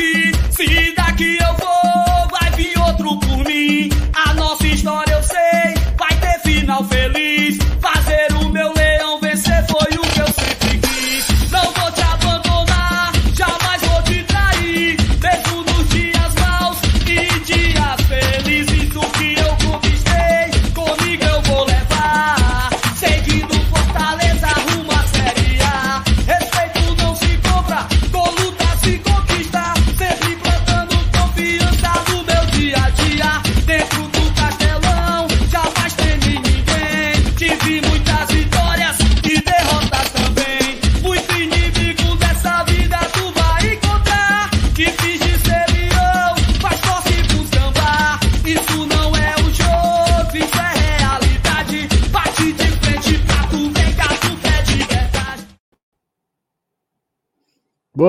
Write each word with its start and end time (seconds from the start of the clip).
aqui. 0.00 0.32
Se 0.50 0.94
daqui 0.94 1.38
eu 1.40 1.49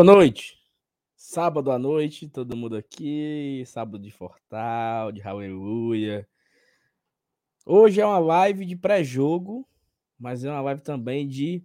Boa 0.03 0.15
noite. 0.15 0.57
Sábado 1.15 1.71
à 1.71 1.77
noite, 1.77 2.27
todo 2.27 2.57
mundo 2.57 2.75
aqui. 2.75 3.61
Sábado 3.67 3.99
de 3.99 4.09
Fortal, 4.09 5.11
de 5.11 5.21
Aleluia. 5.21 6.27
Hoje 7.63 8.01
é 8.01 8.05
uma 8.07 8.17
live 8.17 8.65
de 8.65 8.75
pré-jogo, 8.75 9.63
mas 10.17 10.43
é 10.43 10.49
uma 10.49 10.61
live 10.61 10.81
também 10.81 11.27
de 11.27 11.63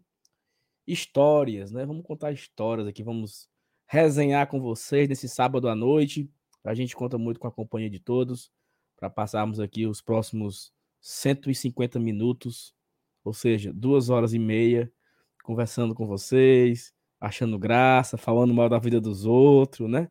histórias, 0.87 1.73
né? 1.73 1.87
Vamos 1.87 2.05
contar 2.05 2.31
histórias 2.31 2.87
aqui, 2.87 3.03
vamos 3.03 3.49
resenhar 3.87 4.47
com 4.49 4.61
vocês 4.61 5.09
nesse 5.09 5.31
sábado 5.31 5.67
à 5.67 5.75
noite. 5.75 6.31
A 6.63 6.75
gente 6.75 6.95
conta 6.95 7.17
muito 7.17 7.41
com 7.41 7.49
a 7.49 7.53
companhia 7.53 7.89
de 7.89 8.01
todos 8.01 8.53
para 8.99 9.09
passarmos 9.09 9.59
aqui 9.61 9.87
os 9.87 10.03
próximos 10.03 10.75
150 11.01 11.99
minutos, 11.99 12.75
ou 13.25 13.33
seja, 13.33 13.73
duas 13.73 14.11
horas 14.11 14.35
e 14.35 14.39
meia, 14.39 14.93
conversando 15.43 15.95
com 15.95 16.07
vocês, 16.07 16.95
achando 17.21 17.59
graça, 17.59 18.17
falando 18.17 18.55
mal 18.55 18.69
da 18.69 18.79
vida 18.79 19.01
dos 19.01 19.25
outros, 19.25 19.89
né? 19.89 20.09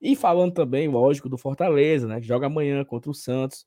E 0.00 0.16
falando 0.16 0.52
também, 0.52 0.88
lógico, 0.88 1.28
do 1.28 1.38
Fortaleza, 1.38 2.08
né? 2.08 2.20
Que 2.20 2.26
joga 2.26 2.46
amanhã 2.46 2.84
contra 2.84 3.10
o 3.10 3.14
Santos. 3.14 3.64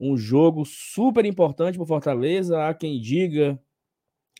Um 0.00 0.16
jogo 0.16 0.64
super 0.64 1.24
importante 1.24 1.76
para 1.76 1.84
o 1.84 1.86
Fortaleza. 1.86 2.66
Há 2.66 2.74
quem 2.74 3.00
diga 3.00 3.60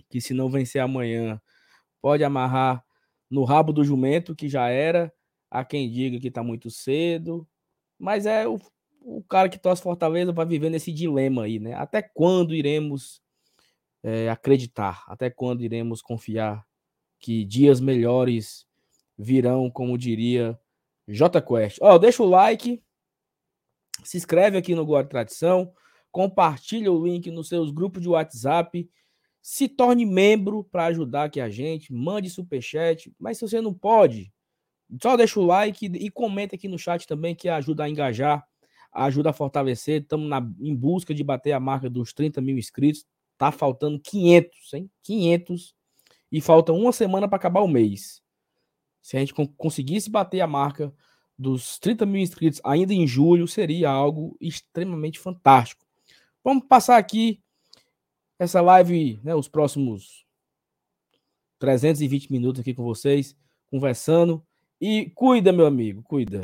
que 0.09 0.21
se 0.21 0.35
não 0.35 0.51
vencer 0.51 0.83
amanhã, 0.83 1.41
pode 2.01 2.25
amarrar 2.25 2.85
no 3.31 3.45
rabo 3.45 3.73
do 3.73 3.85
jumento, 3.85 4.35
que 4.35 4.49
já 4.49 4.69
era. 4.69 5.13
Há 5.51 5.65
quem 5.65 5.91
diga 5.91 6.19
que 6.19 6.29
está 6.29 6.43
muito 6.43 6.71
cedo. 6.71 7.47
Mas 7.99 8.27
é 8.27 8.49
o, 8.49 8.59
o 9.01 9.23
cara 9.23 9.49
que 9.49 9.59
torce 9.59 9.83
Fortaleza 9.83 10.33
vai 10.33 10.47
viver 10.47 10.71
nesse 10.71 10.93
dilema 10.93 11.45
aí, 11.45 11.61
né? 11.61 11.75
Até 11.75 12.03
quando 12.03 12.55
iremos 12.55 13.23
é, 14.03 14.29
acreditar? 14.31 15.05
Até 15.07 15.31
quando 15.31 15.63
iremos 15.63 16.03
confiar 16.03 16.65
que 17.21 17.45
dias 17.45 17.81
melhores 17.81 18.67
virão, 19.17 19.71
como 19.71 19.99
diria 19.99 20.59
J 21.07 21.41
Quest. 21.43 21.79
Ó, 21.81 21.99
deixa 21.99 22.23
o 22.23 22.29
like, 22.29 22.83
se 24.03 24.17
inscreve 24.17 24.57
aqui 24.57 24.75
no 24.75 24.87
Guarda 24.87 25.11
Tradição, 25.11 25.73
compartilha 26.11 26.91
o 26.91 27.07
link 27.07 27.31
nos 27.31 27.49
seus 27.49 27.71
grupos 27.71 28.03
de 28.03 28.09
WhatsApp, 28.09 28.89
se 29.43 29.69
torne 29.69 30.05
membro 30.05 30.65
para 30.65 30.87
ajudar 30.87 31.25
aqui 31.25 31.41
a 31.41 31.49
gente, 31.49 31.93
mande 31.93 32.29
superchat, 32.31 33.13
mas 33.19 33.39
se 33.39 33.47
você 33.47 33.61
não 33.61 33.73
pode, 33.73 34.33
só 35.01 35.17
deixa 35.17 35.39
o 35.39 35.47
like 35.47 35.87
e 35.87 36.11
comenta 36.11 36.57
aqui 36.57 36.67
no 36.67 36.79
chat 36.79 37.07
também 37.07 37.35
que 37.35 37.49
ajuda 37.49 37.85
a 37.85 37.89
engajar, 37.89 38.45
ajuda 38.93 39.31
a 39.31 39.33
fortalecer. 39.33 40.03
Estamos 40.03 40.29
em 40.59 40.75
busca 40.75 41.15
de 41.15 41.23
bater 41.23 41.53
a 41.53 41.61
marca 41.61 41.89
dos 41.89 42.13
30 42.13 42.41
mil 42.41 42.59
inscritos. 42.59 43.07
Tá 43.39 43.53
faltando 43.53 44.01
500, 44.01 44.75
hein? 44.75 44.91
500 45.03 45.75
e 46.31 46.41
falta 46.41 46.73
uma 46.73 46.93
semana 46.93 47.29
para 47.29 47.37
acabar 47.37 47.61
o 47.61 47.69
mês. 47.69 48.23
Se 49.03 49.17
a 49.17 49.21
gente 49.21 49.35
conseguisse 49.57 50.11
bater 50.11 50.41
a 50.41 50.47
marca 50.47 50.93
dos 51.39 51.79
30 51.79 52.05
mil 52.05 52.21
inscritos 52.21 52.61
ainda 52.63 52.93
em 52.93 53.07
julho, 53.07 53.49
seria 53.49 53.91
algo 53.91 54.37
extremamente 54.41 55.19
fantástico. 55.19 55.87
Vamos 56.45 56.67
passar 56.67 56.99
aqui 56.99 57.43
essa 58.39 58.61
live, 58.61 59.21
né, 59.23 59.35
os 59.35 59.49
próximos 59.49 60.25
320 61.59 62.31
minutos 62.31 62.61
aqui 62.61 62.75
com 62.75 62.83
vocês, 62.83 63.37
conversando. 63.71 64.45
E 64.81 65.11
cuida, 65.15 65.53
meu 65.53 65.67
amigo, 65.67 66.03
cuida. 66.03 66.41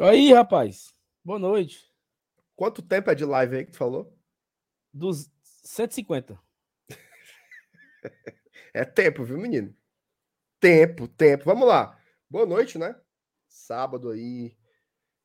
Aí, 0.00 0.32
rapaz. 0.32 0.92
Boa 1.24 1.38
noite. 1.38 1.88
Quanto 2.56 2.82
tempo 2.82 3.10
é 3.10 3.14
de 3.14 3.24
live 3.24 3.56
aí 3.56 3.64
que 3.64 3.70
tu 3.70 3.78
falou? 3.78 4.12
Dos 4.92 5.30
150. 5.62 6.36
é 8.74 8.84
tempo, 8.84 9.22
viu, 9.22 9.38
menino? 9.38 9.72
Tempo, 10.58 11.06
tempo. 11.06 11.44
Vamos 11.44 11.68
lá. 11.68 11.96
Boa 12.28 12.44
noite, 12.44 12.76
né? 12.76 13.00
Sábado 13.46 14.10
aí, 14.10 14.56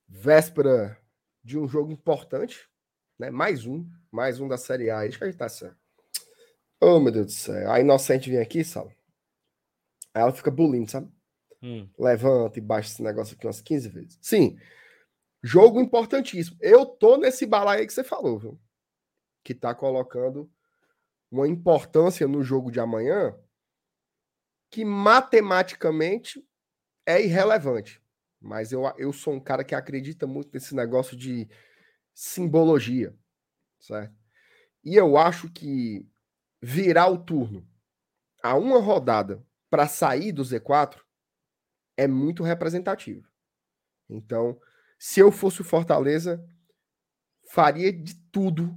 véspera 0.08 1.02
de 1.44 1.58
um 1.58 1.68
jogo 1.68 1.92
importante, 1.92 2.70
né? 3.18 3.32
Mais 3.32 3.66
um, 3.66 3.90
mais 4.12 4.40
um 4.40 4.48
da 4.48 4.58
Série 4.58 4.92
A. 4.92 5.02
Deixa 5.02 5.18
eu 5.18 5.28
ajeitar 5.30 5.48
essa. 5.48 5.76
Oh, 6.80 7.00
meu 7.00 7.12
Deus 7.12 7.26
do 7.26 7.32
céu. 7.32 7.72
A 7.72 7.80
inocente 7.80 8.30
vem 8.30 8.40
aqui, 8.40 8.64
Sal. 8.64 8.94
Aí 10.14 10.22
ela 10.22 10.32
fica 10.32 10.52
bulindo, 10.52 10.92
sabe? 10.92 11.12
Hum. 11.62 11.90
Levanta 11.98 12.58
e 12.58 12.62
baixa 12.62 12.90
esse 12.90 13.04
negócio 13.04 13.36
aqui 13.36 13.46
umas 13.46 13.62
15 13.62 13.90
vezes. 13.90 14.20
Sim. 14.22 14.58
Jogo 15.44 15.80
importantíssimo. 15.80 16.58
Eu 16.62 16.86
tô 16.86 17.18
nesse 17.18 17.46
balaio 17.46 17.82
aí 17.82 17.88
que 17.88 17.94
você 17.94 18.04
falou, 18.04 18.40
viu? 18.40 18.60
Que 19.44 19.54
tá 19.54 19.74
colocando 19.74 20.50
uma 21.32 21.48
importância 21.48 22.28
no 22.28 22.44
jogo 22.44 22.72
de 22.72 22.80
amanhã 22.80 23.36
que 24.70 24.86
matematicamente 24.86 26.46
é 27.06 27.22
irrelevante. 27.22 28.02
Mas 28.40 28.72
eu, 28.72 28.84
eu 28.98 29.12
sou 29.12 29.34
um 29.34 29.40
cara 29.40 29.64
que 29.64 29.76
acredita 29.76 30.26
muito 30.26 30.52
nesse 30.54 30.76
negócio 30.76 31.18
de 31.18 31.50
simbologia, 32.14 33.16
certo? 33.80 34.16
E 34.84 34.96
eu 34.96 35.18
acho 35.18 35.52
que 35.52 36.08
virar 36.62 37.08
o 37.08 37.18
turno 37.18 37.68
a 38.42 38.56
uma 38.56 38.80
rodada 38.80 39.44
para 39.70 39.88
sair 39.88 40.32
do 40.32 40.44
Z4 40.44 41.00
é 42.00 42.08
muito 42.08 42.44
representativo. 42.44 43.28
Então, 44.10 44.58
se 44.98 45.20
eu 45.20 45.34
fosse 45.34 45.60
o 45.60 45.66
Fortaleza, 45.66 46.42
faria 47.52 47.92
de 47.92 48.16
tudo, 48.32 48.74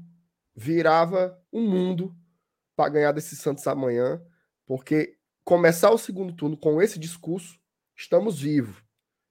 virava 0.56 1.40
o 1.52 1.60
um 1.60 1.70
mundo 1.70 2.16
para 2.74 2.90
ganhar 2.90 3.12
desse 3.12 3.36
Santos 3.36 3.64
amanhã, 3.68 4.20
porque 4.66 5.16
começar 5.44 5.92
o 5.92 5.98
segundo 5.98 6.32
turno 6.32 6.56
com 6.56 6.82
esse 6.82 6.98
discurso, 6.98 7.60
estamos 7.94 8.40
vivos, 8.40 8.82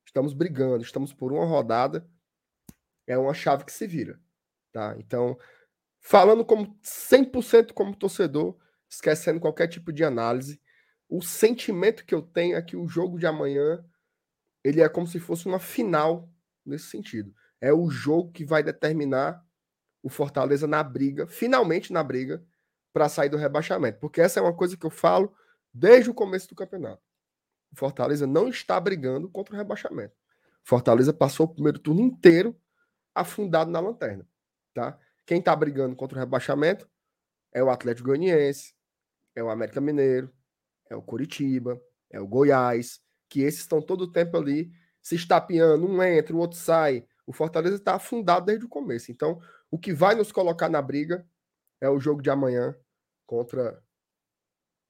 estamos 0.06 0.34
brigando, 0.34 0.84
estamos 0.84 1.12
por 1.12 1.34
uma 1.34 1.46
rodada, 1.46 2.10
é 3.06 3.18
uma 3.18 3.34
chave 3.34 3.66
que 3.66 3.74
se 3.74 3.86
vira, 3.86 4.18
tá? 4.72 4.96
Então, 5.00 5.38
falando 6.00 6.46
como 6.46 6.80
100% 6.82 7.74
como 7.74 7.94
torcedor, 7.94 8.58
esquecendo 8.90 9.42
qualquer 9.42 9.68
tipo 9.68 9.92
de 9.92 10.06
análise, 10.06 10.61
o 11.12 11.22
sentimento 11.22 12.06
que 12.06 12.16
eu 12.16 12.22
tenho 12.22 12.56
é 12.56 12.62
que 12.62 12.78
o 12.78 12.88
jogo 12.88 13.20
de 13.20 13.28
amanhã 13.28 13.84
ele 14.64 14.80
é 14.80 14.88
como 14.88 15.06
se 15.06 15.20
fosse 15.20 15.46
uma 15.46 15.60
final 15.60 16.30
nesse 16.66 16.86
sentido. 16.86 17.36
É 17.60 17.74
o 17.74 17.90
jogo 17.90 18.32
que 18.32 18.46
vai 18.46 18.64
determinar 18.64 19.46
o 20.02 20.08
Fortaleza 20.10 20.66
na 20.68 20.82
briga, 20.82 21.28
finalmente 21.28 21.92
na 21.92 22.02
briga, 22.02 22.42
para 22.94 23.10
sair 23.10 23.28
do 23.28 23.36
rebaixamento. 23.36 24.00
Porque 24.00 24.22
essa 24.22 24.40
é 24.40 24.44
uma 24.44 24.56
coisa 24.56 24.78
que 24.78 24.86
eu 24.86 24.90
falo 24.90 25.36
desde 25.74 26.10
o 26.10 26.14
começo 26.14 26.48
do 26.48 26.56
campeonato. 26.56 27.04
O 27.74 27.76
Fortaleza 27.76 28.26
não 28.26 28.48
está 28.48 28.80
brigando 28.80 29.30
contra 29.30 29.54
o 29.54 29.58
rebaixamento. 29.58 30.16
Fortaleza 30.64 31.12
passou 31.12 31.46
o 31.46 31.54
primeiro 31.54 31.78
turno 31.78 32.00
inteiro 32.00 32.58
afundado 33.14 33.70
na 33.70 33.82
lanterna. 33.82 34.26
Tá? 34.74 34.98
Quem 35.26 35.40
está 35.40 35.54
brigando 35.54 35.94
contra 35.94 36.18
o 36.18 36.20
rebaixamento 36.22 36.90
é 37.52 37.62
o 37.62 37.70
Atlético 37.70 38.08
Goianiense, 38.08 38.74
é 39.36 39.44
o 39.44 39.50
América 39.50 39.82
Mineiro, 39.82 40.34
é 40.92 40.96
o 40.96 41.02
Curitiba, 41.02 41.82
é 42.10 42.20
o 42.20 42.28
Goiás, 42.28 43.02
que 43.30 43.42
esses 43.42 43.62
estão 43.62 43.82
todo 43.82 44.02
o 44.02 44.12
tempo 44.12 44.36
ali 44.36 44.72
se 45.02 45.16
estapeando, 45.16 45.88
um 45.88 46.04
entra, 46.04 46.36
o 46.36 46.40
outro 46.40 46.58
sai. 46.58 47.08
O 47.26 47.32
Fortaleza 47.32 47.78
está 47.78 47.96
afundado 47.96 48.46
desde 48.46 48.66
o 48.66 48.70
começo. 48.70 49.10
Então, 49.10 49.42
o 49.72 49.80
que 49.80 49.94
vai 49.94 50.16
nos 50.16 50.32
colocar 50.32 50.68
na 50.68 50.82
briga 50.82 51.26
é 51.80 51.90
o 51.90 52.00
jogo 52.00 52.22
de 52.22 52.30
amanhã 52.30 52.76
contra 53.26 53.82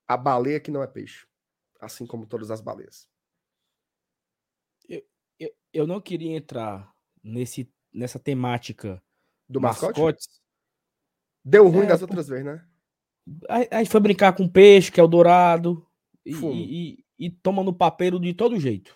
a 0.08 0.18
baleia 0.18 0.60
que 0.60 0.72
não 0.72 0.82
é 0.82 0.88
peixe, 0.88 1.28
assim 1.80 2.06
como 2.06 2.26
todas 2.26 2.50
as 2.50 2.62
baleias. 2.62 3.08
Eu, 4.90 5.04
eu, 5.40 5.56
eu 5.72 5.88
não 5.88 6.02
queria 6.02 6.36
entrar 6.36 6.92
nesse, 7.24 7.72
nessa 7.94 8.18
temática 8.20 9.02
Do 9.48 9.62
mascote? 9.62 10.00
mascotes. 10.00 10.42
Deu 11.46 11.68
ruim 11.70 11.86
É, 11.86 11.90
das 11.90 12.02
outras 12.02 12.28
vezes, 12.28 12.44
né? 12.46 12.68
Aí, 13.48 13.68
aí 13.72 13.86
foi 13.86 14.00
brincar 14.00 14.36
com 14.36 14.50
peixe, 14.50 14.92
que 14.92 15.00
é 15.00 15.04
o 15.04 15.08
dourado, 15.08 15.88
e, 16.26 16.34
e, 16.34 17.06
e- 17.18 17.30
toma 17.30 17.64
no 17.64 17.74
papeiro 17.74 18.20
de 18.20 18.34
todo 18.34 18.60
jeito. 18.60 18.96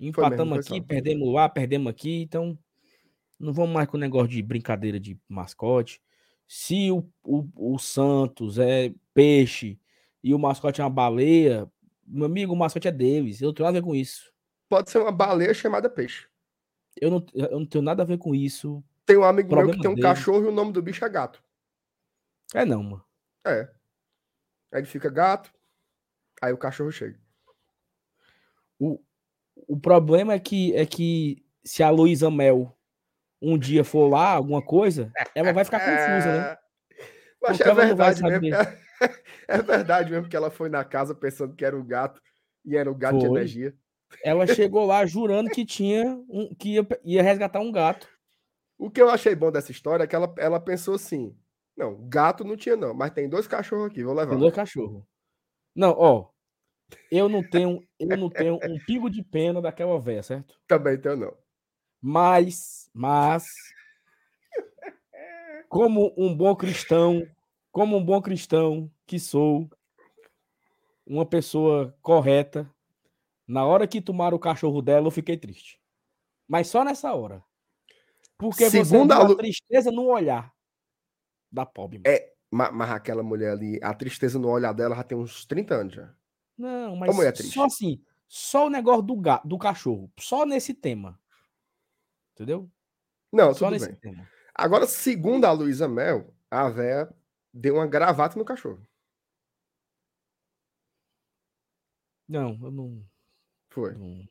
Empatamos 0.00 0.58
aqui, 0.58 0.78
só. 0.78 0.82
perdemos 0.82 1.32
lá, 1.32 1.48
perdemos 1.48 1.90
aqui, 1.90 2.22
então 2.22 2.58
não 3.38 3.52
vamos 3.52 3.72
mais 3.72 3.88
com 3.88 3.96
o 3.96 4.00
negócio 4.00 4.28
de 4.28 4.42
brincadeira 4.42 4.98
de 4.98 5.18
mascote. 5.28 6.02
Se 6.46 6.90
o, 6.90 7.08
o, 7.22 7.74
o 7.74 7.78
Santos 7.78 8.58
é 8.58 8.92
peixe 9.12 9.78
e 10.22 10.34
o 10.34 10.38
mascote 10.38 10.80
é 10.80 10.84
uma 10.84 10.90
baleia, 10.90 11.70
meu 12.06 12.26
amigo, 12.26 12.52
o 12.52 12.56
mascote 12.56 12.88
é 12.88 12.92
deles. 12.92 13.40
Eu 13.40 13.48
não 13.48 13.54
tenho 13.54 13.66
nada 13.66 13.78
a 13.78 13.80
ver 13.80 13.86
com 13.86 13.94
isso. 13.94 14.32
Pode 14.68 14.90
ser 14.90 14.98
uma 14.98 15.12
baleia 15.12 15.54
chamada 15.54 15.88
peixe. 15.88 16.26
Eu 17.00 17.10
não, 17.10 17.26
eu 17.34 17.58
não 17.58 17.66
tenho 17.66 17.82
nada 17.82 18.02
a 18.02 18.06
ver 18.06 18.18
com 18.18 18.34
isso. 18.34 18.82
Tem 19.06 19.16
um 19.16 19.24
amigo 19.24 19.48
meu 19.48 19.58
Problema 19.58 19.76
que 19.76 19.82
tem 19.82 19.90
um 19.90 20.00
cachorro 20.00 20.44
e 20.44 20.48
o 20.48 20.52
nome 20.52 20.72
do 20.72 20.82
bicho 20.82 21.04
é 21.04 21.08
gato. 21.08 21.42
É 22.54 22.64
não, 22.64 22.82
mano. 22.82 23.04
É. 23.46 23.68
Aí 24.72 24.80
ele 24.80 24.86
fica 24.86 25.10
gato, 25.10 25.52
aí 26.44 26.52
o 26.52 26.58
cachorro 26.58 26.92
chega. 26.92 27.18
O, 28.78 29.00
o 29.54 29.78
problema 29.78 30.32
é 30.34 30.38
que, 30.38 30.74
é 30.74 30.84
que 30.84 31.44
se 31.64 31.82
a 31.82 31.90
Luísa 31.90 32.30
Mel 32.30 32.76
um 33.40 33.58
dia 33.58 33.84
for 33.84 34.08
lá, 34.08 34.30
alguma 34.30 34.62
coisa, 34.62 35.12
ela 35.34 35.52
vai 35.52 35.64
ficar 35.64 35.80
confusa, 35.84 36.32
né? 36.32 36.50
É. 36.50 36.58
Mas 37.42 37.60
é 37.60 37.74
verdade 37.74 38.22
mesmo. 38.22 38.56
É 39.46 39.60
verdade 39.60 40.10
mesmo 40.10 40.28
que 40.28 40.36
ela 40.36 40.50
foi 40.50 40.70
na 40.70 40.82
casa 40.82 41.14
pensando 41.14 41.54
que 41.54 41.64
era 41.64 41.76
o 41.76 41.84
gato 41.84 42.22
e 42.64 42.74
era 42.74 42.90
o 42.90 42.94
gato 42.94 43.18
de 43.18 43.26
Foi. 43.26 43.36
energia. 43.36 43.74
Ela 44.24 44.46
chegou 44.46 44.86
lá 44.86 45.04
jurando 45.04 45.50
que 45.50 45.66
tinha 45.66 46.06
um, 46.28 46.54
que 46.54 46.76
ia, 46.76 46.86
ia 47.04 47.22
resgatar 47.22 47.60
um 47.60 47.70
gato. 47.70 48.08
O 48.78 48.90
que 48.90 49.02
eu 49.02 49.10
achei 49.10 49.34
bom 49.34 49.52
dessa 49.52 49.70
história 49.70 50.04
é 50.04 50.06
que 50.06 50.16
ela, 50.16 50.32
ela 50.38 50.58
pensou 50.58 50.94
assim: 50.94 51.36
não, 51.76 52.08
gato 52.08 52.44
não 52.44 52.56
tinha, 52.56 52.76
não, 52.76 52.94
mas 52.94 53.10
tem 53.10 53.28
dois 53.28 53.46
cachorros 53.46 53.90
aqui, 53.90 54.02
vou 54.02 54.14
levar. 54.14 54.30
Tem 54.30 54.38
dois 54.38 54.54
cachorros. 54.54 55.02
Não, 55.74 55.90
ó. 55.90 56.30
Eu 57.10 57.28
não 57.28 57.42
tenho, 57.42 57.86
eu 57.98 58.16
não 58.16 58.28
tenho 58.28 58.58
um 58.64 58.78
pingo 58.84 59.08
de 59.08 59.22
pena 59.22 59.60
daquela 59.60 59.98
véia, 60.00 60.22
certo? 60.22 60.58
Também 60.66 61.00
tenho, 61.00 61.16
não. 61.16 61.36
Mas, 62.00 62.90
mas, 62.92 63.46
como 65.68 66.12
um 66.16 66.34
bom 66.36 66.54
cristão, 66.54 67.26
como 67.72 67.96
um 67.96 68.04
bom 68.04 68.20
cristão 68.20 68.90
que 69.06 69.18
sou, 69.18 69.68
uma 71.06 71.24
pessoa 71.24 71.96
correta, 72.02 72.70
na 73.46 73.64
hora 73.64 73.86
que 73.86 74.00
tomaram 74.00 74.36
o 74.36 74.40
cachorro 74.40 74.80
dela, 74.80 75.06
eu 75.06 75.10
fiquei 75.10 75.36
triste. 75.36 75.80
Mas 76.48 76.68
só 76.68 76.84
nessa 76.84 77.12
hora. 77.14 77.42
Porque 78.36 78.68
Segundo 78.68 79.14
você 79.14 79.32
a 79.32 79.36
tristeza 79.36 79.90
no 79.90 80.06
olhar 80.06 80.52
da 81.50 81.64
pobre. 81.64 81.98
mano. 81.98 82.16
É, 82.16 82.32
mas, 82.50 82.72
mas 82.72 82.90
aquela 82.90 83.22
mulher 83.22 83.52
ali, 83.52 83.78
a 83.82 83.94
tristeza 83.94 84.38
no 84.38 84.48
olhar 84.48 84.72
dela 84.72 84.96
já 84.96 85.02
tem 85.02 85.16
uns 85.16 85.46
30 85.46 85.74
anos 85.74 85.94
já. 85.94 86.14
Não, 86.56 86.96
mas 86.96 87.14
só 87.52 87.64
assim, 87.64 88.00
só 88.28 88.66
o 88.66 88.70
negócio 88.70 89.02
do, 89.02 89.16
ga, 89.16 89.40
do 89.44 89.58
cachorro, 89.58 90.10
só 90.18 90.46
nesse 90.46 90.72
tema. 90.72 91.18
Entendeu? 92.34 92.70
Não, 93.32 93.52
Só 93.52 93.68
nesse 93.68 93.88
bem. 93.88 93.96
tema. 93.96 94.28
Agora, 94.54 94.86
segundo 94.86 95.44
a 95.44 95.50
Luísa 95.50 95.88
Mel, 95.88 96.32
a 96.48 96.68
véia 96.68 97.12
deu 97.52 97.74
uma 97.74 97.86
gravata 97.86 98.38
no 98.38 98.44
cachorro. 98.44 98.80
Não, 102.28 102.58
eu 102.62 102.70
não. 102.70 103.04
Foi. 103.70 103.92
não-. 103.94 104.28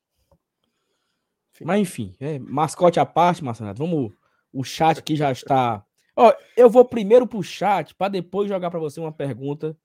Mas 1.61 1.81
enfim, 1.81 2.15
é, 2.19 2.39
mascote 2.39 2.99
à 2.99 3.05
parte, 3.05 3.43
Marcelo. 3.43 3.73
Vamos. 3.73 4.13
O 4.51 4.63
chat 4.63 4.99
aqui 4.99 5.15
já 5.15 5.31
está. 5.31 5.85
Ó, 6.15 6.31
eu 6.55 6.69
vou 6.69 6.85
primeiro 6.85 7.27
pro 7.27 7.43
chat 7.43 7.93
para 7.95 8.11
depois 8.11 8.47
jogar 8.47 8.69
para 8.71 8.79
você 8.79 8.99
uma 8.99 9.11
pergunta 9.11 9.77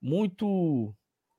muito, 0.00 0.94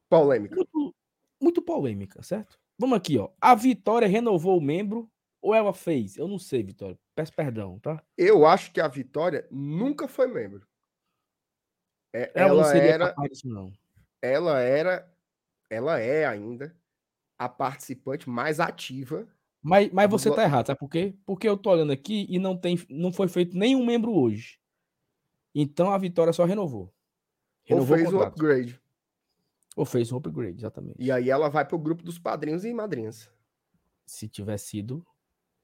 Polêmica. 0.09 0.55
muito, 0.55 0.95
muito 1.41 1.61
polêmica, 1.61 2.21
certo? 2.23 2.59
Vamos 2.79 2.97
aqui, 2.97 3.17
ó. 3.17 3.29
A 3.41 3.55
Vitória 3.55 4.07
renovou 4.07 4.57
o 4.57 4.61
membro 4.61 5.09
ou 5.41 5.53
ela 5.53 5.73
fez? 5.73 6.17
Eu 6.17 6.27
não 6.27 6.39
sei, 6.39 6.63
Vitória. 6.63 6.97
Peço 7.15 7.33
perdão, 7.33 7.79
tá? 7.79 8.03
Eu 8.17 8.45
acho 8.45 8.71
que 8.71 8.79
a 8.79 8.87
Vitória 8.87 9.47
nunca 9.51 10.07
foi 10.07 10.27
membro. 10.27 10.67
É, 12.13 12.31
Ela, 12.33 12.53
não 12.53 12.59
ela 12.61 12.71
seria 12.71 12.91
era, 12.91 13.07
capaz 13.09 13.43
não. 13.43 13.71
ela 14.21 14.59
era, 14.61 15.13
ela 15.69 15.99
é 15.99 16.25
ainda 16.25 16.75
a 17.37 17.49
participante 17.49 18.29
mais 18.29 18.59
ativa. 18.59 19.27
Mas, 19.61 19.91
mas 19.91 20.07
Do 20.09 20.17
você 20.17 20.29
blo- 20.29 20.35
tá 20.37 20.43
errado, 20.43 20.67
sabe 20.67 20.79
por 20.79 20.89
quê? 20.89 21.15
Porque 21.25 21.47
eu 21.47 21.57
tô 21.57 21.71
olhando 21.71 21.91
aqui 21.91 22.25
e 22.29 22.39
não 22.39 22.55
tem, 22.57 22.77
não 22.89 23.11
foi 23.11 23.27
feito 23.27 23.57
nenhum 23.57 23.85
membro 23.85 24.11
hoje. 24.13 24.59
Então 25.53 25.91
a 25.91 25.97
Vitória 25.97 26.31
só 26.31 26.45
renovou. 26.45 26.83
Ou 26.83 26.93
Renovou 27.65 27.97
fez 27.97 28.13
o 28.13 28.17
o 28.17 28.21
upgrade. 28.23 28.79
Ou 29.77 29.85
fez 29.85 30.11
um 30.11 30.17
upgrade, 30.17 30.57
exatamente. 30.57 30.95
E 30.99 31.11
aí 31.11 31.29
ela 31.29 31.49
vai 31.49 31.63
pro 31.63 31.77
grupo 31.77 32.01
dos 32.03 32.17
padrinhos 32.17 32.65
e 32.65 32.73
madrinhas. 32.73 33.29
Se 34.07 34.27
tiver 34.27 34.57
sido, 34.57 35.05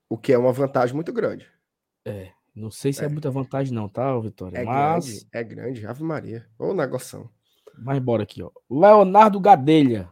O 0.07 0.17
que 0.19 0.31
é 0.31 0.37
uma 0.37 0.53
vantagem 0.53 0.93
muito 0.93 1.11
grande. 1.11 1.51
não 2.55 2.69
sei 2.69 2.93
se 2.93 3.01
é, 3.01 3.05
É. 3.05 3.09
muita 3.09 3.31
vantagem 3.31 3.73
não, 3.73 3.89
tá, 3.89 4.17
Vitória? 4.19 4.59
É 4.59 4.63
mas, 4.63 5.05
grande, 5.05 5.27
é 5.33 5.43
grande. 5.43 5.87
Ave 5.87 6.03
Maria. 6.03 6.47
Ô 6.59 6.71
negoção. 6.75 7.27
mas 7.79 7.97
bora 7.97 8.21
aqui, 8.21 8.43
ó. 8.43 8.51
Leonardo 8.69 9.39
Gadelha. 9.39 10.07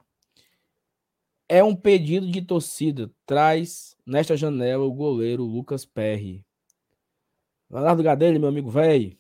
É 1.48 1.64
um 1.64 1.76
pedido 1.76 2.32
de 2.32 2.42
torcida. 2.42 3.12
Traz 3.26 3.96
nesta 4.04 4.36
janela 4.36 4.84
o 4.84 4.92
goleiro 4.94 5.44
Lucas 5.44 5.86
Perry. 5.86 6.44
Leonardo 7.70 8.02
Gadelha, 8.02 8.40
meu 8.40 8.50
amigo 8.50 8.72
velho. 8.72 9.16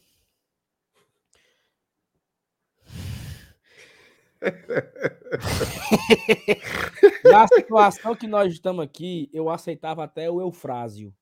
Na 7.23 7.47
situação 7.47 8.15
que 8.15 8.27
nós 8.27 8.51
estamos 8.53 8.83
aqui, 8.83 9.29
eu 9.33 9.49
aceitava 9.49 10.03
até 10.03 10.29
o 10.29 10.41
Eufrásio. 10.41 11.13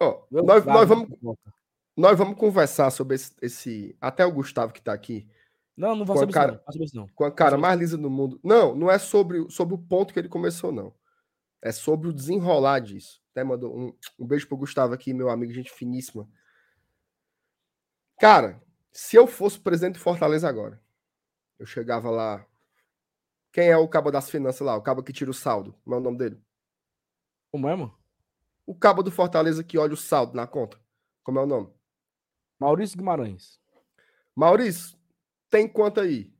Ó, 0.00 0.24
O 0.30 0.42
nós, 0.42 0.64
nós, 0.64 0.88
vamos, 0.88 1.08
nós 1.96 2.18
vamos 2.18 2.36
conversar 2.38 2.90
sobre 2.90 3.16
esse, 3.16 3.32
esse- 3.40 3.96
Até 4.00 4.24
o 4.26 4.32
Gustavo 4.32 4.72
que 4.72 4.82
tá 4.82 4.92
aqui. 4.92 5.28
Não, 5.76 5.94
não 5.96 6.04
vou 6.04 6.16
saber 6.16 6.32
cara- 6.32 6.62
isso, 6.68 6.78
não. 6.78 6.84
Isso, 6.84 6.96
não. 6.96 7.06
com 7.14 7.24
a 7.24 7.32
cara 7.32 7.58
mais 7.58 7.78
lisa 7.78 7.98
do 7.98 8.10
mundo. 8.10 8.38
Não, 8.42 8.74
não 8.74 8.90
é 8.90 8.98
sobre, 8.98 9.38
o- 9.40 9.50
sobre 9.50 9.74
o 9.74 9.78
ponto 9.78 10.12
que 10.12 10.18
ele 10.18 10.28
começou, 10.28 10.72
não. 10.72 10.94
É 11.60 11.72
sobre 11.72 12.08
o 12.08 12.12
desenrolar 12.12 12.80
disso. 12.80 13.20
Até 13.32 13.42
mandou 13.42 13.76
um, 13.76 13.92
um 14.18 14.26
beijo 14.26 14.46
pro 14.46 14.56
Gustavo 14.56 14.94
aqui, 14.94 15.12
meu 15.12 15.28
amigo, 15.30 15.52
gente 15.52 15.72
finíssima. 15.72 16.28
Cara, 18.20 18.62
se 18.92 19.16
eu 19.16 19.26
fosse 19.26 19.58
presidente 19.58 19.94
de 19.94 20.00
Fortaleza 20.00 20.48
agora, 20.48 20.80
eu 21.58 21.66
chegava 21.66 22.10
lá. 22.10 22.46
Quem 23.52 23.68
é 23.68 23.76
o 23.76 23.88
cabo 23.88 24.10
das 24.10 24.28
finanças 24.30 24.60
lá? 24.60 24.76
O 24.76 24.82
cabo 24.82 25.02
que 25.02 25.12
tira 25.12 25.30
o 25.30 25.34
saldo. 25.34 25.72
Como 25.84 25.94
é 25.94 25.98
o 25.98 26.02
nome 26.02 26.18
dele? 26.18 26.42
Como 27.52 27.68
é, 27.68 27.76
mano? 27.76 27.96
O 28.66 28.74
cabo 28.74 29.02
do 29.02 29.10
Fortaleza 29.10 29.62
que 29.62 29.78
olha 29.78 29.94
o 29.94 29.96
saldo 29.96 30.34
na 30.34 30.46
conta. 30.46 30.80
Como 31.22 31.38
é 31.38 31.42
o 31.42 31.46
nome? 31.46 31.72
Maurício 32.58 32.96
Guimarães. 32.96 33.60
Maurício, 34.34 34.98
tem 35.48 35.68
quanto 35.68 36.00
aí? 36.00 36.34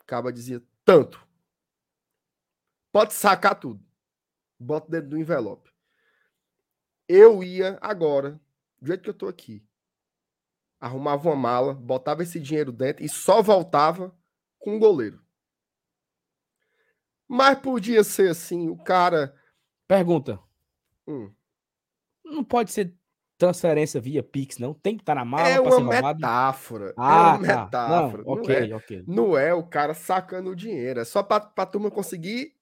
O 0.00 0.04
cabo 0.06 0.30
dizia 0.30 0.62
tanto. 0.84 1.26
Pode 2.90 3.12
sacar 3.12 3.58
tudo. 3.60 3.84
Bota 4.58 4.90
dentro 4.90 5.10
do 5.10 5.18
envelope. 5.18 5.70
Eu 7.06 7.42
ia 7.44 7.78
agora, 7.82 8.40
do 8.80 8.86
jeito 8.86 9.02
que 9.02 9.10
eu 9.10 9.14
tô 9.14 9.28
aqui, 9.28 9.62
arrumava 10.86 11.28
uma 11.28 11.36
mala, 11.36 11.74
botava 11.74 12.22
esse 12.22 12.40
dinheiro 12.40 12.72
dentro 12.72 13.04
e 13.04 13.08
só 13.08 13.42
voltava 13.42 14.14
com 14.58 14.76
o 14.76 14.78
goleiro. 14.78 15.20
Mas 17.28 17.58
podia 17.58 18.04
ser 18.04 18.30
assim, 18.30 18.68
o 18.68 18.76
cara. 18.76 19.34
Pergunta. 19.88 20.38
hum, 21.06 21.30
Não 22.24 22.44
pode 22.44 22.70
ser 22.72 22.94
transferência 23.38 24.00
via 24.00 24.22
Pix, 24.22 24.58
não? 24.58 24.72
Tem 24.72 24.96
que 24.96 25.02
estar 25.02 25.14
na 25.14 25.24
mala 25.24 25.48
é 25.48 25.60
uma 25.60 25.80
metáfora. 25.80 26.94
Ah, 26.96 27.34
é 27.34 27.36
uma 27.38 27.46
tá. 27.46 27.64
metáfora. 27.64 28.22
Não, 28.24 28.34
não 28.34 28.42
ok, 28.42 28.70
é. 28.70 28.74
ok. 28.74 29.04
Não 29.06 29.36
é 29.36 29.52
o 29.52 29.62
cara 29.66 29.92
sacando 29.94 30.50
o 30.50 30.56
dinheiro. 30.56 31.00
É 31.00 31.04
só 31.04 31.22
pra, 31.22 31.40
pra 31.40 31.66
turma 31.66 31.90
conseguir 31.90 32.54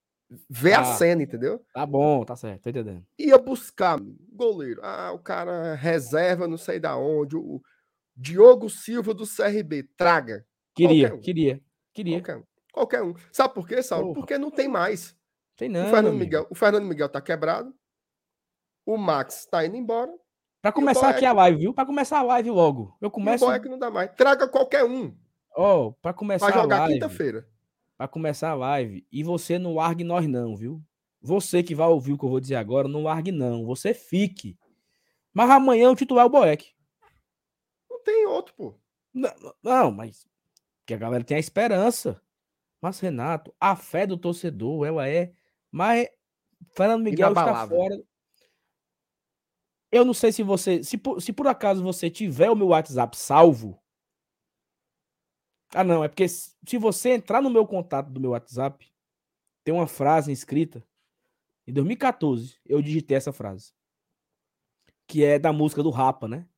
ver 0.48 0.72
a 0.72 0.80
Ah. 0.80 0.84
cena, 0.84 1.22
entendeu? 1.22 1.64
Tá 1.72 1.86
bom, 1.86 2.24
tá 2.24 2.34
certo, 2.34 2.62
tô 2.62 2.70
entendendo. 2.70 3.06
Ia 3.18 3.38
buscar 3.38 3.98
goleiro. 4.32 4.80
Ah, 4.82 5.12
o 5.12 5.18
cara 5.18 5.74
reserva, 5.74 6.48
não 6.48 6.56
sei 6.58 6.80
da 6.80 6.96
onde. 6.96 7.36
O 7.36 7.62
Diogo 8.16 8.68
Silva 8.70 9.12
do 9.14 9.24
CRB. 9.26 9.84
Traga. 9.96 10.46
Queria, 10.74 11.14
um. 11.14 11.20
queria, 11.20 11.60
queria. 11.92 12.20
Qualquer 12.20 12.36
um. 12.36 12.44
Qualquer 12.72 13.02
um. 13.02 13.14
Sabe 13.32 13.54
por 13.54 13.66
quê, 13.68 13.82
Saulo? 13.82 14.08
Porra. 14.08 14.20
Porque 14.20 14.38
não 14.38 14.50
tem 14.50 14.68
mais. 14.68 15.16
Tem 15.56 15.68
o, 15.68 15.72
não. 15.72 15.84
Fernando 15.84 16.08
amigo. 16.08 16.18
Miguel, 16.18 16.46
o 16.50 16.54
Fernando 16.54 16.84
Miguel 16.86 17.08
tá 17.08 17.20
quebrado. 17.20 17.72
O 18.84 18.96
Max 18.96 19.46
tá 19.46 19.64
indo 19.64 19.76
embora. 19.76 20.12
Pra 20.60 20.72
começar 20.72 21.10
aqui 21.10 21.24
a 21.24 21.32
live, 21.32 21.58
viu? 21.58 21.74
Pra 21.74 21.86
começar 21.86 22.18
a 22.18 22.22
live 22.22 22.50
logo. 22.50 22.96
Eu 23.00 23.06
E 23.06 23.08
o 23.08 23.10
começo. 23.10 23.44
Boeck 23.44 23.68
não 23.68 23.78
dá 23.78 23.90
mais. 23.90 24.10
Traga 24.14 24.48
qualquer 24.48 24.84
um 24.84 25.14
Ó, 25.56 25.92
pra 26.02 26.12
começar 26.12 26.46
pra 26.46 26.58
a 26.58 26.62
jogar 26.62 26.78
live. 26.80 26.94
quinta-feira. 26.94 27.46
Pra 27.96 28.08
começar 28.08 28.50
a 28.50 28.54
live. 28.54 29.06
E 29.12 29.22
você 29.22 29.58
não 29.58 29.74
largue 29.74 30.02
nós, 30.02 30.26
não, 30.26 30.56
viu? 30.56 30.82
Você 31.20 31.62
que 31.62 31.74
vai 31.74 31.86
ouvir 31.86 32.12
o 32.14 32.18
que 32.18 32.24
eu 32.24 32.28
vou 32.28 32.40
dizer 32.40 32.56
agora, 32.56 32.88
não 32.88 33.04
largue, 33.04 33.30
não. 33.30 33.64
Você 33.66 33.94
fique. 33.94 34.58
Mas 35.32 35.48
amanhã 35.50 35.90
o 35.90 35.96
titular 35.96 36.24
é 36.24 36.26
o 36.26 36.30
Boeck. 36.30 36.73
Tem 38.04 38.26
outro, 38.26 38.54
pô. 38.54 38.74
Não, 39.12 39.30
não, 39.62 39.90
mas 39.90 40.26
que 40.86 40.94
a 40.94 40.98
galera 40.98 41.24
tem 41.24 41.36
a 41.36 41.40
esperança. 41.40 42.20
Mas, 42.80 43.00
Renato, 43.00 43.54
a 43.58 43.74
fé 43.74 44.06
do 44.06 44.18
torcedor, 44.18 44.86
ela 44.86 45.08
é. 45.08 45.32
Mas 45.70 46.08
Fernando 46.76 47.02
Miguel 47.04 47.30
está 47.30 47.66
fora. 47.66 48.02
Eu 49.90 50.04
não 50.04 50.12
sei 50.12 50.32
se 50.32 50.42
você. 50.42 50.82
Se 50.82 50.98
por, 50.98 51.20
se 51.20 51.32
por 51.32 51.46
acaso 51.46 51.82
você 51.82 52.10
tiver 52.10 52.50
o 52.50 52.56
meu 52.56 52.68
WhatsApp 52.68 53.16
salvo. 53.16 53.80
Ah, 55.72 55.84
não. 55.84 56.04
É 56.04 56.08
porque 56.08 56.28
se 56.28 56.54
se 56.66 56.78
você 56.78 57.10
entrar 57.10 57.42
no 57.42 57.50
meu 57.50 57.66
contato 57.66 58.10
do 58.10 58.20
meu 58.20 58.30
WhatsApp, 58.30 58.90
tem 59.62 59.74
uma 59.74 59.86
frase 59.86 60.32
escrita. 60.32 60.82
Em 61.66 61.72
2014, 61.72 62.58
eu 62.64 62.80
digitei 62.82 63.16
essa 63.16 63.32
frase. 63.32 63.72
Que 65.06 65.24
é 65.24 65.38
da 65.38 65.52
música 65.52 65.82
do 65.82 65.90
Rapa, 65.90 66.26
né? 66.26 66.48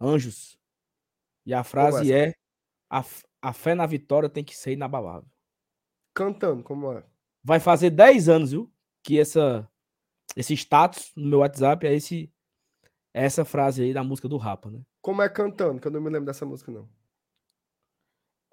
Anjos. 0.00 0.58
E 1.44 1.54
a 1.54 1.64
frase 1.64 2.12
essa? 2.12 2.30
é: 2.30 2.34
a, 2.90 3.04
a 3.42 3.52
fé 3.52 3.74
na 3.74 3.86
vitória 3.86 4.28
tem 4.28 4.44
que 4.44 4.56
ser 4.56 4.72
inabalável. 4.72 5.28
Cantando, 6.14 6.62
como 6.62 6.92
é? 6.92 7.04
Vai 7.42 7.58
fazer 7.58 7.90
10 7.90 8.28
anos, 8.28 8.52
viu? 8.52 8.72
Que 9.02 9.18
essa, 9.18 9.68
esse 10.36 10.54
status 10.54 11.12
no 11.16 11.28
meu 11.28 11.38
WhatsApp 11.40 11.86
é 11.86 11.94
esse, 11.94 12.32
é 13.14 13.24
essa 13.24 13.44
frase 13.44 13.82
aí 13.82 13.92
da 13.92 14.04
música 14.04 14.28
do 14.28 14.36
Rapa, 14.36 14.70
né? 14.70 14.80
Como 15.00 15.22
é 15.22 15.28
cantando, 15.28 15.80
que 15.80 15.88
eu 15.88 15.90
não 15.92 16.00
me 16.00 16.10
lembro 16.10 16.26
dessa 16.26 16.46
música, 16.46 16.70
não. 16.70 16.88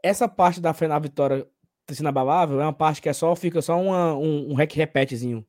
Essa 0.02 0.28
parte 0.28 0.62
da 0.62 0.74
fé 0.74 0.88
na 0.88 0.98
vitória 0.98 1.48
sido 1.94 2.04
inabalável 2.04 2.60
é 2.62 2.64
uma 2.64 2.74
parte 2.74 3.02
que 3.02 3.10
é 3.10 3.14
só, 3.14 3.36
fica 3.36 3.62
só 3.62 3.80
uma, 3.80 4.16
um, 4.16 4.52
um 4.52 4.54
rec 4.54 4.74
repetezinho. 4.74 5.46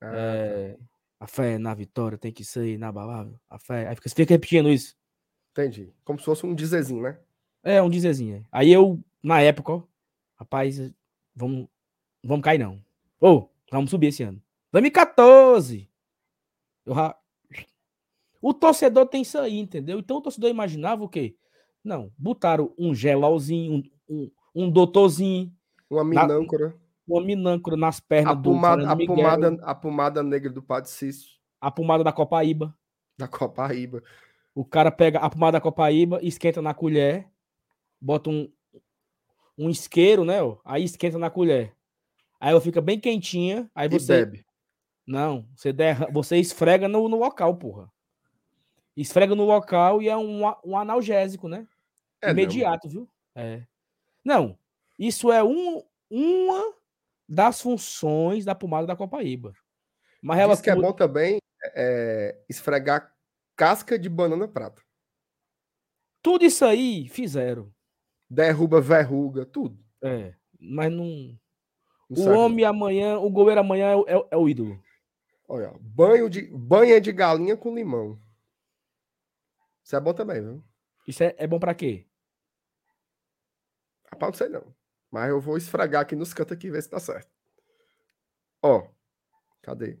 Ah, 0.00 0.10
tá. 0.10 0.16
É, 0.16 0.78
a 1.20 1.26
fé 1.26 1.58
na 1.58 1.74
vitória 1.74 2.18
tem 2.18 2.32
que 2.32 2.44
ser 2.44 2.66
inabalável. 2.66 3.38
A 3.48 3.58
fé. 3.58 3.88
Aí 3.88 3.94
fica, 3.94 4.08
você 4.08 4.14
fica 4.14 4.34
repetindo 4.34 4.68
isso. 4.68 4.96
Entendi. 5.52 5.92
Como 6.04 6.18
se 6.18 6.24
fosse 6.24 6.44
um 6.46 6.54
dizezinho, 6.54 7.02
né? 7.02 7.18
É, 7.62 7.80
um 7.82 7.90
dizerzinho. 7.90 8.36
é. 8.36 8.42
Aí 8.50 8.72
eu, 8.72 8.98
na 9.22 9.40
época, 9.40 9.72
ó, 9.72 9.82
rapaz, 10.36 10.92
vamos, 11.34 11.68
vamos 12.24 12.42
cair 12.44 12.58
não. 12.58 12.82
Ô, 13.20 13.48
vamos 13.70 13.90
subir 13.90 14.08
esse 14.08 14.22
ano. 14.22 14.42
2014. 14.72 15.88
Eu 16.86 16.94
O 18.40 18.52
torcedor 18.52 19.06
tem 19.06 19.22
isso 19.22 19.38
aí, 19.38 19.58
entendeu? 19.58 19.98
Então 19.98 20.16
o 20.16 20.20
torcedor 20.20 20.50
imaginava 20.50 21.04
o 21.04 21.08
quê? 21.08 21.36
Não, 21.84 22.10
botaram 22.18 22.72
um 22.78 22.94
gelolzinho, 22.94 23.74
um, 23.74 23.82
um, 24.08 24.30
um 24.66 24.70
doutorzinho, 24.70 25.52
Uma 25.90 26.02
Na- 26.02 26.26
minâncora. 26.26 26.74
uma 27.06 27.20
minâncora 27.22 27.76
nas 27.76 27.98
A 27.98 28.02
pernas 28.02 28.36
do 28.36 28.42
pomada, 28.42 28.76
Fernando 28.82 28.92
a, 28.92 28.96
Miguel, 28.96 29.16
pomada, 29.16 29.58
a 29.62 29.74
pomada 29.74 30.22
negra 30.22 30.50
do 30.50 30.62
Padre 30.62 30.90
Cício, 30.90 31.28
a 31.60 31.70
pomada 31.70 32.02
da 32.02 32.12
Copaíba. 32.12 32.76
da 33.18 33.28
Copaíba. 33.28 34.02
O 34.54 34.64
cara 34.64 34.90
pega 34.90 35.18
a 35.18 35.30
pomada 35.30 35.52
da 35.52 35.60
Copaíba, 35.60 36.20
esquenta 36.22 36.60
na 36.60 36.74
colher, 36.74 37.26
bota 38.00 38.28
um, 38.28 38.52
um 39.56 39.70
isqueiro, 39.70 40.24
né? 40.24 40.42
ó, 40.42 40.58
Aí 40.64 40.84
esquenta 40.84 41.18
na 41.18 41.30
colher. 41.30 41.74
Aí 42.40 42.50
ela 42.50 42.60
fica 42.60 42.80
bem 42.80 42.98
quentinha. 42.98 43.70
Aí 43.74 43.86
E 43.86 43.90
você. 43.90 44.24
bebe. 44.24 44.44
Não, 45.06 45.48
você, 45.56 45.72
derra... 45.72 46.08
você 46.12 46.36
esfrega 46.36 46.88
no, 46.88 47.08
no 47.08 47.16
local, 47.16 47.56
porra. 47.56 47.90
Esfrega 48.96 49.34
no 49.34 49.44
local 49.44 50.02
e 50.02 50.08
é 50.08 50.16
um, 50.16 50.42
um 50.64 50.76
analgésico, 50.76 51.48
né? 51.48 51.66
É, 52.20 52.26
não. 52.26 52.32
Imediato, 52.32 52.88
viu? 52.88 53.08
É. 53.34 53.62
Não, 54.24 54.58
isso 54.98 55.32
é 55.32 55.42
um, 55.42 55.82
uma 56.10 56.74
das 57.28 57.60
funções 57.60 58.44
da 58.44 58.54
pomada 58.54 58.86
da 58.86 58.96
Copaíba. 58.96 59.52
Mas 60.20 60.38
ela 60.38 60.54
Diz 60.54 60.62
que 60.62 60.70
é 60.70 60.76
bom 60.76 60.92
também 60.92 61.38
é, 61.74 62.38
esfregar 62.48 63.11
casca 63.62 63.96
de 63.96 64.08
banana 64.08 64.48
prata. 64.48 64.82
tudo 66.20 66.44
isso 66.44 66.64
aí 66.64 67.08
fizeram. 67.08 67.72
Derruba 68.28 68.80
verruga, 68.80 69.46
tudo. 69.46 69.78
É, 70.02 70.34
mas 70.58 70.90
não. 70.92 71.06
Não 71.06 71.38
O 72.10 72.16
serve, 72.16 72.30
não. 72.32 72.38
homem 72.46 72.64
amanhã, 72.64 73.18
o 73.18 73.30
goleiro 73.30 73.60
amanhã 73.60 73.90
é, 73.92 73.96
o- 73.96 74.04
é 74.08 74.28
é 74.32 74.36
o 74.36 74.48
ídolo. 74.48 74.82
Olha, 75.48 75.72
banho 75.80 76.28
de, 76.28 76.42
banha 76.48 77.00
de 77.00 77.12
galinha 77.12 77.56
com 77.56 77.72
limão. 77.74 78.20
Isso 79.84 79.94
é 79.94 80.00
bom 80.00 80.12
também, 80.12 80.40
viu? 80.40 80.64
Isso 81.06 81.22
é, 81.22 81.34
é 81.38 81.46
bom 81.46 81.58
pra 81.60 81.74
quê? 81.74 82.06
Rapaz, 84.10 84.32
não 84.32 84.38
sei 84.38 84.48
não. 84.48 84.74
Mas 85.10 85.28
eu 85.28 85.40
vou 85.40 85.56
esfregar 85.56 86.02
aqui 86.02 86.16
nos 86.16 86.32
cantos 86.34 86.56
aqui 86.56 86.66
e 86.66 86.70
ver 86.70 86.82
se 86.82 86.90
tá 86.90 86.98
certo. 86.98 87.30
Ó, 88.62 88.88
cadê? 89.60 89.98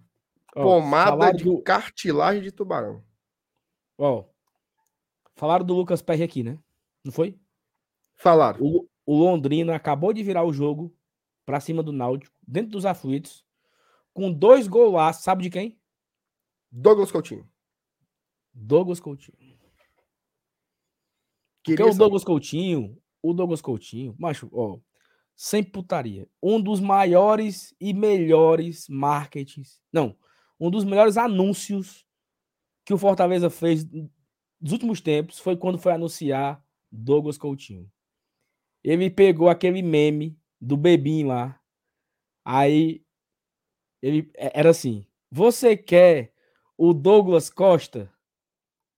Ó, 0.54 0.62
Pomada 0.64 1.32
de 1.32 1.44
do- 1.44 1.62
cartilagem 1.62 2.42
de 2.42 2.50
tubarão. 2.52 3.04
Ó, 4.04 4.24
falaram 5.36 5.64
do 5.64 5.74
Lucas 5.74 6.02
Perry 6.02 6.24
aqui, 6.24 6.42
né? 6.42 6.58
Não 7.04 7.12
foi? 7.12 7.38
Falaram. 8.16 8.58
O, 8.60 8.88
o 9.06 9.16
Londrina 9.16 9.76
acabou 9.76 10.12
de 10.12 10.24
virar 10.24 10.42
o 10.42 10.52
jogo 10.52 10.92
pra 11.46 11.60
cima 11.60 11.84
do 11.84 11.92
Náutico, 11.92 12.36
dentro 12.42 12.72
dos 12.72 12.84
aflitos, 12.84 13.44
com 14.12 14.32
dois 14.32 14.66
golaços, 14.66 15.22
sabe 15.22 15.44
de 15.44 15.50
quem? 15.50 15.80
Douglas 16.68 17.12
Coutinho. 17.12 17.48
Douglas 18.52 18.98
Coutinho. 18.98 19.36
Porque 21.58 21.76
Queria 21.76 21.86
o 21.86 21.92
saber. 21.92 21.98
Douglas 21.98 22.24
Coutinho, 22.24 23.00
o 23.22 23.32
Douglas 23.32 23.62
Coutinho, 23.62 24.16
macho, 24.18 24.50
ó, 24.52 24.80
sem 25.36 25.62
putaria, 25.62 26.28
um 26.42 26.60
dos 26.60 26.80
maiores 26.80 27.72
e 27.80 27.94
melhores 27.94 28.88
marketings, 28.88 29.80
não, 29.92 30.16
um 30.58 30.72
dos 30.72 30.82
melhores 30.82 31.16
anúncios 31.16 32.04
que 32.84 32.92
o 32.94 32.98
Fortaleza 32.98 33.48
fez 33.50 33.84
nos 34.60 34.72
últimos 34.72 35.00
tempos 35.00 35.38
foi 35.38 35.56
quando 35.56 35.78
foi 35.78 35.92
anunciar 35.92 36.64
Douglas 36.90 37.38
Coutinho. 37.38 37.90
Ele 38.84 39.10
pegou 39.10 39.48
aquele 39.48 39.82
meme 39.82 40.38
do 40.60 40.76
bebinho 40.76 41.28
lá, 41.28 41.60
aí 42.44 43.04
ele 44.00 44.30
é- 44.34 44.58
era 44.58 44.70
assim: 44.70 45.06
você 45.30 45.76
quer 45.76 46.32
o 46.76 46.92
Douglas 46.92 47.48
Costa? 47.48 48.12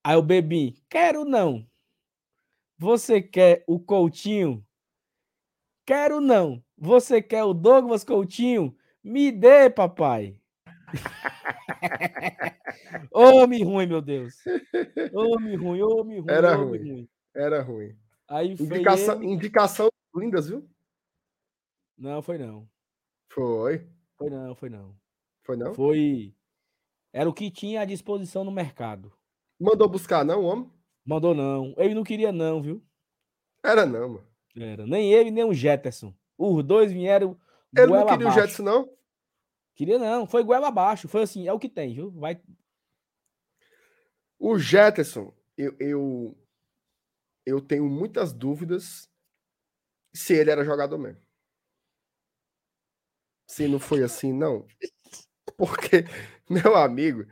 Aí 0.03 0.17
o 0.17 0.23
bebinho, 0.23 0.75
quero 0.89 1.25
não. 1.25 1.67
Você 2.79 3.23
quer 3.23 3.65
o 3.67 3.79
Coutinho? 3.79 4.67
Quero 5.87 6.21
não. 6.21 6.63
Você 6.77 7.23
quer 7.23 7.45
o 7.45 7.55
Douglas 7.55 8.05
Coutinho? 8.05 8.77
Me 9.03 9.31
dê, 9.31 9.71
papai. 9.71 10.39
Homem 13.13 13.63
ruim, 13.65 13.87
meu 13.87 14.01
Deus. 14.03 14.35
Homem 15.15 15.57
ruim, 15.57 15.83
homem 15.83 16.21
ruim, 16.21 16.31
Era 16.31 16.59
homem 16.59 16.81
ruim. 16.81 16.91
ruim. 16.93 17.09
Era 17.35 17.63
ruim. 17.63 17.97
Aí 18.29 18.53
Indicação, 18.53 19.17
ele- 19.23 19.33
indicação 19.33 19.89
lindas, 20.17 20.49
viu? 20.49 20.69
Não, 21.97 22.23
foi 22.23 22.39
não. 22.39 22.69
Foi. 23.31 23.87
Foi 24.17 24.31
não, 24.31 24.55
foi 24.55 24.69
não. 24.69 24.97
Foi 25.43 25.57
não? 25.57 25.75
Foi. 25.75 26.35
Era 27.13 27.29
o 27.29 27.35
que 27.35 27.51
tinha 27.51 27.83
à 27.83 27.85
disposição 27.85 28.45
no 28.45 28.51
mercado. 28.51 29.13
Mandou 29.61 29.89
buscar, 29.89 30.25
não, 30.25 30.43
homem? 30.45 30.71
Mandou 31.07 31.35
não. 31.35 31.75
Ele 31.77 31.95
não 31.95 32.03
queria 32.03 32.33
não, 32.33 32.63
viu? 32.63 32.83
Era 33.65 33.87
não, 33.87 34.09
mano. 34.09 34.27
Era. 34.57 34.87
Nem 34.87 35.13
ele, 35.13 35.31
nem 35.31 35.45
o 35.45 35.53
Jetterson. 35.55 36.15
Os 36.39 36.65
dois 36.65 36.93
vieram. 36.93 37.39
Ele 37.77 37.87
não 37.89 38.07
queria 38.07 38.27
o 38.27 38.31
abaixo. 38.31 38.41
Jetson, 38.49 38.63
não? 38.63 38.89
Queria 39.75 39.99
não. 39.99 40.27
Foi 40.27 40.43
goela 40.45 40.69
abaixo. 40.69 41.09
Foi 41.09 41.23
assim, 41.23 41.47
é 41.47 41.53
o 41.53 41.59
que 41.59 41.69
tem, 41.69 41.95
viu? 41.95 42.11
Vai. 42.11 42.41
O 44.39 44.59
Jetson, 44.59 45.35
eu, 45.57 45.77
eu, 45.79 46.39
eu 47.47 47.61
tenho 47.61 47.89
muitas 47.89 48.33
dúvidas 48.33 49.09
se 50.15 50.35
ele 50.35 50.51
era 50.51 50.65
jogador 50.65 50.99
mesmo. 50.99 51.21
Se 53.49 53.69
não 53.69 53.79
foi 53.79 54.03
assim, 54.03 54.33
não. 54.33 54.67
Porque, 55.57 56.05
meu 56.49 56.77
amigo, 56.77 57.27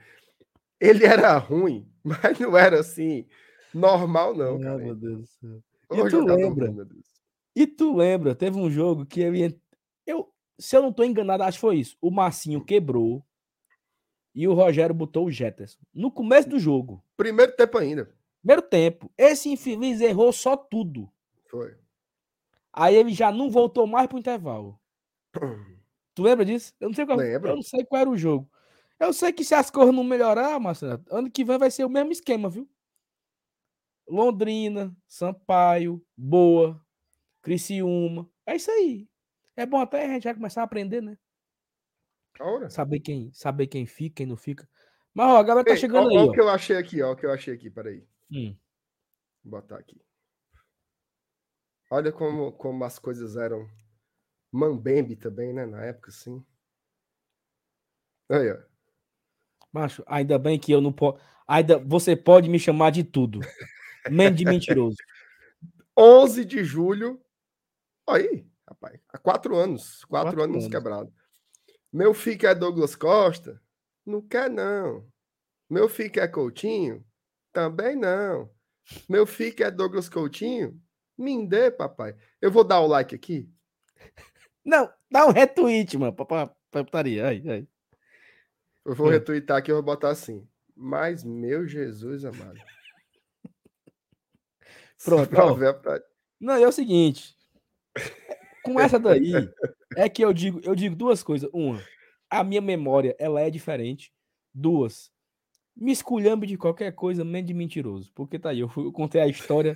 ele 0.80 1.04
era 1.04 1.36
ruim, 1.38 1.90
mas 2.02 2.38
não 2.38 2.56
era 2.56 2.80
assim, 2.80 3.26
normal, 3.72 4.34
não. 4.34 4.56
Ah, 4.56 4.60
cara. 4.60 4.78
meu 4.78 4.94
Deus 4.94 5.20
do 5.20 5.26
céu. 5.26 5.62
E 5.92 6.08
tu 6.08 6.24
lembra? 6.24 6.66
ruim, 6.66 6.76
meu 6.76 6.84
Deus. 6.84 7.06
E 7.54 7.66
tu 7.66 7.96
lembra, 7.96 8.34
teve 8.34 8.56
um 8.56 8.70
jogo 8.70 9.04
que. 9.04 9.20
Eu, 9.20 9.32
se 10.62 10.76
eu 10.76 10.82
não 10.82 10.92
tô 10.92 11.02
enganado, 11.04 11.42
acho 11.42 11.56
que 11.58 11.60
foi 11.62 11.76
isso. 11.76 11.96
O 12.00 12.10
Marcinho 12.10 12.64
quebrou 12.64 13.24
e 14.34 14.46
o 14.46 14.54
Rogério 14.54 14.94
botou 14.94 15.26
o 15.26 15.30
Jetterson. 15.30 15.80
No 15.92 16.10
começo 16.10 16.48
do 16.48 16.58
jogo. 16.58 17.04
Primeiro 17.16 17.54
tempo 17.54 17.76
ainda. 17.78 18.14
Primeiro 18.40 18.62
tempo. 18.62 19.10
Esse 19.18 19.48
infeliz 19.50 20.00
errou 20.00 20.32
só 20.32 20.56
tudo. 20.56 21.10
Foi. 21.50 21.76
Aí 22.72 22.94
ele 22.94 23.12
já 23.12 23.30
não 23.30 23.50
voltou 23.50 23.86
mais 23.86 24.06
pro 24.06 24.18
intervalo. 24.18 24.80
Tu 26.14 26.22
lembra 26.22 26.44
disso? 26.44 26.74
Eu 26.78 26.88
não 26.88 26.94
sei 26.94 27.06
qual, 27.06 27.16
Lembro. 27.16 27.48
eu 27.50 27.54
não 27.56 27.62
sei 27.62 27.84
qual 27.84 28.00
era 28.02 28.10
o 28.10 28.16
jogo. 28.16 28.50
Eu 29.00 29.12
sei 29.14 29.32
que 29.32 29.42
se 29.44 29.54
as 29.54 29.70
coisas 29.70 29.94
não 29.94 30.04
melhorar, 30.04 30.60
Marcelo, 30.60 31.02
ano 31.10 31.30
que 31.30 31.42
vem 31.42 31.56
vai 31.58 31.70
ser 31.70 31.84
o 31.84 31.88
mesmo 31.88 32.12
esquema, 32.12 32.50
viu? 32.50 32.68
Londrina, 34.06 34.94
Sampaio, 35.08 36.04
Boa, 36.16 36.78
Criciúma. 37.40 38.28
É 38.46 38.56
isso 38.56 38.70
aí. 38.70 39.08
É 39.56 39.66
bom 39.66 39.80
até 39.80 40.04
a 40.04 40.08
gente 40.08 40.24
já 40.24 40.34
começar 40.34 40.62
a 40.62 40.64
aprender, 40.64 41.02
né? 41.02 41.16
Ora. 42.40 42.70
Saber 42.70 43.00
quem, 43.00 43.30
saber 43.32 43.66
quem 43.66 43.86
fica, 43.86 44.16
quem 44.16 44.26
não 44.26 44.36
fica. 44.36 44.68
Mas 45.14 45.26
ó, 45.26 45.36
a 45.38 45.42
galera 45.42 45.66
tá 45.66 45.72
Ei, 45.72 45.76
chegando 45.76 46.06
ó, 46.06 46.10
aí, 46.10 46.16
ó 46.16 46.20
ó. 46.22 46.24
o 46.26 46.32
que 46.32 46.40
eu 46.40 46.48
achei 46.48 46.76
aqui, 46.76 47.02
ó, 47.02 47.12
o 47.12 47.16
que 47.16 47.26
eu 47.26 47.32
achei 47.32 47.54
aqui, 47.54 47.70
peraí. 47.70 48.06
Hum. 48.30 48.56
Vou 49.44 49.60
botar 49.60 49.76
aqui. 49.76 50.00
Olha 51.90 52.10
como, 52.10 52.52
como 52.52 52.84
as 52.84 52.98
coisas 52.98 53.36
eram 53.36 53.68
mambembe 54.50 55.14
também, 55.14 55.52
né? 55.52 55.66
Na 55.66 55.84
época, 55.84 56.10
assim. 56.10 56.44
Aí, 58.30 58.50
ó. 58.50 58.58
Macho, 59.70 60.02
ainda 60.06 60.38
bem 60.38 60.58
que 60.58 60.72
eu 60.72 60.80
não 60.80 60.92
posso. 60.92 61.20
Ainda 61.46 61.78
você 61.78 62.16
pode 62.16 62.48
me 62.48 62.58
chamar 62.58 62.90
de 62.90 63.04
tudo. 63.04 63.40
Menos 64.10 64.38
de 64.38 64.44
mentiroso. 64.44 64.96
11 65.96 66.44
de 66.46 66.64
julho. 66.64 67.22
Aí, 68.08 68.46
rapaz. 68.82 69.00
Há 69.08 69.18
quatro 69.18 69.56
anos. 69.56 70.04
Quatro, 70.04 70.30
Quatro 70.30 70.42
anos, 70.42 70.64
anos. 70.64 70.68
quebrado. 70.68 71.12
Meu 71.92 72.12
filho 72.14 72.38
quer 72.38 72.54
Douglas 72.54 72.94
Costa? 72.96 73.60
Não 74.04 74.20
quer, 74.20 74.50
não. 74.50 75.06
Meu 75.70 75.88
filho 75.88 76.10
quer 76.10 76.28
Coutinho? 76.28 77.04
Também 77.52 77.94
não. 77.96 78.50
Meu 79.08 79.26
filho 79.26 79.54
quer 79.54 79.70
Douglas 79.70 80.08
Coutinho? 80.08 80.80
Me 81.16 81.46
dê, 81.46 81.70
papai. 81.70 82.16
Eu 82.40 82.50
vou 82.50 82.64
dar 82.64 82.80
o 82.80 82.86
like 82.86 83.14
aqui. 83.14 83.48
Não, 84.64 84.90
dá 85.10 85.26
um 85.26 85.30
retweet, 85.32 85.96
mano, 85.98 86.14
putaria. 86.14 87.28
Aí, 87.28 87.48
aí. 87.48 87.68
Eu 88.84 88.94
vou 88.94 89.08
Hum. 89.08 89.10
retweetar 89.10 89.58
aqui, 89.58 89.70
eu 89.70 89.76
vou 89.76 89.82
botar 89.84 90.10
assim. 90.10 90.48
Mas, 90.74 91.22
meu 91.22 91.66
Jesus 91.68 92.24
amado. 92.24 92.58
Pronto, 95.04 95.30
ó. 95.36 95.72
pra- 95.74 96.02
Não, 96.40 96.54
é 96.54 96.66
o 96.66 96.72
seguinte. 96.72 97.36
Com 98.64 98.78
essa 98.80 98.98
daí, 98.98 99.32
é 99.96 100.08
que 100.08 100.24
eu 100.24 100.32
digo, 100.32 100.60
eu 100.64 100.74
digo 100.74 100.94
duas 100.96 101.22
coisas. 101.22 101.48
Uma, 101.52 101.82
a 102.30 102.42
minha 102.44 102.60
memória, 102.60 103.14
ela 103.18 103.40
é 103.40 103.50
diferente. 103.50 104.12
Duas, 104.54 105.10
me 105.76 105.90
esculhambe 105.92 106.46
de 106.46 106.56
qualquer 106.58 106.92
coisa, 106.92 107.24
menos 107.24 107.48
de 107.48 107.54
mentiroso. 107.54 108.10
Porque 108.14 108.38
tá 108.38 108.50
aí, 108.50 108.60
eu, 108.60 108.68
fui- 108.68 108.84
eu 108.86 108.92
contei 108.92 109.20
a 109.20 109.26
história 109.26 109.74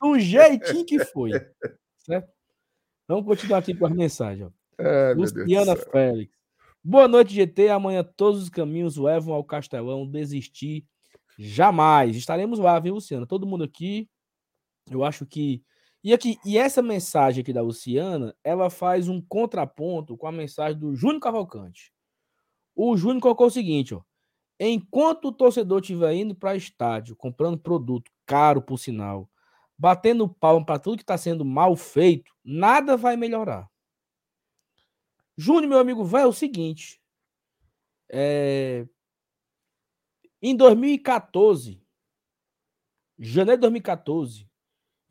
do 0.00 0.18
jeitinho 0.18 0.84
que 0.84 0.98
foi. 1.04 1.30
Certo? 1.98 2.32
Vamos 3.06 3.24
continuar 3.26 3.58
aqui 3.58 3.74
com 3.74 3.86
as 3.86 3.92
mensagens. 3.92 4.50
Ai, 4.78 5.14
Luciana. 5.14 5.76
Félix. 5.76 6.34
Boa 6.82 7.06
noite, 7.06 7.34
GT. 7.34 7.68
Amanhã 7.68 8.02
todos 8.02 8.42
os 8.42 8.48
caminhos 8.48 8.96
levam 8.96 9.34
ao 9.34 9.44
Castelão. 9.44 10.06
Desistir 10.10 10.84
jamais. 11.38 12.16
Estaremos 12.16 12.58
lá, 12.58 12.78
viu, 12.80 12.94
Luciana? 12.94 13.26
Todo 13.26 13.46
mundo 13.46 13.64
aqui. 13.64 14.08
Eu 14.90 15.04
acho 15.04 15.24
que. 15.26 15.62
E 16.04 16.12
aqui, 16.12 16.38
e 16.44 16.58
essa 16.58 16.82
mensagem 16.82 17.40
aqui 17.40 17.50
da 17.50 17.62
Luciana, 17.62 18.36
ela 18.44 18.68
faz 18.68 19.08
um 19.08 19.22
contraponto 19.22 20.18
com 20.18 20.26
a 20.26 20.32
mensagem 20.32 20.78
do 20.78 20.94
Júnior 20.94 21.18
Cavalcante. 21.20 21.94
O 22.76 22.94
Júnior 22.94 23.22
colocou 23.22 23.46
o 23.46 23.50
seguinte, 23.50 23.94
ó. 23.94 24.02
Enquanto 24.60 25.28
o 25.28 25.32
torcedor 25.32 25.80
estiver 25.80 26.12
indo 26.12 26.34
para 26.34 26.54
estádio, 26.54 27.16
comprando 27.16 27.58
produto 27.58 28.10
caro, 28.26 28.60
por 28.60 28.78
sinal, 28.78 29.30
batendo 29.78 30.28
palma 30.28 30.64
para 30.64 30.78
tudo 30.78 30.98
que 30.98 31.02
está 31.02 31.16
sendo 31.16 31.42
mal 31.42 31.74
feito, 31.74 32.30
nada 32.44 32.98
vai 32.98 33.16
melhorar. 33.16 33.66
Júnior, 35.38 35.70
meu 35.70 35.78
amigo, 35.78 36.04
vai 36.04 36.22
é 36.22 36.26
o 36.26 36.32
seguinte. 36.34 37.00
é, 38.12 38.86
Em 40.42 40.54
2014, 40.54 41.82
janeiro 43.18 43.58
de 43.58 43.62
2014, 43.62 44.46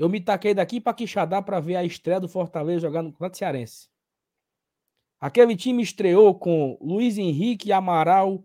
eu 0.03 0.09
me 0.09 0.19
taquei 0.19 0.53
daqui 0.53 0.81
para 0.81 0.93
Quixadá 0.93 1.41
para 1.41 1.59
ver 1.59 1.75
a 1.75 1.83
estreia 1.83 2.19
do 2.19 2.27
Fortaleza 2.27 2.81
jogar 2.81 3.01
no 3.01 3.11
Campeonato 3.11 3.37
Cearense. 3.37 3.89
Aquele 5.19 5.55
time 5.55 5.81
estreou 5.81 6.35
com 6.37 6.77
Luiz 6.81 7.17
Henrique, 7.17 7.71
Amaral, 7.71 8.43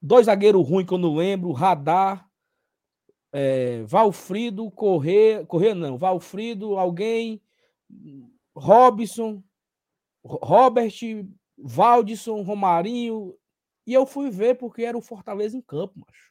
dois 0.00 0.26
zagueiros 0.26 0.68
ruins 0.68 0.86
que 0.86 0.92
eu 0.92 0.98
não 0.98 1.16
lembro, 1.16 1.52
Radar, 1.52 2.28
é, 3.32 3.82
Valfrido, 3.84 4.70
Correr, 4.70 5.46
Correr 5.46 5.74
não, 5.74 5.96
Valfrido, 5.96 6.76
alguém, 6.76 7.40
Robson, 8.54 9.42
Ro- 10.22 10.40
Robert, 10.42 10.92
Valdisson, 11.56 12.42
Romarinho, 12.42 13.34
e 13.86 13.94
eu 13.94 14.04
fui 14.04 14.30
ver 14.30 14.56
porque 14.56 14.82
era 14.82 14.98
o 14.98 15.02
Fortaleza 15.02 15.56
em 15.56 15.62
campo, 15.62 15.94
macho. 15.98 16.29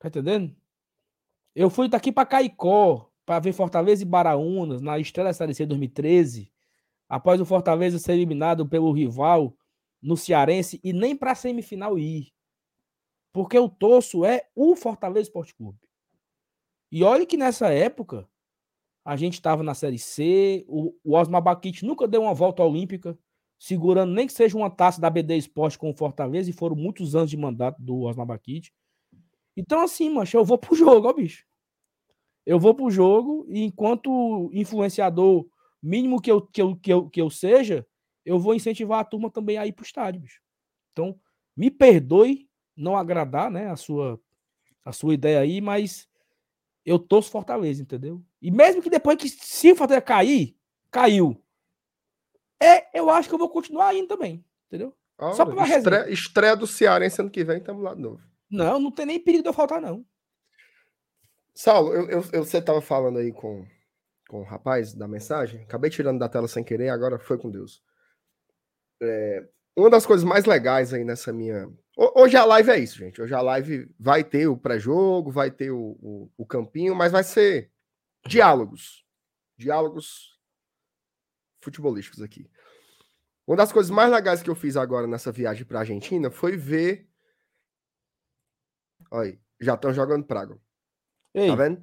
Tá 0.00 0.08
entendendo? 0.08 0.56
Eu 1.54 1.68
fui 1.68 1.88
daqui 1.88 2.10
para 2.10 2.26
Caicó 2.26 3.12
para 3.24 3.38
ver 3.38 3.52
Fortaleza 3.52 4.02
e 4.02 4.06
Baraunas 4.06 4.80
na 4.80 4.98
estreia 4.98 5.28
da 5.28 5.34
Série 5.34 5.54
C 5.54 5.66
2013, 5.66 6.50
após 7.08 7.40
o 7.40 7.44
Fortaleza 7.44 7.98
ser 7.98 8.14
eliminado 8.14 8.66
pelo 8.66 8.90
rival 8.92 9.54
no 10.02 10.16
Cearense 10.16 10.80
e 10.82 10.92
nem 10.92 11.14
para 11.14 11.34
semifinal 11.34 11.98
ir. 11.98 12.32
Porque 13.30 13.58
o 13.58 13.68
torço 13.68 14.24
é 14.24 14.48
o 14.56 14.74
Fortaleza 14.74 15.28
Esporte 15.28 15.54
Clube. 15.54 15.78
E 16.90 17.04
olha 17.04 17.26
que 17.26 17.36
nessa 17.36 17.68
época 17.68 18.26
a 19.04 19.16
gente 19.16 19.34
estava 19.34 19.62
na 19.62 19.74
Série 19.74 19.98
C, 19.98 20.64
o, 20.66 20.94
o 21.04 21.14
Osmar 21.14 21.42
Baquite 21.42 21.84
nunca 21.84 22.08
deu 22.08 22.22
uma 22.22 22.34
volta 22.34 22.62
olímpica, 22.62 23.18
segurando 23.58 24.12
nem 24.12 24.26
que 24.26 24.32
seja 24.32 24.56
uma 24.56 24.70
taça 24.70 24.98
da 24.98 25.10
BD 25.10 25.36
Esporte 25.36 25.78
com 25.78 25.90
o 25.90 25.94
Fortaleza, 25.94 26.48
e 26.48 26.54
foram 26.54 26.74
muitos 26.74 27.14
anos 27.14 27.30
de 27.30 27.36
mandato 27.36 27.80
do 27.82 28.00
Osmar 28.00 28.26
Baquite. 28.26 28.72
Então, 29.60 29.82
assim, 29.82 30.08
mancha, 30.08 30.38
eu 30.38 30.44
vou 30.44 30.56
pro 30.56 30.74
jogo, 30.74 31.06
ó, 31.06 31.12
bicho. 31.12 31.44
Eu 32.46 32.58
vou 32.58 32.74
pro 32.74 32.90
jogo 32.90 33.46
e 33.50 33.62
enquanto 33.62 34.50
influenciador 34.54 35.46
mínimo 35.82 36.20
que 36.20 36.32
eu, 36.32 36.40
que 36.40 36.62
eu, 36.62 36.76
que 36.76 36.90
eu, 36.90 37.10
que 37.10 37.20
eu 37.20 37.28
seja, 37.28 37.86
eu 38.24 38.38
vou 38.38 38.54
incentivar 38.54 39.00
a 39.00 39.04
turma 39.04 39.30
também 39.30 39.58
a 39.58 39.66
ir 39.66 39.72
pro 39.72 39.84
estádio, 39.84 40.22
bicho. 40.22 40.40
Então, 40.92 41.20
me 41.54 41.70
perdoe 41.70 42.48
não 42.74 42.96
agradar, 42.96 43.50
né, 43.50 43.70
a 43.70 43.76
sua, 43.76 44.18
a 44.82 44.92
sua 44.92 45.12
ideia 45.12 45.40
aí, 45.40 45.60
mas 45.60 46.08
eu 46.84 46.98
torço 46.98 47.30
Fortaleza, 47.30 47.82
entendeu? 47.82 48.24
E 48.40 48.50
mesmo 48.50 48.80
que 48.80 48.88
depois 48.88 49.18
que 49.18 49.28
se 49.28 49.72
o 49.72 49.76
Fortaleza 49.76 50.00
cair, 50.00 50.56
caiu. 50.90 51.38
É, 52.58 52.98
eu 52.98 53.10
acho 53.10 53.28
que 53.28 53.34
eu 53.34 53.38
vou 53.38 53.50
continuar 53.50 53.94
indo 53.94 54.08
também, 54.08 54.42
entendeu? 54.68 54.96
Só 55.34 55.42
Olha, 55.42 55.54
pra 55.54 55.64
resenha. 55.64 55.78
estreia, 55.78 56.10
estreia 56.10 56.56
do 56.56 56.66
Cearense 56.66 57.20
ano 57.20 57.30
que 57.30 57.44
vem, 57.44 57.58
estamos 57.58 57.82
lá 57.82 57.94
de 57.94 58.00
novo. 58.00 58.29
Não, 58.50 58.78
não 58.78 58.90
tem 58.90 59.06
nem 59.06 59.22
perigo 59.22 59.42
de 59.42 59.48
eu 59.48 59.52
faltar, 59.52 59.80
não. 59.80 60.04
Saulo, 61.54 61.92
eu, 61.94 62.08
eu- 62.08 62.24
eu- 62.32 62.44
você 62.44 62.58
estava 62.58 62.80
falando 62.80 63.18
aí 63.18 63.32
com, 63.32 63.66
com 64.28 64.40
o 64.40 64.44
rapaz 64.44 64.92
da 64.94 65.06
mensagem, 65.06 65.62
acabei 65.62 65.90
tirando 65.90 66.18
da 66.18 66.28
tela 66.28 66.48
sem 66.48 66.64
querer, 66.64 66.88
agora 66.88 67.18
foi 67.18 67.38
com 67.38 67.50
Deus. 67.50 67.82
É, 69.02 69.48
uma 69.76 69.90
das 69.90 70.04
coisas 70.06 70.24
mais 70.24 70.44
legais 70.44 70.92
aí 70.92 71.04
nessa 71.04 71.32
minha. 71.32 71.66
Ho- 71.96 72.22
Hoje 72.22 72.36
a 72.36 72.44
live 72.44 72.70
é 72.70 72.78
isso, 72.78 72.98
gente. 72.98 73.20
Hoje 73.20 73.34
a 73.34 73.40
live 73.40 73.88
vai 73.98 74.24
ter 74.24 74.46
o 74.46 74.56
pré-jogo, 74.56 75.30
vai 75.30 75.50
ter 75.50 75.70
o, 75.70 75.96
o, 76.00 76.30
o 76.36 76.46
campinho, 76.46 76.94
mas 76.94 77.12
vai 77.12 77.24
ser 77.24 77.70
diálogos. 78.26 79.04
Diálogos 79.56 80.38
futebolísticos 81.62 82.22
aqui. 82.22 82.50
Uma 83.46 83.56
das 83.56 83.72
coisas 83.72 83.90
mais 83.90 84.10
legais 84.10 84.42
que 84.42 84.48
eu 84.48 84.54
fiz 84.54 84.76
agora 84.76 85.06
nessa 85.06 85.32
viagem 85.32 85.64
para 85.64 85.80
Argentina 85.80 86.30
foi 86.30 86.56
ver. 86.56 87.08
Olha 89.10 89.30
aí, 89.30 89.40
já 89.60 89.74
estão 89.74 89.92
jogando 89.92 90.24
praga. 90.24 90.58
Ei, 91.34 91.48
Tá 91.48 91.54
vendo? 91.56 91.82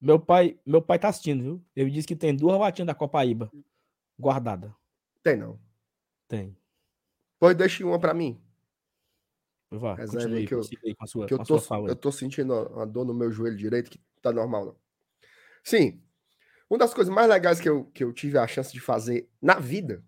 meu 0.00 0.18
pai, 0.20 0.58
meu 0.64 0.82
pai 0.82 0.98
tá 0.98 1.08
assistindo, 1.08 1.42
viu? 1.42 1.64
Ele 1.74 1.90
disse 1.90 2.06
que 2.06 2.16
tem 2.16 2.34
duas 2.36 2.58
latinhas 2.58 2.86
da 2.86 2.94
Copaíba 2.94 3.50
guardada. 4.18 4.74
Tem 5.22 5.36
não. 5.36 5.58
Tem. 6.28 6.56
Pois 7.38 7.56
deixe 7.56 7.82
uma 7.84 7.98
para 7.98 8.14
mim. 8.14 8.40
Vá, 9.70 9.96
continue 9.96 10.38
aí 10.38 10.46
que 10.46 10.54
eu- 10.54 10.60
aí 10.84 10.94
com 10.94 11.04
a 11.04 11.06
sua, 11.06 11.26
Que 11.26 11.34
eu 11.34 11.38
tô, 11.38 11.58
sua 11.58 11.78
eu 11.88 11.96
tô 11.96 12.12
sentindo 12.12 12.54
uma 12.54 12.86
dor 12.86 13.04
no 13.04 13.12
meu 13.12 13.30
joelho 13.32 13.56
direito 13.56 13.90
que 13.90 14.00
tá 14.22 14.32
normal, 14.32 14.66
não. 14.66 14.76
Sim. 15.64 16.02
Uma 16.70 16.78
das 16.78 16.94
coisas 16.94 17.12
mais 17.12 17.28
legais 17.28 17.60
que 17.60 17.68
eu, 17.68 17.84
que 17.86 18.02
eu 18.04 18.12
tive 18.12 18.38
a 18.38 18.46
chance 18.46 18.72
de 18.72 18.80
fazer 18.80 19.28
na 19.42 19.58
vida 19.58 20.04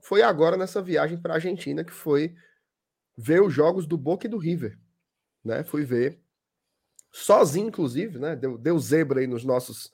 foi 0.00 0.22
agora 0.22 0.56
nessa 0.56 0.82
viagem 0.82 1.20
para 1.20 1.34
Argentina, 1.34 1.84
que 1.84 1.92
foi 1.92 2.34
ver 3.16 3.42
os 3.42 3.52
jogos 3.52 3.86
do 3.86 3.96
Boca 3.96 4.26
e 4.26 4.30
do 4.30 4.38
River. 4.38 4.78
Né? 5.44 5.64
Fui 5.64 5.84
ver 5.84 6.20
sozinho, 7.12 7.68
inclusive, 7.68 8.18
né? 8.18 8.36
Deu, 8.36 8.58
deu 8.58 8.78
zebra 8.78 9.20
aí 9.20 9.26
nos 9.26 9.44
nossos, 9.44 9.92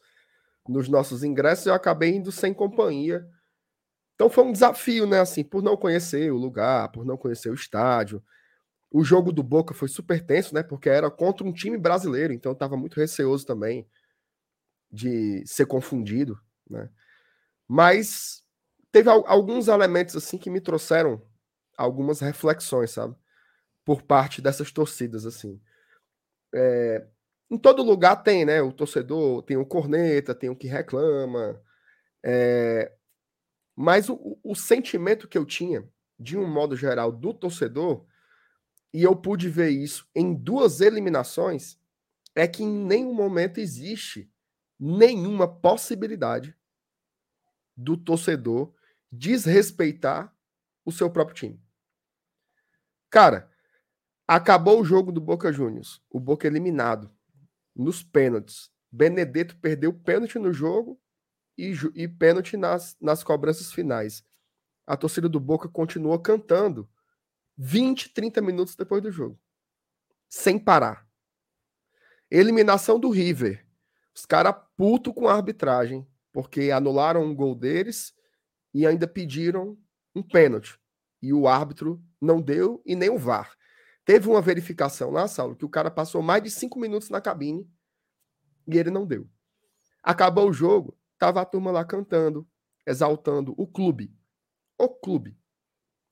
nos 0.68 0.88
nossos 0.88 1.24
ingressos 1.24 1.66
eu 1.66 1.74
acabei 1.74 2.10
indo 2.16 2.32
sem 2.32 2.54
companhia. 2.54 3.28
Então 4.14 4.30
foi 4.30 4.44
um 4.44 4.52
desafio, 4.52 5.06
né? 5.06 5.20
Assim, 5.20 5.44
por 5.44 5.62
não 5.62 5.76
conhecer 5.76 6.32
o 6.32 6.36
lugar, 6.36 6.90
por 6.92 7.04
não 7.04 7.16
conhecer 7.16 7.50
o 7.50 7.54
estádio. 7.54 8.22
O 8.90 9.04
jogo 9.04 9.32
do 9.32 9.42
Boca 9.42 9.74
foi 9.74 9.88
super 9.88 10.24
tenso, 10.24 10.54
né? 10.54 10.62
Porque 10.62 10.88
era 10.90 11.10
contra 11.10 11.46
um 11.46 11.52
time 11.52 11.78
brasileiro, 11.78 12.32
então 12.32 12.52
eu 12.52 12.56
tava 12.56 12.76
muito 12.76 12.96
receoso 12.98 13.46
também. 13.46 13.86
de 14.90 15.44
ser 15.46 15.66
confundido, 15.66 16.40
né? 16.68 16.88
Mas 17.68 18.42
teve 18.92 19.10
alguns 19.10 19.68
elementos 19.68 20.16
assim 20.16 20.38
que 20.38 20.50
me 20.50 20.60
trouxeram 20.60 21.22
algumas 21.76 22.20
reflexões, 22.20 22.90
sabe? 22.92 23.16
Por 23.88 24.02
parte 24.02 24.42
dessas 24.42 24.70
torcidas 24.70 25.24
assim. 25.24 25.58
É, 26.54 27.06
em 27.50 27.56
todo 27.56 27.82
lugar 27.82 28.16
tem, 28.16 28.44
né? 28.44 28.60
O 28.60 28.70
torcedor 28.70 29.42
tem 29.44 29.56
o 29.56 29.64
corneta, 29.64 30.34
tem 30.34 30.50
o 30.50 30.54
que 30.54 30.66
reclama. 30.66 31.58
É, 32.22 32.92
mas 33.74 34.10
o, 34.10 34.38
o 34.44 34.54
sentimento 34.54 35.26
que 35.26 35.38
eu 35.38 35.46
tinha, 35.46 35.88
de 36.20 36.36
um 36.36 36.46
modo 36.46 36.76
geral, 36.76 37.10
do 37.10 37.32
torcedor, 37.32 38.04
e 38.92 39.02
eu 39.02 39.16
pude 39.16 39.48
ver 39.48 39.70
isso 39.70 40.06
em 40.14 40.34
duas 40.34 40.82
eliminações, 40.82 41.80
é 42.34 42.46
que 42.46 42.62
em 42.62 42.84
nenhum 42.84 43.14
momento 43.14 43.58
existe 43.58 44.30
nenhuma 44.78 45.48
possibilidade 45.48 46.54
do 47.74 47.96
torcedor 47.96 48.74
desrespeitar 49.10 50.36
o 50.84 50.92
seu 50.92 51.10
próprio 51.10 51.36
time. 51.36 51.62
Cara, 53.08 53.50
acabou 54.28 54.78
o 54.78 54.84
jogo 54.84 55.10
do 55.10 55.22
Boca 55.22 55.50
Juniors, 55.50 56.02
o 56.10 56.20
Boca 56.20 56.46
eliminado 56.46 57.10
nos 57.74 58.02
pênaltis. 58.02 58.70
Benedetto 58.92 59.56
perdeu 59.56 59.92
pênalti 59.92 60.38
no 60.38 60.52
jogo 60.52 61.00
e, 61.56 61.72
e 61.94 62.06
pênalti 62.06 62.54
nas, 62.54 62.94
nas 63.00 63.24
cobranças 63.24 63.72
finais. 63.72 64.22
A 64.86 64.98
torcida 64.98 65.28
do 65.30 65.40
Boca 65.40 65.66
continuou 65.68 66.18
cantando 66.18 66.88
20, 67.56 68.12
30 68.12 68.42
minutos 68.42 68.76
depois 68.76 69.02
do 69.02 69.10
jogo, 69.10 69.40
sem 70.28 70.58
parar. 70.58 71.08
Eliminação 72.30 73.00
do 73.00 73.08
River. 73.08 73.66
Os 74.14 74.26
caras 74.26 74.54
puto 74.76 75.14
com 75.14 75.26
a 75.26 75.34
arbitragem, 75.34 76.06
porque 76.32 76.70
anularam 76.70 77.24
um 77.24 77.34
gol 77.34 77.54
deles 77.54 78.14
e 78.74 78.86
ainda 78.86 79.08
pediram 79.08 79.78
um 80.14 80.22
pênalti. 80.22 80.78
E 81.22 81.32
o 81.32 81.48
árbitro 81.48 82.02
não 82.20 82.40
deu 82.40 82.82
e 82.84 82.94
nem 82.94 83.08
o 83.08 83.18
VAR. 83.18 83.57
Teve 84.08 84.26
uma 84.26 84.40
verificação 84.40 85.10
lá, 85.10 85.28
Saulo, 85.28 85.54
que 85.54 85.66
o 85.66 85.68
cara 85.68 85.90
passou 85.90 86.22
mais 86.22 86.42
de 86.42 86.50
cinco 86.50 86.78
minutos 86.78 87.10
na 87.10 87.20
cabine 87.20 87.70
e 88.66 88.78
ele 88.78 88.90
não 88.90 89.06
deu. 89.06 89.28
Acabou 90.02 90.48
o 90.48 90.52
jogo, 90.52 90.98
tava 91.18 91.42
a 91.42 91.44
turma 91.44 91.70
lá 91.70 91.84
cantando, 91.84 92.48
exaltando 92.86 93.52
o 93.58 93.66
clube. 93.66 94.10
O 94.78 94.88
clube. 94.88 95.38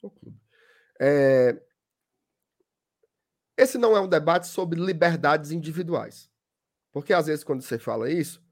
O 0.02 0.10
clube. 0.10 0.38
É... 1.00 1.58
Esse 3.56 3.78
não 3.78 3.96
é 3.96 4.00
um 4.02 4.08
debate 4.08 4.46
sobre 4.46 4.78
liberdades 4.78 5.50
individuais. 5.50 6.30
Porque 6.92 7.14
às 7.14 7.28
vezes, 7.28 7.42
quando 7.42 7.62
você 7.62 7.78
fala 7.78 8.10
isso, 8.10 8.44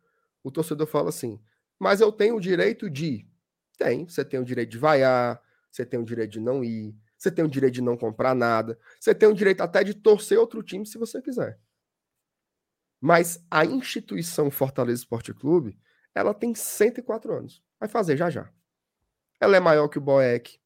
o 0.42 0.50
torcedor 0.50 0.86
fala 0.86 1.10
assim: 1.10 1.38
mas 1.78 2.00
eu 2.00 2.10
tenho 2.10 2.36
o 2.36 2.40
direito 2.40 2.88
de. 2.88 3.28
Tem, 3.76 4.08
você 4.08 4.24
tem 4.24 4.40
o 4.40 4.44
direito 4.44 4.70
de 4.70 4.78
vaiar, 4.78 5.38
você 5.70 5.84
tem 5.84 6.00
o 6.00 6.04
direito 6.04 6.30
de 6.30 6.40
não 6.40 6.64
ir, 6.64 6.96
você 7.24 7.30
tem 7.30 7.44
o 7.44 7.48
direito 7.48 7.74
de 7.74 7.82
não 7.82 7.96
comprar 7.96 8.34
nada, 8.34 8.78
você 9.00 9.14
tem 9.14 9.28
o 9.28 9.34
direito 9.34 9.62
até 9.62 9.82
de 9.82 9.94
torcer 9.94 10.38
outro 10.38 10.62
time 10.62 10.86
se 10.86 10.98
você 10.98 11.20
quiser. 11.20 11.58
Mas 13.00 13.44
a 13.50 13.64
instituição 13.64 14.50
Fortaleza 14.50 15.00
Esporte 15.00 15.34
Clube, 15.34 15.78
ela 16.14 16.32
tem 16.32 16.54
104 16.54 17.32
anos. 17.32 17.62
Vai 17.78 17.88
fazer 17.88 18.16
já 18.16 18.30
já. 18.30 18.50
Ela 19.40 19.56
é 19.56 19.60
maior 19.60 19.88
que 19.88 19.98
o 19.98 20.00
Boeck, 20.00 20.58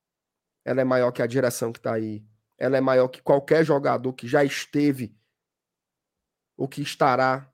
ela 0.64 0.80
é 0.80 0.84
maior 0.84 1.10
que 1.10 1.22
a 1.22 1.26
direção 1.26 1.72
que 1.72 1.78
está 1.78 1.94
aí, 1.94 2.24
ela 2.56 2.76
é 2.76 2.80
maior 2.80 3.08
que 3.08 3.22
qualquer 3.22 3.64
jogador 3.64 4.12
que 4.12 4.28
já 4.28 4.44
esteve 4.44 5.16
ou 6.56 6.68
que 6.68 6.82
estará 6.82 7.52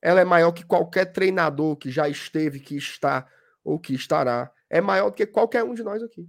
ela 0.00 0.20
é 0.20 0.24
maior 0.24 0.52
que 0.52 0.64
qualquer 0.64 1.06
treinador 1.06 1.76
que 1.76 1.90
já 1.90 2.08
esteve, 2.08 2.60
que 2.60 2.76
está 2.76 3.28
ou 3.64 3.78
que 3.78 3.94
estará. 3.94 4.50
É 4.70 4.80
maior 4.80 5.10
do 5.10 5.16
que 5.16 5.26
qualquer 5.26 5.64
um 5.64 5.74
de 5.74 5.82
nós 5.82 6.02
aqui. 6.02 6.28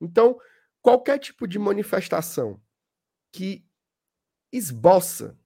Então, 0.00 0.38
qualquer 0.84 1.18
tipo 1.18 1.48
de 1.48 1.58
manifestação 1.58 2.62
que 3.32 3.66
esboça, 4.52 5.40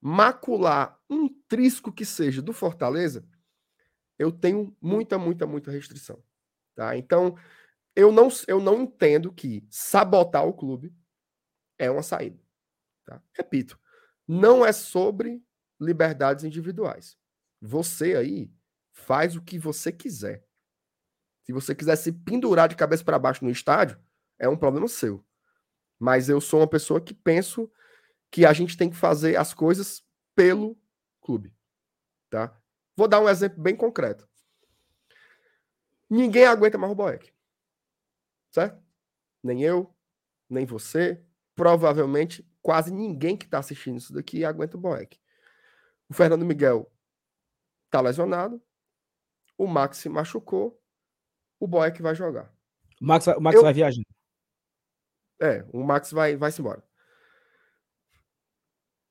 macular 0.00 1.00
um 1.08 1.28
trisco 1.46 1.92
que 1.92 2.04
seja 2.04 2.42
do 2.42 2.52
Fortaleza, 2.52 3.24
eu 4.18 4.32
tenho 4.32 4.76
muita, 4.80 5.16
muita, 5.16 5.46
muita 5.46 5.70
restrição. 5.70 6.20
Tá? 6.74 6.96
Então, 6.96 7.38
eu 7.94 8.10
não, 8.10 8.28
eu 8.48 8.60
não 8.60 8.82
entendo 8.82 9.32
que 9.32 9.64
sabotar 9.70 10.44
o 10.44 10.52
clube 10.52 10.92
é 11.78 11.88
uma 11.88 12.02
saída. 12.02 12.42
Tá? 13.06 13.22
Repito, 13.32 13.78
não 14.26 14.66
é 14.66 14.72
sobre 14.72 15.40
liberdades 15.80 16.44
individuais. 16.44 17.16
Você 17.60 18.16
aí 18.16 18.52
faz 18.92 19.36
o 19.36 19.42
que 19.42 19.56
você 19.56 19.92
quiser. 19.92 20.44
Se 21.44 21.52
você 21.52 21.76
quiser 21.76 21.94
se 21.94 22.10
pendurar 22.10 22.68
de 22.68 22.74
cabeça 22.74 23.04
para 23.04 23.18
baixo 23.20 23.44
no 23.44 23.50
estádio, 23.52 23.96
é 24.40 24.48
um 24.48 24.56
problema 24.56 24.88
seu. 24.88 25.24
Mas 25.98 26.28
eu 26.28 26.40
sou 26.40 26.60
uma 26.60 26.66
pessoa 26.66 27.00
que 27.00 27.14
penso 27.14 27.70
que 28.30 28.46
a 28.46 28.52
gente 28.52 28.76
tem 28.76 28.88
que 28.88 28.96
fazer 28.96 29.36
as 29.36 29.52
coisas 29.52 30.02
pelo 30.34 30.76
clube, 31.20 31.54
tá? 32.30 32.58
Vou 32.96 33.06
dar 33.06 33.20
um 33.20 33.28
exemplo 33.28 33.62
bem 33.62 33.76
concreto. 33.76 34.28
Ninguém 36.08 36.46
aguenta 36.46 36.78
mais 36.78 36.92
o 36.92 36.96
Boeck. 36.96 37.32
Certo? 38.50 38.82
Nem 39.42 39.62
eu, 39.62 39.94
nem 40.48 40.64
você, 40.64 41.22
provavelmente 41.54 42.48
quase 42.62 42.92
ninguém 42.92 43.36
que 43.36 43.44
está 43.44 43.58
assistindo 43.58 43.98
isso 43.98 44.12
daqui 44.12 44.44
aguenta 44.44 44.76
o 44.76 44.80
Boeck. 44.80 45.18
O 46.08 46.14
Fernando 46.14 46.44
Miguel 46.44 46.90
tá 47.90 48.00
lesionado. 48.00 48.60
O 49.56 49.66
Max 49.66 49.98
se 49.98 50.08
machucou. 50.08 50.80
O 51.58 51.66
Boeck 51.66 52.00
vai 52.00 52.14
jogar. 52.14 52.52
O 53.00 53.06
Max, 53.06 53.26
o 53.26 53.40
Max 53.40 53.56
Eu... 53.56 53.62
vai 53.62 53.72
viajar. 53.72 54.02
É, 55.40 55.64
o 55.72 55.82
Max 55.82 56.12
vai, 56.12 56.36
vai 56.36 56.52
se 56.52 56.60
embora. 56.60 56.82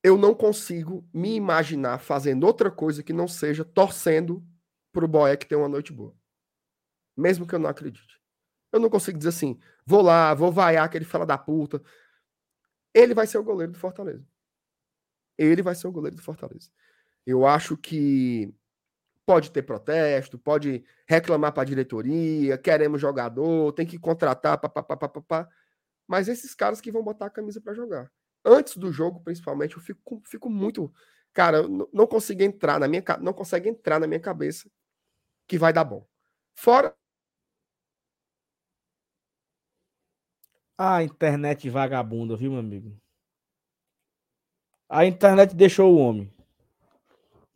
Eu 0.03 0.17
não 0.17 0.33
consigo 0.33 1.07
me 1.13 1.35
imaginar 1.35 1.99
fazendo 1.99 2.45
outra 2.45 2.71
coisa 2.71 3.03
que 3.03 3.11
não 3.11 3.27
seja 3.27 3.65
torcendo 3.65 4.45
pro 4.93 5.07
Boeck 5.07 5.45
ter 5.45 5.55
uma 5.55 5.67
noite 5.67 5.91
boa. 5.91 6.15
Mesmo 7.17 7.45
que 7.45 7.53
eu 7.53 7.59
não 7.59 7.69
acredite. 7.69 8.19
Eu 8.71 8.79
não 8.79 8.89
consigo 8.89 9.17
dizer 9.17 9.29
assim, 9.29 9.59
vou 9.85 10.01
lá, 10.01 10.33
vou 10.33 10.51
vaiar 10.51 10.85
aquele 10.85 11.03
fala 11.03 11.25
da 11.25 11.37
puta. 11.37 11.81
Ele 12.93 13.13
vai 13.13 13.27
ser 13.27 13.37
o 13.39 13.43
goleiro 13.43 13.73
do 13.73 13.79
Fortaleza. 13.79 14.25
Ele 15.37 15.61
vai 15.61 15.75
ser 15.75 15.87
o 15.87 15.91
goleiro 15.91 16.15
do 16.15 16.21
Fortaleza. 16.21 16.69
Eu 17.25 17.45
acho 17.45 17.75
que 17.75 18.53
pode 19.25 19.51
ter 19.51 19.61
protesto, 19.61 20.39
pode 20.39 20.83
reclamar 21.07 21.53
para 21.53 21.63
a 21.63 21.65
diretoria, 21.65 22.57
queremos 22.57 22.99
jogador, 22.99 23.71
tem 23.73 23.85
que 23.85 23.99
contratar, 23.99 24.59
papapá, 24.59 25.47
mas 26.09 26.27
esses 26.27 26.55
caras 26.55 26.81
que 26.81 26.91
vão 26.91 27.03
botar 27.03 27.27
a 27.27 27.29
camisa 27.29 27.61
para 27.61 27.75
jogar. 27.75 28.11
Antes 28.43 28.75
do 28.75 28.91
jogo, 28.91 29.19
principalmente, 29.19 29.75
eu 29.75 29.81
fico, 29.81 30.19
fico 30.25 30.49
muito. 30.49 30.91
Cara, 31.31 31.67
não 31.93 32.07
consigo 32.07 32.41
entrar 32.41 32.79
na 32.79 32.87
minha 32.87 33.03
não 33.21 33.31
consegue 33.31 33.69
entrar 33.69 33.99
na 33.99 34.07
minha 34.07 34.19
cabeça 34.19 34.67
que 35.47 35.55
vai 35.55 35.71
dar 35.71 35.83
bom. 35.83 36.07
Fora. 36.55 36.95
A 40.75 41.03
internet 41.03 41.69
vagabunda, 41.69 42.35
viu, 42.35 42.51
meu 42.51 42.59
amigo? 42.59 42.99
A 44.89 45.05
internet 45.05 45.55
deixou 45.55 45.93
o 45.93 45.99
homem. 45.99 46.33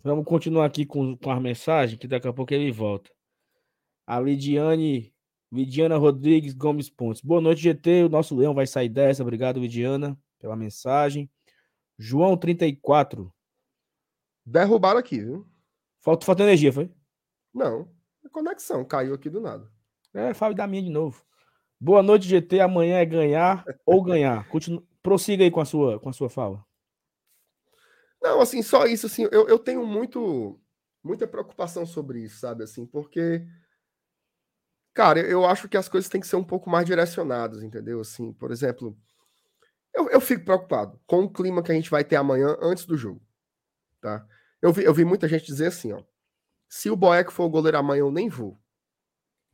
Vamos 0.03 0.25
continuar 0.25 0.65
aqui 0.65 0.85
com, 0.85 1.17
com 1.17 1.31
as 1.31 1.41
mensagens, 1.41 1.97
que 1.97 2.07
daqui 2.07 2.27
a 2.27 2.33
pouco 2.33 2.53
ele 2.53 2.71
volta. 2.71 3.09
A 4.05 4.19
Lidiane, 4.19 5.12
Lidiana 5.53 5.97
Rodrigues 5.97 6.55
Gomes 6.55 6.89
Pontes. 6.89 7.21
Boa 7.21 7.39
noite, 7.39 7.61
GT. 7.61 8.05
O 8.05 8.09
nosso 8.09 8.35
leão 8.35 8.55
vai 8.55 8.65
sair 8.65 8.89
dessa. 8.89 9.21
Obrigado, 9.21 9.59
Lidiana, 9.59 10.17
pela 10.39 10.55
mensagem. 10.55 11.29
João 11.95 12.35
34. 12.35 13.31
Derrubaram 14.43 14.99
aqui, 14.99 15.19
viu? 15.19 15.47
Falta, 16.01 16.25
falta 16.25 16.41
energia, 16.41 16.73
foi? 16.73 16.91
Não. 17.53 17.87
A 18.25 18.29
conexão 18.29 18.83
caiu 18.83 19.13
aqui 19.13 19.29
do 19.29 19.39
nada. 19.39 19.71
É, 20.11 20.33
fale 20.33 20.55
da 20.55 20.65
minha 20.65 20.81
de 20.81 20.89
novo. 20.89 21.23
Boa 21.79 22.01
noite, 22.01 22.27
GT. 22.27 22.59
Amanhã 22.59 22.97
é 22.97 23.05
ganhar 23.05 23.63
ou 23.85 24.01
ganhar. 24.01 24.49
Continu... 24.49 24.83
Prossiga 25.03 25.43
aí 25.43 25.51
com 25.51 25.61
a 25.61 25.65
sua, 25.65 25.99
com 25.99 26.09
a 26.09 26.13
sua 26.13 26.31
fala. 26.31 26.65
Não, 28.19 28.41
assim, 28.41 28.63
só 28.63 28.87
isso, 28.87 29.05
assim, 29.05 29.27
eu, 29.31 29.47
eu 29.47 29.59
tenho 29.59 29.85
muito, 29.85 30.59
muita 31.03 31.27
preocupação 31.27 31.85
sobre 31.85 32.23
isso, 32.23 32.39
sabe, 32.39 32.63
assim, 32.63 32.85
porque, 32.85 33.45
cara, 34.93 35.19
eu 35.19 35.45
acho 35.45 35.67
que 35.67 35.77
as 35.77 35.89
coisas 35.89 36.09
têm 36.09 36.21
que 36.21 36.27
ser 36.27 36.35
um 36.35 36.43
pouco 36.43 36.69
mais 36.69 36.85
direcionadas, 36.85 37.63
entendeu? 37.63 37.99
Assim, 37.99 38.31
por 38.33 38.51
exemplo, 38.51 38.97
eu, 39.93 40.09
eu 40.09 40.21
fico 40.21 40.45
preocupado 40.45 40.99
com 41.05 41.23
o 41.23 41.31
clima 41.31 41.63
que 41.63 41.71
a 41.71 41.75
gente 41.75 41.89
vai 41.89 42.03
ter 42.03 42.15
amanhã 42.15 42.55
antes 42.61 42.85
do 42.85 42.97
jogo, 42.97 43.21
tá? 44.01 44.25
Eu 44.61 44.71
vi, 44.71 44.83
eu 44.83 44.93
vi 44.93 45.03
muita 45.03 45.27
gente 45.27 45.45
dizer 45.45 45.67
assim, 45.67 45.91
ó, 45.91 46.03
se 46.69 46.89
o 46.89 46.95
Boeck 46.95 47.31
for 47.31 47.45
o 47.45 47.49
goleiro 47.49 47.77
amanhã, 47.77 48.01
eu 48.01 48.11
nem 48.11 48.29
vou. 48.29 48.59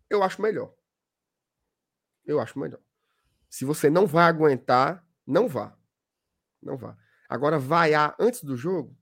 Eu 0.09 0.23
acho 0.23 0.41
melhor. 0.41 0.73
Eu 2.25 2.39
acho 2.39 2.57
melhor. 2.57 2.79
Se 3.49 3.65
você 3.65 3.89
não 3.89 4.05
vai 4.05 4.25
aguentar, 4.25 5.05
não 5.25 5.47
vá. 5.47 5.75
Não 6.61 6.77
vá. 6.77 6.97
Agora, 7.27 7.59
vaiar 7.59 8.15
antes 8.19 8.43
do 8.43 8.55
jogo? 8.55 8.95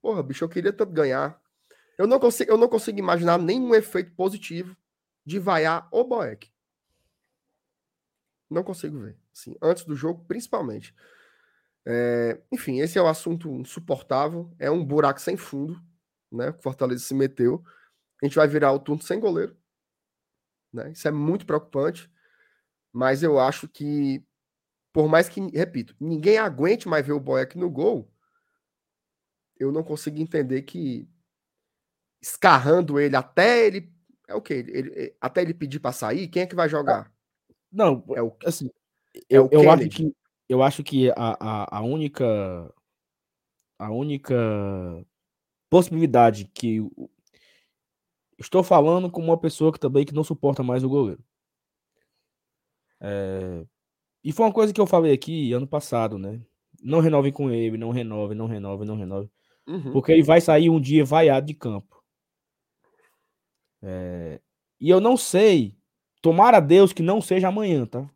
Porra, 0.00 0.22
bicho, 0.22 0.44
eu 0.44 0.48
queria 0.48 0.72
tanto 0.72 0.92
ganhar. 0.92 1.40
Eu 1.98 2.06
não 2.06 2.18
consigo, 2.18 2.50
eu 2.50 2.56
não 2.56 2.68
consigo 2.68 2.98
imaginar 2.98 3.38
nenhum 3.38 3.74
efeito 3.74 4.14
positivo 4.14 4.76
de 5.24 5.38
vaiar 5.38 5.88
o 5.90 6.04
Boeck. 6.04 6.50
Não 8.50 8.62
consigo 8.62 9.00
ver. 9.00 9.16
Assim, 9.32 9.56
antes 9.62 9.84
do 9.84 9.96
jogo, 9.96 10.24
principalmente. 10.26 10.94
É, 11.86 12.40
enfim, 12.52 12.80
esse 12.80 12.98
é 12.98 13.02
o 13.02 13.06
um 13.06 13.08
assunto 13.08 13.50
insuportável. 13.56 14.54
É 14.58 14.70
um 14.70 14.84
buraco 14.84 15.20
sem 15.20 15.36
fundo, 15.36 15.80
né? 16.30 16.50
O 16.50 16.62
Fortaleza 16.62 17.04
se 17.04 17.14
meteu. 17.14 17.64
A 18.22 18.26
gente 18.26 18.36
vai 18.36 18.46
virar 18.46 18.72
o 18.72 18.78
turno 18.78 19.02
sem 19.02 19.18
goleiro. 19.18 19.56
Né? 20.72 20.92
Isso 20.92 21.08
é 21.08 21.10
muito 21.10 21.46
preocupante. 21.46 22.10
Mas 22.92 23.22
eu 23.22 23.40
acho 23.40 23.66
que, 23.68 24.24
por 24.92 25.08
mais 25.08 25.28
que, 25.28 25.40
repito, 25.40 25.96
ninguém 25.98 26.38
aguente 26.38 26.88
mais 26.88 27.06
ver 27.06 27.12
o 27.12 27.20
Boeck 27.20 27.56
no 27.56 27.70
gol, 27.70 28.12
eu 29.58 29.72
não 29.72 29.82
consigo 29.82 30.18
entender 30.18 30.62
que 30.62 31.08
escarrando 32.20 33.00
ele 33.00 33.16
até 33.16 33.66
ele. 33.66 33.92
É 34.28 34.34
o 34.34 34.40
quê? 34.40 34.64
Ele, 34.68 35.14
até 35.20 35.42
ele 35.42 35.54
pedir 35.54 35.80
para 35.80 35.92
sair, 35.92 36.28
quem 36.28 36.42
é 36.42 36.46
que 36.46 36.54
vai 36.54 36.68
jogar? 36.68 37.12
Não, 37.70 38.04
é 38.14 38.22
o, 38.22 38.36
assim, 38.44 38.70
é 39.14 39.20
eu, 39.30 39.48
eu 39.50 39.70
acho 39.70 39.88
que 39.88 40.14
eu 40.48 40.62
acho 40.62 40.84
que 40.84 41.10
a, 41.10 41.14
a, 41.16 41.78
a 41.78 41.80
única 41.82 42.74
a 43.78 43.90
única 43.90 44.34
possibilidade 45.70 46.44
que 46.54 46.80
estou 48.38 48.62
falando 48.62 49.10
como 49.10 49.28
uma 49.28 49.38
pessoa 49.38 49.72
que 49.72 49.80
também 49.80 50.04
que 50.04 50.14
não 50.14 50.22
suporta 50.22 50.62
mais 50.62 50.84
o 50.84 50.88
goleiro. 50.88 51.22
É, 53.00 53.64
e 54.22 54.30
foi 54.30 54.46
uma 54.46 54.52
coisa 54.52 54.72
que 54.72 54.80
eu 54.80 54.86
falei 54.86 55.12
aqui 55.12 55.52
ano 55.52 55.66
passado, 55.66 56.18
né? 56.18 56.40
Não 56.82 57.00
renove 57.00 57.32
com 57.32 57.50
ele, 57.50 57.76
não 57.76 57.90
renove, 57.90 58.34
não 58.34 58.46
renove, 58.46 58.84
não 58.84 58.96
renove. 58.96 59.30
Uhum. 59.66 59.92
Porque 59.92 60.12
ele 60.12 60.22
vai 60.22 60.40
sair 60.40 60.68
um 60.70 60.80
dia 60.80 61.04
vaiado 61.04 61.46
de 61.46 61.54
campo. 61.54 62.01
É, 63.82 64.40
e 64.80 64.88
eu 64.88 65.00
não 65.00 65.16
sei, 65.16 65.76
tomara 66.20 66.58
a 66.58 66.60
Deus 66.60 66.92
que 66.92 67.02
não 67.02 67.20
seja 67.20 67.48
amanhã, 67.48 67.84
tá? 67.84 68.08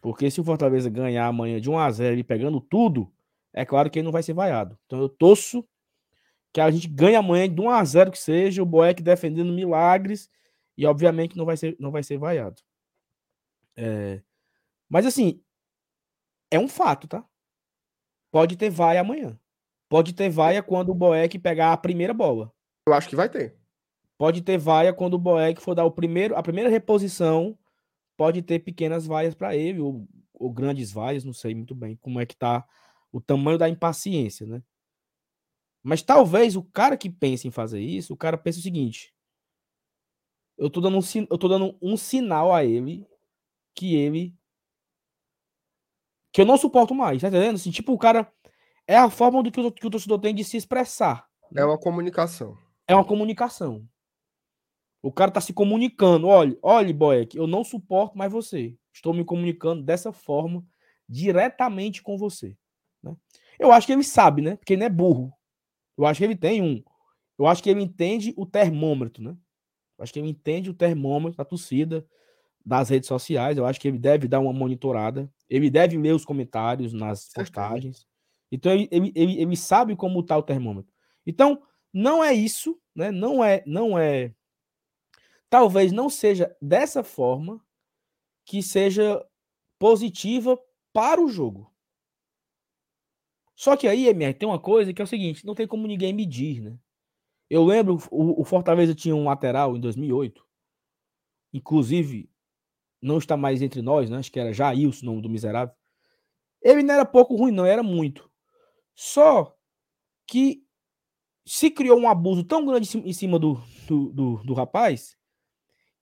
Porque 0.00 0.30
se 0.30 0.40
o 0.40 0.44
Fortaleza 0.44 0.90
ganhar 0.90 1.26
amanhã 1.26 1.60
de 1.60 1.70
1 1.70 1.78
a 1.78 1.90
0 1.90 2.18
e 2.18 2.24
pegando 2.24 2.60
tudo, 2.60 3.12
é 3.52 3.64
claro 3.64 3.90
que 3.90 3.98
ele 3.98 4.04
não 4.04 4.12
vai 4.12 4.22
ser 4.22 4.34
vaiado. 4.34 4.78
Então 4.86 5.00
eu 5.00 5.08
torço 5.08 5.66
que 6.52 6.60
a 6.60 6.70
gente 6.70 6.88
ganhe 6.88 7.16
amanhã 7.16 7.48
de 7.48 7.60
1 7.60 7.70
a 7.70 7.84
0 7.84 8.10
que 8.10 8.18
seja, 8.18 8.62
o 8.62 8.66
Boeck 8.66 9.02
defendendo 9.02 9.52
milagres 9.52 10.30
e 10.76 10.86
obviamente 10.86 11.36
não 11.36 11.44
vai 11.44 11.56
ser 11.56 11.76
não 11.78 11.90
vai 11.90 12.02
ser 12.02 12.18
vaiado. 12.18 12.62
É, 13.76 14.22
mas 14.88 15.06
assim, 15.06 15.42
é 16.50 16.58
um 16.58 16.68
fato, 16.68 17.08
tá? 17.08 17.24
Pode 18.30 18.56
ter 18.56 18.70
vaia 18.70 19.00
amanhã. 19.00 19.38
Pode 19.88 20.12
ter 20.12 20.28
vaia 20.28 20.62
quando 20.62 20.90
o 20.90 20.94
Boeck 20.94 21.38
pegar 21.38 21.72
a 21.72 21.76
primeira 21.76 22.12
bola. 22.12 22.52
Eu 22.86 22.92
acho 22.92 23.08
que 23.08 23.16
vai 23.16 23.28
ter. 23.28 23.56
Pode 24.16 24.42
ter 24.42 24.58
vaia 24.58 24.92
quando 24.92 25.14
o 25.14 25.18
Boeck 25.18 25.60
for 25.60 25.74
dar 25.74 25.84
o 25.84 25.90
primeiro, 25.90 26.36
a 26.36 26.42
primeira 26.42 26.70
reposição, 26.70 27.58
pode 28.16 28.42
ter 28.42 28.60
pequenas 28.60 29.06
vaias 29.06 29.34
para 29.34 29.56
ele, 29.56 29.80
ou, 29.80 30.06
ou, 30.32 30.52
grandes 30.52 30.92
vaias, 30.92 31.24
não 31.24 31.32
sei 31.32 31.54
muito 31.54 31.74
bem 31.74 31.96
como 31.96 32.20
é 32.20 32.26
que 32.26 32.36
tá 32.36 32.64
o 33.12 33.20
tamanho 33.20 33.58
da 33.58 33.68
impaciência, 33.68 34.46
né? 34.46 34.62
Mas 35.82 36.02
talvez 36.02 36.56
o 36.56 36.62
cara 36.62 36.96
que 36.96 37.10
pense 37.10 37.46
em 37.46 37.50
fazer 37.50 37.80
isso, 37.80 38.14
o 38.14 38.16
cara 38.16 38.38
pense 38.38 38.58
o 38.58 38.62
seguinte: 38.62 39.14
eu 40.56 40.70
tô 40.70 40.80
dando 40.80 40.98
um, 40.98 41.26
eu 41.30 41.38
tô 41.38 41.48
dando 41.48 41.76
um 41.82 41.96
sinal 41.96 42.54
a 42.54 42.64
ele 42.64 43.06
que 43.74 43.94
ele 43.94 44.34
que 46.32 46.40
eu 46.40 46.46
não 46.46 46.56
suporto 46.56 46.94
mais, 46.94 47.20
tá 47.20 47.28
entendendo? 47.28 47.54
Assim, 47.54 47.70
tipo, 47.70 47.92
o 47.92 47.98
cara 47.98 48.32
é 48.88 48.96
a 48.96 49.08
forma 49.08 49.40
do 49.40 49.52
que 49.52 49.60
o, 49.60 49.70
que 49.70 49.86
o 49.86 49.90
torcedor 49.90 50.18
tem 50.18 50.34
de 50.34 50.42
se 50.42 50.56
expressar. 50.56 51.28
Né? 51.50 51.62
É 51.62 51.64
uma 51.64 51.78
comunicação. 51.78 52.58
É 52.88 52.94
uma 52.94 53.04
comunicação. 53.04 53.88
O 55.04 55.12
cara 55.12 55.30
tá 55.30 55.38
se 55.38 55.52
comunicando. 55.52 56.28
Olha, 56.28 56.56
olha, 56.62 56.94
Boeck, 56.94 57.36
eu 57.36 57.46
não 57.46 57.62
suporto 57.62 58.16
mais 58.16 58.32
você. 58.32 58.74
Estou 58.90 59.12
me 59.12 59.22
comunicando 59.22 59.82
dessa 59.82 60.14
forma 60.14 60.64
diretamente 61.06 62.02
com 62.02 62.16
você. 62.16 62.56
Né? 63.02 63.14
Eu 63.58 63.70
acho 63.70 63.86
que 63.86 63.92
ele 63.92 64.02
sabe, 64.02 64.40
né? 64.40 64.56
Porque 64.56 64.72
ele 64.72 64.80
não 64.80 64.86
é 64.86 64.88
burro. 64.88 65.30
Eu 65.98 66.06
acho 66.06 66.16
que 66.16 66.24
ele 66.24 66.34
tem 66.34 66.62
um. 66.62 66.82
Eu 67.38 67.46
acho 67.46 67.62
que 67.62 67.68
ele 67.68 67.82
entende 67.82 68.32
o 68.34 68.46
termômetro, 68.46 69.22
né? 69.22 69.36
Eu 69.98 70.04
acho 70.04 70.10
que 70.10 70.18
ele 70.18 70.28
entende 70.30 70.70
o 70.70 70.74
termômetro 70.74 71.36
da 71.36 71.44
torcida, 71.44 72.06
das 72.64 72.88
redes 72.88 73.06
sociais. 73.06 73.58
Eu 73.58 73.66
acho 73.66 73.78
que 73.78 73.88
ele 73.88 73.98
deve 73.98 74.26
dar 74.26 74.40
uma 74.40 74.54
monitorada. 74.54 75.30
Ele 75.50 75.68
deve 75.68 75.98
ler 75.98 76.14
os 76.14 76.24
comentários 76.24 76.94
nas 76.94 77.28
postagens. 77.28 78.06
Então 78.50 78.72
ele, 78.72 78.88
ele, 78.90 79.12
ele, 79.14 79.38
ele 79.38 79.56
sabe 79.56 79.94
como 79.96 80.20
está 80.20 80.38
o 80.38 80.42
termômetro. 80.42 80.90
Então, 81.26 81.60
não 81.92 82.24
é 82.24 82.32
isso, 82.32 82.80
né? 82.96 83.10
Não 83.10 83.44
é, 83.44 83.62
não 83.66 83.98
é 83.98 84.32
talvez 85.54 85.92
não 85.92 86.10
seja 86.10 86.52
dessa 86.60 87.04
forma 87.04 87.64
que 88.44 88.60
seja 88.60 89.24
positiva 89.78 90.60
para 90.92 91.22
o 91.22 91.28
jogo. 91.28 91.72
Só 93.54 93.76
que 93.76 93.86
aí, 93.86 94.08
MR, 94.08 94.34
tem 94.34 94.48
uma 94.48 94.58
coisa 94.58 94.92
que 94.92 95.00
é 95.00 95.04
o 95.04 95.06
seguinte: 95.06 95.46
não 95.46 95.54
tem 95.54 95.64
como 95.64 95.86
ninguém 95.86 96.12
medir, 96.12 96.60
né? 96.60 96.76
Eu 97.48 97.64
lembro, 97.64 97.98
o, 98.10 98.40
o 98.40 98.44
Fortaleza 98.44 98.96
tinha 98.96 99.14
um 99.14 99.26
lateral 99.26 99.76
em 99.76 99.80
2008, 99.80 100.44
inclusive 101.52 102.28
não 103.00 103.18
está 103.18 103.36
mais 103.36 103.62
entre 103.62 103.80
nós, 103.80 104.10
né? 104.10 104.18
Acho 104.18 104.32
que 104.32 104.40
era 104.40 104.52
Jailson, 104.52 105.06
o 105.06 105.06
nome 105.06 105.22
do 105.22 105.30
miserável. 105.30 105.72
Ele 106.60 106.82
não 106.82 106.94
era 106.94 107.06
pouco 107.06 107.36
ruim, 107.36 107.52
não, 107.52 107.64
era 107.64 107.82
muito. 107.84 108.28
Só 108.92 109.56
que 110.26 110.66
se 111.46 111.70
criou 111.70 111.96
um 111.96 112.08
abuso 112.08 112.42
tão 112.42 112.66
grande 112.66 112.88
em 112.98 113.12
cima 113.12 113.38
do, 113.38 113.62
do, 113.86 114.12
do, 114.12 114.42
do 114.42 114.52
rapaz 114.52 115.16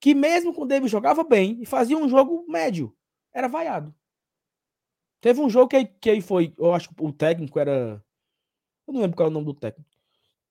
que 0.03 0.17
mesmo 0.17 0.53
quando 0.53 0.65
o 0.65 0.67
David 0.67 0.91
jogava 0.91 1.23
bem 1.23 1.63
e 1.63 1.65
fazia 1.65 1.97
um 1.97 2.09
jogo 2.09 2.45
médio, 2.49 2.93
era 3.33 3.47
vaiado. 3.47 3.95
Teve 5.21 5.41
um 5.41 5.49
jogo 5.49 5.69
que, 5.69 5.85
que 5.85 6.11
aí 6.11 6.21
foi, 6.21 6.53
eu 6.59 6.75
acho 6.75 6.89
que 6.89 6.95
o 7.01 7.13
técnico 7.13 7.57
era. 7.57 8.05
Eu 8.85 8.93
não 8.93 9.01
lembro 9.01 9.17
qual 9.17 9.29
é 9.29 9.31
o 9.31 9.33
nome 9.33 9.47
do 9.47 9.55
técnico. 9.55 9.89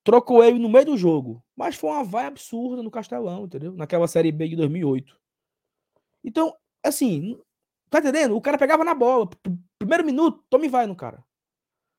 Trocou 0.06 0.42
ele 0.42 0.58
no 0.58 0.70
meio 0.70 0.86
do 0.86 0.98
jogo. 0.98 1.44
Mas 1.54 1.76
foi 1.76 1.90
uma 1.90 2.02
vaia 2.02 2.30
absurda 2.30 2.82
no 2.82 2.90
Castelão, 2.90 3.44
entendeu? 3.44 3.74
Naquela 3.74 4.08
Série 4.08 4.32
B 4.32 4.48
de 4.48 4.56
2008. 4.56 5.20
Então, 6.24 6.56
assim, 6.82 7.38
tá 7.90 8.00
entendendo? 8.00 8.38
O 8.38 8.42
cara 8.42 8.58
pegava 8.58 8.86
na 8.86 8.96
bola. 8.96 9.30
Primeiro 9.78 10.06
minuto, 10.06 10.46
tome 10.50 10.70
vai 10.70 10.88
no 10.88 10.96
cara. 10.96 11.22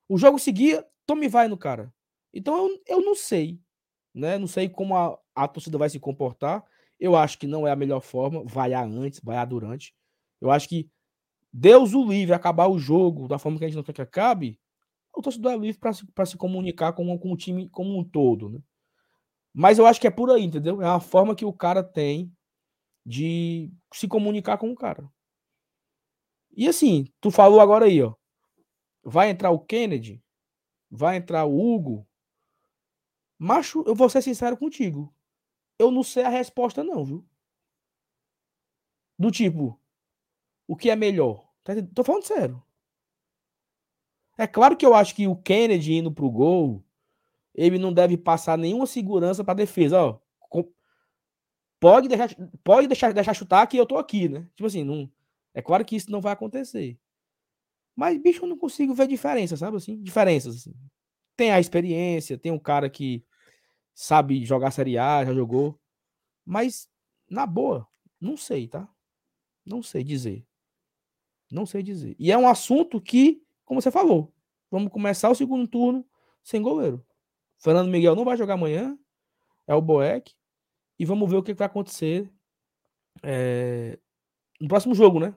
O 0.09 0.17
jogo 0.17 0.39
seguia, 0.39 0.83
tome 1.05 1.27
vai 1.27 1.47
no 1.47 1.57
cara. 1.57 1.93
Então 2.33 2.67
eu, 2.67 2.81
eu 2.87 3.01
não 3.01 3.13
sei, 3.13 3.61
né? 4.11 4.39
Não 4.39 4.47
sei 4.47 4.67
como 4.67 4.97
a, 4.97 5.19
a 5.35 5.47
torcida 5.47 5.77
vai 5.77 5.87
se 5.87 5.99
comportar. 5.99 6.65
Eu 7.03 7.17
acho 7.17 7.37
que 7.37 7.45
não 7.45 7.67
é 7.67 7.71
a 7.71 7.75
melhor 7.75 7.99
forma, 7.99 8.45
vaiar 8.45 8.87
antes, 8.87 9.19
vaiar 9.21 9.45
durante. 9.45 9.93
Eu 10.39 10.49
acho 10.49 10.69
que 10.69 10.89
Deus 11.51 11.93
o 11.93 12.07
livre 12.07 12.33
acabar 12.33 12.69
o 12.69 12.79
jogo 12.79 13.27
da 13.27 13.37
forma 13.37 13.59
que 13.59 13.65
a 13.65 13.67
gente 13.67 13.75
não 13.75 13.83
quer 13.83 13.91
que 13.91 14.01
acabe, 14.01 14.57
o 15.13 15.21
torcedor 15.21 15.51
é 15.51 15.57
livre 15.57 15.77
para 15.81 15.91
se, 15.91 16.05
se 16.25 16.37
comunicar 16.37 16.93
com, 16.93 17.19
com 17.19 17.33
o 17.33 17.35
time 17.35 17.67
como 17.67 17.99
um 17.99 18.05
todo, 18.05 18.49
né? 18.49 18.61
Mas 19.53 19.77
eu 19.77 19.85
acho 19.85 19.99
que 19.99 20.07
é 20.07 20.09
por 20.09 20.31
aí, 20.31 20.45
entendeu? 20.45 20.81
É 20.81 20.85
uma 20.85 21.01
forma 21.01 21.35
que 21.35 21.43
o 21.43 21.51
cara 21.51 21.83
tem 21.83 22.33
de 23.05 23.69
se 23.93 24.07
comunicar 24.07 24.57
com 24.57 24.71
o 24.71 24.75
cara. 24.75 25.05
E 26.55 26.69
assim, 26.69 27.05
tu 27.19 27.29
falou 27.29 27.59
agora 27.59 27.83
aí, 27.83 28.01
ó. 28.01 28.15
Vai 29.03 29.29
entrar 29.29 29.51
o 29.51 29.59
Kennedy, 29.59 30.23
vai 30.89 31.17
entrar 31.17 31.43
o 31.43 31.59
Hugo. 31.59 32.07
Macho, 33.37 33.83
eu 33.85 33.93
vou 33.93 34.09
ser 34.09 34.21
sincero 34.21 34.55
contigo 34.55 35.12
eu 35.83 35.91
não 35.91 36.03
sei 36.03 36.23
a 36.23 36.29
resposta, 36.29 36.83
não, 36.83 37.05
viu? 37.05 37.25
Do 39.17 39.31
tipo, 39.31 39.79
o 40.67 40.75
que 40.75 40.89
é 40.89 40.95
melhor? 40.95 41.47
Tá 41.63 41.73
Tô 41.93 42.03
falando 42.03 42.23
sério. 42.23 42.61
É 44.37 44.47
claro 44.47 44.75
que 44.75 44.85
eu 44.85 44.95
acho 44.95 45.15
que 45.15 45.27
o 45.27 45.35
Kennedy 45.35 45.93
indo 45.93 46.11
pro 46.11 46.29
gol, 46.29 46.83
ele 47.53 47.77
não 47.77 47.93
deve 47.93 48.17
passar 48.17 48.57
nenhuma 48.57 48.87
segurança 48.87 49.43
pra 49.43 49.53
defesa, 49.53 50.01
ó. 50.01 50.19
Pode 51.79 52.07
deixar, 52.07 52.29
pode 52.63 52.87
deixar, 52.87 53.13
deixar 53.13 53.33
chutar 53.33 53.67
que 53.67 53.75
eu 53.75 53.85
tô 53.85 53.97
aqui, 53.97 54.29
né? 54.29 54.47
Tipo 54.55 54.67
assim, 54.67 54.85
não, 54.85 55.11
é 55.53 55.61
claro 55.61 55.83
que 55.83 55.97
isso 55.97 56.09
não 56.09 56.21
vai 56.21 56.31
acontecer. 56.31 56.97
Mas, 57.93 58.17
bicho, 58.17 58.45
eu 58.45 58.47
não 58.47 58.57
consigo 58.57 58.93
ver 58.93 59.05
diferença, 59.05 59.57
sabe 59.57 59.75
assim? 59.75 60.01
Diferenças, 60.01 60.55
assim. 60.55 60.73
Tem 61.35 61.51
a 61.51 61.59
experiência, 61.59 62.37
tem 62.37 62.53
um 62.53 62.57
cara 62.57 62.89
que 62.89 63.23
sabe 63.93 64.45
jogar 64.45 64.71
Série 64.71 64.97
A, 64.97 65.25
já 65.25 65.33
jogou. 65.33 65.79
Mas, 66.45 66.89
na 67.29 67.45
boa, 67.45 67.87
não 68.19 68.35
sei, 68.35 68.67
tá? 68.67 68.87
Não 69.65 69.81
sei 69.81 70.03
dizer. 70.03 70.45
Não 71.51 71.65
sei 71.65 71.83
dizer. 71.83 72.15
E 72.19 72.31
é 72.31 72.37
um 72.37 72.47
assunto 72.47 72.99
que, 72.99 73.43
como 73.63 73.81
você 73.81 73.91
falou, 73.91 74.33
vamos 74.69 74.91
começar 74.91 75.29
o 75.29 75.35
segundo 75.35 75.67
turno 75.67 76.05
sem 76.43 76.61
goleiro. 76.61 77.05
Fernando 77.57 77.89
Miguel 77.89 78.15
não 78.15 78.25
vai 78.25 78.35
jogar 78.35 78.55
amanhã, 78.55 78.97
é 79.67 79.73
o 79.73 79.81
Boeck. 79.81 80.33
E 80.99 81.05
vamos 81.05 81.29
ver 81.29 81.37
o 81.37 81.43
que 81.43 81.53
vai 81.53 81.65
acontecer 81.65 82.31
é, 83.21 83.97
no 84.59 84.67
próximo 84.67 84.93
jogo, 84.93 85.19
né? 85.19 85.35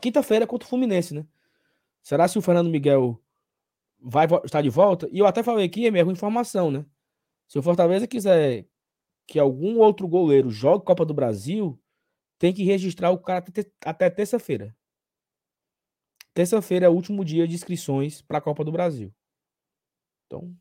Quinta-feira 0.00 0.46
contra 0.46 0.66
o 0.66 0.68
Fluminense, 0.68 1.14
né? 1.14 1.26
Será 2.02 2.26
se 2.28 2.38
o 2.38 2.42
Fernando 2.42 2.70
Miguel 2.70 3.20
vai 4.00 4.26
estar 4.44 4.62
de 4.62 4.68
volta? 4.68 5.08
E 5.12 5.18
eu 5.18 5.26
até 5.26 5.42
falei 5.42 5.66
aqui, 5.66 5.86
é 5.86 5.90
minha 5.90 6.04
informação, 6.04 6.70
né? 6.70 6.84
Se 7.52 7.58
o 7.58 7.62
Fortaleza 7.62 8.08
quiser 8.08 8.66
que 9.28 9.38
algum 9.38 9.78
outro 9.78 10.08
goleiro 10.08 10.48
jogue 10.48 10.86
Copa 10.86 11.04
do 11.04 11.12
Brasil, 11.12 11.78
tem 12.38 12.50
que 12.50 12.64
registrar 12.64 13.10
o 13.10 13.18
cara 13.18 13.44
até 13.84 14.08
terça-feira. 14.08 14.74
Terça-feira 16.32 16.86
é 16.86 16.88
o 16.88 16.94
último 16.94 17.22
dia 17.22 17.46
de 17.46 17.54
inscrições 17.54 18.22
para 18.22 18.38
a 18.38 18.40
Copa 18.40 18.64
do 18.64 18.72
Brasil. 18.72 19.14
Então, 20.24 20.56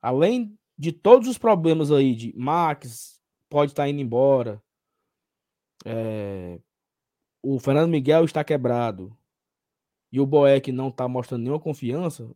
além 0.00 0.56
de 0.78 0.92
todos 0.92 1.26
os 1.26 1.36
problemas 1.36 1.90
aí 1.90 2.14
de 2.14 2.32
Max 2.36 3.20
pode 3.48 3.72
estar 3.72 3.82
tá 3.82 3.88
indo 3.88 4.00
embora, 4.00 4.62
é, 5.84 6.60
o 7.42 7.58
Fernando 7.58 7.90
Miguel 7.90 8.24
está 8.24 8.44
quebrado 8.44 9.12
e 10.12 10.20
o 10.20 10.26
Boeck 10.26 10.70
não 10.70 10.88
está 10.88 11.08
mostrando 11.08 11.42
nenhuma 11.42 11.58
confiança, 11.58 12.32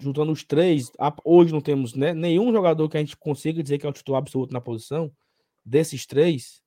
juntando 0.00 0.32
os 0.32 0.44
três, 0.44 0.92
hoje 1.24 1.52
não 1.52 1.60
temos 1.60 1.94
né, 1.94 2.12
nenhum 2.12 2.52
jogador 2.52 2.88
que 2.88 2.96
a 2.96 3.00
gente 3.00 3.16
consiga 3.16 3.62
dizer 3.62 3.78
que 3.78 3.86
é 3.86 3.88
um 3.88 3.92
titular 3.92 4.18
absoluto 4.18 4.52
na 4.52 4.60
posição. 4.60 5.12
Desses 5.64 6.06
três, 6.06 6.62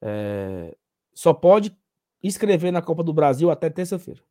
é, 0.00 0.76
só 1.14 1.32
pode 1.32 1.76
escrever 2.22 2.70
na 2.70 2.82
Copa 2.82 3.02
do 3.02 3.12
Brasil 3.12 3.50
até 3.50 3.68
terça-feira. 3.68 4.22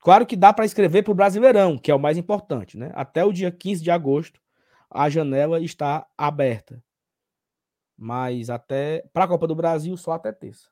Claro 0.00 0.26
que 0.26 0.36
dá 0.36 0.52
para 0.52 0.64
escrever 0.64 1.02
para 1.02 1.12
o 1.12 1.16
Brasileirão, 1.16 1.76
que 1.76 1.90
é 1.90 1.94
o 1.94 1.98
mais 1.98 2.16
importante, 2.16 2.78
né? 2.78 2.92
Até 2.94 3.24
o 3.24 3.32
dia 3.32 3.50
15 3.50 3.82
de 3.82 3.90
agosto, 3.90 4.40
a 4.88 5.10
janela 5.10 5.60
está 5.60 6.06
aberta. 6.16 6.82
Mas 7.96 8.50
até 8.50 9.04
para 9.12 9.24
a 9.24 9.28
Copa 9.28 9.46
do 9.46 9.54
Brasil, 9.54 9.96
só 9.96 10.12
até 10.12 10.30
terça. 10.32 10.68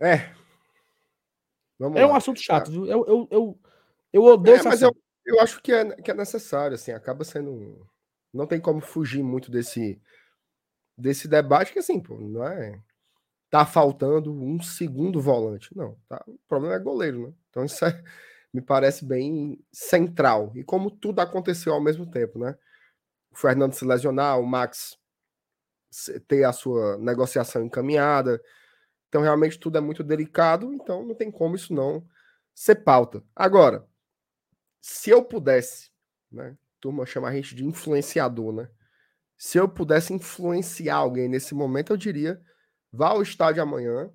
É. 0.00 0.34
Vamos 1.78 2.00
é 2.00 2.06
lá. 2.06 2.12
um 2.12 2.16
assunto 2.16 2.40
chato, 2.40 2.70
viu? 2.70 2.86
Eu, 2.86 3.04
eu, 3.06 3.28
eu, 3.30 3.60
eu 4.12 4.24
odeio 4.24 4.56
é, 4.56 4.62
mas 4.62 4.82
eu, 4.82 4.94
eu 5.24 5.40
acho 5.40 5.60
que 5.62 5.72
é, 5.72 5.96
que 5.96 6.10
é 6.10 6.14
necessário, 6.14 6.74
assim, 6.74 6.92
acaba 6.92 7.24
sendo. 7.24 7.86
Não 8.32 8.46
tem 8.46 8.60
como 8.60 8.80
fugir 8.80 9.22
muito 9.22 9.50
desse, 9.50 10.00
desse 10.96 11.28
debate, 11.28 11.72
que 11.72 11.78
assim, 11.78 12.00
pô, 12.00 12.18
não 12.18 12.46
é. 12.46 12.80
Tá 13.50 13.64
faltando 13.64 14.32
um 14.32 14.60
segundo 14.60 15.20
volante. 15.20 15.76
Não, 15.76 15.96
tá, 16.08 16.22
o 16.26 16.38
problema 16.48 16.74
é 16.74 16.78
goleiro, 16.78 17.28
né? 17.28 17.34
Então 17.50 17.64
isso 17.64 17.84
é, 17.84 18.02
me 18.52 18.60
parece 18.60 19.04
bem 19.04 19.58
central. 19.72 20.52
E 20.54 20.64
como 20.64 20.90
tudo 20.90 21.20
aconteceu 21.20 21.72
ao 21.72 21.80
mesmo 21.80 22.10
tempo, 22.10 22.38
né? 22.38 22.56
O 23.30 23.36
Fernando 23.36 23.74
se 23.74 23.84
lesionar, 23.84 24.38
o 24.40 24.46
Max 24.46 24.96
ter 26.26 26.44
a 26.44 26.52
sua 26.52 26.98
negociação 26.98 27.64
encaminhada, 27.64 28.42
então, 29.14 29.22
realmente, 29.22 29.60
tudo 29.60 29.78
é 29.78 29.80
muito 29.80 30.02
delicado, 30.02 30.74
então 30.74 31.06
não 31.06 31.14
tem 31.14 31.30
como 31.30 31.54
isso 31.54 31.72
não 31.72 32.04
ser 32.52 32.74
pauta. 32.82 33.22
Agora, 33.32 33.88
se 34.80 35.08
eu 35.08 35.24
pudesse, 35.24 35.92
né? 36.32 36.58
Turma 36.80 37.06
chama 37.06 37.28
a 37.28 37.32
gente 37.32 37.54
de 37.54 37.64
influenciador, 37.64 38.52
né? 38.52 38.68
Se 39.38 39.56
eu 39.56 39.68
pudesse 39.68 40.12
influenciar 40.12 40.96
alguém 40.96 41.28
nesse 41.28 41.54
momento, 41.54 41.92
eu 41.92 41.96
diria: 41.96 42.42
vá 42.90 43.10
ao 43.10 43.22
estádio 43.22 43.62
amanhã 43.62 44.12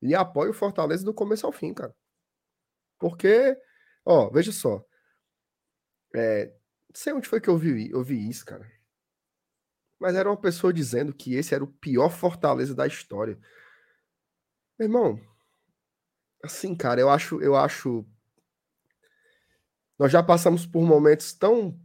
e 0.00 0.14
apoie 0.14 0.48
o 0.48 0.54
Fortaleza 0.54 1.04
do 1.04 1.12
começo 1.12 1.44
ao 1.44 1.52
fim, 1.52 1.74
cara. 1.74 1.94
Porque, 2.98 3.54
ó, 4.06 4.30
veja 4.30 4.52
só. 4.52 4.82
É, 6.16 6.50
sei 6.94 7.12
onde 7.12 7.28
foi 7.28 7.42
que 7.42 7.50
eu 7.50 7.58
vi, 7.58 7.90
eu 7.90 8.02
vi 8.02 8.26
isso, 8.26 8.46
cara. 8.46 8.66
Mas 9.98 10.14
era 10.14 10.30
uma 10.30 10.40
pessoa 10.40 10.72
dizendo 10.72 11.12
que 11.12 11.34
esse 11.34 11.54
era 11.54 11.62
o 11.62 11.70
pior 11.74 12.08
Fortaleza 12.08 12.74
da 12.74 12.86
história. 12.86 13.38
Meu 14.80 14.86
irmão, 14.86 15.20
assim, 16.42 16.74
cara, 16.74 16.98
eu 17.02 17.10
acho, 17.10 17.38
eu 17.42 17.54
acho. 17.54 18.02
Nós 19.98 20.10
já 20.10 20.22
passamos 20.22 20.64
por 20.64 20.80
momentos 20.86 21.34
tão 21.34 21.78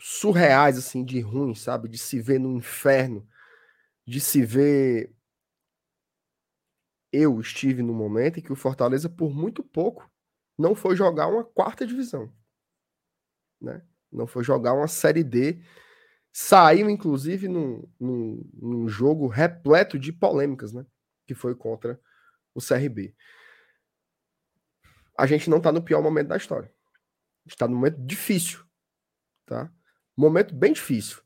surreais, 0.00 0.78
assim, 0.78 1.04
de 1.04 1.20
ruim, 1.20 1.54
sabe? 1.54 1.86
De 1.86 1.98
se 1.98 2.18
ver 2.18 2.40
no 2.40 2.56
inferno, 2.56 3.28
de 4.06 4.18
se 4.22 4.42
ver. 4.42 5.14
Eu 7.12 7.38
estive 7.38 7.82
no 7.82 7.92
momento 7.92 8.38
em 8.38 8.42
que 8.42 8.52
o 8.54 8.56
Fortaleza, 8.56 9.10
por 9.10 9.34
muito 9.34 9.62
pouco, 9.62 10.10
não 10.58 10.74
foi 10.74 10.96
jogar 10.96 11.26
uma 11.26 11.44
quarta 11.44 11.86
divisão, 11.86 12.32
né? 13.60 13.84
Não 14.10 14.26
foi 14.26 14.42
jogar 14.42 14.72
uma 14.72 14.88
Série 14.88 15.22
D. 15.22 15.62
Saiu, 16.32 16.88
inclusive, 16.88 17.48
num, 17.48 17.86
num, 18.00 18.50
num 18.54 18.88
jogo 18.88 19.26
repleto 19.26 19.98
de 19.98 20.10
polêmicas, 20.10 20.72
né? 20.72 20.86
Que 21.26 21.34
foi 21.34 21.54
contra 21.54 22.00
o 22.54 22.60
CRB. 22.60 23.14
A 25.18 25.26
gente 25.26 25.50
não 25.50 25.58
está 25.58 25.70
no 25.70 25.82
pior 25.82 26.02
momento 26.02 26.28
da 26.28 26.36
história. 26.36 26.72
Está 27.46 27.66
no 27.66 27.74
momento 27.74 28.00
difícil, 28.04 28.64
tá? 29.46 29.72
Momento 30.16 30.54
bem 30.54 30.72
difícil. 30.72 31.22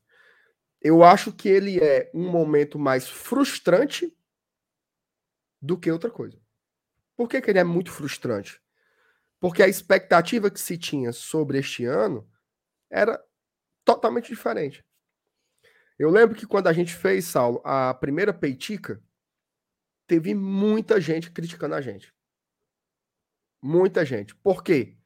Eu 0.81 1.03
acho 1.03 1.31
que 1.31 1.49
ele 1.49 1.79
é 1.83 2.11
um 2.13 2.29
momento 2.29 2.77
mais 2.77 3.09
frustrante 3.09 4.15
do 5.61 5.77
que 5.77 5.91
outra 5.91 6.09
coisa. 6.09 6.39
Por 7.15 7.29
que, 7.29 7.41
que 7.41 7.49
ele 7.49 7.59
é 7.59 7.63
muito 7.63 7.91
frustrante? 7.91 8.61
Porque 9.39 9.63
a 9.63 9.67
expectativa 9.67 10.49
que 10.49 10.59
se 10.59 10.77
tinha 10.77 11.11
sobre 11.11 11.57
este 11.59 11.85
ano 11.85 12.29
era 12.89 13.21
totalmente 13.83 14.27
diferente. 14.27 14.85
Eu 15.97 16.09
lembro 16.09 16.35
que 16.35 16.45
quando 16.45 16.67
a 16.67 16.73
gente 16.73 16.93
fez, 16.93 17.25
Saulo, 17.25 17.61
a 17.63 17.93
primeira 17.93 18.33
peitica, 18.33 19.01
teve 20.07 20.33
muita 20.33 20.99
gente 21.01 21.31
criticando 21.31 21.75
a 21.75 21.81
gente. 21.81 22.13
Muita 23.61 24.05
gente. 24.05 24.35
Por 24.35 24.63
quê? 24.63 24.97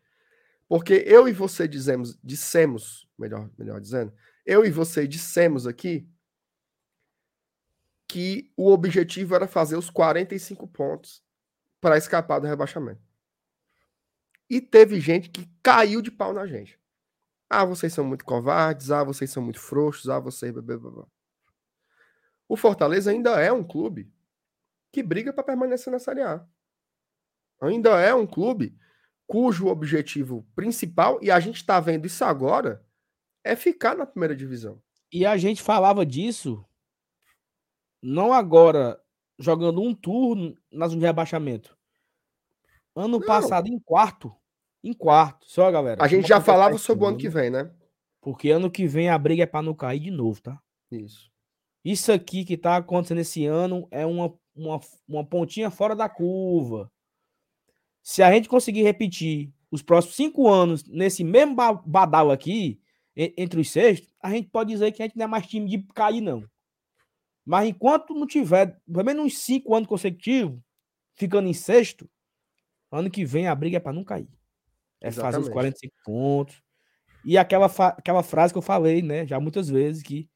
Porque 0.68 1.04
eu 1.06 1.28
e 1.28 1.34
você 1.34 1.68
dizemos, 1.68 2.18
dissemos, 2.24 3.08
melhor, 3.18 3.50
melhor 3.58 3.80
dizendo, 3.80 4.14
eu 4.46 4.66
e 4.66 4.70
você 4.70 5.08
dissemos 5.08 5.66
aqui 5.66 6.08
que 8.08 8.52
o 8.58 8.72
objetivo 8.72 9.36
era 9.36 9.48
fazer 9.48 9.78
os 9.78 9.90
45 9.90 10.68
pontos 10.68 11.24
para 11.80 11.98
escapar 11.98 12.40
do 12.40 12.48
rebaixamento. 12.48 13.02
E 14.50 14.60
teve 14.60 15.00
gente 15.00 15.30
que 15.30 15.48
caiu 15.62 16.02
de 16.02 16.12
pau 16.12 16.34
na 16.34 16.46
gente. 16.46 16.80
Ah, 17.48 17.64
vocês 17.64 17.94
são 17.94 18.04
muito 18.04 18.26
covardes, 18.26 18.92
ah, 18.92 19.04
vocês 19.04 19.30
são 19.32 19.42
muito 19.44 19.60
frouxos, 19.60 20.10
ah, 20.10 20.20
vocês. 20.20 20.54
O 22.48 22.58
Fortaleza 22.58 23.12
ainda 23.12 23.40
é 23.40 23.52
um 23.52 23.64
clube 23.64 24.12
que 24.92 25.04
briga 25.04 25.32
para 25.32 25.44
permanecer 25.44 25.92
na 25.92 26.00
Série 26.00 26.22
A. 26.22 26.46
Ainda 27.62 28.00
é 28.00 28.14
um 28.14 28.26
clube 28.26 28.78
cujo 29.28 29.68
objetivo 29.68 30.48
principal, 30.56 31.20
e 31.22 31.30
a 31.30 31.40
gente 31.40 31.58
está 31.58 31.80
vendo 31.80 32.08
isso 32.08 32.26
agora, 32.26 32.84
é 33.44 33.56
ficar 33.56 33.96
na 33.96 34.06
primeira 34.06 34.36
divisão. 34.36 34.82
E 35.12 35.26
a 35.26 35.38
gente 35.38 35.62
falava 35.62 36.06
disso 36.06 36.66
não 38.02 38.34
agora 38.34 39.00
jogando 39.38 39.82
um 39.82 39.94
turno 39.94 40.58
na 40.72 40.88
zona 40.88 41.00
de 41.00 41.06
rebaixamento. 41.06 41.78
Ano 42.96 43.20
não. 43.20 43.26
passado 43.26 43.68
em 43.68 43.80
quarto. 43.80 44.36
Em 44.84 44.94
quarto. 44.94 45.46
Só, 45.48 45.70
galera. 45.72 46.04
A 46.04 46.08
gente 46.08 46.28
já 46.28 46.42
falava 46.42 46.78
sobre 46.78 47.06
o 47.06 47.08
ano 47.08 47.18
que 47.18 47.30
vem, 47.30 47.50
né? 47.50 47.72
Porque 48.22 48.50
ano 48.50 48.72
que 48.72 48.88
vem 48.88 49.10
a 49.10 49.18
briga 49.18 49.44
é 49.44 49.46
para 49.46 49.62
não 49.62 49.74
cair 49.74 50.00
de 50.00 50.12
novo, 50.12 50.42
tá? 50.42 50.62
Isso. 50.92 51.32
Isso 51.84 52.12
aqui 52.12 52.44
que 52.44 52.58
tá 52.58 52.78
acontecendo 52.78 53.22
esse 53.22 53.46
ano 53.46 53.88
é 53.92 54.06
uma 54.06 54.34
uma, 54.60 54.80
uma 55.08 55.26
pontinha 55.26 55.72
fora 55.72 55.96
da 55.96 56.10
curva. 56.10 56.92
Se 58.02 58.22
a 58.22 58.32
gente 58.32 58.50
conseguir 58.50 58.84
repetir 58.84 59.54
os 59.72 59.82
próximos 59.82 60.16
cinco 60.16 60.48
anos 60.50 60.84
nesse 60.88 61.24
mesmo 61.24 61.56
badal 61.86 62.32
aqui, 62.32 62.82
entre 63.16 63.60
os 63.60 63.70
sextos, 63.70 64.14
a 64.22 64.32
gente 64.32 64.50
pode 64.50 64.70
dizer 64.70 64.92
que 64.92 65.02
a 65.02 65.06
gente 65.06 65.18
não 65.18 65.26
é 65.26 65.28
mais 65.28 65.46
time 65.48 65.70
de 65.70 65.84
cair, 65.94 66.22
não. 66.22 66.44
Mas 67.46 67.68
enquanto 67.68 68.14
não 68.14 68.28
tiver, 68.28 68.80
pelo 68.86 69.06
menos 69.06 69.26
uns 69.26 69.38
cinco 69.40 69.76
anos 69.76 69.88
consecutivos, 69.88 70.60
ficando 71.16 71.48
em 71.48 71.54
sexto, 71.54 72.10
ano 72.92 73.10
que 73.10 73.26
vem 73.26 73.48
a 73.48 73.56
briga 73.56 73.78
é 73.78 73.80
para 73.80 73.94
não 73.94 74.04
cair. 74.04 74.28
É 75.02 75.08
Exatamente. 75.08 75.36
fazer 75.36 75.48
os 75.48 75.54
45 75.54 75.96
pontos. 76.06 76.62
E 77.26 77.38
aquela, 77.38 77.66
aquela 77.66 78.24
frase 78.24 78.54
que 78.54 78.58
eu 78.58 78.64
falei, 78.64 79.02
né, 79.02 79.26
já 79.28 79.40
muitas 79.40 79.68
vezes, 79.68 80.02
que 80.02 80.30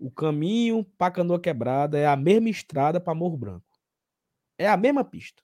o 0.00 0.10
caminho 0.10 0.82
para 0.96 1.12
Canoa 1.12 1.38
Quebrada 1.38 1.98
é 1.98 2.06
a 2.06 2.16
mesma 2.16 2.48
estrada 2.48 2.98
para 2.98 3.14
Morro 3.14 3.36
Branco. 3.36 3.66
É 4.58 4.66
a 4.66 4.76
mesma 4.76 5.04
pista. 5.04 5.42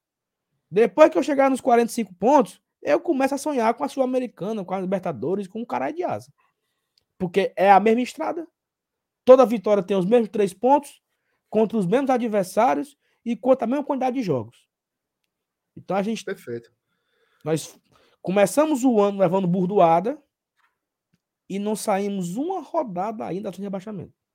Depois 0.70 1.10
que 1.10 1.18
eu 1.18 1.22
chegar 1.22 1.50
nos 1.50 1.60
45 1.60 2.14
pontos, 2.14 2.60
eu 2.82 2.98
começo 2.98 3.34
a 3.34 3.38
sonhar 3.38 3.74
com 3.74 3.84
a 3.84 3.88
Sul-Americana, 3.88 4.64
com 4.64 4.74
a 4.74 4.80
Libertadores, 4.80 5.46
com 5.46 5.60
o 5.60 5.66
caralho 5.66 5.94
de 5.94 6.02
asa. 6.02 6.32
Porque 7.18 7.52
é 7.54 7.70
a 7.70 7.78
mesma 7.78 8.00
estrada. 8.00 8.48
Toda 9.24 9.44
vitória 9.44 9.82
tem 9.82 9.96
os 9.96 10.06
mesmos 10.06 10.30
três 10.30 10.54
pontos, 10.54 11.02
contra 11.50 11.76
os 11.76 11.86
mesmos 11.86 12.10
adversários 12.10 12.96
e 13.24 13.36
contra 13.36 13.66
a 13.66 13.68
mesma 13.68 13.84
quantidade 13.84 14.16
de 14.16 14.22
jogos. 14.22 14.66
Então 15.76 15.96
a 15.96 16.02
gente. 16.02 16.24
Perfeito. 16.24 16.72
Nós 17.44 17.78
começamos 18.22 18.84
o 18.84 19.00
ano 19.00 19.18
levando 19.18 19.46
burdoada 19.46 20.20
e 21.48 21.58
não 21.58 21.76
saímos 21.76 22.36
uma 22.36 22.60
rodada 22.60 23.24
ainda 23.24 23.50
do 23.50 23.60
rebaixamento. 23.60 24.25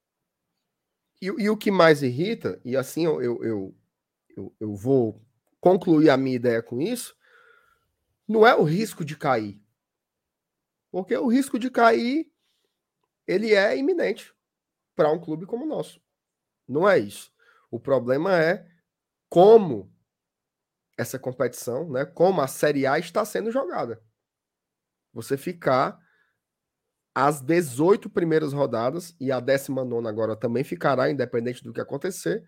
E, 1.21 1.27
e, 1.27 1.49
o 1.49 1.55
que 1.55 1.69
mais 1.69 2.01
irrita, 2.01 2.59
e 2.65 2.75
assim 2.75 3.05
eu, 3.05 3.21
eu, 3.21 3.75
eu, 4.35 4.55
eu, 4.59 4.75
vou 4.75 5.23
concluir 5.59 6.09
a 6.09 6.17
minha 6.17 6.35
ideia 6.35 6.63
com 6.63 6.81
isso, 6.81 7.15
não 8.27 8.45
é 8.45 8.55
o 8.55 8.63
risco 8.63 9.05
de 9.05 9.15
cair. 9.15 9.61
Porque 10.89 11.15
o 11.15 11.27
risco 11.27 11.59
de 11.59 11.69
cair 11.69 12.31
ele 13.27 13.53
é 13.53 13.77
iminente 13.77 14.33
para 14.95 15.11
um 15.11 15.19
clube 15.19 15.45
como 15.45 15.63
o 15.63 15.67
nosso. 15.67 16.01
Não 16.67 16.89
é 16.89 16.97
isso. 16.97 17.31
O 17.69 17.79
problema 17.79 18.35
é 18.41 18.67
como 19.29 19.93
essa 20.97 21.19
competição, 21.19 21.89
né, 21.89 22.03
como 22.03 22.41
a 22.41 22.47
Série 22.47 22.87
A 22.87 22.97
está 22.97 23.23
sendo 23.23 23.51
jogada. 23.51 24.03
Você 25.13 25.37
ficar 25.37 26.00
as 27.13 27.41
18 27.41 28.09
primeiras 28.09 28.53
rodadas 28.53 29.15
e 29.19 29.31
a 29.31 29.39
19 29.39 30.07
agora 30.07 30.35
também 30.35 30.63
ficará, 30.63 31.09
independente 31.09 31.63
do 31.63 31.73
que 31.73 31.81
acontecer, 31.81 32.43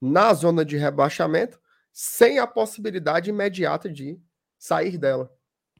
na 0.00 0.32
zona 0.32 0.64
de 0.64 0.76
rebaixamento, 0.76 1.60
sem 1.92 2.38
a 2.38 2.46
possibilidade 2.46 3.30
imediata 3.30 3.90
de 3.90 4.20
sair 4.58 4.96
dela. 4.96 5.32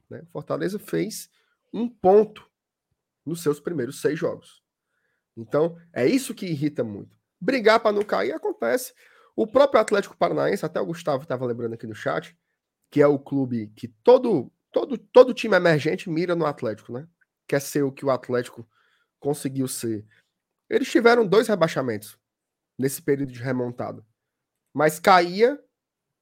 Né? 0.09 0.23
Fortaleza 0.31 0.77
fez 0.77 1.29
um 1.73 1.87
ponto 1.89 2.47
nos 3.25 3.41
seus 3.41 3.59
primeiros 3.59 4.01
seis 4.01 4.17
jogos. 4.17 4.61
Então, 5.35 5.77
é 5.93 6.05
isso 6.05 6.33
que 6.33 6.45
irrita 6.45 6.83
muito. 6.83 7.17
Brigar 7.39 7.79
para 7.79 7.91
não 7.91 8.03
cair 8.03 8.33
acontece. 8.33 8.93
O 9.35 9.47
próprio 9.47 9.79
Atlético 9.79 10.17
Paranaense, 10.17 10.65
até 10.65 10.81
o 10.81 10.85
Gustavo 10.85 11.23
estava 11.23 11.45
lembrando 11.45 11.73
aqui 11.73 11.87
no 11.87 11.95
chat, 11.95 12.37
que 12.91 13.01
é 13.01 13.07
o 13.07 13.17
clube 13.17 13.71
que 13.75 13.87
todo, 13.87 14.51
todo, 14.71 14.97
todo 14.97 15.33
time 15.33 15.55
emergente 15.55 16.09
mira 16.09 16.35
no 16.35 16.45
Atlético, 16.45 16.91
né? 16.91 17.07
Quer 17.49 17.59
ser 17.59 17.81
o 17.81 17.91
que 17.91 18.05
o 18.05 18.11
Atlético 18.11 18.69
conseguiu 19.19 19.67
ser. 19.67 20.05
Eles 20.69 20.89
tiveram 20.89 21.25
dois 21.25 21.47
rebaixamentos 21.47 22.15
nesse 22.77 23.01
período 23.01 23.31
de 23.31 23.41
remontada. 23.41 24.05
Mas 24.71 24.99
caía 24.99 25.59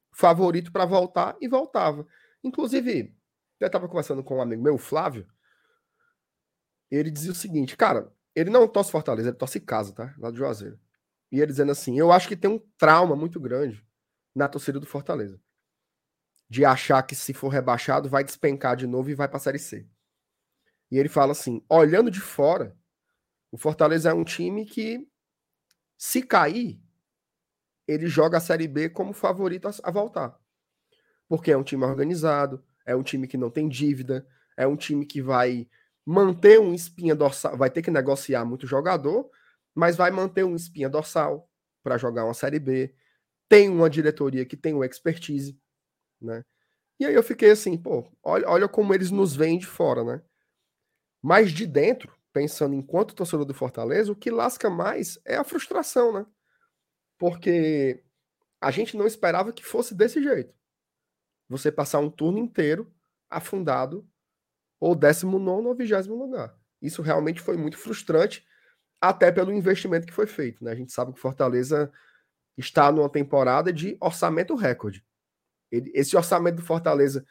favorito 0.10 0.72
para 0.72 0.86
voltar 0.86 1.36
e 1.42 1.48
voltava. 1.50 2.08
Inclusive, 2.42 3.14
eu 3.60 3.68
estava 3.68 3.90
conversando 3.90 4.24
com 4.24 4.38
um 4.38 4.42
amigo 4.42 4.64
meu, 4.64 4.76
o 4.76 4.80
Flávio, 4.80 5.28
ele 6.90 7.12
dizia 7.12 7.34
o 7.34 7.36
seguinte, 7.36 7.76
cara, 7.76 8.10
ele 8.34 8.50
não 8.50 8.66
torce 8.66 8.90
Fortaleza, 8.90 9.30
ele 9.30 9.38
torce 9.38 9.60
casa, 9.60 9.94
tá? 9.94 10.16
Lá 10.18 10.32
do 10.32 10.38
Juazeiro. 10.38 10.80
E 11.30 11.40
ele 11.40 11.48
dizendo 11.48 11.74
assim, 11.74 12.00
eu 12.00 12.10
acho 12.10 12.30
que 12.30 12.38
tem 12.38 12.50
um 12.50 12.60
trauma 12.78 13.18
muito 13.18 13.38
grande 13.38 13.86
na 14.34 14.48
torcida 14.48 14.80
do 14.80 14.86
Fortaleza. 14.86 15.42
De 16.50 16.64
achar 16.64 17.04
que 17.04 17.16
se 17.16 17.34
for 17.34 17.50
rebaixado 17.50 18.08
vai 18.08 18.24
despencar 18.24 18.78
de 18.78 18.88
novo 18.88 19.10
e 19.10 19.16
vai 19.16 19.28
para 19.28 19.36
a 19.36 19.42
Série 19.42 19.60
C. 19.60 19.86
E 20.92 20.98
ele 20.98 21.10
fala 21.10 21.32
assim, 21.32 21.64
olhando 21.70 22.10
de 22.10 22.20
fora, 22.22 22.76
o 23.52 23.58
Fortaleza 23.58 24.10
é 24.10 24.14
um 24.14 24.24
time 24.24 24.66
que 24.66 25.08
se 25.98 26.22
cair, 26.22 26.80
ele 27.88 28.08
joga 28.08 28.38
a 28.38 28.42
Série 28.42 28.68
B 28.68 28.90
como 28.90 29.14
favorito 29.14 29.68
a, 29.84 29.92
voltar. 29.92 30.38
Porque 31.28 31.52
é 31.52 31.58
um 31.58 31.64
time 31.64 31.84
organizado, 31.86 32.64
é 32.86 32.96
um 32.96 33.04
time 33.04 33.28
que 33.28 33.38
não 33.38 33.50
tem 33.50 33.68
dívida, 33.68 34.28
é 34.58 34.68
um 34.68 34.76
time 34.76 35.06
que 35.06 35.22
vai 35.22 35.68
manter 36.06 36.60
um 36.60 36.74
espinha 36.74 37.16
dorsal, 37.16 37.58
vai 37.58 37.70
ter 37.70 37.82
que 37.82 37.92
negociar 37.92 38.46
muito 38.46 38.68
jogador, 38.68 39.30
mas 39.76 39.96
vai 39.96 40.12
manter 40.12 40.44
um 40.44 40.56
espinha 40.56 40.90
dorsal 40.90 41.50
para 41.84 41.98
jogar 41.98 42.26
uma 42.26 42.34
Série 42.34 42.60
B. 42.60 42.94
Tem 43.50 43.70
uma 43.70 43.90
diretoria 43.90 44.46
que 44.46 44.58
tem 44.58 44.74
o 44.74 44.84
expertise, 44.84 45.60
né? 46.22 46.44
E 47.00 47.06
aí 47.06 47.14
eu 47.14 47.24
fiquei 47.24 47.52
assim, 47.52 47.78
pô, 47.78 48.12
olha, 48.24 48.50
olha 48.50 48.68
como 48.70 48.94
eles 48.94 49.12
nos 49.12 49.36
veem 49.36 49.60
de 49.60 49.68
fora, 49.68 50.04
né? 50.04 50.22
Mas 51.22 51.52
de 51.52 51.66
dentro, 51.66 52.16
pensando 52.32 52.76
enquanto 52.76 53.16
torcedor 53.16 53.46
do 53.46 53.54
Fortaleza, 53.54 54.12
o 54.12 54.16
que 54.16 54.30
lasca 54.30 54.70
mais 54.70 55.20
é 55.26 55.36
a 55.36 55.44
frustração, 55.44 56.14
né? 56.14 56.26
Porque 57.18 58.04
a 58.62 58.72
gente 58.72 58.96
não 58.96 59.08
esperava 59.08 59.54
que 59.54 59.66
fosse 59.66 59.96
desse 59.96 60.22
jeito. 60.22 60.54
Você 61.50 61.72
passar 61.72 62.00
um 62.00 62.10
turno 62.10 62.38
inteiro 62.38 62.92
afundado 63.30 64.08
ou 64.80 64.96
19 64.96 65.68
ou 65.68 65.76
20 65.76 66.08
lugar. 66.10 66.56
Isso 66.82 67.02
realmente 67.02 67.42
foi 67.42 67.58
muito 67.58 67.78
frustrante, 67.78 68.46
até 69.02 69.32
pelo 69.32 69.52
investimento 69.52 70.06
que 70.06 70.14
foi 70.14 70.28
feito. 70.28 70.64
Né? 70.64 70.72
A 70.72 70.76
gente 70.76 70.92
sabe 70.92 71.14
que 71.14 71.20
Fortaleza 71.20 71.92
está 72.58 72.92
numa 72.92 73.10
temporada 73.10 73.72
de 73.72 73.98
orçamento 74.00 74.56
recorde. 74.56 75.06
Esse 75.72 76.16
orçamento 76.16 76.56
do 76.56 76.62
Fortaleza, 76.62 77.26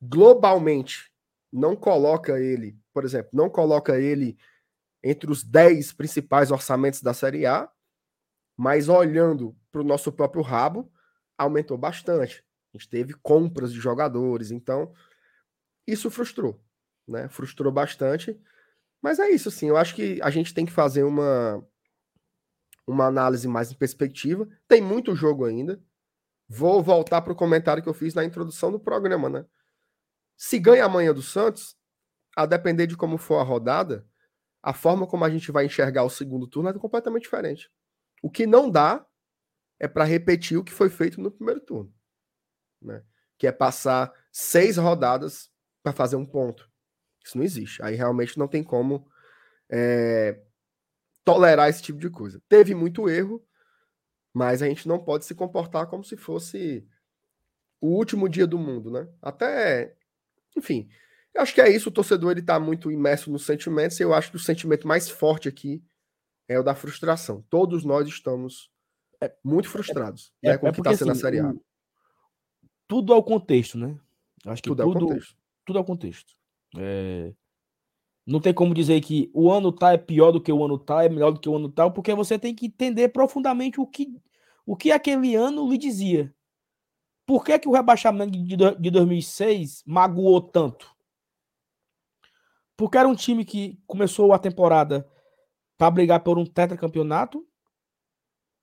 globalmente, 0.00 1.10
não 1.52 1.74
coloca 1.74 2.38
ele, 2.38 2.78
por 2.92 3.04
exemplo, 3.04 3.30
não 3.32 3.48
coloca 3.48 3.98
ele 3.98 4.36
entre 5.02 5.30
os 5.30 5.42
10 5.42 5.92
principais 5.92 6.50
orçamentos 6.50 7.02
da 7.02 7.14
Série 7.14 7.46
A, 7.46 7.70
mas 8.56 8.88
olhando 8.88 9.56
para 9.72 9.80
o 9.80 9.84
nosso 9.84 10.12
próprio 10.12 10.42
rabo, 10.42 10.92
aumentou 11.38 11.78
bastante. 11.78 12.44
A 12.72 12.78
gente 12.78 12.88
teve 12.88 13.14
compras 13.14 13.72
de 13.72 13.80
jogadores, 13.80 14.50
então 14.50 14.92
isso 15.86 16.10
frustrou 16.10 16.60
né? 17.10 17.28
Frustrou 17.28 17.72
bastante. 17.72 18.40
Mas 19.02 19.18
é 19.18 19.28
isso, 19.28 19.48
assim. 19.48 19.68
Eu 19.68 19.76
acho 19.76 19.94
que 19.94 20.20
a 20.22 20.30
gente 20.30 20.54
tem 20.54 20.64
que 20.64 20.72
fazer 20.72 21.02
uma, 21.02 21.66
uma 22.86 23.06
análise 23.06 23.46
mais 23.48 23.72
em 23.72 23.74
perspectiva. 23.74 24.48
Tem 24.68 24.80
muito 24.80 25.16
jogo 25.16 25.44
ainda. 25.44 25.82
Vou 26.48 26.82
voltar 26.82 27.20
para 27.22 27.32
o 27.32 27.36
comentário 27.36 27.82
que 27.82 27.88
eu 27.88 27.94
fiz 27.94 28.14
na 28.14 28.24
introdução 28.24 28.70
do 28.70 28.80
programa, 28.80 29.28
né? 29.28 29.44
Se 30.36 30.58
ganha 30.58 30.84
amanhã 30.84 31.12
do 31.12 31.22
Santos, 31.22 31.76
a 32.42 32.46
depender 32.46 32.86
de 32.86 32.96
como 32.96 33.18
for 33.18 33.38
a 33.38 33.42
rodada, 33.42 34.06
a 34.62 34.72
forma 34.72 35.06
como 35.06 35.24
a 35.24 35.30
gente 35.30 35.50
vai 35.50 35.66
enxergar 35.66 36.04
o 36.04 36.10
segundo 36.10 36.46
turno 36.46 36.68
é 36.68 36.72
completamente 36.72 37.22
diferente. 37.22 37.70
O 38.22 38.30
que 38.30 38.46
não 38.46 38.70
dá 38.70 39.06
é 39.78 39.88
para 39.88 40.04
repetir 40.04 40.58
o 40.58 40.64
que 40.64 40.72
foi 40.72 40.90
feito 40.90 41.20
no 41.20 41.30
primeiro 41.30 41.60
turno, 41.60 41.92
né? 42.82 43.02
Que 43.38 43.46
é 43.46 43.52
passar 43.52 44.12
seis 44.30 44.76
rodadas 44.76 45.50
para 45.82 45.92
fazer 45.92 46.16
um 46.16 46.26
ponto. 46.26 46.70
Isso 47.24 47.38
não 47.38 47.44
existe. 47.44 47.82
Aí 47.82 47.94
realmente 47.94 48.38
não 48.38 48.46
tem 48.46 48.62
como 48.62 49.08
é, 49.70 50.38
tolerar 51.24 51.70
esse 51.70 51.82
tipo 51.82 51.98
de 51.98 52.10
coisa. 52.10 52.42
Teve 52.48 52.74
muito 52.74 53.08
erro, 53.08 53.42
mas 54.32 54.62
a 54.62 54.66
gente 54.66 54.86
não 54.86 55.02
pode 55.02 55.24
se 55.24 55.34
comportar 55.34 55.86
como 55.86 56.04
se 56.04 56.16
fosse 56.16 56.86
o 57.80 57.88
último 57.88 58.28
dia 58.28 58.46
do 58.46 58.58
mundo, 58.58 58.90
né? 58.90 59.08
Até, 59.22 59.96
enfim, 60.54 60.88
eu 61.34 61.42
acho 61.42 61.54
que 61.54 61.60
é 61.60 61.68
isso. 61.70 61.88
O 61.88 61.92
torcedor 61.92 62.32
ele 62.32 62.40
está 62.40 62.58
muito 62.58 62.90
imerso 62.90 63.30
nos 63.30 63.44
sentimentos. 63.44 63.98
E 63.98 64.02
eu 64.02 64.12
acho 64.12 64.30
que 64.30 64.36
o 64.36 64.40
sentimento 64.40 64.86
mais 64.86 65.08
forte 65.08 65.48
aqui 65.48 65.82
é 66.48 66.58
o 66.58 66.62
da 66.62 66.74
frustração. 66.74 67.44
Todos 67.48 67.84
nós 67.84 68.08
estamos 68.08 68.70
é, 69.20 69.32
muito 69.44 69.68
frustrados 69.68 70.32
é, 70.42 70.50
né, 70.50 70.58
com 70.58 70.66
é 70.66 70.70
o 70.70 70.72
que 70.72 70.80
está 70.80 70.96
sendo 70.96 71.12
assim, 71.12 71.20
a 71.20 71.22
Série 71.22 71.40
A. 71.40 71.54
Tudo 72.88 73.12
ao 73.12 73.22
contexto, 73.22 73.78
né? 73.78 73.98
Acho 74.46 74.62
que 74.62 74.68
tudo, 74.68 74.82
tudo, 74.82 75.06
contexto. 75.06 75.36
tudo 75.64 75.78
ao 75.78 75.84
contexto. 75.84 76.34
É... 76.76 77.32
Não 78.26 78.40
tem 78.40 78.52
como 78.52 78.74
dizer 78.74 79.00
que 79.00 79.30
o 79.32 79.50
ano 79.50 79.72
tal 79.72 79.90
é 79.90 79.98
pior 79.98 80.32
do 80.32 80.40
que 80.40 80.52
o 80.52 80.64
ano 80.64 80.78
tal, 80.78 81.00
é 81.00 81.08
melhor 81.08 81.30
do 81.30 81.40
que 81.40 81.48
o 81.48 81.56
ano 81.56 81.68
tal, 81.68 81.92
porque 81.92 82.14
você 82.14 82.38
tem 82.38 82.54
que 82.54 82.66
entender 82.66 83.08
profundamente 83.08 83.80
o 83.80 83.86
que, 83.86 84.14
o 84.64 84.76
que 84.76 84.90
aquele 84.90 85.34
ano 85.34 85.68
lhe 85.68 85.78
dizia. 85.78 86.34
Por 87.26 87.44
que, 87.44 87.58
que 87.58 87.68
o 87.68 87.72
rebaixamento 87.72 88.32
de, 88.32 88.56
de 88.56 88.90
2006 88.90 89.84
magoou 89.86 90.40
tanto? 90.40 90.94
Porque 92.80 92.96
era 92.96 93.06
um 93.06 93.14
time 93.14 93.44
que 93.44 93.78
começou 93.86 94.32
a 94.32 94.38
temporada 94.38 95.06
para 95.76 95.90
brigar 95.90 96.20
por 96.20 96.38
um 96.38 96.46
tetracampeonato, 96.46 97.46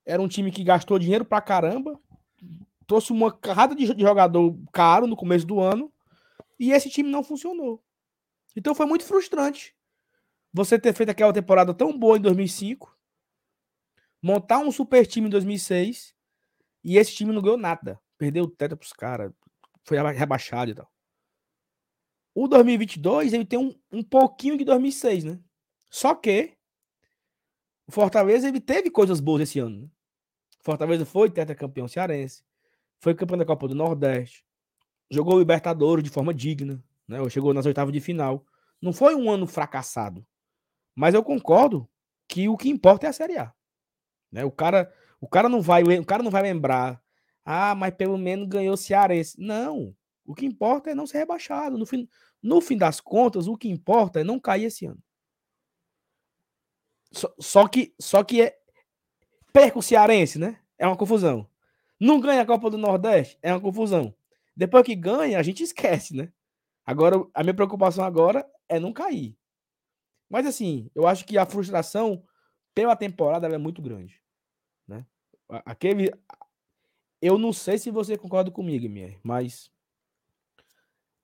era 0.04 0.20
um 0.20 0.28
time 0.28 0.50
que 0.50 0.64
gastou 0.64 0.98
dinheiro 0.98 1.24
pra 1.24 1.40
caramba, 1.40 2.02
trouxe 2.88 3.12
uma 3.12 3.32
carrada 3.32 3.76
de 3.76 3.86
jogador 3.86 4.58
caro 4.74 5.06
no 5.06 5.16
começo 5.16 5.46
do 5.46 5.60
ano, 5.60 5.94
e 6.60 6.72
esse 6.72 6.90
time 6.90 7.12
não 7.12 7.24
funcionou. 7.24 7.80
Então 8.56 8.74
foi 8.74 8.88
muito 8.88 9.06
frustrante 9.06 9.76
você 10.52 10.80
ter 10.80 10.96
feito 10.96 11.12
aquela 11.12 11.32
temporada 11.32 11.72
tão 11.72 11.96
boa 11.96 12.18
em 12.18 12.22
2005, 12.22 12.98
montar 14.20 14.58
um 14.58 14.72
super 14.72 15.06
time 15.06 15.28
em 15.28 15.30
2006 15.30 16.16
e 16.84 16.98
esse 16.98 17.14
time 17.14 17.32
não 17.32 17.42
ganhou 17.44 17.56
nada. 17.56 18.02
Perdeu 18.18 18.46
o 18.46 18.50
teto 18.50 18.76
pros 18.76 18.94
caras, 18.94 19.32
foi 19.84 20.00
rebaixado 20.12 20.72
e 20.72 20.74
tal. 20.74 20.92
O 22.40 22.48
2022 22.48 23.34
ele 23.34 23.46
tem 23.46 23.58
um, 23.58 23.74
um 23.92 24.04
pouquinho 24.04 24.56
de 24.56 24.64
2006, 24.64 25.24
né? 25.24 25.40
Só 25.90 26.14
que 26.14 26.56
o 27.88 27.92
Fortaleza 27.92 28.48
ele 28.48 28.62
teve 28.62 28.92
coisas 28.92 29.20
boas 29.20 29.42
esse 29.42 29.58
ano. 29.58 29.82
Né? 29.82 29.88
Fortaleza 30.62 31.04
foi 31.04 31.32
campeão 31.32 31.88
cearense, 31.88 32.44
foi 33.00 33.16
campeão 33.16 33.40
da 33.40 33.46
Copa 33.46 33.68
do 33.68 33.74
Nordeste, 33.74 34.46
jogou 35.10 35.40
Libertadores 35.40 36.04
de 36.04 36.12
forma 36.12 36.32
digna, 36.32 36.84
né? 37.08 37.28
Chegou 37.28 37.56
nas 37.56 37.66
oitavas 37.66 37.92
de 37.92 38.00
final. 38.00 38.46
Não 38.80 38.94
foi 38.94 39.16
um 39.16 39.32
ano 39.32 39.48
fracassado. 39.48 40.24
Mas 40.94 41.16
eu 41.16 41.24
concordo 41.24 41.90
que 42.28 42.48
o 42.48 42.56
que 42.56 42.70
importa 42.70 43.08
é 43.08 43.10
a 43.10 43.14
Série 43.14 43.40
A. 43.40 43.52
Né? 44.32 44.46
O 44.46 44.52
cara, 44.52 44.94
o 45.20 45.28
cara 45.28 45.50
não 45.50 45.60
vai, 45.60 45.82
o 45.82 46.06
cara 46.06 46.22
não 46.22 46.30
vai 46.30 46.44
lembrar. 46.44 47.02
Ah, 47.44 47.74
mas 47.74 47.96
pelo 47.96 48.16
menos 48.16 48.48
ganhou 48.48 48.76
o 48.76 48.78
Cearense. 48.78 49.42
Não. 49.42 49.96
O 50.28 50.36
que 50.36 50.46
importa 50.46 50.92
é 50.92 50.94
não 50.94 51.08
ser 51.08 51.20
rebaixado. 51.20 51.78
No 51.78 51.86
fim, 51.86 52.08
no 52.42 52.62
fim 52.62 52.78
das 52.78 53.00
contas, 53.00 53.48
o 53.48 53.58
que 53.58 53.70
importa 53.70 54.20
é 54.20 54.24
não 54.24 54.40
cair 54.40 54.66
esse 54.66 54.86
ano. 54.86 55.02
Só, 57.12 57.34
só 57.40 57.68
que, 57.68 57.94
só 58.00 58.24
que 58.24 58.42
é 58.42 58.60
perca 59.52 59.80
o 59.80 59.82
Cearense, 59.82 60.38
né? 60.38 60.60
É 60.78 60.86
uma 60.86 60.98
confusão. 60.98 61.50
Não 62.00 62.20
ganha 62.20 62.42
a 62.42 62.46
Copa 62.46 62.70
do 62.70 62.78
Nordeste, 62.78 63.38
é 63.42 63.52
uma 63.52 63.62
confusão. 63.62 64.14
Depois 64.56 64.86
que 64.86 64.96
ganha, 64.96 65.40
a 65.40 65.44
gente 65.44 65.64
esquece, 65.64 66.16
né? 66.16 66.32
Agora, 66.86 67.16
a 67.34 67.44
minha 67.44 67.54
preocupação 67.54 68.04
agora 68.04 68.50
é 68.70 68.80
não 68.80 68.94
cair. 68.94 69.38
Mas 70.30 70.46
assim, 70.46 70.90
eu 70.94 71.08
acho 71.08 71.26
que 71.26 71.38
a 71.38 71.46
frustração 71.46 72.24
pela 72.74 72.96
temporada 72.96 73.48
é 73.48 73.58
muito 73.58 73.82
grande. 73.82 74.22
Né? 74.88 75.06
Aquele. 75.66 76.12
Eu 77.22 77.38
não 77.38 77.52
sei 77.52 77.78
se 77.78 77.90
você 77.90 78.18
concorda 78.18 78.52
comigo, 78.52 78.88
Mier, 78.88 79.20
mas 79.24 79.72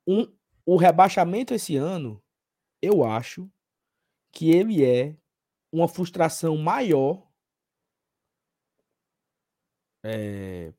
um, 0.08 0.28
o 0.66 0.78
rebaixamento 0.78 1.54
esse 1.54 1.76
ano, 1.76 2.22
eu 2.82 3.04
acho 3.04 3.50
que 4.32 4.52
ele 4.52 4.84
é 4.84 5.16
uma 5.72 5.88
frustração 5.88 6.58
maior 6.58 7.28
é, 10.04 10.74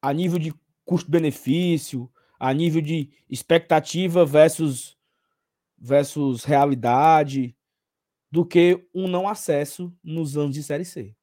a 0.00 0.12
nível 0.12 0.38
de 0.38 0.54
custo-benefício, 0.84 2.10
a 2.38 2.52
nível 2.52 2.80
de 2.80 3.10
expectativa 3.28 4.24
versus, 4.24 4.96
versus 5.76 6.44
realidade, 6.44 7.56
do 8.30 8.44
que 8.44 8.86
um 8.94 9.08
não 9.08 9.28
acesso 9.28 9.96
nos 10.02 10.36
anos 10.36 10.54
de 10.54 10.62
Série 10.62 10.84
C. 10.84 11.16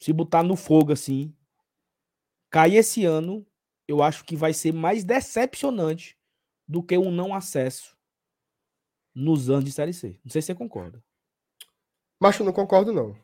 Se 0.00 0.12
botar 0.12 0.42
no 0.42 0.56
fogo 0.56 0.92
assim, 0.92 1.34
cair 2.50 2.76
esse 2.76 3.04
ano, 3.04 3.46
eu 3.86 4.02
acho 4.02 4.24
que 4.24 4.36
vai 4.36 4.52
ser 4.52 4.72
mais 4.72 5.04
decepcionante 5.04 6.18
do 6.66 6.82
que 6.82 6.96
um 6.96 7.10
não 7.10 7.34
acesso 7.34 7.96
nos 9.14 9.48
anos 9.50 9.64
de 9.64 9.72
Série 9.72 9.92
C. 9.92 10.18
Não 10.24 10.30
sei 10.30 10.42
se 10.42 10.46
você 10.46 10.54
concorda. 10.54 11.02
Mas 12.20 12.38
eu 12.38 12.46
não 12.46 12.52
concordo, 12.52 12.92
não. 12.92 13.16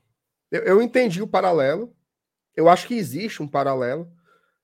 Eu, 0.50 0.62
eu 0.62 0.82
entendi 0.82 1.22
o 1.22 1.28
paralelo. 1.28 1.96
Eu 2.54 2.68
acho 2.68 2.86
que 2.86 2.94
existe 2.94 3.42
um 3.42 3.48
paralelo, 3.48 4.12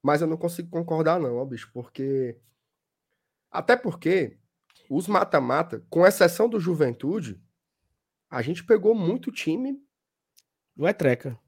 mas 0.03 0.20
eu 0.20 0.26
não 0.26 0.36
consigo 0.36 0.68
concordar, 0.68 1.18
não, 1.18 1.36
ó, 1.36 1.44
bicho, 1.44 1.70
porque. 1.72 2.38
Até 3.51 3.76
porque 3.76 4.38
os 4.90 5.09
mata-mata, 5.09 5.84
com 5.88 6.07
exceção 6.07 6.49
do 6.49 6.61
Juventude, 6.61 7.40
a 8.28 8.42
gente 8.42 8.64
pegou 8.64 8.94
muito 8.94 9.32
time. 9.32 9.80
Não 10.76 10.86
é 10.86 10.92
treca. 10.92 11.38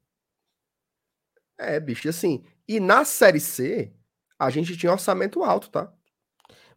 É, 1.58 1.78
bicho, 1.78 2.08
assim. 2.08 2.44
E 2.66 2.80
na 2.80 3.04
Série 3.04 3.40
C, 3.40 3.92
a 4.38 4.50
gente 4.50 4.76
tinha 4.76 4.92
orçamento 4.92 5.42
alto, 5.42 5.70
tá? 5.70 5.92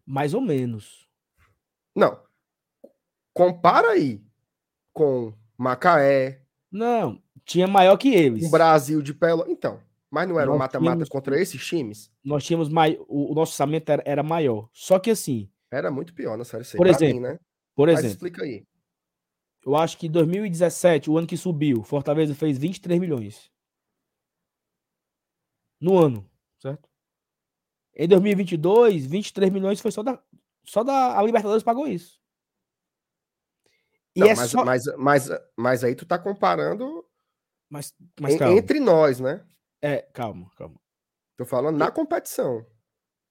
Mais 0.05 0.33
ou 0.33 0.41
menos. 0.41 1.07
Não. 1.95 2.19
Compara 3.33 3.91
aí 3.91 4.23
com 4.93 5.33
Macaé. 5.57 6.41
Não, 6.71 7.21
tinha 7.45 7.67
maior 7.67 7.97
que 7.97 8.09
eles. 8.13 8.47
O 8.47 8.51
Brasil 8.51 9.01
de 9.01 9.13
Pelo. 9.13 9.45
Então, 9.47 9.81
mas 10.09 10.27
não 10.27 10.39
era 10.39 10.51
um 10.51 10.57
mata-mata 10.57 11.05
contra 11.05 11.39
esses 11.39 11.65
times? 11.65 12.11
Nós 12.23 12.43
tínhamos 12.43 12.67
mais. 12.67 12.97
O, 13.07 13.33
nosso 13.33 13.51
orçamento 13.51 13.89
era, 13.89 14.03
era, 14.05 14.23
maior. 14.23 14.69
Só 14.73 14.99
que 14.99 15.11
assim. 15.11 15.49
Era 15.71 15.89
muito 15.89 16.13
pior 16.13 16.37
na 16.37 16.43
Série 16.43 16.65
C. 16.65 16.77
Por 16.77 16.87
exemplo, 16.87 17.15
mim, 17.15 17.21
né? 17.21 17.39
Por 17.75 17.87
mas 17.87 17.99
exemplo. 17.99 18.15
explica 18.15 18.43
aí. 18.43 18.65
Eu 19.65 19.75
acho 19.75 19.97
que 19.97 20.09
2017, 20.09 21.09
o 21.09 21.17
ano 21.17 21.27
que 21.27 21.37
subiu, 21.37 21.83
Fortaleza 21.83 22.33
fez 22.33 22.57
23 22.57 22.99
milhões. 22.99 23.51
No 25.79 25.97
ano, 25.97 26.29
certo? 26.59 26.90
Em 27.95 28.07
2022, 28.07 29.05
23 29.05 29.51
milhões 29.51 29.79
foi 29.81 29.91
só 29.91 30.01
da. 30.01 30.21
Só 30.63 30.83
da 30.83 31.17
a 31.17 31.23
Libertadores 31.23 31.63
pagou 31.63 31.87
isso. 31.87 32.21
E 34.15 34.19
Não, 34.19 34.27
é 34.27 34.35
mas, 34.35 34.51
só... 34.51 34.65
mas, 34.65 34.83
mas, 34.97 35.29
mas 35.57 35.83
aí 35.83 35.95
tu 35.95 36.05
tá 36.05 36.19
comparando 36.19 37.05
mas, 37.71 37.95
mas 38.19 38.33
en, 38.35 38.57
entre 38.57 38.81
nós, 38.81 39.21
né? 39.21 39.45
É, 39.81 40.01
calma, 40.13 40.51
calma. 40.57 40.75
Tô 41.37 41.45
falando 41.45 41.77
na 41.77 41.89
competição. 41.89 42.65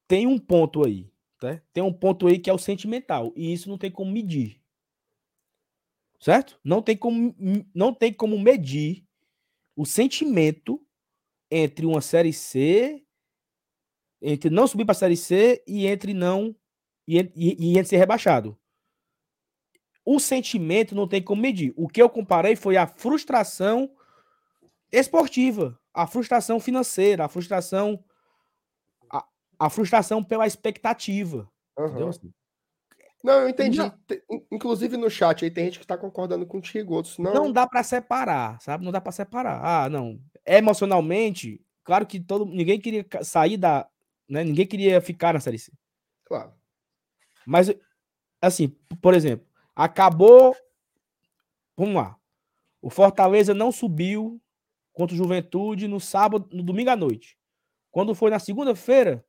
Tem 0.08 0.26
um 0.26 0.38
ponto 0.38 0.84
aí, 0.84 1.12
tá? 1.38 1.62
Tem 1.74 1.82
um 1.82 1.92
ponto 1.92 2.26
aí 2.26 2.38
que 2.38 2.48
é 2.48 2.52
o 2.52 2.58
sentimental, 2.58 3.34
e 3.36 3.52
isso 3.52 3.68
não 3.68 3.76
tem 3.76 3.90
como 3.90 4.10
medir. 4.10 4.58
Certo? 6.18 6.58
Não 6.64 6.80
tem 6.80 6.96
como, 6.96 7.34
não 7.74 7.92
tem 7.92 8.12
como 8.12 8.38
medir 8.38 9.06
o 9.76 9.84
sentimento 9.84 10.84
entre 11.50 11.84
uma 11.84 12.00
série 12.00 12.32
C, 12.32 13.06
entre 14.20 14.50
não 14.50 14.66
subir 14.66 14.84
para 14.84 14.92
a 14.92 14.94
série 14.94 15.16
C 15.16 15.62
e 15.66 15.86
entre 15.86 16.14
não 16.14 16.54
e, 17.06 17.18
e, 17.34 17.72
e 17.72 17.78
entre 17.78 17.88
ser 17.88 17.96
rebaixado 17.96 18.58
o 20.04 20.18
sentimento 20.18 20.94
não 20.94 21.06
tem 21.06 21.22
como 21.22 21.42
medir. 21.42 21.72
O 21.76 21.88
que 21.88 22.02
eu 22.02 22.08
comparei 22.08 22.56
foi 22.56 22.76
a 22.76 22.86
frustração 22.86 23.90
esportiva, 24.90 25.78
a 25.94 26.06
frustração 26.06 26.58
financeira, 26.58 27.24
a 27.24 27.28
frustração 27.28 28.02
a, 29.12 29.24
a 29.58 29.70
frustração 29.70 30.22
pela 30.24 30.46
expectativa. 30.46 31.48
Uhum. 31.78 32.10
Não, 33.22 33.34
eu 33.34 33.48
entendi. 33.50 33.78
Não. 33.78 33.92
Inclusive 34.50 34.96
no 34.96 35.10
chat 35.10 35.44
aí 35.44 35.50
tem 35.50 35.66
gente 35.66 35.78
que 35.78 35.84
está 35.84 35.96
concordando 35.96 36.46
contigo, 36.46 36.94
outros 36.94 37.18
não. 37.18 37.32
Não 37.32 37.52
dá 37.52 37.66
para 37.66 37.82
separar, 37.82 38.60
sabe? 38.60 38.84
Não 38.84 38.90
dá 38.92 39.00
para 39.00 39.12
separar. 39.12 39.60
Ah, 39.62 39.88
não. 39.88 40.18
Emocionalmente, 40.44 41.62
claro 41.84 42.06
que 42.06 42.18
todo 42.18 42.46
ninguém 42.46 42.80
queria 42.80 43.06
sair 43.22 43.58
da, 43.58 43.86
né? 44.30 44.44
Ninguém 44.44 44.66
queria 44.66 45.00
ficar 45.00 45.34
na 45.34 45.40
série 45.40 45.58
C. 45.58 45.72
Claro. 46.24 46.54
Mas 47.46 47.70
assim, 48.40 48.68
por 49.02 49.12
exemplo, 49.12 49.50
Acabou. 49.80 50.54
Vamos 51.74 51.94
lá. 51.94 52.14
O 52.82 52.90
Fortaleza 52.90 53.54
não 53.54 53.72
subiu 53.72 54.38
contra 54.92 55.14
o 55.14 55.16
Juventude 55.16 55.88
no 55.88 55.98
sábado, 55.98 56.46
no 56.52 56.62
domingo 56.62 56.90
à 56.90 56.96
noite. 56.96 57.38
Quando 57.90 58.14
foi 58.14 58.30
na 58.30 58.38
segunda-feira, 58.38 59.24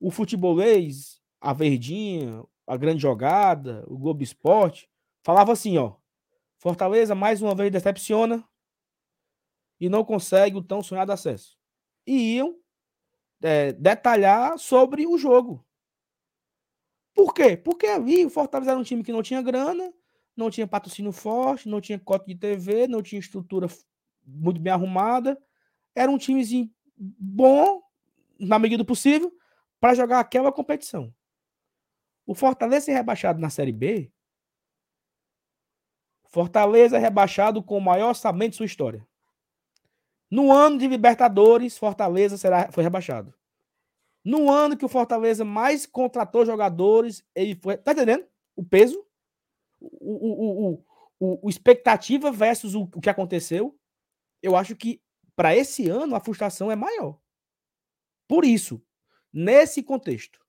o 0.00 0.10
futebolês, 0.10 1.20
a 1.40 1.52
Verdinha, 1.52 2.42
a 2.66 2.76
grande 2.76 3.00
jogada, 3.00 3.84
o 3.86 3.96
Globo 3.96 4.24
Esporte, 4.24 4.90
falava 5.22 5.52
assim, 5.52 5.78
ó. 5.78 5.94
Fortaleza 6.58 7.14
mais 7.14 7.40
uma 7.40 7.54
vez 7.54 7.70
decepciona 7.70 8.44
e 9.78 9.88
não 9.88 10.04
consegue 10.04 10.56
o 10.56 10.62
tão 10.64 10.82
sonhado 10.82 11.12
acesso. 11.12 11.56
E 12.04 12.34
iam 12.34 12.58
é, 13.42 13.72
detalhar 13.72 14.58
sobre 14.58 15.06
o 15.06 15.18
jogo. 15.18 15.64
Por 17.14 17.32
quê? 17.32 17.56
Porque 17.56 17.86
ali 17.86 18.26
o 18.26 18.30
Fortaleza 18.30 18.72
era 18.72 18.80
um 18.80 18.84
time 18.84 19.02
que 19.02 19.12
não 19.12 19.22
tinha 19.22 19.40
grana, 19.40 19.92
não 20.36 20.50
tinha 20.50 20.66
patrocínio 20.66 21.12
forte, 21.12 21.68
não 21.68 21.80
tinha 21.80 21.98
cota 21.98 22.26
de 22.26 22.34
TV, 22.34 22.86
não 22.86 23.02
tinha 23.02 23.18
estrutura 23.18 23.66
muito 24.24 24.60
bem 24.60 24.72
arrumada. 24.72 25.40
Era 25.94 26.10
um 26.10 26.18
timezinho 26.18 26.70
bom, 26.96 27.82
na 28.38 28.58
medida 28.58 28.82
do 28.82 28.86
possível, 28.86 29.32
para 29.80 29.94
jogar 29.94 30.20
aquela 30.20 30.52
competição. 30.52 31.12
O 32.26 32.34
Fortaleza 32.34 32.86
ser 32.86 32.92
rebaixado 32.92 33.40
na 33.40 33.48
Série 33.48 33.72
B. 33.72 34.12
Fortaleza 36.28 36.96
é 36.96 37.00
rebaixado 37.00 37.62
com 37.62 37.78
o 37.78 37.80
maior 37.80 38.08
orçamento 38.08 38.50
de 38.50 38.56
sua 38.56 38.66
história. 38.66 39.06
No 40.30 40.52
ano 40.52 40.78
de 40.78 40.88
Libertadores, 40.88 41.78
Fortaleza 41.78 42.36
será, 42.36 42.70
foi 42.72 42.82
rebaixado. 42.82 43.32
No 44.24 44.50
ano 44.50 44.76
que 44.76 44.84
o 44.84 44.88
Fortaleza 44.88 45.44
mais 45.44 45.86
contratou 45.86 46.44
jogadores, 46.44 47.24
ele 47.34 47.54
foi. 47.54 47.76
Tá 47.76 47.92
entendendo? 47.92 48.26
O 48.56 48.64
peso? 48.64 49.06
O, 49.80 50.70
o, 50.70 50.84
o, 51.20 51.38
o, 51.44 51.48
expectativa 51.48 52.32
versus 52.32 52.74
o, 52.74 52.82
o 52.92 53.00
que 53.00 53.08
aconteceu. 53.08 53.78
Eu 54.42 54.56
acho 54.56 54.74
que 54.74 55.00
para 55.36 55.54
esse 55.54 55.88
ano 55.88 56.16
a 56.16 56.20
frustração 56.20 56.72
é 56.72 56.76
maior. 56.76 57.20
Por 58.26 58.44
isso, 58.44 58.82
nesse 59.32 59.82
contexto. 59.82 60.44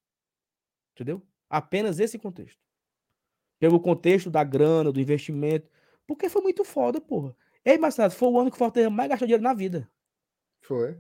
Entendeu? 0.95 1.21
Apenas 1.47 1.99
esse 1.99 2.17
contexto. 2.17 2.59
Pelo 3.59 3.79
contexto 3.79 4.31
da 4.31 4.43
grana, 4.43 4.91
do 4.91 4.99
investimento. 4.99 5.69
Porque 6.07 6.29
foi 6.29 6.41
muito 6.41 6.63
foda, 6.63 6.99
porra. 6.99 7.35
Ei, 7.67 7.77
Marcelo, 7.77 8.09
foi 8.11 8.29
o 8.29 8.39
ano 8.39 8.49
que 8.49 8.55
o 8.55 8.57
Fortaleza 8.57 8.89
mais 8.89 9.09
gastou 9.09 9.27
dinheiro 9.27 9.43
na 9.43 9.53
vida. 9.53 9.91
Foi. 10.61 10.97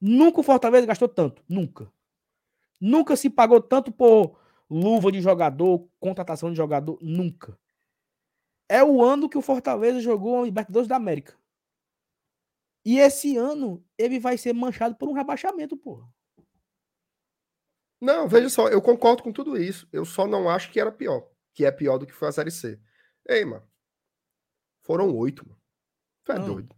Nunca 0.00 0.40
o 0.40 0.42
Fortaleza 0.42 0.86
gastou 0.86 1.06
tanto. 1.06 1.44
Nunca. 1.46 1.92
Nunca 2.80 3.14
se 3.14 3.28
pagou 3.28 3.60
tanto 3.60 3.92
por 3.92 4.40
luva 4.70 5.12
de 5.12 5.20
jogador, 5.20 5.86
contratação 6.00 6.50
de 6.50 6.56
jogador. 6.56 6.98
Nunca. 7.02 7.60
É 8.70 8.82
o 8.82 9.04
ano 9.04 9.28
que 9.28 9.36
o 9.36 9.42
Fortaleza 9.42 10.00
jogou 10.00 10.40
a 10.40 10.44
Libertadores 10.46 10.88
da 10.88 10.96
América. 10.96 11.38
E 12.86 12.98
esse 12.98 13.36
ano 13.36 13.84
ele 13.98 14.18
vai 14.18 14.38
ser 14.38 14.54
manchado 14.54 14.94
por 14.94 15.10
um 15.10 15.12
rebaixamento, 15.12 15.76
porra. 15.76 16.10
Não, 18.00 18.26
veja 18.26 18.48
só, 18.48 18.68
eu 18.68 18.80
concordo 18.80 19.22
com 19.22 19.30
tudo 19.30 19.58
isso. 19.58 19.86
Eu 19.92 20.06
só 20.06 20.26
não 20.26 20.48
acho 20.48 20.72
que 20.72 20.80
era 20.80 20.90
pior. 20.90 21.28
Que 21.52 21.66
é 21.66 21.70
pior 21.70 21.98
do 21.98 22.06
que 22.06 22.14
foi 22.14 22.28
a 22.28 22.32
Série 22.32 22.50
C. 22.50 22.80
Ei, 23.28 23.44
mano. 23.44 23.67
Foram 24.88 25.14
oito, 25.14 25.46
mano. 25.46 25.60
Tu 26.24 26.32
é 26.32 26.38
não, 26.38 26.46
doido. 26.46 26.74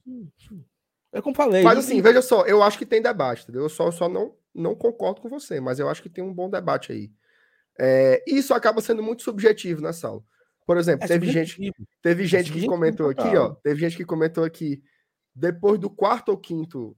É 1.13 1.23
como 1.23 1.37
falei. 1.37 1.63
Mas 1.63 1.79
assim, 1.79 2.03
veja 2.03 2.21
só, 2.21 2.45
eu 2.45 2.61
acho 2.61 2.77
que 2.77 2.85
tem 2.85 3.01
debate, 3.01 3.45
entendeu? 3.45 3.63
Eu 3.63 3.69
só, 3.69 3.87
eu 3.87 3.93
só 3.93 4.09
não, 4.09 4.35
não 4.53 4.75
concordo 4.75 5.21
com 5.21 5.29
você, 5.29 5.61
mas 5.61 5.79
eu 5.79 5.89
acho 5.89 6.03
que 6.03 6.09
tem 6.11 6.25
um 6.25 6.35
bom 6.35 6.51
debate 6.51 6.91
aí. 6.91 7.13
É, 7.79 8.21
isso 8.27 8.53
acaba 8.53 8.81
sendo 8.81 9.01
muito 9.01 9.23
subjetivo 9.23 9.81
nessa 9.81 10.09
aula. 10.09 10.25
Por 10.67 10.77
exemplo, 10.77 11.05
é 11.05 11.07
teve 11.07 11.31
gente, 11.31 11.73
teve 12.03 12.25
é 12.25 12.27
gente 12.27 12.53
que 12.53 12.67
comentou 12.67 13.09
aqui, 13.09 13.37
ó. 13.37 13.55
Teve 13.55 13.81
gente 13.81 13.97
que 13.97 14.05
comentou 14.05 14.43
aqui, 14.43 14.83
depois 15.33 15.79
do 15.79 15.89
quarto 15.89 16.31
ou 16.31 16.37
quinto 16.37 16.97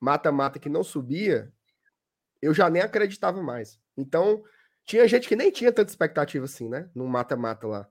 mata-mata 0.00 0.60
que 0.60 0.68
não 0.68 0.84
subia, 0.84 1.52
eu 2.40 2.54
já 2.54 2.70
nem 2.70 2.82
acreditava 2.82 3.42
mais. 3.42 3.80
Então, 3.96 4.44
tinha 4.84 5.08
gente 5.08 5.28
que 5.28 5.34
nem 5.34 5.50
tinha 5.50 5.72
tanta 5.72 5.90
expectativa 5.90 6.44
assim, 6.44 6.68
né? 6.68 6.88
No 6.94 7.08
mata-mata 7.08 7.66
lá. 7.66 7.88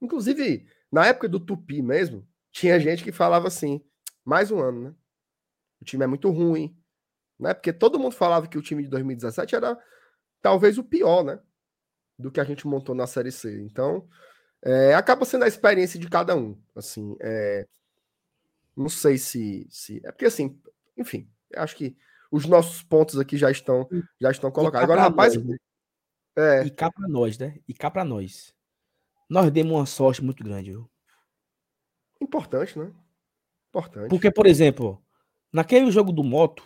Inclusive, 0.00 0.66
na 0.90 1.06
época 1.06 1.28
do 1.28 1.40
Tupi 1.40 1.82
mesmo, 1.82 2.26
tinha 2.50 2.80
gente 2.80 3.04
que 3.04 3.12
falava 3.12 3.48
assim: 3.48 3.82
mais 4.24 4.50
um 4.50 4.60
ano, 4.60 4.88
né? 4.88 4.94
O 5.80 5.84
time 5.84 6.04
é 6.04 6.06
muito 6.06 6.30
ruim, 6.30 6.76
né? 7.38 7.54
Porque 7.54 7.72
todo 7.72 7.98
mundo 7.98 8.14
falava 8.14 8.46
que 8.46 8.58
o 8.58 8.62
time 8.62 8.82
de 8.82 8.88
2017 8.88 9.54
era 9.54 9.78
talvez 10.42 10.78
o 10.78 10.84
pior, 10.84 11.24
né? 11.24 11.38
Do 12.18 12.30
que 12.30 12.40
a 12.40 12.44
gente 12.44 12.66
montou 12.66 12.94
na 12.94 13.06
Série 13.06 13.32
C. 13.32 13.62
Então, 13.62 14.08
é, 14.62 14.94
acaba 14.94 15.24
sendo 15.24 15.44
a 15.44 15.48
experiência 15.48 15.98
de 15.98 16.08
cada 16.08 16.36
um. 16.36 16.60
Assim, 16.76 17.16
é, 17.20 17.66
não 18.76 18.88
sei 18.88 19.16
se, 19.16 19.66
se. 19.70 20.00
É 20.04 20.12
porque 20.12 20.26
assim, 20.26 20.60
enfim, 20.96 21.30
acho 21.56 21.76
que 21.76 21.96
os 22.30 22.46
nossos 22.46 22.82
pontos 22.82 23.18
aqui 23.18 23.36
já 23.36 23.50
estão, 23.50 23.88
já 24.20 24.30
estão 24.30 24.50
colocados. 24.50 24.84
Agora, 24.84 25.02
rapaz. 25.02 25.34
Nós, 25.34 25.44
né? 25.44 25.56
é... 26.36 26.64
E 26.64 26.70
cá 26.70 26.90
para 26.90 27.08
nós, 27.08 27.38
né? 27.38 27.58
E 27.66 27.74
cá 27.74 27.90
para 27.90 28.04
nós. 28.04 28.54
Nós 29.30 29.48
demos 29.52 29.72
uma 29.72 29.86
sorte 29.86 30.24
muito 30.24 30.42
grande, 30.42 30.72
viu? 30.72 30.90
Importante, 32.20 32.76
né? 32.76 32.92
Importante. 33.68 34.10
Porque, 34.10 34.28
por 34.28 34.44
exemplo, 34.44 35.00
naquele 35.52 35.88
jogo 35.92 36.10
do 36.10 36.24
Moto, 36.24 36.64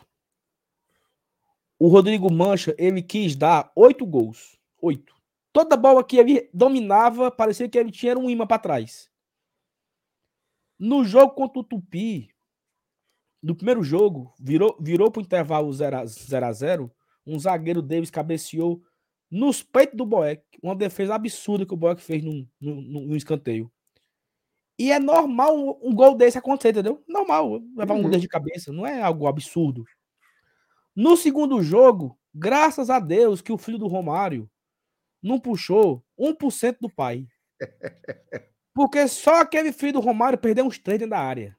o 1.78 1.88
Rodrigo 1.88 2.32
Mancha, 2.32 2.74
ele 2.78 3.02
quis 3.02 3.36
dar 3.36 3.70
oito 3.76 4.06
gols. 4.06 4.58
Oito. 4.80 5.14
Toda 5.52 5.76
bola 5.76 6.02
que 6.02 6.16
ele 6.16 6.48
dominava, 6.54 7.30
parecia 7.30 7.68
que 7.68 7.78
ele 7.78 7.90
tinha 7.90 8.18
um 8.18 8.30
imã 8.30 8.46
para 8.46 8.58
trás. 8.58 9.10
No 10.78 11.04
jogo 11.04 11.34
contra 11.34 11.60
o 11.60 11.64
Tupi, 11.64 12.34
no 13.42 13.54
primeiro 13.54 13.84
jogo, 13.84 14.32
virou, 14.40 14.74
virou 14.80 15.10
pro 15.10 15.20
intervalo 15.20 15.70
0 15.70 15.98
a 15.98 16.52
0 16.52 16.90
um 17.26 17.38
zagueiro 17.38 17.82
Davis 17.82 18.10
cabeceou 18.10 18.82
nos 19.34 19.64
peitos 19.64 19.96
do 19.96 20.06
Boeck, 20.06 20.44
uma 20.62 20.76
defesa 20.76 21.16
absurda 21.16 21.66
que 21.66 21.74
o 21.74 21.76
Boeck 21.76 22.00
fez 22.00 22.22
no, 22.22 22.48
no, 22.60 22.80
no 22.80 23.16
escanteio. 23.16 23.68
E 24.78 24.92
é 24.92 25.00
normal 25.00 25.56
um, 25.56 25.88
um, 25.88 25.92
gol 25.92 26.16
desse 26.16 26.38
acontecer, 26.38 26.68
entendeu? 26.68 27.02
Normal, 27.08 27.60
levar 27.76 27.94
uhum. 27.94 28.00
um 28.06 28.10
gol 28.10 28.20
de 28.20 28.28
cabeça, 28.28 28.72
não 28.72 28.86
é 28.86 29.02
algo 29.02 29.26
absurdo. 29.26 29.84
No 30.94 31.16
segundo 31.16 31.60
jogo, 31.64 32.16
graças 32.32 32.88
a 32.88 33.00
Deus 33.00 33.42
que 33.42 33.50
o 33.50 33.58
filho 33.58 33.76
do 33.76 33.88
Romário 33.88 34.48
não 35.20 35.40
puxou 35.40 36.04
1% 36.16 36.76
do 36.80 36.88
pai. 36.88 37.26
Porque 38.72 39.08
só 39.08 39.40
aquele 39.40 39.72
filho 39.72 39.94
do 39.94 40.00
Romário 40.00 40.38
perdeu 40.38 40.64
uns 40.64 40.78
três 40.78 41.00
dentro 41.00 41.10
da 41.10 41.18
área. 41.18 41.56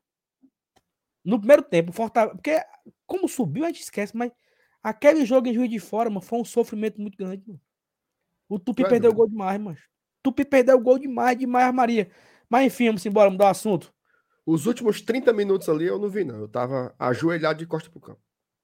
No 1.25 1.39
primeiro 1.39 1.61
tempo, 1.61 1.91
Fortaleza. 1.91 2.35
Porque, 2.35 2.57
como 3.05 3.27
subiu, 3.27 3.65
a 3.65 3.67
gente 3.67 3.81
esquece, 3.81 4.15
mas 4.15 4.31
aquele 4.81 5.25
jogo 5.25 5.49
em 5.49 5.53
Juiz 5.53 5.69
de 5.69 5.79
Fora, 5.79 6.09
mano, 6.09 6.21
foi 6.21 6.39
um 6.39 6.45
sofrimento 6.45 7.01
muito 7.01 7.17
grande, 7.17 7.43
mano. 7.45 7.59
O 8.47 8.59
Tupi 8.59 8.83
Vai 8.83 8.91
perdeu 8.91 9.11
o 9.11 9.15
gol 9.15 9.27
demais, 9.27 9.59
mano. 9.59 9.77
Tupi 10.21 10.45
perdeu 10.45 10.77
o 10.77 10.81
gol 10.81 10.99
demais, 10.99 11.37
demais, 11.37 11.73
Maria. 11.73 12.09
Mas 12.49 12.65
enfim, 12.65 12.87
vamos 12.87 13.05
embora, 13.05 13.29
mudar 13.29 13.45
o 13.45 13.49
assunto. 13.49 13.93
Os 14.45 14.67
últimos 14.67 15.01
30 15.01 15.33
minutos 15.33 15.67
ali 15.67 15.85
eu 15.85 15.97
não 15.97 16.09
vi, 16.09 16.23
não. 16.23 16.39
Eu 16.39 16.47
tava 16.47 16.93
ajoelhado 16.99 17.59
de 17.59 17.65
costa 17.65 17.89
pro 17.89 17.99
campo. 17.99 18.21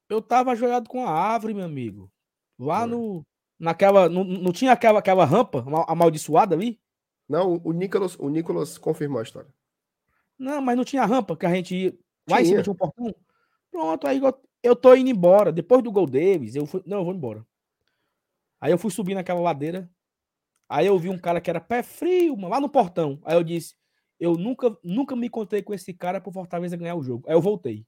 Eu 0.08 0.22
tava 0.22 0.52
ajoelhado 0.52 0.88
com 0.88 1.04
a 1.04 1.10
árvore, 1.10 1.54
meu 1.54 1.64
amigo. 1.64 2.10
Lá 2.58 2.82
é. 2.84 2.86
no. 2.86 3.26
Naquela. 3.58 4.08
Não, 4.08 4.24
não 4.24 4.52
tinha 4.52 4.72
aquela, 4.72 5.00
aquela 5.00 5.24
rampa 5.24 5.64
amaldiçoada 5.88 6.54
ali? 6.54 6.80
Não, 7.28 7.60
o 7.64 7.72
Nicolas, 7.72 8.16
o 8.18 8.28
Nicolas 8.28 8.78
confirmou 8.78 9.18
a 9.18 9.22
história. 9.22 9.52
Não, 10.38 10.60
mas 10.60 10.76
não 10.76 10.84
tinha 10.84 11.04
rampa 11.04 11.36
que 11.36 11.46
a 11.46 11.54
gente 11.54 11.74
ia. 11.74 11.98
Lá 12.28 12.40
em 12.40 12.44
cima 12.44 12.62
tinha 12.62 12.72
um 12.72 12.76
portão. 12.76 13.14
Pronto, 13.70 14.06
aí 14.06 14.20
eu 14.62 14.76
tô 14.76 14.94
indo 14.94 15.10
embora. 15.10 15.50
Depois 15.50 15.82
do 15.82 15.90
gol 15.90 16.06
Davis, 16.06 16.54
eu 16.54 16.66
fui. 16.66 16.82
Não, 16.86 16.98
eu 16.98 17.04
vou 17.04 17.14
embora. 17.14 17.44
Aí 18.62 18.70
eu 18.70 18.78
fui 18.78 18.92
subir 18.92 19.16
naquela 19.16 19.40
ladeira. 19.40 19.90
Aí 20.68 20.86
eu 20.86 20.96
vi 20.96 21.08
um 21.08 21.18
cara 21.18 21.40
que 21.40 21.50
era 21.50 21.60
pé 21.60 21.82
frio, 21.82 22.36
mano, 22.36 22.48
lá 22.48 22.60
no 22.60 22.68
portão. 22.68 23.20
Aí 23.24 23.34
eu 23.36 23.42
disse: 23.42 23.74
Eu 24.20 24.34
nunca, 24.34 24.78
nunca 24.84 25.16
me 25.16 25.26
encontrei 25.26 25.62
com 25.62 25.74
esse 25.74 25.92
cara 25.92 26.20
pro 26.20 26.30
Fortaleza 26.30 26.76
ganhar 26.76 26.94
o 26.94 27.02
jogo. 27.02 27.28
Aí 27.28 27.34
eu 27.34 27.40
voltei. 27.40 27.84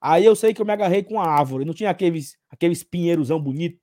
Aí 0.00 0.24
eu 0.24 0.34
sei 0.34 0.54
que 0.54 0.62
eu 0.62 0.66
me 0.66 0.72
agarrei 0.72 1.04
com 1.04 1.20
a 1.20 1.28
árvore. 1.28 1.66
Não 1.66 1.74
tinha 1.74 1.90
aqueles, 1.90 2.38
aqueles 2.48 2.82
pinheirosão 2.82 3.38
bonito? 3.38 3.78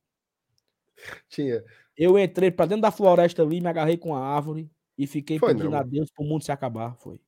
Tinha. 1.29 1.63
Eu 1.95 2.17
entrei 2.17 2.49
para 2.49 2.65
dentro 2.65 2.81
da 2.81 2.91
floresta 2.91 3.43
ali, 3.43 3.61
me 3.61 3.67
agarrei 3.67 3.97
com 3.97 4.15
a 4.15 4.19
árvore 4.19 4.69
e 4.97 5.05
fiquei 5.05 5.37
Foi 5.37 5.53
pedindo 5.53 5.69
não. 5.69 5.77
a 5.77 5.83
Deus 5.83 6.09
pro 6.11 6.25
mundo 6.25 6.43
se 6.43 6.51
acabar. 6.51 6.95
Foi. 6.95 7.21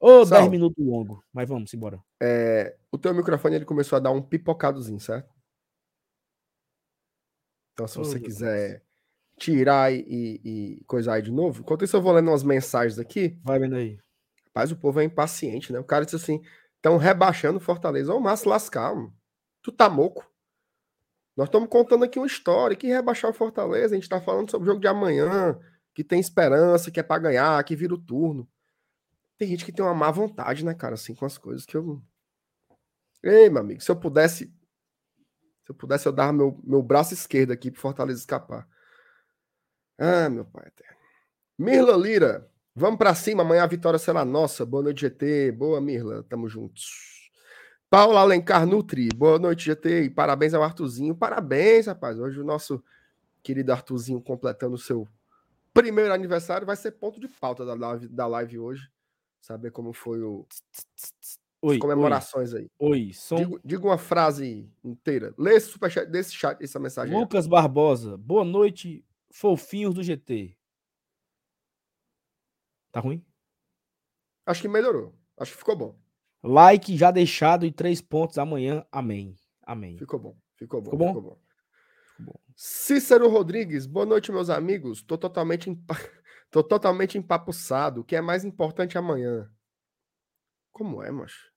Ô, 0.00 0.20
oh, 0.20 0.24
10 0.24 0.48
minutos 0.48 0.84
longo, 0.84 1.24
mas 1.32 1.48
vamos 1.48 1.72
embora. 1.72 2.02
É, 2.20 2.76
o 2.90 2.98
teu 2.98 3.14
microfone 3.14 3.56
ele 3.56 3.64
começou 3.64 3.96
a 3.96 4.00
dar 4.00 4.10
um 4.10 4.20
pipocadozinho, 4.20 5.00
certo? 5.00 5.37
Então, 7.78 7.86
se 7.86 7.96
você 7.96 8.18
oh, 8.18 8.20
quiser 8.20 8.82
tirar 9.38 9.92
e, 9.92 10.04
e, 10.44 10.84
coisar 10.84 11.14
aí 11.14 11.22
de 11.22 11.30
novo, 11.30 11.60
enquanto 11.60 11.84
isso 11.84 11.96
eu 11.96 12.02
vou 12.02 12.10
lendo 12.10 12.28
umas 12.28 12.42
mensagens 12.42 12.98
aqui. 12.98 13.38
Vai 13.44 13.60
vendo 13.60 13.76
aí. 13.76 13.96
Rapaz, 14.46 14.72
o 14.72 14.76
povo 14.76 14.98
é 14.98 15.04
impaciente, 15.04 15.72
né? 15.72 15.78
O 15.78 15.84
cara 15.84 16.04
disse 16.04 16.16
assim: 16.16 16.42
estão 16.74 16.96
rebaixando 16.96 17.60
Fortaleza. 17.60 18.12
Ô, 18.12 18.16
oh, 18.16 18.20
Márcio, 18.20 18.48
lascar, 18.48 18.92
mano. 18.92 19.14
tu 19.62 19.70
tá 19.70 19.88
moco. 19.88 20.28
Nós 21.36 21.46
estamos 21.46 21.68
contando 21.68 22.02
aqui 22.02 22.18
uma 22.18 22.26
história, 22.26 22.76
que 22.76 22.88
rebaixar 22.88 23.30
o 23.30 23.34
Fortaleza, 23.34 23.94
a 23.94 23.96
gente 23.96 24.02
está 24.02 24.20
falando 24.20 24.50
sobre 24.50 24.68
o 24.68 24.72
jogo 24.72 24.80
de 24.80 24.88
amanhã, 24.88 25.56
que 25.94 26.02
tem 26.02 26.18
esperança, 26.18 26.90
que 26.90 26.98
é 26.98 27.02
para 27.04 27.22
ganhar, 27.22 27.62
que 27.62 27.76
vira 27.76 27.94
o 27.94 27.98
turno. 27.98 28.48
Tem 29.36 29.46
gente 29.46 29.64
que 29.64 29.70
tem 29.70 29.84
uma 29.84 29.94
má 29.94 30.10
vontade, 30.10 30.64
né, 30.64 30.74
cara, 30.74 30.94
assim, 30.94 31.14
com 31.14 31.24
as 31.24 31.38
coisas 31.38 31.64
que 31.64 31.76
eu. 31.76 32.02
Ei, 33.22 33.48
meu 33.48 33.62
amigo, 33.62 33.80
se 33.80 33.88
eu 33.88 33.94
pudesse. 33.94 34.52
Se 35.68 35.72
eu 35.72 35.76
pudesse, 35.76 36.08
eu 36.08 36.12
dava 36.12 36.32
meu, 36.32 36.58
meu 36.64 36.82
braço 36.82 37.12
esquerdo 37.12 37.50
aqui 37.50 37.70
pro 37.70 37.78
Fortaleza 37.78 38.18
escapar. 38.18 38.66
Ah, 39.98 40.30
meu 40.30 40.46
pai 40.46 40.66
eterno. 40.66 40.96
Mirla 41.58 41.94
Lira, 41.94 42.50
vamos 42.74 42.96
para 42.96 43.14
cima, 43.14 43.42
amanhã 43.42 43.64
a 43.64 43.66
vitória 43.66 43.98
será 43.98 44.24
nossa. 44.24 44.64
Boa 44.64 44.84
noite, 44.84 45.02
GT. 45.02 45.52
Boa, 45.52 45.78
Mirla, 45.78 46.22
tamo 46.22 46.48
juntos. 46.48 47.30
Paula 47.90 48.20
Alencar 48.20 48.64
Nutri, 48.66 49.10
boa 49.14 49.38
noite, 49.38 49.66
GT. 49.66 50.04
E 50.04 50.10
parabéns 50.10 50.54
ao 50.54 50.62
Artuzinho. 50.62 51.14
Parabéns, 51.14 51.86
rapaz. 51.86 52.18
Hoje 52.18 52.40
o 52.40 52.44
nosso 52.44 52.82
querido 53.42 53.70
Artuzinho 53.70 54.22
completando 54.22 54.74
o 54.74 54.78
seu 54.78 55.06
primeiro 55.74 56.14
aniversário. 56.14 56.66
Vai 56.66 56.76
ser 56.76 56.92
ponto 56.92 57.20
de 57.20 57.28
pauta 57.28 57.66
da 57.66 57.74
live, 57.74 58.08
da 58.08 58.26
live 58.26 58.58
hoje. 58.58 58.90
Saber 59.38 59.70
como 59.70 59.92
foi 59.92 60.22
o. 60.22 60.46
Oi, 61.60 61.74
as 61.74 61.80
comemorações 61.80 62.52
oi, 62.52 62.60
aí. 62.60 62.70
Oi, 62.78 63.12
som... 63.12 63.36
diga, 63.36 63.60
diga 63.64 63.86
uma 63.86 63.98
frase 63.98 64.70
inteira. 64.84 65.34
Lê 65.36 65.56
esse 65.56 65.70
superchat 65.70 66.08
desse 66.08 66.32
chat, 66.32 66.62
essa 66.62 66.78
mensagem. 66.78 67.18
Lucas 67.18 67.46
aí. 67.46 67.50
Barbosa, 67.50 68.16
boa 68.16 68.44
noite, 68.44 69.04
fofinhos 69.30 69.94
do 69.94 70.02
GT. 70.02 70.56
Tá 72.92 73.00
ruim? 73.00 73.24
Acho 74.46 74.62
que 74.62 74.68
melhorou. 74.68 75.14
Acho 75.36 75.52
que 75.52 75.58
ficou 75.58 75.76
bom. 75.76 75.98
Like 76.42 76.96
já 76.96 77.10
deixado 77.10 77.66
e 77.66 77.72
três 77.72 78.00
pontos 78.00 78.38
amanhã. 78.38 78.86
Amém. 78.92 79.34
Amém. 79.62 79.98
Ficou 79.98 80.18
bom. 80.18 80.36
Ficou 80.56 80.80
bom. 80.80 80.90
Ficou 80.90 80.98
bom? 80.98 81.08
Ficou 81.08 81.22
bom. 81.22 81.38
Ficou 82.16 82.34
bom. 82.34 82.40
Cícero 82.54 83.28
Rodrigues, 83.28 83.86
boa 83.86 84.06
noite, 84.06 84.32
meus 84.32 84.48
amigos. 84.48 85.02
Tô 85.02 85.18
totalmente, 85.18 85.70
empa... 85.70 85.94
Tô 86.50 86.62
totalmente 86.62 87.18
empapuçado. 87.18 88.00
O 88.00 88.04
que 88.04 88.16
é 88.16 88.20
mais 88.20 88.44
importante 88.44 88.96
amanhã? 88.96 89.50
Como 90.78 91.02
é, 91.02 91.10
macho? 91.10 91.50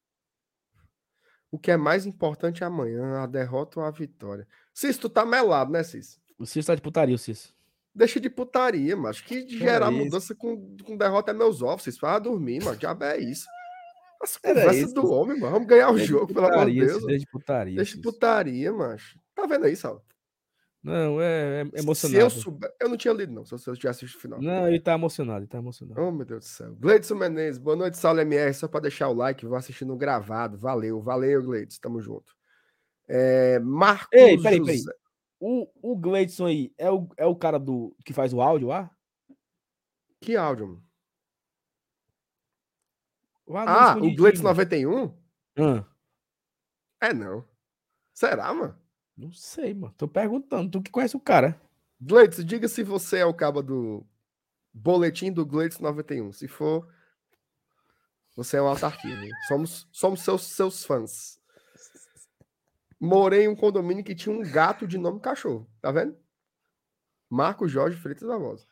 O 1.51 1.59
que 1.59 1.69
é 1.69 1.77
mais 1.77 2.07
importante 2.07 2.63
amanhã? 2.63 3.21
A 3.21 3.27
derrota 3.27 3.79
ou 3.79 3.85
a 3.85 3.91
vitória? 3.91 4.47
Cis, 4.73 4.97
tu 4.97 5.07
tá 5.07 5.23
melado, 5.23 5.71
né, 5.71 5.83
Cis? 5.83 6.19
O 6.39 6.45
Cis 6.47 6.65
tá 6.65 6.73
de 6.73 6.81
putaria, 6.81 7.13
o 7.13 7.19
Cis. 7.19 7.53
Deixa 7.93 8.19
de 8.19 8.31
putaria, 8.31 8.97
macho. 8.97 9.23
Que 9.23 9.43
de 9.43 9.59
gerar 9.59 9.87
é 9.87 9.89
mudança 9.91 10.33
com, 10.33 10.75
com 10.83 10.97
derrota 10.97 11.29
é 11.29 11.33
meus 11.35 11.61
ovos. 11.61 11.83
Vocês 11.83 11.99
vai 11.99 12.19
dormir, 12.19 12.63
mano. 12.63 12.77
Diabo 12.77 13.03
é 13.03 13.19
isso. 13.19 13.45
As 14.19 14.37
conversas 14.37 14.91
do 14.91 15.11
homem, 15.11 15.39
mano. 15.39 15.51
Vamos 15.51 15.67
ganhar 15.67 15.91
o 15.91 15.95
Deixa 15.95 16.07
jogo, 16.07 16.33
pelo 16.33 16.47
amor 16.47 16.71
de 16.71 16.79
Deus. 16.79 17.05
Deixa 17.05 17.19
de 17.19 17.31
putaria. 17.31 17.75
Deixa 17.75 17.95
de 17.95 18.01
putaria, 18.01 18.73
macho. 18.73 19.19
Tá 19.35 19.45
vendo 19.45 19.65
aí, 19.65 19.75
Sal? 19.75 20.03
Não, 20.83 21.21
é, 21.21 21.61
é 21.61 21.79
emocionado. 21.79 22.17
Se 22.17 22.17
eu 22.17 22.29
souber, 22.29 22.73
eu 22.79 22.89
não 22.89 22.97
tinha 22.97 23.13
lido, 23.13 23.31
não, 23.31 23.45
se 23.45 23.53
eu 23.53 23.75
tivesse 23.75 24.03
assistido 24.03 24.17
o 24.17 24.21
final. 24.21 24.41
Não, 24.41 24.67
ele 24.67 24.79
tá 24.79 24.93
emocionado, 24.93 25.41
ele 25.41 25.47
tá 25.47 25.59
emocionado. 25.59 26.01
Oh, 26.01 26.11
meu 26.11 26.25
Deus 26.25 26.43
do 26.43 26.47
céu. 26.47 26.75
Gleidson 26.75 27.15
Menezes, 27.15 27.59
boa 27.59 27.75
noite, 27.75 27.97
Saulo 27.97 28.19
MR. 28.19 28.51
Só 28.53 28.67
para 28.67 28.81
deixar 28.81 29.09
o 29.09 29.13
like, 29.13 29.45
vou 29.45 29.57
assistindo 29.57 29.95
gravado. 29.95 30.57
Valeu, 30.57 30.99
valeu, 30.99 31.43
Gleidson, 31.43 31.79
tamo 31.81 32.01
junto. 32.01 32.35
É, 33.07 33.59
Marcos. 33.59 34.07
Ei, 34.11 34.41
peraí, 34.41 34.59
peraí. 34.59 34.81
O, 35.39 35.67
o 35.81 35.95
Gleidson 35.95 36.47
aí 36.47 36.73
é 36.77 36.89
o, 36.89 37.07
é 37.15 37.25
o 37.25 37.35
cara 37.35 37.59
do 37.59 37.95
que 38.03 38.13
faz 38.13 38.33
o 38.33 38.41
áudio 38.41 38.69
lá? 38.69 38.89
Que 40.19 40.35
áudio, 40.35 40.67
mano? 40.67 40.83
O 43.45 43.57
ah, 43.57 43.97
o 43.97 44.15
Blitz 44.15 44.39
91? 44.41 45.13
Hum. 45.57 45.83
É 47.01 47.13
não. 47.13 47.43
Será, 48.13 48.53
mano? 48.53 48.80
Não 49.21 49.31
sei, 49.31 49.71
mano. 49.75 49.93
Tô 49.95 50.07
perguntando. 50.07 50.71
Tu 50.71 50.81
que 50.81 50.91
conhece 50.91 51.15
o 51.15 51.19
cara. 51.19 51.61
Gleitz, 52.01 52.43
diga 52.43 52.67
se 52.67 52.81
você 52.81 53.19
é 53.19 53.25
o 53.25 53.33
cabo 53.33 53.61
do 53.61 54.03
boletim 54.73 55.31
do 55.31 55.45
Gleitz 55.45 55.77
91. 55.77 56.31
Se 56.31 56.47
for, 56.47 56.91
você 58.35 58.57
é 58.57 58.61
um 58.61 58.65
autarquia. 58.65 59.15
Somos, 59.47 59.87
somos 59.91 60.21
seus, 60.23 60.41
seus 60.47 60.83
fãs. 60.83 61.39
morei 62.99 63.43
em 63.43 63.47
um 63.47 63.55
condomínio 63.55 64.03
que 64.03 64.15
tinha 64.15 64.35
um 64.35 64.41
gato 64.41 64.87
de 64.87 64.97
nome 64.97 65.19
cachorro. 65.19 65.69
Tá 65.79 65.91
vendo? 65.91 66.17
Marco 67.29 67.67
Jorge 67.67 67.97
Freitas 67.97 68.27
Barbosa. 68.27 68.65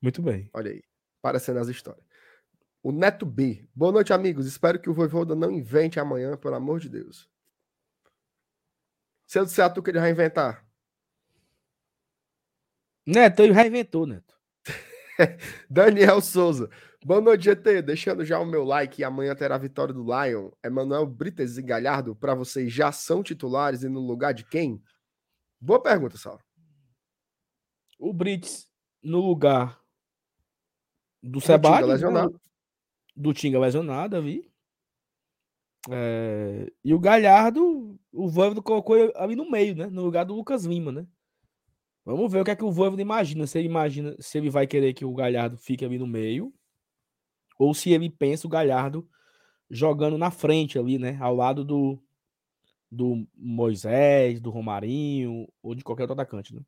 Muito 0.00 0.22
bem. 0.22 0.48
Olha 0.54 0.70
aí. 0.70 0.84
Parecendo 1.20 1.58
as 1.58 1.66
histórias. 1.66 2.04
O 2.80 2.92
Neto 2.92 3.26
B. 3.26 3.68
Boa 3.74 3.90
noite, 3.90 4.12
amigos. 4.12 4.46
Espero 4.46 4.78
que 4.80 4.88
o 4.88 4.94
Voivoda 4.94 5.34
não 5.34 5.50
invente 5.50 5.98
amanhã, 5.98 6.36
pelo 6.36 6.54
amor 6.54 6.78
de 6.78 6.88
Deus. 6.88 7.31
Se 9.32 9.38
eu 9.38 9.46
disser 9.46 9.64
a 9.64 9.70
tu 9.70 9.82
que 9.82 9.88
ele 9.88 9.98
vai 9.98 10.10
inventar. 10.10 10.62
Neto, 13.06 13.40
ele 13.40 13.54
reinventou, 13.54 14.06
Neto. 14.06 14.38
Daniel 15.70 16.20
Souza. 16.20 16.68
Boa 17.02 17.18
noite, 17.18 17.44
GT. 17.44 17.80
Deixando 17.80 18.26
já 18.26 18.38
o 18.38 18.44
meu 18.44 18.62
like 18.62 19.00
e 19.00 19.04
amanhã 19.04 19.34
terá 19.34 19.54
a 19.54 19.58
vitória 19.58 19.94
do 19.94 20.04
Lion. 20.04 20.50
Emanuel 20.62 21.06
Brites 21.06 21.56
e 21.56 21.62
Galhardo, 21.62 22.14
para 22.14 22.34
vocês, 22.34 22.70
já 22.70 22.92
são 22.92 23.22
titulares 23.22 23.82
e 23.82 23.88
no 23.88 24.00
lugar 24.00 24.34
de 24.34 24.44
quem? 24.44 24.82
Boa 25.58 25.82
pergunta, 25.82 26.18
Sal. 26.18 26.38
O 27.98 28.12
Brits 28.12 28.68
no 29.02 29.20
lugar 29.20 29.80
do 31.22 31.40
Sebag, 31.40 31.86
né? 31.86 31.92
lesionado. 31.94 32.38
do 33.16 33.32
Tinga 33.32 33.58
lesionado, 33.58 34.22
vi. 34.22 34.52
É, 35.90 36.70
e 36.84 36.92
o 36.92 37.00
Galhardo, 37.00 37.98
o 38.12 38.28
Voivoda 38.28 38.62
colocou 38.62 38.96
ele 38.96 39.12
ali 39.16 39.34
no 39.34 39.50
meio, 39.50 39.74
né? 39.74 39.86
No 39.86 40.02
lugar 40.02 40.24
do 40.24 40.34
Lucas 40.34 40.64
Lima, 40.64 40.92
né? 40.92 41.06
Vamos 42.04 42.30
ver 42.30 42.40
o 42.40 42.44
que 42.44 42.50
é 42.50 42.56
que 42.56 42.64
o 42.64 42.70
Voivoda 42.70 43.00
imagina. 43.00 43.46
Se 43.46 43.58
ele 43.58 43.68
imagina, 43.68 44.14
se 44.20 44.38
ele 44.38 44.50
vai 44.50 44.66
querer 44.66 44.92
que 44.92 45.04
o 45.04 45.14
Galhardo 45.14 45.56
fique 45.56 45.84
ali 45.84 45.98
no 45.98 46.06
meio, 46.06 46.52
ou 47.58 47.72
se 47.74 47.90
ele 47.90 48.10
pensa 48.10 48.46
o 48.46 48.50
Galhardo 48.50 49.08
jogando 49.70 50.18
na 50.18 50.30
frente 50.30 50.78
ali, 50.78 50.98
né? 50.98 51.16
Ao 51.20 51.34
lado 51.34 51.64
do, 51.64 51.98
do 52.90 53.26
Moisés, 53.34 54.40
do 54.40 54.50
Romarinho, 54.50 55.48
ou 55.62 55.74
de 55.74 55.82
qualquer 55.82 56.02
outro 56.02 56.14
atacante, 56.14 56.54
né? 56.54 56.62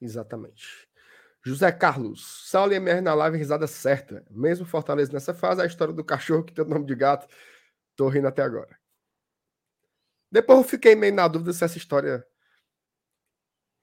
Exatamente. 0.00 0.88
José 1.44 1.70
Carlos. 1.72 2.48
Saulo 2.48 2.72
e 2.72 2.76
MR 2.76 3.00
na 3.00 3.14
live, 3.14 3.36
risada 3.36 3.66
certa. 3.66 4.24
Mesmo 4.30 4.66
Fortaleza 4.66 5.12
nessa 5.12 5.34
fase, 5.34 5.60
a 5.60 5.66
história 5.66 5.92
do 5.92 6.04
cachorro 6.04 6.44
que 6.44 6.52
tem 6.52 6.64
o 6.64 6.68
nome 6.68 6.86
de 6.86 6.94
gato. 6.94 7.26
Tô 7.96 8.08
rindo 8.08 8.28
até 8.28 8.42
agora. 8.42 8.79
Depois 10.30 10.58
eu 10.58 10.64
fiquei 10.64 10.94
meio 10.94 11.14
na 11.14 11.26
dúvida 11.26 11.52
se 11.52 11.64
essa 11.64 11.76
história 11.78 12.24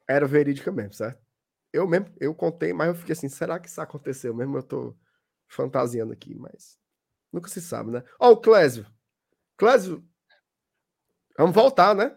era 0.08 0.26
verídica 0.26 0.72
mesmo, 0.72 0.94
certo? 0.94 1.22
Eu 1.74 1.88
mesmo, 1.88 2.08
eu 2.20 2.34
contei, 2.34 2.72
mas 2.72 2.88
eu 2.88 2.96
fiquei 2.96 3.14
assim, 3.14 3.28
será 3.28 3.60
que 3.60 3.68
isso 3.68 3.82
aconteceu 3.82 4.34
mesmo? 4.34 4.58
Eu 4.58 4.64
tô 4.64 4.98
fantasiando 5.48 6.14
aqui, 6.14 6.34
mas 6.36 6.80
nunca 7.32 7.50
se 7.50 7.62
sabe, 7.62 7.92
né? 7.92 8.04
Ó, 8.20 8.32
o 8.32 8.38
Clésio. 8.38 8.86
Clésio, 9.58 10.08
vamos 11.38 11.54
voltar, 11.54 11.94
né? 11.94 12.16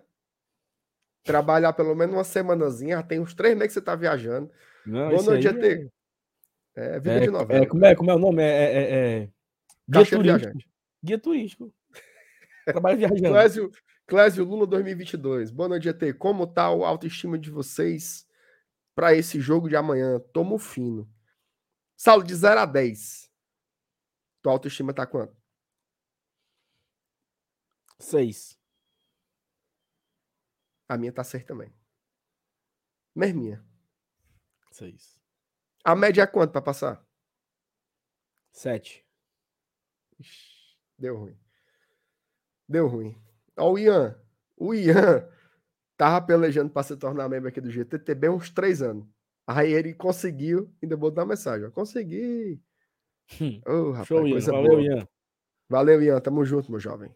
Trabalhar 1.25 1.73
pelo 1.73 1.95
menos 1.95 2.15
uma 2.15 2.25
semanazinha, 2.25 2.97
já 2.97 3.03
tem 3.03 3.21
uns 3.21 3.35
três 3.35 3.55
meses 3.55 3.69
que 3.69 3.75
você 3.75 3.85
tá 3.85 3.95
viajando. 3.95 4.51
Não, 4.87 5.11
Boa 5.11 5.23
noite, 5.23 5.49
aí 5.49 5.55
GT. 5.55 5.91
É, 6.75 7.01
vida 7.01 7.17
É, 7.17 7.21
de 7.21 7.27
é, 7.27 7.31
novela. 7.31 7.67
como, 7.67 7.85
é, 7.85 7.95
como 7.97 8.11
é 8.11 8.15
o 8.15 8.19
nome? 8.19 8.43
É, 8.43 8.47
é, 8.47 8.83
é- 8.83 9.23
é 9.23 9.29
guia 9.89 10.07
turístico. 10.07 10.59
Guia 11.03 11.19
turístico. 11.19 11.75
Trabalho 12.65 12.99
viajando. 12.99 13.29
Clésio, 13.29 13.71
Clésio 14.11 14.45
Lula 14.45 14.67
2022. 14.67 15.53
Boa 15.53 15.69
noite, 15.69 15.85
GT. 15.85 16.15
Como 16.15 16.45
tá 16.45 16.65
a 16.65 16.67
autoestima 16.67 17.39
de 17.39 17.49
vocês 17.49 18.29
para 18.93 19.15
esse 19.15 19.41
jogo 19.41 19.69
de 19.69 19.77
amanhã? 19.77 20.19
Tomo 20.33 20.59
fino. 20.59 21.09
Saulo, 21.97 22.25
de 22.25 22.35
0 22.35 22.59
a 22.59 22.67
10. 22.67 23.31
Tua 24.43 24.51
autoestima 24.51 24.93
tá 24.93 25.07
quanto? 25.07 25.41
Seis. 28.01 28.59
A 30.89 30.99
minha 30.99 31.13
tá 31.13 31.23
6 31.23 31.45
também. 31.45 31.73
Merminha. 33.15 33.65
Seis. 34.73 35.17
A 35.85 35.95
média 35.95 36.23
é 36.23 36.27
quanto 36.27 36.51
para 36.51 36.63
passar? 36.63 37.07
Sete. 38.51 39.07
Ixi, 40.19 40.77
Deu 40.99 41.17
ruim. 41.17 41.39
Deu 42.69 42.89
ruim. 42.89 43.30
Ó, 43.57 43.73
o 43.73 43.79
Ian. 43.79 44.17
O 44.57 44.75
Ian 44.75 45.27
tava 45.97 46.25
pelejando 46.25 46.71
para 46.71 46.83
se 46.83 46.97
tornar 46.97 47.29
membro 47.29 47.49
aqui 47.49 47.61
do 47.61 47.71
GTTB 47.71 48.29
uns 48.29 48.51
três 48.51 48.83
anos. 48.83 49.07
Aí 49.47 49.73
ele 49.73 49.95
conseguiu, 49.95 50.73
ainda 50.83 50.97
botou 50.97 51.23
uma 51.23 51.31
mensagem. 51.31 51.67
Ó, 51.67 51.71
Consegui. 51.71 52.61
Ô, 53.67 53.91
rapaz, 53.91 54.07
Show, 54.07 54.27
Ian. 54.27 54.41
Valeu, 54.41 54.71
boa. 54.71 54.83
Ian. 54.83 55.09
Valeu, 55.69 56.03
Ian. 56.03 56.21
Tamo 56.21 56.45
junto, 56.45 56.71
meu 56.71 56.81
jovem. 56.81 57.15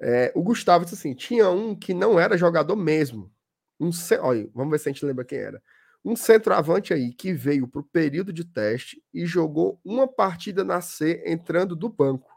É, 0.00 0.32
o 0.34 0.42
Gustavo 0.42 0.84
disse 0.84 0.96
assim: 0.96 1.14
tinha 1.14 1.48
um 1.50 1.74
que 1.74 1.94
não 1.94 2.18
era 2.20 2.36
jogador 2.36 2.76
mesmo. 2.76 3.32
Um, 3.80 3.90
olha, 4.20 4.48
vamos 4.54 4.70
ver 4.70 4.78
se 4.78 4.88
a 4.88 4.92
gente 4.92 5.04
lembra 5.04 5.24
quem 5.24 5.38
era. 5.38 5.62
Um 6.04 6.14
centroavante 6.14 6.94
aí 6.94 7.12
que 7.12 7.32
veio 7.32 7.66
pro 7.66 7.82
período 7.82 8.32
de 8.32 8.44
teste 8.44 9.02
e 9.12 9.26
jogou 9.26 9.80
uma 9.84 10.06
partida 10.06 10.62
na 10.62 10.80
C 10.80 11.22
entrando 11.26 11.74
do 11.74 11.88
banco. 11.88 12.30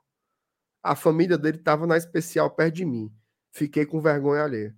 A 0.81 0.95
família 0.95 1.37
dele 1.37 1.57
estava 1.57 1.85
na 1.85 1.97
especial 1.97 2.49
perto 2.49 2.75
de 2.75 2.85
mim. 2.85 3.13
Fiquei 3.51 3.85
com 3.85 3.99
vergonha 3.99 4.43
alheia. 4.43 4.77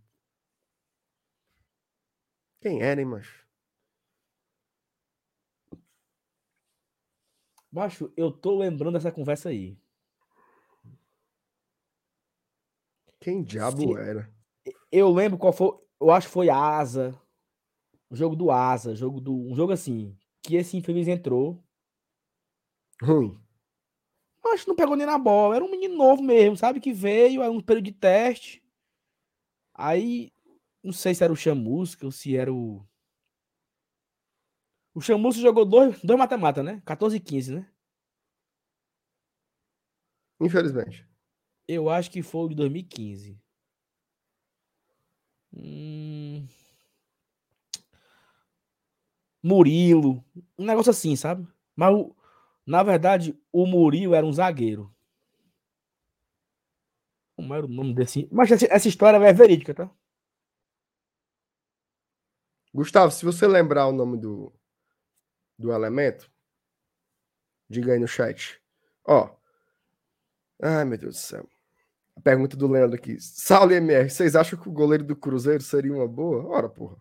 Quem 2.61 2.81
era, 2.81 2.99
hein, 3.01 3.07
macho? 3.07 3.45
Baixo, 7.71 8.11
eu 8.17 8.31
tô 8.31 8.57
lembrando 8.57 8.93
dessa 8.93 9.11
conversa 9.11 9.49
aí. 9.49 9.79
Quem 13.19 13.43
diabo 13.43 13.77
Sim. 13.77 13.97
era? 13.97 14.29
Eu 14.91 15.11
lembro 15.11 15.37
qual 15.37 15.53
foi. 15.53 15.77
Eu 15.99 16.11
acho 16.11 16.27
que 16.27 16.33
foi 16.33 16.49
Asa. 16.49 17.17
O 18.09 18.15
jogo 18.15 18.35
do 18.35 18.51
Asa. 18.51 18.95
Jogo 18.95 19.21
do, 19.21 19.33
um 19.33 19.55
jogo 19.55 19.71
assim. 19.71 20.17
Que 20.43 20.55
esse 20.55 20.75
infeliz 20.75 21.07
entrou. 21.07 21.63
Ruim. 23.01 23.40
Mas 24.43 24.65
não 24.65 24.75
pegou 24.75 24.95
nem 24.95 25.05
na 25.05 25.17
bola. 25.17 25.55
Era 25.55 25.65
um 25.65 25.71
menino 25.71 25.95
novo 25.95 26.21
mesmo, 26.23 26.57
sabe? 26.57 26.79
Que 26.79 26.91
veio, 26.93 27.41
aí 27.41 27.49
um 27.49 27.61
período 27.61 27.85
de 27.85 27.91
teste. 27.91 28.61
Aí. 29.73 30.31
Não 30.83 30.91
sei 30.93 31.13
se 31.13 31.23
era 31.23 31.31
o 31.31 31.35
Chamusca 31.35 32.05
ou 32.05 32.11
se 32.11 32.35
era 32.35 32.51
o. 32.51 32.83
O 34.93 35.01
Chamusca 35.01 35.41
jogou 35.41 35.65
dois, 35.65 35.99
dois 36.01 36.17
mata-mata, 36.17 36.63
né? 36.63 36.81
14 36.85 37.17
e 37.17 37.19
15, 37.19 37.53
né? 37.53 37.67
Infelizmente. 40.41 41.05
Eu 41.67 41.89
acho 41.89 42.11
que 42.11 42.21
foi 42.23 42.45
o 42.45 42.49
de 42.49 42.55
2015. 42.55 43.39
Hum... 45.53 46.47
Murilo. 49.43 50.23
Um 50.57 50.65
negócio 50.65 50.91
assim, 50.91 51.15
sabe? 51.15 51.47
Mas, 51.75 51.93
o- 51.95 52.15
na 52.65 52.83
verdade, 52.83 53.37
o 53.51 53.65
Murilo 53.65 54.13
era 54.13 54.25
um 54.25 54.33
zagueiro. 54.33 54.93
Como 57.35 57.53
era 57.53 57.65
o 57.65 57.69
nome 57.69 57.93
desse. 57.93 58.27
Mas 58.31 58.51
essa, 58.51 58.87
história 58.87 59.17
é 59.17 59.33
verídica, 59.33 59.73
tá? 59.73 59.89
Gustavo, 62.73 63.11
se 63.11 63.25
você 63.25 63.47
lembrar 63.47 63.87
o 63.87 63.91
nome 63.91 64.17
do, 64.17 64.53
do 65.57 65.73
elemento, 65.73 66.31
diga 67.69 67.93
aí 67.93 67.99
no 67.99 68.07
chat. 68.07 68.61
Ó. 69.05 69.35
Ai, 70.61 70.85
meu 70.85 70.97
Deus 70.97 71.15
do 71.15 71.19
céu. 71.19 71.49
A 72.15 72.21
pergunta 72.21 72.55
do 72.55 72.67
Leandro 72.67 72.95
aqui. 72.95 73.19
Saulo 73.19 73.71
MR, 73.73 74.09
vocês 74.09 74.35
acham 74.35 74.59
que 74.59 74.69
o 74.69 74.71
goleiro 74.71 75.03
do 75.03 75.15
Cruzeiro 75.15 75.63
seria 75.63 75.93
uma 75.93 76.07
boa? 76.07 76.45
Ora, 76.47 76.69
porra. 76.69 76.97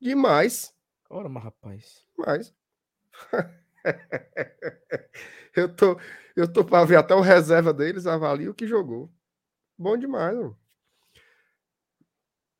Demais. 0.00 0.72
Ora, 1.10 1.28
mas 1.28 1.44
rapaz. 1.44 2.06
Demais. 2.16 2.54
eu 5.54 5.74
tô, 5.74 5.98
eu 6.36 6.52
tô 6.52 6.64
para 6.64 6.84
ver 6.84 6.96
até 6.96 7.14
o 7.14 7.20
reserva 7.20 7.72
deles, 7.72 8.06
avalio 8.06 8.52
o 8.52 8.54
que 8.54 8.66
jogou. 8.66 9.12
Bom 9.78 9.96
demais, 9.96 10.36
mano. 10.36 10.58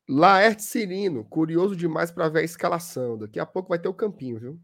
Laerte 0.09 0.65
Cirino, 0.65 1.25
curioso 1.25 1.77
demais 1.77 2.11
para 2.11 2.29
ver 2.29 2.41
a 2.41 2.45
escalação. 2.45 3.17
Daqui 3.17 3.39
a 3.39 3.47
pouco 3.47 3.69
vai 3.69 3.79
ter 3.79 3.89
o 3.89 3.95
campinho, 3.95 4.41
viu? 4.41 4.61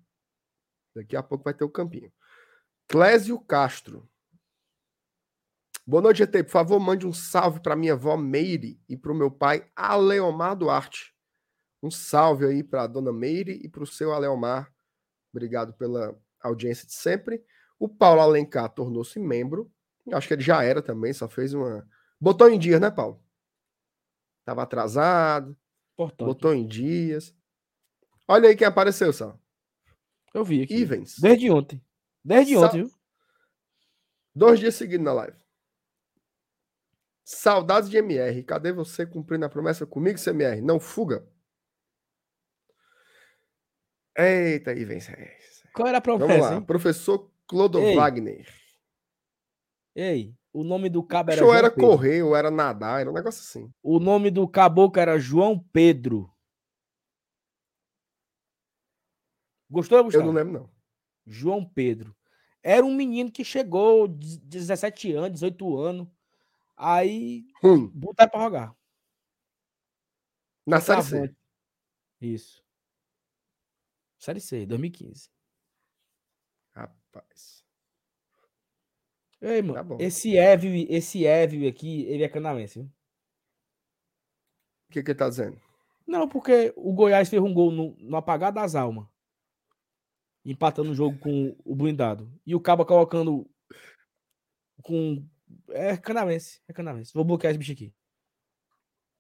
Daqui 0.95 1.15
a 1.15 1.23
pouco 1.23 1.45
vai 1.45 1.55
ter 1.55 1.63
o 1.63 1.71
campinho. 1.71 2.13
Clésio 2.89 3.39
Castro. 3.39 4.09
Boa 5.87 6.03
noite, 6.03 6.19
GT. 6.19 6.43
Por 6.43 6.51
favor, 6.51 6.81
mande 6.81 7.07
um 7.07 7.13
salve 7.13 7.61
para 7.61 7.77
minha 7.77 7.93
avó 7.93 8.17
Meire 8.17 8.81
e 8.89 8.97
para 8.97 9.13
o 9.13 9.15
meu 9.15 9.31
pai 9.31 9.71
Aleomar 9.77 10.57
Duarte. 10.57 11.15
Um 11.81 11.93
salve 11.93 12.45
aí 12.45 12.65
para 12.65 12.89
dona 12.89 13.13
Meire 13.13 13.61
e 13.63 13.69
para 13.69 13.85
o 13.85 13.87
seu 13.87 14.13
Aleomar. 14.13 14.69
Obrigado 15.37 15.75
pela 15.75 16.19
audiência 16.41 16.87
de 16.87 16.95
sempre. 16.95 17.45
O 17.79 17.87
Paulo 17.89 18.23
Alencar 18.23 18.71
tornou-se 18.71 19.19
membro. 19.21 19.71
Acho 20.11 20.29
que 20.29 20.33
ele 20.35 20.43
já 20.43 20.63
era 20.65 20.81
também, 20.81 21.13
só 21.13 21.29
fez 21.29 21.53
uma. 21.53 21.87
Botou 22.19 22.49
em 22.49 22.59
dias, 22.59 22.81
né, 22.81 22.91
Paulo? 22.91 23.23
Tava 24.47 24.63
atrasado, 24.63 25.55
Importante. 25.93 26.27
botou 26.27 26.55
em 26.55 26.67
dias. 26.67 27.37
Olha 28.27 28.49
aí 28.49 28.57
quem 28.57 28.67
apareceu, 28.67 29.13
Sal. 29.13 29.39
Eu 30.33 30.43
vi 30.45 30.63
aqui. 30.63 30.75
Ivens. 30.75 31.19
Desde 31.19 31.51
ontem. 31.51 31.85
Desde 32.25 32.55
Sa- 32.55 32.67
ontem, 32.67 32.85
viu? 32.85 32.91
Dois 34.35 34.59
dias 34.59 34.75
seguidos 34.75 35.05
na 35.05 35.13
live. 35.13 35.37
Saudades 37.25 37.91
de 37.91 37.97
MR. 37.99 38.43
Cadê 38.45 38.73
você 38.73 39.05
cumprindo 39.05 39.45
a 39.45 39.49
promessa 39.51 39.85
comigo, 39.87 40.19
CMR? 40.19 40.61
Não 40.63 40.79
fuga. 40.81 41.27
Eita, 44.17 44.71
aí 44.71 44.85
vem. 44.85 44.99
Qual 45.75 45.87
era 45.89 45.99
a 45.99 46.01
promessa? 46.01 46.27
Vamos 46.33 46.47
lá. 46.47 46.55
hein? 46.57 46.63
Professor 46.63 47.31
Clodo 47.47 47.79
Ei. 47.79 47.95
Wagner. 47.95 48.47
Ei, 49.95 50.35
o 50.53 50.63
nome 50.65 50.89
do 50.89 51.03
cabo 51.03 51.31
era 51.33 51.41
Show 51.41 51.55
era 51.55 51.71
Pedro. 51.71 51.87
correr 51.89 52.23
ou 52.23 52.35
era 52.37 52.51
nadar, 52.51 53.01
era 53.01 53.11
um 53.11 53.15
negócio 53.15 53.41
assim. 53.41 53.73
O 53.83 53.99
nome 53.99 54.31
do 54.31 54.47
caboclo 54.49 55.01
era 55.01 55.19
João 55.19 55.59
Pedro. 55.73 56.31
Gostou, 59.71 59.99
Eu 59.99 60.05
Gustavo? 60.05 60.27
não 60.27 60.33
lembro, 60.33 60.53
não. 60.53 60.71
João 61.27 61.65
Pedro. 61.65 62.15
Era 62.63 62.85
um 62.85 62.95
menino 62.95 63.31
que 63.31 63.45
chegou, 63.45 64.07
de 64.09 64.39
17 64.39 65.13
anos, 65.13 65.33
18 65.33 65.79
anos. 65.79 66.09
Aí, 66.77 67.47
Ruim. 67.63 67.89
botar 67.95 68.29
pra 68.29 68.41
jogar. 68.41 68.77
Na 70.67 70.81
série 70.81 71.03
C. 71.03 71.35
Isso. 72.21 72.63
Série 74.19 74.41
C, 74.41 74.67
2015. 74.67 75.31
Rapaz. 76.73 77.65
Ei, 79.41 79.63
mano, 79.63 79.97
Tá 79.99 80.05
esse 80.05 80.37
Évio, 80.37 80.87
esse 80.89 81.27
Évio 81.27 81.69
aqui, 81.69 82.05
ele 82.05 82.23
é 82.25 82.29
canalense, 82.29 82.81
viu? 82.81 82.91
O 84.89 84.93
que, 84.93 85.03
que 85.03 85.11
ele 85.11 85.19
tá 85.19 85.29
dizendo? 85.29 85.61
Não, 86.07 86.29
porque 86.29 86.73
o 86.77 86.93
Goiás 86.93 87.29
fez 87.29 87.43
um 87.43 87.53
gol 87.53 87.71
no, 87.71 87.97
no 87.99 88.17
apagar 88.17 88.53
das 88.53 88.75
almas. 88.75 89.07
Empatando 90.45 90.93
o 90.93 90.95
jogo 90.95 91.19
com 91.19 91.57
o 91.65 91.75
blindado. 91.75 92.31
E 92.47 92.55
o 92.55 92.61
Caba 92.61 92.87
colocando 92.87 93.51
com. 94.83 95.27
É 95.71 95.97
canalense. 95.97 96.63
É 96.69 96.73
canalense. 96.73 97.13
Vou 97.13 97.25
bloquear 97.25 97.51
esse 97.51 97.59
bicho 97.59 97.73
aqui. 97.73 97.93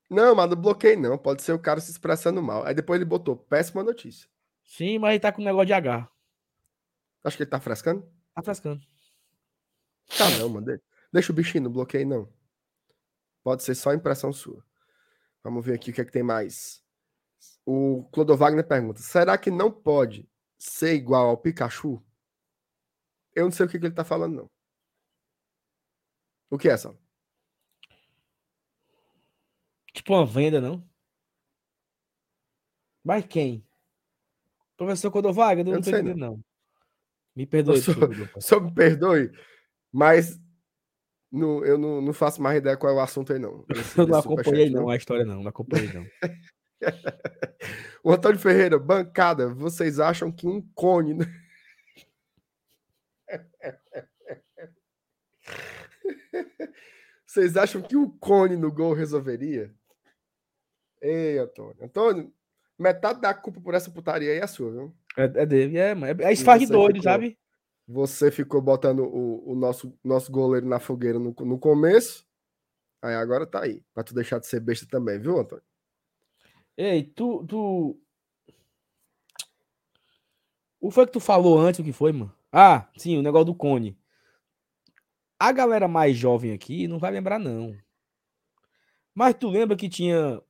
Não, 0.09 0.36
mas 0.36 0.49
não 0.49 0.57
bloqueei, 0.57 0.94
não. 0.94 1.18
Pode 1.18 1.42
ser 1.42 1.53
o 1.53 1.59
cara 1.59 1.80
se 1.80 1.90
expressando 1.90 2.40
mal. 2.40 2.64
Aí 2.64 2.74
depois 2.74 3.01
ele 3.01 3.05
botou 3.05 3.36
péssima 3.36 3.82
notícia. 3.82 4.28
Sim, 4.66 4.98
mas 4.98 5.12
ele 5.12 5.20
tá 5.20 5.32
com 5.32 5.42
negócio 5.42 5.66
de 5.66 5.72
H. 5.72 6.10
Acho 7.24 7.36
que 7.36 7.42
ele 7.42 7.50
tá 7.50 7.60
frescando? 7.60 8.08
Tá 8.34 8.42
frescando. 8.42 8.84
Tá 10.18 10.28
não, 10.38 10.48
mano. 10.48 10.66
De- 10.66 10.80
Deixa 11.12 11.32
o 11.32 11.34
bichinho, 11.34 11.64
não 11.64 11.72
bloqueei, 11.72 12.04
não. 12.04 12.30
Pode 13.42 13.62
ser 13.62 13.74
só 13.74 13.92
impressão 13.94 14.32
sua. 14.32 14.64
Vamos 15.42 15.64
ver 15.64 15.74
aqui 15.74 15.90
o 15.90 15.94
que 15.94 16.00
é 16.00 16.04
que 16.04 16.12
tem 16.12 16.22
mais. 16.22 16.84
O 17.64 18.04
Clodo 18.12 18.36
Wagner 18.36 18.66
pergunta: 18.66 19.00
será 19.00 19.38
que 19.38 19.50
não 19.50 19.70
pode 19.70 20.28
ser 20.58 20.94
igual 20.94 21.28
ao 21.28 21.36
Pikachu? 21.38 22.04
Eu 23.34 23.44
não 23.44 23.52
sei 23.52 23.66
o 23.66 23.68
que, 23.68 23.78
que 23.78 23.86
ele 23.86 23.94
tá 23.94 24.04
falando, 24.04 24.34
não. 24.34 24.50
O 26.50 26.58
que 26.58 26.68
é, 26.68 26.76
Sal? 26.76 26.96
Tipo 29.92 30.12
uma 30.14 30.26
venda, 30.26 30.60
não? 30.60 30.86
Mas 33.04 33.24
quem? 33.26 33.66
Professor 34.77 35.11
Codovaga? 35.11 35.61
Eu 35.61 35.64
não 35.64 35.72
Eu 35.72 35.77
não 35.77 35.83
sei, 35.83 35.95
entendendo, 35.95 36.18
não. 36.18 36.41
Me 37.35 37.47
perdoe. 37.47 37.83
Codovaga. 37.83 38.31
Só 38.41 38.61
me 38.61 38.72
perdoe, 38.74 39.31
mas 39.93 40.39
não- 41.31 41.64
eu 41.64 41.77
não, 41.79 42.01
não 42.01 42.12
faço 42.12 42.41
mais 42.43 42.59
ideia 42.59 42.77
qual 42.77 42.93
é 42.93 42.97
o 42.97 43.01
assunto 43.01 43.33
aí, 43.33 43.39
não. 43.39 43.64
Desse- 43.68 43.99
Eu 43.99 44.07
não 44.07 44.18
acompanhei, 44.18 44.70
não, 44.70 44.89
a 44.89 44.97
história, 44.97 45.24
não. 45.24 45.43
Não 45.43 45.49
acompanhei, 45.49 45.93
não. 45.93 46.07
O 48.05 48.12
Antônio 48.12 48.39
Ferreira, 48.39 48.79
bancada, 48.79 49.49
vocês 49.53 49.99
acham 49.99 50.31
que 50.31 50.47
um 50.47 50.61
cone. 50.74 51.16
Vocês 57.27 57.57
acham 57.57 57.83
que 57.83 57.97
um 57.97 58.09
cone 58.18 58.57
no 58.57 58.70
gol 58.72 58.93
resolveria? 58.93 59.74
Ei, 61.01 61.39
Antônio. 61.39 61.77
Antônio, 61.85 62.33
metade 62.79 63.20
da 63.20 63.33
culpa 63.35 63.61
por 63.61 63.74
essa 63.74 63.91
putaria 63.91 64.31
aí 64.33 64.39
é 64.39 64.47
sua, 64.47 64.70
viu? 64.70 64.97
É, 65.16 65.24
é 65.24 65.47
dele, 65.47 65.79
é, 65.79 65.95
mano. 65.95 66.22
É, 66.22 66.33
é 66.33 66.35
doido, 66.66 66.97
ficou- 66.97 67.03
sabe? 67.03 67.39
Você 67.89 68.31
ficou 68.33 68.61
botando 68.61 69.01
o, 69.01 69.53
o 69.53 69.55
nosso, 69.55 69.97
nosso 70.03 70.31
goleiro 70.33 70.66
na 70.66 70.81
fogueira 70.81 71.18
no, 71.18 71.35
no 71.39 71.59
começo. 71.59 72.27
Aí 73.01 73.14
agora 73.14 73.47
tá 73.47 73.62
aí. 73.62 73.83
Pra 73.95 74.03
tu 74.03 74.12
deixar 74.12 74.41
de 74.41 74.47
ser 74.47 74.61
besta 74.61 74.87
também, 74.91 75.20
viu, 75.20 75.39
Antônio? 75.39 75.62
Ei, 76.77 77.05
tu, 77.05 77.45
tu. 77.47 78.01
O 80.81 80.91
foi 80.91 81.07
que 81.07 81.12
tu 81.12 81.20
falou 81.20 81.59
antes, 81.59 81.81
o 81.81 81.85
que 81.85 81.93
foi, 81.93 82.12
mano? 82.12 82.35
Ah, 82.53 82.89
sim, 82.97 83.16
o 83.16 83.22
negócio 83.22 83.47
do 83.47 83.55
cone. 83.55 83.99
A 85.39 85.53
galera 85.53 85.87
mais 85.87 86.16
jovem 86.16 86.53
aqui 86.53 86.89
não 86.89 86.99
vai 86.99 87.11
lembrar, 87.12 87.39
não. 87.39 87.77
Mas 89.14 89.35
tu 89.35 89.49
lembra 89.49 89.77
que 89.77 89.89
tinha 89.89 90.43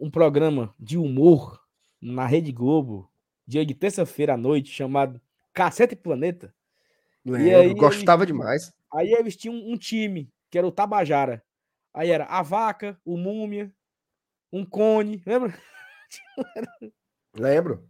um 0.00 0.10
programa 0.10 0.74
de 0.78 0.96
humor 0.96 1.60
na 2.00 2.26
Rede 2.26 2.50
Globo, 2.50 3.08
dia 3.46 3.64
de 3.66 3.74
terça-feira 3.74 4.34
à 4.34 4.36
noite, 4.36 4.72
chamado 4.72 5.20
Cacete 5.52 5.94
Planeta? 5.94 6.54
Lembro, 7.24 7.60
aí, 7.60 7.74
gostava 7.74 8.22
eles- 8.22 8.32
demais. 8.32 8.72
Aí 8.92 9.12
eles 9.12 9.36
tinham 9.36 9.54
um 9.54 9.76
time, 9.76 10.32
que 10.50 10.56
era 10.58 10.66
o 10.66 10.72
Tabajara. 10.72 11.44
Aí 11.92 12.10
era 12.10 12.24
a 12.24 12.42
vaca, 12.42 12.98
o 13.04 13.16
múmia, 13.16 13.72
um 14.52 14.64
cone, 14.64 15.22
lembra? 15.26 15.54
Lembro. 17.34 17.88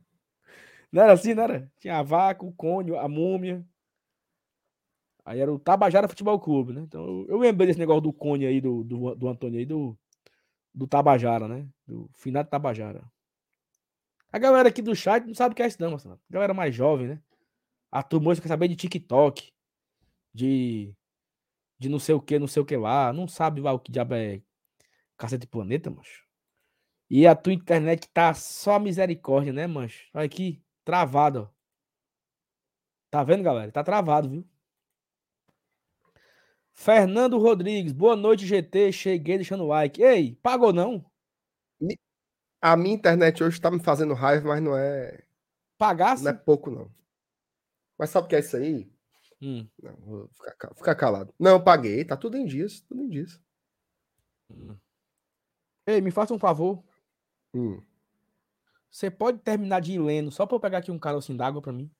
Não 0.92 1.02
era 1.02 1.12
assim, 1.12 1.32
não 1.32 1.44
era? 1.44 1.70
Tinha 1.78 1.98
a 1.98 2.02
vaca, 2.02 2.44
o 2.44 2.52
cone, 2.52 2.94
a 2.96 3.08
múmia. 3.08 3.64
Aí 5.24 5.38
era 5.38 5.52
o 5.52 5.58
Tabajara 5.58 6.08
Futebol 6.08 6.38
Clube, 6.40 6.72
né? 6.72 6.80
Então 6.80 7.06
eu, 7.06 7.26
eu 7.28 7.38
lembrei 7.38 7.68
desse 7.68 7.78
negócio 7.78 8.00
do 8.00 8.12
cone 8.12 8.46
aí, 8.46 8.60
do, 8.60 8.82
do, 8.82 9.14
do 9.14 9.28
Antônio 9.28 9.58
aí, 9.58 9.64
do, 9.64 9.96
do 10.74 10.86
Tabajara, 10.86 11.48
né? 11.48 11.68
Do 11.86 12.08
finado 12.14 12.48
Tabajara. 12.48 13.02
A 14.32 14.38
galera 14.38 14.68
aqui 14.68 14.80
do 14.80 14.94
chat 14.94 15.26
não 15.26 15.34
sabe 15.34 15.52
o 15.52 15.56
que 15.56 15.62
é 15.62 15.66
isso, 15.66 15.80
não, 15.80 15.90
Marcelo. 15.90 16.14
A 16.30 16.32
galera 16.32 16.54
mais 16.54 16.74
jovem, 16.74 17.08
né? 17.08 17.22
A 17.90 18.02
turma 18.02 18.30
hoje 18.30 18.40
quer 18.40 18.48
saber 18.48 18.68
de 18.68 18.76
TikTok, 18.76 19.52
de, 20.32 20.94
de 21.78 21.88
não 21.88 21.98
sei 21.98 22.14
o 22.14 22.20
que, 22.20 22.38
não 22.38 22.46
sei 22.46 22.62
o 22.62 22.64
que 22.64 22.76
lá. 22.76 23.12
Não 23.12 23.26
sabe 23.26 23.60
lá 23.60 23.72
o 23.72 23.80
que 23.80 23.90
diabo 23.90 24.14
é 24.14 24.40
cacete 25.16 25.46
planeta, 25.46 25.90
macho. 25.90 26.24
E 27.10 27.26
a 27.26 27.34
tua 27.34 27.52
internet 27.52 28.08
tá 28.12 28.32
só 28.34 28.78
misericórdia, 28.78 29.52
né, 29.52 29.66
mancho? 29.66 30.08
Olha 30.14 30.24
aqui, 30.26 30.62
travado, 30.84 31.50
ó. 31.50 31.60
Tá 33.10 33.24
vendo, 33.24 33.42
galera? 33.42 33.72
Tá 33.72 33.82
travado, 33.82 34.30
viu? 34.30 34.48
Fernando 36.80 37.36
Rodrigues, 37.36 37.92
boa 37.92 38.16
noite, 38.16 38.46
GT. 38.46 38.90
Cheguei 38.90 39.36
deixando 39.36 39.66
like. 39.66 40.02
Ei, 40.02 40.34
pagou 40.36 40.72
não? 40.72 41.04
A 42.58 42.74
minha 42.74 42.94
internet 42.94 43.44
hoje 43.44 43.60
tá 43.60 43.70
me 43.70 43.78
fazendo 43.82 44.14
raiva, 44.14 44.48
mas 44.48 44.62
não 44.62 44.74
é, 44.74 45.22
Pagasse? 45.76 46.24
não 46.24 46.30
é 46.30 46.34
pouco, 46.34 46.70
não. 46.70 46.90
Mas 47.98 48.08
sabe 48.08 48.24
o 48.24 48.28
que 48.30 48.36
é 48.36 48.38
isso 48.40 48.56
aí? 48.56 48.90
Hum. 49.42 49.68
Não, 49.82 49.94
vou 49.96 50.28
ficar, 50.28 50.54
ca- 50.54 50.74
ficar 50.74 50.94
calado. 50.94 51.34
Não, 51.38 51.50
eu 51.50 51.62
paguei, 51.62 52.02
tá 52.02 52.16
tudo 52.16 52.38
em 52.38 52.46
dias, 52.46 52.80
tudo 52.80 53.02
em 53.02 53.10
dias. 53.10 53.38
Ei, 55.86 56.00
me 56.00 56.10
faça 56.10 56.32
um 56.32 56.38
favor. 56.38 56.82
Hum. 57.52 57.82
Você 58.90 59.10
pode 59.10 59.38
terminar 59.40 59.80
de 59.80 59.92
ir 59.92 59.98
lendo 59.98 60.30
só 60.30 60.46
pra 60.46 60.56
eu 60.56 60.60
pegar 60.60 60.78
aqui 60.78 60.90
um 60.90 60.98
carocinho 60.98 61.36
d'água 61.36 61.60
pra 61.60 61.74
mim? 61.74 61.90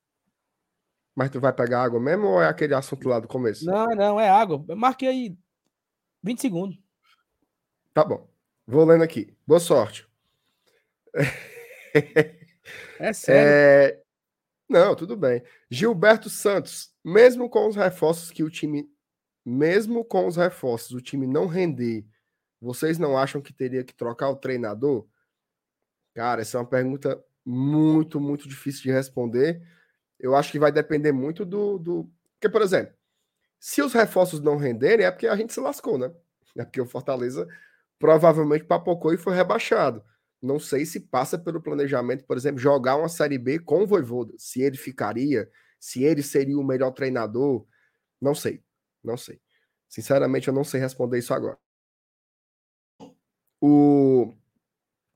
Mas 1.15 1.31
tu 1.31 1.41
vai 1.41 1.53
pegar 1.53 1.83
água 1.83 2.01
mesmo 2.01 2.27
ou 2.27 2.43
é 2.43 2.49
aquele 2.49 2.75
assunto 2.75 3.09
lá 3.09 3.19
do 3.19 3.29
começo? 3.29 3.65
Não, 3.65 3.87
não, 3.89 4.21
é 4.21 4.29
água. 4.29 4.65
Eu 4.69 4.77
marquei 4.77 5.09
aí 5.09 5.39
20 6.23 6.41
segundos. 6.41 6.79
Tá 7.93 8.05
bom. 8.05 8.29
Vou 8.67 8.85
lendo 8.85 9.03
aqui. 9.03 9.37
Boa 9.47 9.61
sorte. 9.61 10.09
É 13.01 13.13
sério. 13.13 13.51
É... 13.51 14.03
Não, 14.69 14.95
tudo 14.95 15.17
bem. 15.17 15.43
Gilberto 15.69 16.31
Santos, 16.31 16.95
mesmo 17.05 17.49
com 17.51 17.67
os 17.67 17.75
reforços 17.75 18.31
que 18.31 18.45
o 18.45 18.51
time. 18.51 18.89
Mesmo 19.45 20.05
com 20.05 20.27
os 20.27 20.37
reforços, 20.37 20.93
o 20.93 21.01
time 21.01 21.27
não 21.27 21.47
render, 21.47 22.07
vocês 22.61 22.99
não 22.99 23.17
acham 23.17 23.41
que 23.41 23.55
teria 23.55 23.83
que 23.83 23.95
trocar 23.95 24.29
o 24.29 24.37
treinador? 24.37 25.09
Cara, 26.15 26.43
essa 26.43 26.59
é 26.59 26.61
uma 26.61 26.67
pergunta 26.69 27.21
muito, 27.45 28.21
muito 28.21 28.47
difícil 28.47 28.83
de 28.83 28.93
responder. 28.93 29.63
Eu 30.21 30.37
acho 30.37 30.53
que 30.53 30.59
vai 30.59 30.71
depender 30.71 31.13
muito 31.13 31.45
do. 31.45 31.79
do... 31.79 32.11
Porque, 32.35 32.49
por 32.49 32.63
exemplo, 32.63 32.95
se 33.59 33.83
os 33.83 33.93
reforços 33.93 34.41
não 34.41 34.57
renderem, 34.57 35.07
é 35.07 35.11
porque 35.11 35.27
a 35.27 35.37
gente 35.37 35.53
se 35.53 35.61
lascou, 35.61 35.99
né? 35.99 36.13
É 36.57 36.65
porque 36.65 36.81
o 36.81 36.87
Fortaleza 36.87 37.49
provavelmente 37.99 38.65
papocou 38.65 39.13
e 39.13 39.19
foi 39.19 39.35
rebaixado. 39.35 40.05
Não 40.43 40.59
sei 40.59 40.87
se 40.87 41.01
passa 41.01 41.39
pelo 41.39 41.61
planejamento, 41.61 42.25
por 42.25 42.37
exemplo, 42.37 42.59
jogar 42.59 42.97
uma 42.97 43.09
Série 43.09 43.39
B 43.39 43.59
com 43.59 43.83
o 43.83 43.87
Voivoda. 43.87 44.33
Se 44.39 44.63
ele 44.63 44.77
ficaria, 44.77 45.51
se 45.79 46.03
ele 46.05 46.23
seria 46.23 46.59
o 46.59 46.65
melhor 46.65 46.93
treinador. 46.93 47.67
Não 48.21 48.35
sei. 48.35 48.63
Não 49.03 49.17
sei. 49.17 49.41
Sinceramente, 49.89 50.49
eu 50.49 50.55
não 50.55 50.65
sei 50.65 50.81
responder 50.81 51.19
isso 51.19 51.35
agora. 51.35 51.59
O 53.61 54.33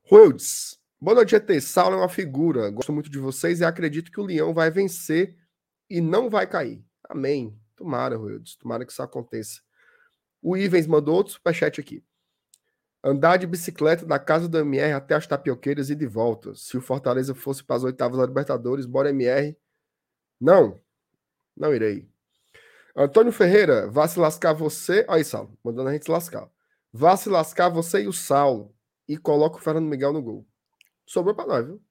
Ruelds. 0.03 0.79
Boa 0.99 1.15
noite, 1.15 1.31
GT. 1.31 1.59
Saulo 1.59 1.95
é 1.95 1.99
uma 1.99 2.09
figura. 2.09 2.69
Gosto 2.69 2.93
muito 2.93 3.09
de 3.09 3.19
vocês 3.19 3.59
e 3.59 3.65
acredito 3.65 4.09
que 4.09 4.19
o 4.19 4.23
Leão 4.23 4.53
vai 4.53 4.71
vencer 4.71 5.37
e 5.89 5.99
não 5.99 6.29
vai 6.29 6.47
cair. 6.47 6.83
Amém. 7.09 7.59
Tomara, 7.75 8.15
Ruelds. 8.15 8.55
Tomara 8.55 8.85
que 8.85 8.91
isso 8.93 9.03
aconteça. 9.03 9.61
O 10.41 10.55
Ivens 10.55 10.87
mandou 10.87 11.15
outro 11.15 11.33
superchat 11.33 11.81
aqui. 11.81 12.03
Andar 13.03 13.37
de 13.37 13.45
bicicleta 13.45 14.05
da 14.05 14.17
casa 14.17 14.47
do 14.47 14.57
MR 14.57 14.93
até 14.93 15.15
as 15.15 15.27
tapioqueiras 15.27 15.89
e 15.89 15.95
de 15.95 16.07
volta. 16.07 16.55
Se 16.55 16.77
o 16.77 16.81
Fortaleza 16.81 17.35
fosse 17.35 17.63
para 17.63 17.75
as 17.75 17.83
oitavas 17.83 18.17
da 18.17 18.25
Libertadores, 18.25 18.85
bora 18.85 19.09
MR. 19.09 19.55
Não, 20.39 20.79
não 21.55 21.75
irei. 21.75 22.09
Antônio 22.95 23.33
Ferreira, 23.33 23.89
vá 23.91 24.07
se 24.07 24.17
lascar 24.17 24.53
você. 24.53 25.05
Aí, 25.09 25.25
Saulo, 25.25 25.57
mandando 25.63 25.89
a 25.89 25.93
gente 25.93 26.05
se 26.05 26.11
lascar. 26.11 26.49
Vá 26.91 27.17
se 27.17 27.27
lascar 27.27 27.67
você 27.67 28.03
e 28.03 28.07
o 28.07 28.13
Saulo. 28.13 28.73
E 29.07 29.17
coloca 29.17 29.57
o 29.57 29.61
Fernando 29.61 29.89
Miguel 29.89 30.13
no 30.13 30.21
gol. 30.21 30.47
Sobrou 31.05 31.35
para 31.35 31.47
nós, 31.47 31.65
viu? 31.65 31.81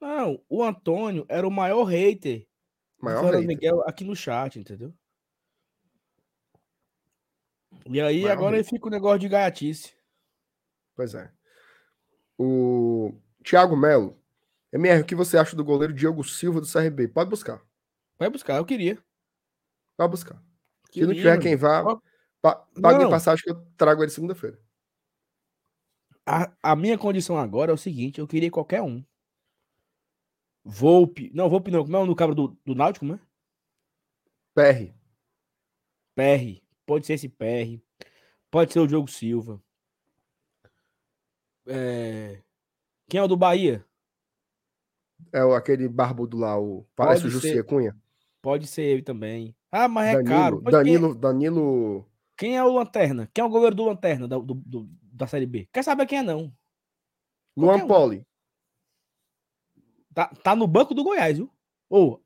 Não, 0.00 0.42
o 0.48 0.62
Antônio 0.62 1.24
era 1.28 1.46
o 1.46 1.50
maior 1.50 1.84
hater 1.84 2.46
Maior 3.00 3.26
do 3.30 3.30
hater. 3.30 3.46
Miguel 3.46 3.82
aqui 3.86 4.04
no 4.04 4.16
chat, 4.16 4.58
entendeu? 4.58 4.94
E 7.86 8.00
aí 8.00 8.22
Maior 8.22 8.32
agora 8.32 8.56
hater. 8.56 8.58
ele 8.58 8.64
fica 8.68 8.86
o 8.88 8.90
negócio 8.90 9.18
de 9.20 9.28
gaiatice. 9.28 9.94
Pois 10.94 11.14
é. 11.14 11.30
O 12.38 13.12
Thiago 13.44 13.76
Melo. 13.76 14.20
MR, 14.72 15.02
o 15.02 15.06
que 15.06 15.14
você 15.14 15.38
acha 15.38 15.56
do 15.56 15.64
goleiro 15.64 15.94
Diogo 15.94 16.24
Silva 16.24 16.60
do 16.60 16.66
CRB? 16.70 17.08
Pode 17.08 17.30
buscar. 17.30 17.62
Vai 18.18 18.28
buscar, 18.28 18.56
eu 18.56 18.64
queria. 18.64 18.98
Pode 19.96 20.10
buscar. 20.10 20.42
Se 20.86 20.92
Queria, 20.92 21.08
não 21.08 21.14
tiver 21.14 21.38
quem 21.38 21.56
vá, 21.56 21.82
pa 22.40 22.56
pague 22.80 23.04
a 23.04 23.08
passagem 23.08 23.44
que 23.44 23.50
eu 23.50 23.66
trago 23.76 24.02
ele 24.02 24.10
segunda-feira. 24.10 24.58
A, 26.26 26.52
a 26.62 26.74
minha 26.76 26.98
condição 26.98 27.38
agora 27.38 27.70
é 27.70 27.74
o 27.74 27.78
seguinte, 27.78 28.18
eu 28.18 28.26
queria 28.26 28.50
qualquer 28.50 28.82
um. 28.82 29.04
Volpe. 30.64 31.30
Não, 31.32 31.48
Volpe 31.48 31.70
não. 31.70 31.84
Como 31.84 31.96
é 31.96 32.00
o 32.00 32.06
no 32.06 32.16
cabra 32.16 32.34
do, 32.34 32.48
do 32.64 32.74
Náutico, 32.74 33.04
né? 33.06 33.20
PR. 34.54 34.92
PR. 36.16 36.60
Pode 36.84 37.06
ser 37.06 37.12
esse 37.14 37.28
PR. 37.28 37.80
Pode 38.50 38.72
ser 38.72 38.80
o 38.80 38.86
Diogo 38.86 39.08
Silva. 39.08 39.62
É, 41.66 42.40
Quem 43.08 43.18
é 43.20 43.22
o 43.22 43.28
do 43.28 43.36
Bahia? 43.36 43.84
É 45.32 45.40
aquele 45.54 45.88
barbudo 45.88 46.36
lá, 46.36 46.58
o. 46.60 46.86
Parece 46.94 47.22
Pode 47.22 47.28
o 47.28 47.30
Jussi 47.30 47.48
ser. 47.54 47.64
Cunha. 47.64 47.96
Pode 48.42 48.66
ser 48.66 48.82
ele 48.82 49.02
também. 49.02 49.54
Ah, 49.72 49.88
mas 49.88 50.08
é 50.08 50.12
Danilo. 50.14 50.28
caro. 50.36 50.56
Mas 50.62 50.74
quem- 50.74 50.84
Danilo, 50.84 51.14
Danilo. 51.14 52.06
Quem, 52.36 52.56
é 52.56 52.62
o 52.62 52.72
Lanterna? 52.72 53.28
Quem 53.32 53.42
é 53.42 53.46
o 53.46 53.50
goleiro 53.50 53.74
do 53.74 53.84
Lanterna 53.84 54.28
do- 54.28 54.42
do- 54.42 54.88
da 55.16 55.26
Série 55.26 55.46
B? 55.46 55.68
Quer 55.72 55.82
saber 55.82 56.06
quem 56.06 56.18
é, 56.18 56.22
não? 56.22 56.52
Luan 57.56 57.76
um. 57.76 57.86
Poli. 57.86 58.26
Tá, 60.12 60.28
tá 60.42 60.54
no 60.54 60.66
banco 60.66 60.94
do 60.94 61.02
Goiás, 61.02 61.36
viu? 61.38 61.50
Ou 61.88 62.22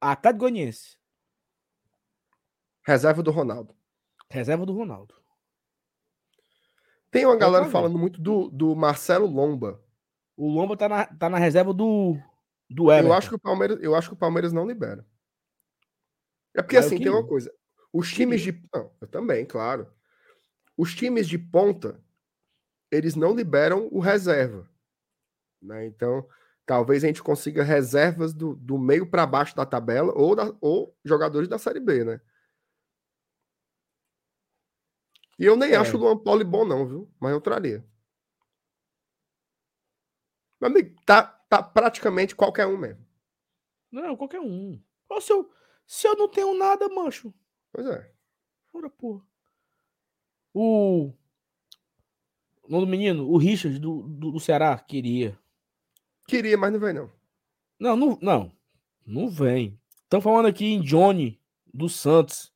Atlético 0.00 0.40
Goianiense. 0.40 0.96
Reserva 2.86 3.22
do 3.22 3.30
Ronaldo. 3.30 3.74
Reserva 4.30 4.66
do 4.66 4.72
Ronaldo. 4.72 5.14
Tem 7.10 7.24
uma 7.24 7.36
galera 7.36 7.66
falando 7.66 7.98
muito 7.98 8.20
do, 8.20 8.50
do 8.50 8.76
Marcelo 8.76 9.26
Lomba. 9.26 9.82
O 10.36 10.48
Lomba 10.48 10.76
tá 10.76 10.88
na, 10.88 11.06
tá 11.06 11.30
na 11.30 11.38
reserva 11.38 11.72
do, 11.72 12.16
do 12.68 12.92
Everton. 12.92 13.08
Eu 13.08 13.14
acho, 13.14 13.28
que 13.30 13.34
o 13.34 13.38
Palmeiras, 13.38 13.78
eu 13.82 13.94
acho 13.94 14.08
que 14.08 14.14
o 14.14 14.18
Palmeiras 14.18 14.52
não 14.52 14.66
libera. 14.66 15.06
É 16.54 16.62
porque 16.62 16.76
assim, 16.76 16.98
tem 16.98 17.08
uma 17.08 17.26
coisa. 17.26 17.52
Os 17.92 18.12
times 18.12 18.42
de. 18.42 18.62
Não, 18.72 18.92
eu 19.00 19.08
também, 19.08 19.46
claro. 19.46 19.90
Os 20.76 20.94
times 20.94 21.26
de 21.28 21.38
ponta, 21.38 22.02
eles 22.90 23.14
não 23.14 23.34
liberam 23.34 23.88
o 23.90 23.98
reserva. 24.00 24.68
Né? 25.62 25.86
Então, 25.86 26.28
talvez 26.66 27.02
a 27.02 27.06
gente 27.06 27.22
consiga 27.22 27.62
reservas 27.62 28.32
do, 28.34 28.54
do 28.56 28.78
meio 28.78 29.08
para 29.10 29.26
baixo 29.26 29.56
da 29.56 29.64
tabela 29.66 30.12
ou, 30.14 30.36
da- 30.36 30.54
ou 30.60 30.96
jogadores 31.04 31.48
da 31.48 31.58
Série 31.58 31.80
B, 31.80 32.04
né? 32.04 32.20
E 35.38 35.44
eu 35.44 35.56
nem 35.56 35.72
É. 35.72 35.76
acho 35.76 35.96
o 35.96 36.00
Luan 36.00 36.16
Poli 36.18 36.44
bom, 36.44 36.64
não, 36.64 36.86
viu? 36.86 37.10
Mas 37.20 37.32
eu 37.32 37.40
traria. 37.40 37.84
Meu 40.60 40.70
amigo, 40.70 40.96
tá, 41.04 41.22
tá 41.22 41.62
praticamente 41.62 42.34
qualquer 42.34 42.66
um 42.66 42.76
mesmo. 42.78 43.04
Não, 43.90 44.16
qualquer 44.16 44.40
um. 44.40 44.82
Se, 45.20 45.32
eu, 45.32 45.50
se 45.86 46.08
eu 46.08 46.16
não 46.16 46.28
tenho 46.28 46.54
nada, 46.54 46.88
mancho. 46.88 47.32
Pois 47.72 47.86
é. 47.86 48.12
Ora, 48.72 48.88
porra. 48.90 49.24
O. 50.58 51.12
O 52.62 52.70
nome 52.70 52.86
do 52.86 52.90
menino, 52.90 53.28
o 53.28 53.36
Richard 53.36 53.78
do, 53.78 54.08
do, 54.08 54.32
do 54.32 54.40
Ceará, 54.40 54.78
queria. 54.78 55.38
Queria, 56.26 56.56
mas 56.56 56.72
não 56.72 56.80
vem, 56.80 56.94
não. 56.94 57.12
Não, 57.78 57.94
não, 57.94 58.18
não. 58.22 58.52
Não 59.04 59.28
vem. 59.28 59.78
Estão 60.04 60.18
falando 60.18 60.46
aqui 60.46 60.64
em 60.64 60.80
Johnny 60.80 61.38
do 61.72 61.90
Santos. 61.90 62.54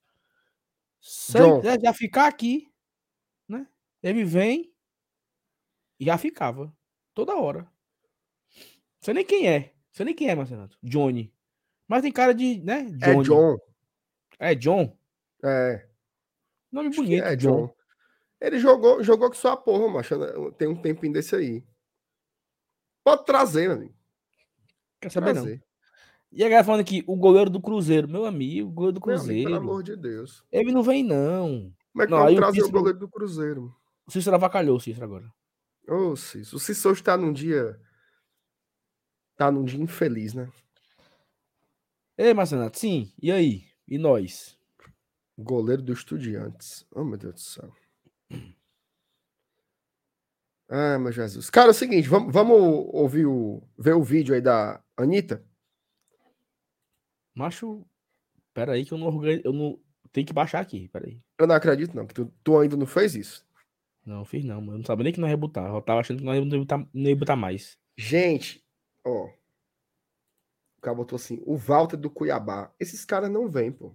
Se 0.99 1.37
ele 1.37 1.47
John. 1.47 1.61
quiser 1.61 1.81
já 1.83 1.93
ficar 1.93 2.27
aqui, 2.27 2.73
né? 3.47 3.69
Ele 4.03 4.25
vem 4.25 4.73
e 5.99 6.07
já 6.07 6.17
ficava. 6.17 6.75
Toda 7.13 7.37
hora. 7.37 7.71
Sei 8.99 9.13
nem 9.13 9.27
quem 9.27 9.47
é. 9.47 9.75
Sei 9.93 10.07
nem 10.07 10.15
quem 10.15 10.31
é, 10.31 10.35
Marcelo. 10.35 10.71
Johnny. 10.83 11.35
Mas 11.87 12.01
tem 12.01 12.11
cara 12.11 12.33
de, 12.33 12.61
né? 12.61 12.87
É 13.03 13.13
Johnny. 13.13 13.25
John. 13.25 13.59
É 14.39 14.55
John. 14.55 14.99
É. 15.45 15.87
Nome 16.73 16.89
bonito, 16.97 17.25
é 17.25 17.37
John. 17.37 17.67
John. 17.67 17.80
Ele 18.41 18.59
jogou, 18.59 19.03
jogou 19.03 19.29
com 19.29 19.35
sua 19.37 19.57
porra, 19.57 19.89
macho. 19.93 20.15
Tem 20.53 20.67
um 20.69 20.81
tempinho 20.81 21.13
desse 21.13 21.37
aí. 21.37 21.65
Pode 23.05 23.25
trazer, 23.25 23.69
meu 23.69 23.77
amigo. 23.77 23.95
Quer 25.01 25.11
saber 25.11 25.35
não. 25.35 25.43
Trazer. 25.43 25.63
E 26.33 26.45
a 26.45 26.49
galera 26.49 26.65
falando 26.65 26.81
aqui, 26.81 27.03
o 27.07 27.17
goleiro 27.17 27.51
do 27.51 27.61
Cruzeiro. 27.61 28.09
Meu 28.09 28.25
amigo, 28.25 28.69
o 28.69 28.73
goleiro 28.73 28.99
do 29.01 29.07
Meu 29.07 29.17
amigo, 29.17 29.25
Cruzeiro. 29.27 29.51
pelo 29.51 29.57
amor 29.63 29.83
de 29.83 29.97
Deus. 29.97 30.45
Ele 30.51 30.73
não 30.73 30.83
vem, 30.83 31.03
não. 31.03 31.75
Como 31.93 32.03
é 32.03 32.07
que 32.07 32.11
Não, 32.13 32.19
o 32.25 32.37
trazer 32.37 32.61
o 32.61 32.65
Cícero- 32.65 32.73
goleiro 32.73 32.99
do 32.99 33.09
Cruzeiro? 33.09 33.77
O 34.07 34.11
Cícero 34.13 34.37
avacalhou 34.37 34.77
o 34.77 34.81
Cícero 34.81 35.05
agora. 35.05 35.33
Ô, 35.89 36.15
Cício. 36.17 36.57
O 36.57 36.61
Cício 36.61 36.91
hoje 36.91 37.03
tá 37.03 37.17
num 37.17 37.33
dia. 37.33 37.79
Tá 39.37 39.51
num 39.51 39.65
dia 39.65 39.83
infeliz, 39.83 40.35
né? 40.35 40.51
Ei, 42.17 42.33
Marcenato, 42.35 42.79
sim. 42.79 43.13
E 43.21 43.33
aí? 43.33 43.65
E 43.89 43.99
nós? 43.99 44.57
Goleiro 45.37 45.83
do 45.83 45.93
Estudiantes. 45.93 46.87
Oh, 46.93 47.03
meu 47.03 47.17
Deus 47.19 47.35
do 47.35 47.41
céu. 47.41 47.73
Ah, 50.73 50.99
meu 51.01 51.11
Jesus. 51.11 51.51
Cara, 51.51 51.69
é 51.69 51.71
o 51.71 51.75
seguinte, 51.75 52.09
vamos, 52.09 52.33
vamos 52.33 52.57
ouvir 52.93 53.27
o. 53.27 53.61
ver 53.77 53.95
o 53.95 54.05
vídeo 54.05 54.35
aí 54.35 54.41
da 54.41 54.81
Anitta. 54.97 55.45
Macho, 57.35 57.85
pera 58.55 58.73
aí 58.73 58.85
que 58.85 58.93
eu 58.93 58.99
não 58.99 59.09
organizo, 59.09 59.43
eu 59.45 59.53
não 59.53 59.81
tenho 60.13 60.27
que 60.27 60.33
baixar 60.33 60.61
aqui, 60.61 60.89
pera 60.89 61.09
aí. 61.09 61.21
Eu 61.37 61.49
não 61.49 61.57
acredito, 61.57 61.95
não, 61.95 62.07
que 62.07 62.15
tu, 62.15 62.33
tu 62.45 62.59
ainda 62.59 62.77
não 62.77 62.87
fez 62.87 63.17
isso. 63.17 63.45
Não, 64.07 64.25
fiz 64.25 64.45
não, 64.45 64.61
mano. 64.61 64.75
Eu 64.75 64.79
não 64.79 64.85
sabia 64.85 65.05
nem 65.05 65.13
que 65.13 65.21
nós 65.21 65.31
ia 65.31 65.37
botar. 65.37 65.69
Eu 65.69 65.83
tava 65.83 66.01
achando 66.01 66.19
que 66.19 66.25
não 66.25 66.35
ia 66.35 66.59
botar, 66.59 66.79
não 66.93 67.11
ia 67.11 67.17
botar 67.17 67.37
mais. 67.37 67.77
Gente, 67.97 68.65
ó. 69.05 69.27
O 70.79 70.81
cara 70.81 70.97
botou 70.97 71.17
assim: 71.17 71.43
o 71.45 71.57
Walter 71.57 71.97
do 71.97 72.11
Cuiabá. 72.11 72.73
Esses 72.79 73.05
caras 73.05 73.31
não 73.31 73.49
vêm, 73.49 73.73
pô. 73.73 73.95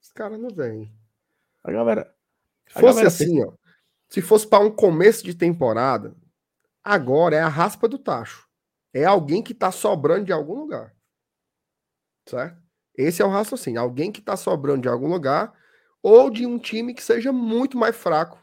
Esses 0.00 0.12
caras 0.12 0.38
não 0.38 0.50
vêm. 0.50 0.92
A 1.64 1.70
galera, 1.70 2.14
Se 2.68 2.74
fosse 2.74 2.86
galera 2.86 3.08
assim, 3.08 3.44
ó. 3.44 3.52
Se 4.08 4.20
fosse 4.20 4.46
para 4.46 4.64
um 4.64 4.70
começo 4.70 5.24
de 5.24 5.34
temporada, 5.34 6.14
agora 6.82 7.36
é 7.36 7.40
a 7.40 7.48
raspa 7.48 7.88
do 7.88 7.98
tacho. 7.98 8.48
É 8.92 9.04
alguém 9.04 9.42
que 9.42 9.54
tá 9.54 9.72
sobrando 9.72 10.26
de 10.26 10.32
algum 10.32 10.54
lugar. 10.54 10.94
Certo? 12.28 12.60
Esse 12.94 13.22
é 13.22 13.24
o 13.24 13.30
raciocínio. 13.30 13.80
Alguém 13.80 14.12
que 14.12 14.20
tá 14.20 14.36
sobrando 14.36 14.82
de 14.82 14.88
algum 14.88 15.08
lugar 15.08 15.58
ou 16.02 16.28
de 16.30 16.46
um 16.46 16.58
time 16.58 16.94
que 16.94 17.02
seja 17.02 17.32
muito 17.32 17.76
mais 17.76 17.96
fraco 17.96 18.38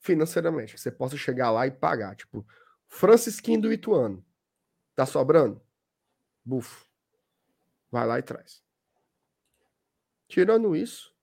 financeiramente. 0.00 0.74
Que 0.74 0.80
você 0.80 0.92
possa 0.92 1.16
chegar 1.16 1.50
lá 1.50 1.66
e 1.66 1.70
pagar. 1.70 2.14
Tipo, 2.14 2.46
Francisquinho 2.86 3.62
do 3.62 3.72
Ituano. 3.72 4.24
Tá 4.94 5.04
sobrando? 5.04 5.60
Bufo. 6.44 6.86
Vai 7.90 8.06
lá 8.06 8.18
e 8.18 8.22
traz. 8.22 8.62
Tirando 10.28 10.76
isso, 10.76 11.13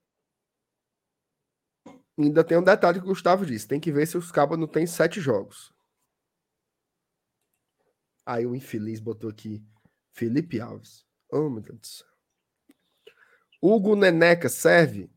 Ainda 2.22 2.43
tem 2.43 2.57
um 2.57 2.63
detalhe 2.63 2.99
que 2.99 3.05
o 3.05 3.09
Gustavo 3.09 3.45
disse: 3.45 3.67
tem 3.67 3.80
que 3.80 3.91
ver 3.91 4.05
se 4.05 4.17
os 4.17 4.32
cabos 4.32 4.57
não 4.57 4.67
tem 4.67 4.86
sete 4.86 5.19
jogos. 5.19 5.74
Aí 8.26 8.45
o 8.45 8.55
infeliz 8.55 8.99
botou 8.99 9.30
aqui 9.30 9.65
Felipe 10.13 10.61
Alves. 10.61 11.05
Oh, 11.32 11.49
meu 11.49 11.61
Deus 11.61 11.80
do 11.80 11.88
céu. 11.88 12.07
Hugo 13.61 13.95
Neneca 13.95 14.49
serve? 14.49 15.09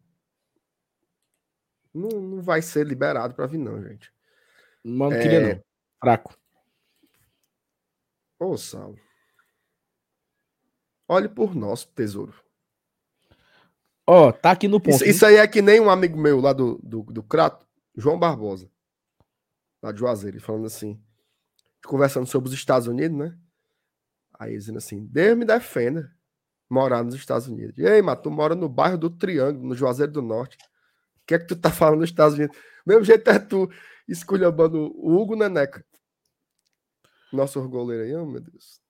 Não, 1.92 2.20
não 2.20 2.42
vai 2.42 2.60
ser 2.60 2.86
liberado 2.86 3.34
para 3.34 3.46
vir, 3.46 3.58
não, 3.58 3.80
gente. 3.82 4.12
Mano, 4.82 5.12
não 5.12 5.16
É. 5.18 5.22
queria 5.22 5.40
não. 5.54 5.64
Fraco. 6.00 6.36
Ô, 8.38 8.56
Saulo. 8.56 8.98
Olhe 11.08 11.28
por 11.28 11.54
nós, 11.54 11.84
tesouro. 11.84 12.43
Ó, 14.06 14.32
tá 14.32 14.50
aqui 14.50 14.68
no 14.68 14.80
ponto. 14.80 14.96
Isso, 14.96 15.04
isso 15.04 15.26
aí 15.26 15.36
é 15.36 15.46
que 15.46 15.62
nem 15.62 15.80
um 15.80 15.88
amigo 15.90 16.18
meu 16.18 16.40
lá 16.40 16.52
do, 16.52 16.78
do, 16.82 17.02
do 17.04 17.22
Crato, 17.22 17.66
João 17.96 18.18
Barbosa, 18.18 18.70
lá 19.82 19.92
de 19.92 20.00
Juazeiro, 20.00 20.40
falando 20.40 20.66
assim, 20.66 21.00
conversando 21.86 22.26
sobre 22.26 22.48
os 22.48 22.54
Estados 22.54 22.86
Unidos, 22.86 23.16
né? 23.16 23.38
Aí 24.38 24.56
dizendo 24.56 24.78
assim, 24.78 25.06
Deus 25.06 25.38
me 25.38 25.44
defenda. 25.44 26.12
morar 26.68 27.04
nos 27.04 27.14
Estados 27.14 27.46
Unidos. 27.46 27.78
E 27.78 27.86
aí, 27.86 28.02
mas 28.02 28.20
tu 28.20 28.30
mora 28.30 28.54
no 28.54 28.68
bairro 28.68 28.98
do 28.98 29.10
Triângulo, 29.10 29.68
no 29.68 29.74
Juazeiro 29.74 30.12
do 30.12 30.22
Norte. 30.22 30.56
O 30.56 31.26
que 31.26 31.34
é 31.34 31.38
que 31.38 31.46
tu 31.46 31.56
tá 31.56 31.70
falando 31.70 32.00
nos 32.00 32.10
Estados 32.10 32.36
Unidos? 32.36 32.56
Mesmo 32.84 33.04
jeito 33.04 33.30
é 33.30 33.38
tu 33.38 33.70
esculhambando 34.08 34.92
o 34.96 35.16
Hugo 35.16 35.36
Neneca. 35.36 35.84
Nosso 37.32 37.66
goleiro 37.68 38.04
aí, 38.04 38.14
oh, 38.16 38.26
meu 38.26 38.40
Deus. 38.40 38.80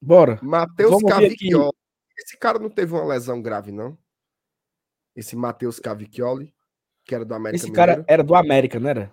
Bora. 0.00 0.38
Matheus 0.42 1.02
Cavicchioli. 1.02 1.72
Esse 2.16 2.36
cara 2.36 2.58
não 2.58 2.70
teve 2.70 2.92
uma 2.92 3.04
lesão 3.04 3.40
grave, 3.42 3.72
não? 3.72 3.98
Esse 5.14 5.36
Matheus 5.36 5.78
Cavicchioli, 5.78 6.52
que 7.04 7.14
era 7.14 7.24
do 7.24 7.34
América 7.34 7.64
Esse 7.64 7.72
cara 7.72 7.92
Mineiro. 7.92 8.06
era 8.08 8.24
do 8.24 8.34
América, 8.34 8.80
não 8.80 8.90
era? 8.90 9.12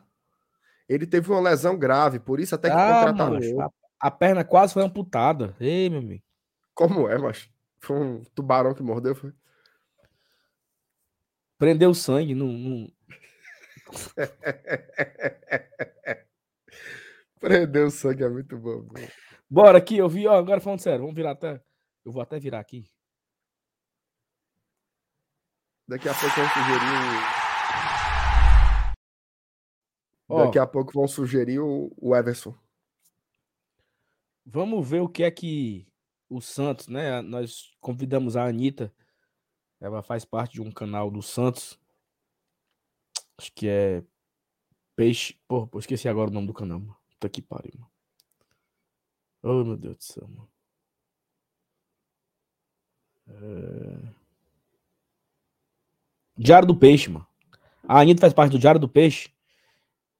Ele 0.88 1.06
teve 1.06 1.30
uma 1.32 1.42
lesão 1.42 1.78
grave, 1.78 2.20
por 2.20 2.40
isso 2.40 2.56
até 2.56 2.70
que 2.70 2.76
Ah, 2.76 3.00
contrataram 3.06 3.34
macho, 3.36 3.62
a, 3.62 3.70
a 4.00 4.12
perna 4.12 4.44
quase 4.44 4.74
foi 4.74 4.84
amputada. 4.84 5.56
Ei, 5.60 5.90
meu 5.90 6.00
amigo. 6.00 6.24
Como 6.74 7.08
é, 7.08 7.18
macho? 7.18 7.50
Foi 7.80 7.98
um 7.98 8.24
tubarão 8.36 8.74
que 8.74 8.82
mordeu, 8.82 9.14
foi? 9.16 9.32
Prendeu 11.58 11.94
sangue. 11.94 12.34
Não, 12.34 12.48
não- 12.48 12.88
Prendeu 17.40 17.88
o 17.88 17.92
sangue, 17.92 18.24
é 18.24 18.30
muito 18.30 18.58
bom. 18.58 18.82
bro. 18.82 19.02
Bora 19.50 19.78
aqui, 19.78 19.98
eu 19.98 20.08
vi, 20.10 20.28
ó, 20.28 20.38
agora 20.38 20.60
falando 20.62 20.80
sério, 20.80 21.00
vamos 21.02 21.16
virar 21.16 21.32
até. 21.32 21.62
Eu 22.06 22.12
vou 22.12 22.22
até 22.22 22.40
virar 22.40 22.60
aqui. 22.60 22.86
Daqui 25.90 26.08
a 26.08 26.14
pouco 26.14 26.36
vão 26.36 26.48
sugerir 26.68 26.94
o... 30.30 30.36
Ó, 30.36 30.46
Daqui 30.46 30.60
a 30.60 30.68
pouco 30.68 30.94
vão 30.94 31.08
sugerir 31.08 31.60
o, 31.60 31.92
o 31.98 32.16
Everson. 32.16 32.56
Vamos 34.46 34.88
ver 34.88 35.02
o 35.02 35.10
que 35.10 35.24
é 35.24 35.32
que 35.32 35.88
o 36.30 36.40
Santos, 36.42 36.88
né? 36.88 37.24
Nós 37.24 37.76
convidamos 37.82 38.38
a 38.38 38.46
Anitta. 38.46 38.94
Ela 39.80 40.04
faz 40.04 40.24
parte 40.24 40.54
de 40.54 40.62
um 40.62 40.72
canal 40.72 41.10
do 41.10 41.24
Santos. 41.24 41.80
Acho 43.36 43.52
que 43.52 43.68
é 43.68 44.04
Peixe. 44.96 45.42
Porra, 45.48 45.66
pô, 45.66 45.80
esqueci 45.80 46.08
agora 46.08 46.30
o 46.30 46.34
nome 46.34 46.46
do 46.46 46.54
canal, 46.54 46.80
mano. 46.80 46.96
Puta 47.10 47.28
que 47.30 47.42
pariu, 47.42 47.74
mano. 47.80 47.92
Oh, 49.42 49.64
meu 49.64 49.76
Deus 49.76 49.98
do 49.98 50.04
céu, 50.04 50.28
mano. 50.28 50.52
É... 53.28 54.19
Diário 56.40 56.68
do 56.68 56.76
Peixe, 56.76 57.10
mano. 57.10 57.28
A 57.88 58.00
Anitta 58.00 58.22
faz 58.22 58.34
parte 58.34 58.52
do 58.52 58.60
Diário 58.60 58.80
do 58.80 58.88
Peixe. 58.88 59.30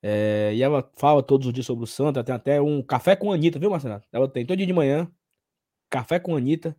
É, 0.02 0.52
e 0.54 0.62
ela 0.62 0.90
fala 0.96 1.22
todos 1.24 1.48
os 1.48 1.54
dias 1.54 1.66
sobre 1.66 1.84
o 1.84 1.88
Santos. 1.88 2.18
Ela 2.18 2.24
tem 2.24 2.36
até 2.36 2.62
um 2.62 2.82
café 2.82 3.16
com 3.16 3.32
a 3.32 3.36
Anitta, 3.36 3.60
viu, 3.60 3.70
Marcelo? 3.70 4.02
Ela 4.12 4.28
tem 4.28 4.46
todo 4.46 4.58
dia 4.58 4.68
de 4.68 4.74
manhã. 4.74 5.10
Café 5.90 6.20
com 6.20 6.36
a 6.36 6.38
Anitta. 6.38 6.76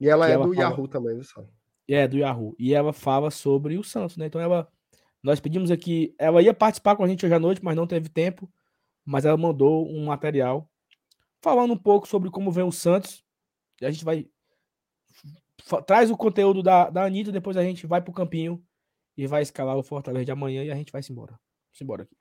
E 0.00 0.08
ela 0.08 0.28
é 0.28 0.32
ela 0.32 0.46
do 0.46 0.54
fala- 0.54 0.68
Yahoo 0.70 0.88
também, 0.88 1.14
viu, 1.14 1.24
só? 1.24 1.44
É, 1.88 2.06
do 2.06 2.16
Yahoo. 2.16 2.54
E 2.58 2.74
ela 2.74 2.92
fala 2.92 3.30
sobre 3.30 3.76
o 3.78 3.82
Santos, 3.84 4.16
né? 4.16 4.26
Então 4.26 4.40
ela. 4.40 4.68
Nós 5.22 5.40
pedimos 5.40 5.70
aqui. 5.70 6.14
Ela 6.18 6.42
ia 6.42 6.54
participar 6.54 6.94
com 6.96 7.02
a 7.04 7.08
gente 7.08 7.24
hoje 7.24 7.34
à 7.34 7.38
noite, 7.40 7.64
mas 7.64 7.74
não 7.74 7.86
teve 7.86 8.08
tempo. 8.08 8.48
Mas 9.04 9.24
ela 9.24 9.36
mandou 9.36 9.88
um 9.88 10.04
material 10.04 10.68
falando 11.40 11.72
um 11.72 11.78
pouco 11.78 12.06
sobre 12.06 12.30
como 12.30 12.50
vem 12.50 12.64
o 12.64 12.72
Santos. 12.72 13.24
E 13.80 13.86
a 13.86 13.90
gente 13.90 14.04
vai. 14.04 14.26
Traz 15.86 16.10
o 16.10 16.16
conteúdo 16.16 16.62
da, 16.62 16.90
da 16.90 17.04
Anitta, 17.04 17.32
depois 17.32 17.56
a 17.56 17.62
gente 17.62 17.86
vai 17.86 18.00
pro 18.00 18.12
campinho 18.12 18.62
e 19.16 19.26
vai 19.26 19.42
escalar 19.42 19.76
o 19.76 19.82
Fortaleza 19.82 20.26
de 20.26 20.32
amanhã 20.32 20.62
e 20.62 20.70
a 20.70 20.74
gente 20.74 20.92
vai 20.92 21.02
se 21.02 21.12
embora. 21.12 21.32
Vamos 21.32 21.80
embora 21.80 22.02
aqui. 22.02 22.16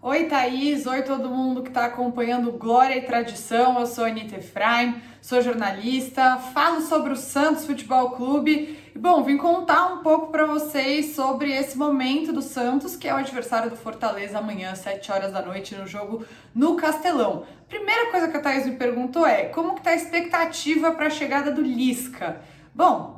Oi, 0.00 0.26
Thaís. 0.26 0.86
Oi, 0.86 1.02
todo 1.02 1.28
mundo 1.28 1.60
que 1.60 1.70
está 1.70 1.86
acompanhando 1.86 2.52
Glória 2.52 2.96
e 2.96 3.02
Tradição. 3.02 3.80
Eu 3.80 3.86
sou 3.86 4.04
Anitta 4.04 4.36
Efraim, 4.36 5.02
sou 5.20 5.42
jornalista, 5.42 6.36
falo 6.36 6.80
sobre 6.82 7.12
o 7.12 7.16
Santos 7.16 7.66
Futebol 7.66 8.12
Clube. 8.12 8.78
E, 8.94 8.98
bom, 8.98 9.24
vim 9.24 9.36
contar 9.36 9.92
um 9.92 9.98
pouco 10.04 10.30
para 10.30 10.46
vocês 10.46 11.16
sobre 11.16 11.50
esse 11.50 11.76
momento 11.76 12.32
do 12.32 12.40
Santos, 12.40 12.94
que 12.94 13.08
é 13.08 13.12
o 13.12 13.16
adversário 13.16 13.70
do 13.70 13.76
Fortaleza 13.76 14.38
amanhã, 14.38 14.70
às 14.70 14.78
7 14.78 15.10
horas 15.10 15.32
da 15.32 15.42
noite, 15.42 15.74
no 15.74 15.84
jogo 15.84 16.24
no 16.54 16.76
Castelão. 16.76 17.44
Primeira 17.68 18.12
coisa 18.12 18.28
que 18.28 18.36
a 18.36 18.40
Thaís 18.40 18.66
me 18.66 18.76
perguntou 18.76 19.26
é 19.26 19.46
como 19.46 19.74
que 19.74 19.82
tá 19.82 19.90
a 19.90 19.96
expectativa 19.96 20.92
para 20.92 21.06
a 21.06 21.10
chegada 21.10 21.50
do 21.50 21.60
Lisca? 21.60 22.40
Bom, 22.72 23.17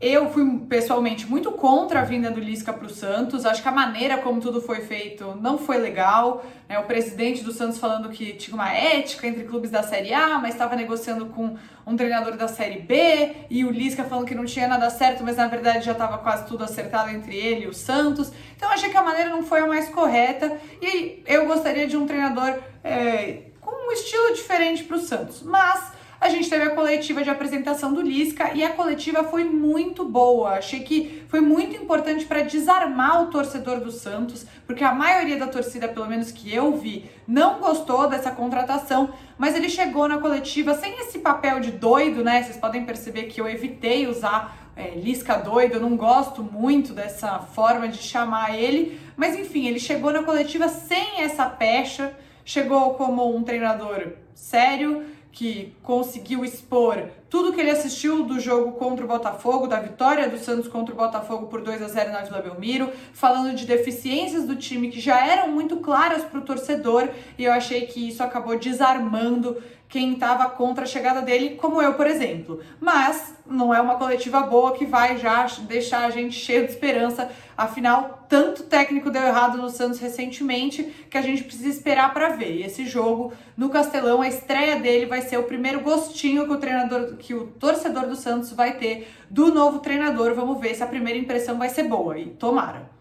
eu 0.00 0.30
fui 0.30 0.60
pessoalmente 0.60 1.26
muito 1.26 1.52
contra 1.52 2.00
a 2.00 2.04
vinda 2.04 2.30
do 2.30 2.40
Lisca 2.40 2.72
para 2.72 2.86
o 2.86 2.90
Santos. 2.90 3.44
Acho 3.44 3.60
que 3.60 3.68
a 3.68 3.72
maneira 3.72 4.16
como 4.16 4.40
tudo 4.40 4.58
foi 4.58 4.80
feito 4.80 5.36
não 5.38 5.58
foi 5.58 5.76
legal. 5.76 6.42
né? 6.66 6.78
O 6.78 6.84
presidente 6.84 7.44
do 7.44 7.52
Santos 7.52 7.78
falando 7.78 8.08
que 8.08 8.32
tinha 8.32 8.54
uma 8.54 8.72
ética 8.72 9.26
entre 9.26 9.44
clubes 9.44 9.70
da 9.70 9.82
Série 9.82 10.14
A, 10.14 10.38
mas 10.38 10.54
estava 10.54 10.74
negociando 10.74 11.26
com 11.26 11.54
um 11.86 11.96
treinador 11.96 12.34
da 12.34 12.48
Série 12.48 12.80
B. 12.80 13.34
E 13.50 13.62
o 13.62 13.70
Lisca 13.70 14.02
falando 14.02 14.26
que 14.26 14.34
não 14.34 14.46
tinha 14.46 14.66
nada 14.66 14.88
certo, 14.88 15.22
mas 15.22 15.36
na 15.36 15.48
verdade 15.48 15.84
já 15.84 15.92
estava 15.92 16.16
quase 16.16 16.46
tudo 16.46 16.64
acertado 16.64 17.10
entre 17.10 17.36
ele 17.36 17.66
e 17.66 17.68
o 17.68 17.74
Santos. 17.74 18.32
Então 18.56 18.70
achei 18.70 18.88
que 18.88 18.96
a 18.96 19.02
maneira 19.02 19.28
não 19.28 19.42
foi 19.42 19.60
a 19.60 19.66
mais 19.66 19.90
correta. 19.90 20.56
E 20.80 21.22
eu 21.26 21.44
gostaria 21.44 21.86
de 21.86 21.98
um 21.98 22.06
treinador 22.06 22.58
é, 22.82 23.50
com 23.60 23.70
um 23.70 23.92
estilo 23.92 24.32
diferente 24.32 24.82
para 24.84 24.96
o 24.96 25.00
Santos. 25.00 25.42
Mas 25.42 25.99
a 26.20 26.28
gente 26.28 26.50
teve 26.50 26.64
a 26.64 26.70
coletiva 26.70 27.24
de 27.24 27.30
apresentação 27.30 27.94
do 27.94 28.02
Lisca 28.02 28.52
e 28.54 28.62
a 28.62 28.70
coletiva 28.70 29.24
foi 29.24 29.42
muito 29.42 30.04
boa. 30.04 30.50
Achei 30.50 30.80
que 30.80 31.24
foi 31.28 31.40
muito 31.40 31.74
importante 31.74 32.26
para 32.26 32.42
desarmar 32.42 33.22
o 33.22 33.26
torcedor 33.28 33.80
do 33.80 33.90
Santos, 33.90 34.44
porque 34.66 34.84
a 34.84 34.92
maioria 34.92 35.38
da 35.38 35.46
torcida, 35.46 35.88
pelo 35.88 36.06
menos 36.06 36.30
que 36.30 36.54
eu 36.54 36.76
vi, 36.76 37.10
não 37.26 37.58
gostou 37.58 38.06
dessa 38.06 38.30
contratação, 38.30 39.14
mas 39.38 39.56
ele 39.56 39.70
chegou 39.70 40.06
na 40.06 40.18
coletiva 40.18 40.74
sem 40.74 41.00
esse 41.00 41.20
papel 41.20 41.58
de 41.58 41.70
doido, 41.70 42.22
né? 42.22 42.42
Vocês 42.42 42.58
podem 42.58 42.84
perceber 42.84 43.24
que 43.24 43.40
eu 43.40 43.48
evitei 43.48 44.06
usar 44.06 44.70
é, 44.76 44.90
Lisca 44.90 45.36
doido, 45.36 45.74
eu 45.74 45.80
não 45.80 45.96
gosto 45.96 46.42
muito 46.42 46.92
dessa 46.92 47.38
forma 47.38 47.88
de 47.88 47.98
chamar 47.98 48.58
ele, 48.58 49.00
mas 49.16 49.38
enfim, 49.38 49.66
ele 49.66 49.80
chegou 49.80 50.12
na 50.12 50.22
coletiva 50.22 50.68
sem 50.68 51.22
essa 51.22 51.46
pecha, 51.46 52.14
chegou 52.44 52.94
como 52.94 53.34
um 53.34 53.42
treinador 53.42 54.12
sério, 54.34 55.04
que 55.32 55.74
conseguiu 55.82 56.44
expor 56.44 57.08
tudo 57.28 57.52
que 57.52 57.60
ele 57.60 57.70
assistiu 57.70 58.24
do 58.24 58.40
jogo 58.40 58.72
contra 58.72 59.04
o 59.04 59.08
Botafogo, 59.08 59.68
da 59.68 59.78
vitória 59.78 60.28
do 60.28 60.36
Santos 60.36 60.66
contra 60.66 60.92
o 60.92 60.98
Botafogo 60.98 61.46
por 61.46 61.62
2 61.62 61.80
a 61.80 61.88
0 61.88 62.12
na 62.12 62.22
Vila 62.22 62.42
Belmiro, 62.42 62.90
falando 63.12 63.54
de 63.54 63.64
deficiências 63.64 64.44
do 64.44 64.56
time 64.56 64.90
que 64.90 64.98
já 64.98 65.24
eram 65.24 65.48
muito 65.48 65.76
claras 65.76 66.24
para 66.24 66.40
o 66.40 66.42
torcedor, 66.42 67.08
e 67.38 67.44
eu 67.44 67.52
achei 67.52 67.86
que 67.86 68.08
isso 68.08 68.22
acabou 68.22 68.58
desarmando 68.58 69.56
quem 69.90 70.12
estava 70.12 70.48
contra 70.48 70.84
a 70.84 70.86
chegada 70.86 71.20
dele, 71.20 71.56
como 71.56 71.82
eu, 71.82 71.94
por 71.94 72.06
exemplo. 72.06 72.60
Mas 72.80 73.34
não 73.44 73.74
é 73.74 73.80
uma 73.80 73.96
coletiva 73.96 74.40
boa 74.42 74.72
que 74.72 74.86
vai 74.86 75.18
já 75.18 75.44
deixar 75.62 76.04
a 76.04 76.10
gente 76.10 76.38
cheio 76.38 76.64
de 76.64 76.70
esperança. 76.70 77.28
Afinal, 77.56 78.24
tanto 78.28 78.62
técnico 78.62 79.10
deu 79.10 79.24
errado 79.24 79.58
no 79.58 79.68
Santos 79.68 79.98
recentemente 79.98 80.84
que 81.10 81.18
a 81.18 81.22
gente 81.22 81.42
precisa 81.42 81.68
esperar 81.68 82.14
para 82.14 82.28
ver. 82.28 82.58
E 82.58 82.62
esse 82.62 82.86
jogo 82.86 83.32
no 83.56 83.68
Castelão, 83.68 84.22
a 84.22 84.28
estreia 84.28 84.78
dele 84.78 85.06
vai 85.06 85.22
ser 85.22 85.38
o 85.38 85.42
primeiro 85.42 85.80
gostinho 85.80 86.46
que 86.46 86.52
o 86.52 86.58
treinador, 86.58 87.16
que 87.16 87.34
o 87.34 87.48
torcedor 87.48 88.06
do 88.06 88.14
Santos 88.14 88.52
vai 88.52 88.78
ter 88.78 89.12
do 89.28 89.52
novo 89.52 89.80
treinador. 89.80 90.34
Vamos 90.34 90.60
ver 90.60 90.72
se 90.76 90.84
a 90.84 90.86
primeira 90.86 91.18
impressão 91.18 91.58
vai 91.58 91.68
ser 91.68 91.82
boa 91.82 92.16
e 92.16 92.26
tomara. 92.26 92.99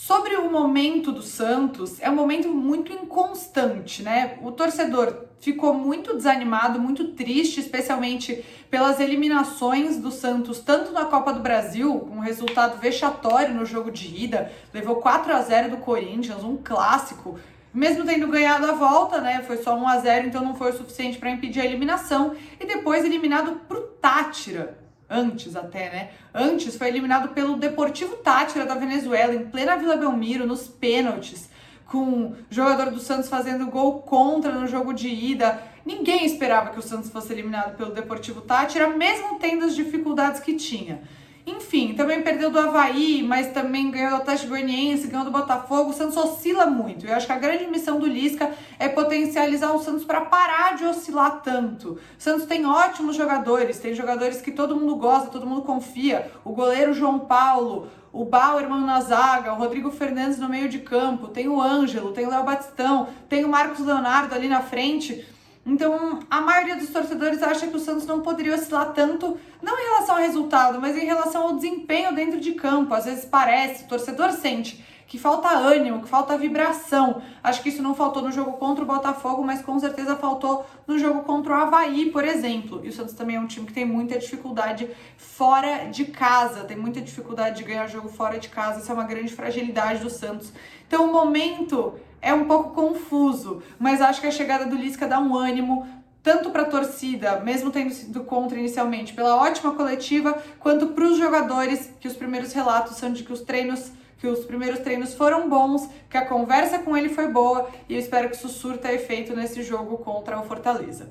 Sobre 0.00 0.36
o 0.36 0.48
momento 0.48 1.10
do 1.10 1.22
Santos, 1.22 2.00
é 2.00 2.08
um 2.08 2.14
momento 2.14 2.48
muito 2.48 2.92
inconstante, 2.92 4.00
né? 4.00 4.38
O 4.42 4.52
torcedor 4.52 5.24
ficou 5.40 5.74
muito 5.74 6.14
desanimado, 6.14 6.80
muito 6.80 7.08
triste, 7.08 7.58
especialmente 7.58 8.44
pelas 8.70 9.00
eliminações 9.00 9.96
do 9.96 10.12
Santos, 10.12 10.60
tanto 10.60 10.92
na 10.92 11.06
Copa 11.06 11.32
do 11.32 11.40
Brasil, 11.40 12.08
um 12.12 12.20
resultado 12.20 12.80
vexatório 12.80 13.52
no 13.52 13.66
jogo 13.66 13.90
de 13.90 14.24
ida, 14.24 14.52
levou 14.72 14.96
4 14.96 15.32
a 15.34 15.42
0 15.42 15.70
do 15.72 15.76
Corinthians, 15.78 16.44
um 16.44 16.56
clássico. 16.56 17.36
Mesmo 17.74 18.04
tendo 18.04 18.28
ganhado 18.28 18.66
a 18.66 18.72
volta, 18.72 19.20
né? 19.20 19.42
Foi 19.42 19.56
só 19.56 19.76
1 19.76 19.88
a 19.88 19.98
0, 19.98 20.28
então 20.28 20.44
não 20.44 20.54
foi 20.54 20.70
o 20.70 20.76
suficiente 20.76 21.18
para 21.18 21.30
impedir 21.30 21.60
a 21.60 21.66
eliminação. 21.66 22.36
E 22.60 22.64
depois 22.64 23.04
eliminado 23.04 23.62
pro 23.66 23.80
Tátira, 24.00 24.78
antes 25.08 25.56
até, 25.56 25.90
né? 25.90 26.10
Antes 26.34 26.76
foi 26.76 26.88
eliminado 26.88 27.30
pelo 27.30 27.56
Deportivo 27.56 28.16
Tátira 28.16 28.66
da 28.66 28.74
Venezuela, 28.74 29.34
em 29.34 29.46
plena 29.46 29.76
Vila 29.76 29.96
Belmiro, 29.96 30.46
nos 30.46 30.68
pênaltis, 30.68 31.48
com 31.86 32.00
o 32.00 32.36
jogador 32.50 32.90
do 32.90 33.00
Santos 33.00 33.28
fazendo 33.28 33.66
gol 33.66 34.02
contra 34.02 34.52
no 34.52 34.66
jogo 34.66 34.92
de 34.92 35.08
ida. 35.08 35.62
Ninguém 35.86 36.26
esperava 36.26 36.70
que 36.70 36.78
o 36.78 36.82
Santos 36.82 37.10
fosse 37.10 37.32
eliminado 37.32 37.76
pelo 37.76 37.92
Deportivo 37.92 38.42
Tátira, 38.42 38.88
mesmo 38.88 39.38
tendo 39.38 39.64
as 39.64 39.74
dificuldades 39.74 40.40
que 40.40 40.54
tinha. 40.54 41.00
Enfim, 41.48 41.94
também 41.94 42.20
perdeu 42.20 42.50
do 42.50 42.58
Havaí, 42.58 43.22
mas 43.22 43.52
também 43.52 43.90
ganhou 43.90 44.10
do 44.10 44.16
Atlético 44.16 44.50
Goianiense, 44.50 45.08
ganhou 45.08 45.24
do 45.24 45.30
Botafogo. 45.30 45.90
O 45.90 45.92
Santos 45.94 46.16
oscila 46.16 46.66
muito. 46.66 47.06
Eu 47.06 47.14
acho 47.14 47.26
que 47.26 47.32
a 47.32 47.38
grande 47.38 47.66
missão 47.66 47.98
do 47.98 48.06
Lisca 48.06 48.52
é 48.78 48.86
potencializar 48.86 49.72
o 49.72 49.82
Santos 49.82 50.04
para 50.04 50.20
parar 50.20 50.76
de 50.76 50.84
oscilar 50.84 51.40
tanto. 51.40 51.92
O 51.92 51.98
Santos 52.18 52.44
tem 52.44 52.66
ótimos 52.66 53.16
jogadores, 53.16 53.78
tem 53.78 53.94
jogadores 53.94 54.42
que 54.42 54.52
todo 54.52 54.76
mundo 54.76 54.96
gosta, 54.96 55.30
todo 55.30 55.46
mundo 55.46 55.62
confia. 55.62 56.30
O 56.44 56.52
goleiro 56.52 56.92
João 56.92 57.20
Paulo, 57.20 57.88
o 58.12 58.26
Bauerman 58.26 58.82
na 58.82 59.00
zaga, 59.00 59.54
o 59.54 59.56
Rodrigo 59.56 59.90
Fernandes 59.90 60.38
no 60.38 60.50
meio 60.50 60.68
de 60.68 60.80
campo, 60.80 61.28
tem 61.28 61.48
o 61.48 61.62
Ângelo, 61.62 62.12
tem 62.12 62.26
o 62.26 62.30
Léo 62.30 62.44
Batistão, 62.44 63.08
tem 63.26 63.46
o 63.46 63.48
Marcos 63.48 63.80
Leonardo 63.80 64.34
ali 64.34 64.48
na 64.48 64.60
frente. 64.60 65.24
Então, 65.68 66.20
a 66.30 66.40
maioria 66.40 66.76
dos 66.76 66.88
torcedores 66.88 67.42
acha 67.42 67.66
que 67.66 67.76
o 67.76 67.78
Santos 67.78 68.06
não 68.06 68.20
poderia 68.20 68.54
oscilar 68.54 68.92
tanto, 68.94 69.38
não 69.60 69.78
em 69.78 69.84
relação 69.84 70.16
ao 70.16 70.22
resultado, 70.22 70.80
mas 70.80 70.96
em 70.96 71.04
relação 71.04 71.42
ao 71.42 71.56
desempenho 71.56 72.14
dentro 72.14 72.40
de 72.40 72.52
campo. 72.52 72.94
Às 72.94 73.04
vezes 73.04 73.26
parece, 73.26 73.84
o 73.84 73.88
torcedor 73.88 74.32
sente 74.32 74.82
que 75.06 75.18
falta 75.18 75.48
ânimo, 75.48 76.02
que 76.02 76.08
falta 76.08 76.36
vibração. 76.38 77.22
Acho 77.42 77.62
que 77.62 77.70
isso 77.70 77.82
não 77.82 77.94
faltou 77.94 78.22
no 78.22 78.30
jogo 78.30 78.52
contra 78.54 78.84
o 78.84 78.86
Botafogo, 78.86 79.42
mas 79.42 79.62
com 79.62 79.78
certeza 79.78 80.16
faltou 80.16 80.64
no 80.86 80.98
jogo 80.98 81.22
contra 81.22 81.52
o 81.52 81.56
Havaí, 81.56 82.10
por 82.10 82.24
exemplo. 82.24 82.80
E 82.84 82.88
o 82.88 82.92
Santos 82.92 83.14
também 83.14 83.36
é 83.36 83.40
um 83.40 83.46
time 83.46 83.66
que 83.66 83.72
tem 83.72 83.86
muita 83.86 84.18
dificuldade 84.18 84.88
fora 85.16 85.86
de 85.90 86.04
casa, 86.06 86.64
tem 86.64 86.76
muita 86.76 87.00
dificuldade 87.00 87.56
de 87.56 87.64
ganhar 87.64 87.86
jogo 87.86 88.08
fora 88.08 88.38
de 88.38 88.50
casa. 88.50 88.80
Isso 88.80 88.90
é 88.90 88.94
uma 88.94 89.04
grande 89.04 89.34
fragilidade 89.34 90.00
do 90.00 90.10
Santos. 90.10 90.52
Então 90.86 91.08
o 91.08 91.12
momento 91.12 91.94
é 92.20 92.32
um 92.34 92.46
pouco 92.46 92.74
confuso, 92.74 93.62
mas 93.78 94.00
acho 94.00 94.20
que 94.20 94.26
a 94.26 94.32
chegada 94.32 94.66
do 94.66 94.76
Lisca 94.76 95.06
dá 95.06 95.18
um 95.20 95.36
ânimo, 95.36 95.86
tanto 96.22 96.50
para 96.50 96.62
a 96.62 96.70
torcida, 96.70 97.40
mesmo 97.40 97.70
tendo 97.70 97.92
sido 97.92 98.24
contra 98.24 98.58
inicialmente, 98.58 99.14
pela 99.14 99.36
ótima 99.36 99.74
coletiva, 99.74 100.42
quanto 100.58 100.88
para 100.88 101.04
os 101.04 101.16
jogadores, 101.16 101.92
que 102.00 102.08
os 102.08 102.16
primeiros 102.16 102.52
relatos 102.52 102.96
são 102.96 103.12
de 103.12 103.22
que 103.22 103.32
os 103.32 103.42
treinos 103.42 103.92
que 104.18 104.26
os 104.26 104.44
primeiros 104.44 104.80
treinos 104.80 105.14
foram 105.14 105.48
bons, 105.48 105.88
que 106.10 106.16
a 106.16 106.26
conversa 106.26 106.80
com 106.80 106.96
ele 106.96 107.08
foi 107.08 107.28
boa 107.28 107.70
e 107.88 107.94
eu 107.94 108.00
espero 108.00 108.28
que 108.28 108.34
isso 108.34 108.48
surta 108.48 108.92
efeito 108.92 109.32
nesse 109.32 109.62
jogo 109.62 109.98
contra 109.98 110.40
o 110.40 110.42
Fortaleza. 110.42 111.08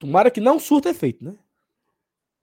Tomara 0.00 0.30
que 0.30 0.40
não 0.40 0.58
surta 0.58 0.90
efeito, 0.90 1.24
né? 1.24 1.34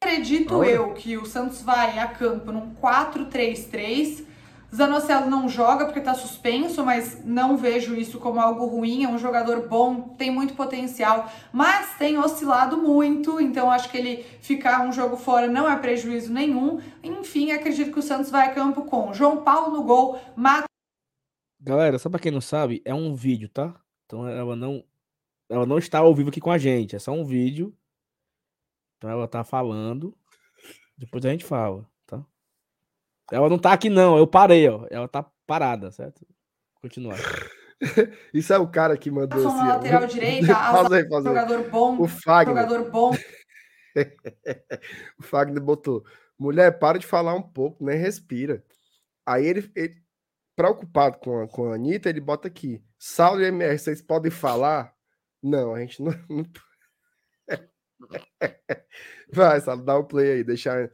Acredito 0.03 0.55
Olha. 0.55 0.69
eu 0.69 0.93
que 0.93 1.17
o 1.17 1.25
Santos 1.25 1.61
vai 1.61 1.99
a 1.99 2.07
campo 2.07 2.51
num 2.51 2.73
4-3-3 2.75 4.25
Zanocelo 4.74 5.30
não 5.30 5.48
joga 5.48 5.86
porque 5.86 6.00
está 6.00 6.16
suspenso, 6.16 6.84
mas 6.84 7.24
não 7.24 7.56
vejo 7.56 7.95
isso 7.95 8.20
como 8.20 8.40
algo 8.40 8.66
ruim. 8.66 9.04
É 9.04 9.08
um 9.08 9.20
jogador 9.20 9.68
bom, 9.68 10.16
tem 10.18 10.32
muito 10.32 10.56
potencial, 10.56 11.32
mas 11.52 11.95
tem 11.98 12.18
oscilado 12.18 12.78
muito. 12.78 13.40
Então 13.40 13.70
acho 13.70 13.91
que 13.91 13.98
ele 13.98 14.24
ficar 14.41 14.82
um 14.82 14.91
jogo 14.91 15.16
fora 15.16 15.48
não 15.48 15.70
é 15.70 15.78
prejuízo 15.78 16.34
nenhum. 16.34 16.82
Enfim, 17.04 17.52
acredito 17.52 17.91
que 17.91 18.00
o 18.00 18.04
Santos 18.04 18.32
vai 18.32 18.48
a 18.48 18.54
campo 18.54 18.84
com 18.86 19.14
João 19.14 19.44
Paulo 19.44 19.78
no 19.78 19.84
gol, 19.84 20.20
Mata. 20.36 20.66
Galera, 21.60 22.00
só 22.00 22.10
para 22.10 22.20
quem 22.20 22.32
não 22.32 22.41
sabe, 22.41 22.82
é 22.84 22.94
um 22.94 23.14
vídeo, 23.14 23.50
tá? 23.50 23.80
Então 24.06 24.28
ela 24.28 24.56
não, 24.56 24.84
ela 25.48 25.68
não 25.68 25.78
está 25.78 26.00
ao 26.00 26.16
vivo 26.16 26.30
aqui 26.30 26.41
com 26.41 26.52
a 26.52 26.58
gente. 26.58 26.95
É 26.95 27.00
só 27.00 27.12
um 27.12 27.24
vídeo. 27.24 27.78
Então 28.98 29.10
ela 29.10 29.28
tá 29.28 29.44
falando. 29.44 30.18
Depois 30.98 31.24
a 31.26 31.30
gente 31.30 31.45
fala. 31.45 31.88
Ela 33.32 33.50
não 33.50 33.58
tá 33.58 33.74
aqui, 33.74 33.90
não. 33.90 34.18
Eu 34.18 34.28
parei, 34.28 34.68
ó. 34.68 34.86
Ela 34.90 35.08
tá 35.08 35.26
parada, 35.45 35.91
certo? 35.91 36.26
Continuar. 36.82 37.18
Isso 38.34 38.52
é 38.54 38.58
o 38.58 38.68
cara 38.68 38.98
que 38.98 39.12
mandou 39.12 39.48
assim. 39.48 39.58
Na 39.58 39.76
lateral 39.76 40.06
direita, 40.08 40.54
faz 40.54 40.91
aí, 40.91 41.08
faz 41.08 41.24
jogador 41.24 41.70
bom. 41.70 42.02
O 42.02 42.08
Fagner. 42.08 42.56
Jogador 42.56 42.91
bom. 42.91 43.12
o 45.20 45.24
Fagner 45.24 45.62
botou. 45.62 46.04
Mulher, 46.38 46.78
para 46.80 46.98
de 46.98 47.06
falar 47.06 47.36
um 47.36 47.41
pouco, 47.41 47.84
né? 47.84 47.94
Respira. 47.95 48.64
Aí 49.26 49.45
ele, 49.45 49.72
ele 49.76 49.95
preocupado 50.56 51.18
com 51.20 51.41
a, 51.41 51.48
com 51.48 51.72
a 51.72 51.76
Anitta, 51.76 52.10
ele 52.10 52.20
bota 52.20 52.48
aqui. 52.48 52.84
Saulo 52.98 53.41
e 53.41 53.48
MR, 53.48 53.78
vocês 53.78 54.02
podem 54.02 54.32
falar? 54.32 54.94
Não, 55.41 55.74
a 55.74 55.80
gente 55.80 56.02
não. 56.02 56.14
não... 56.30 56.45
Vai, 59.32 59.62
Saulo, 59.62 59.84
dá 59.84 59.98
o 59.98 60.02
um 60.02 60.06
play 60.06 60.32
aí, 60.32 60.44
deixar. 60.44 60.90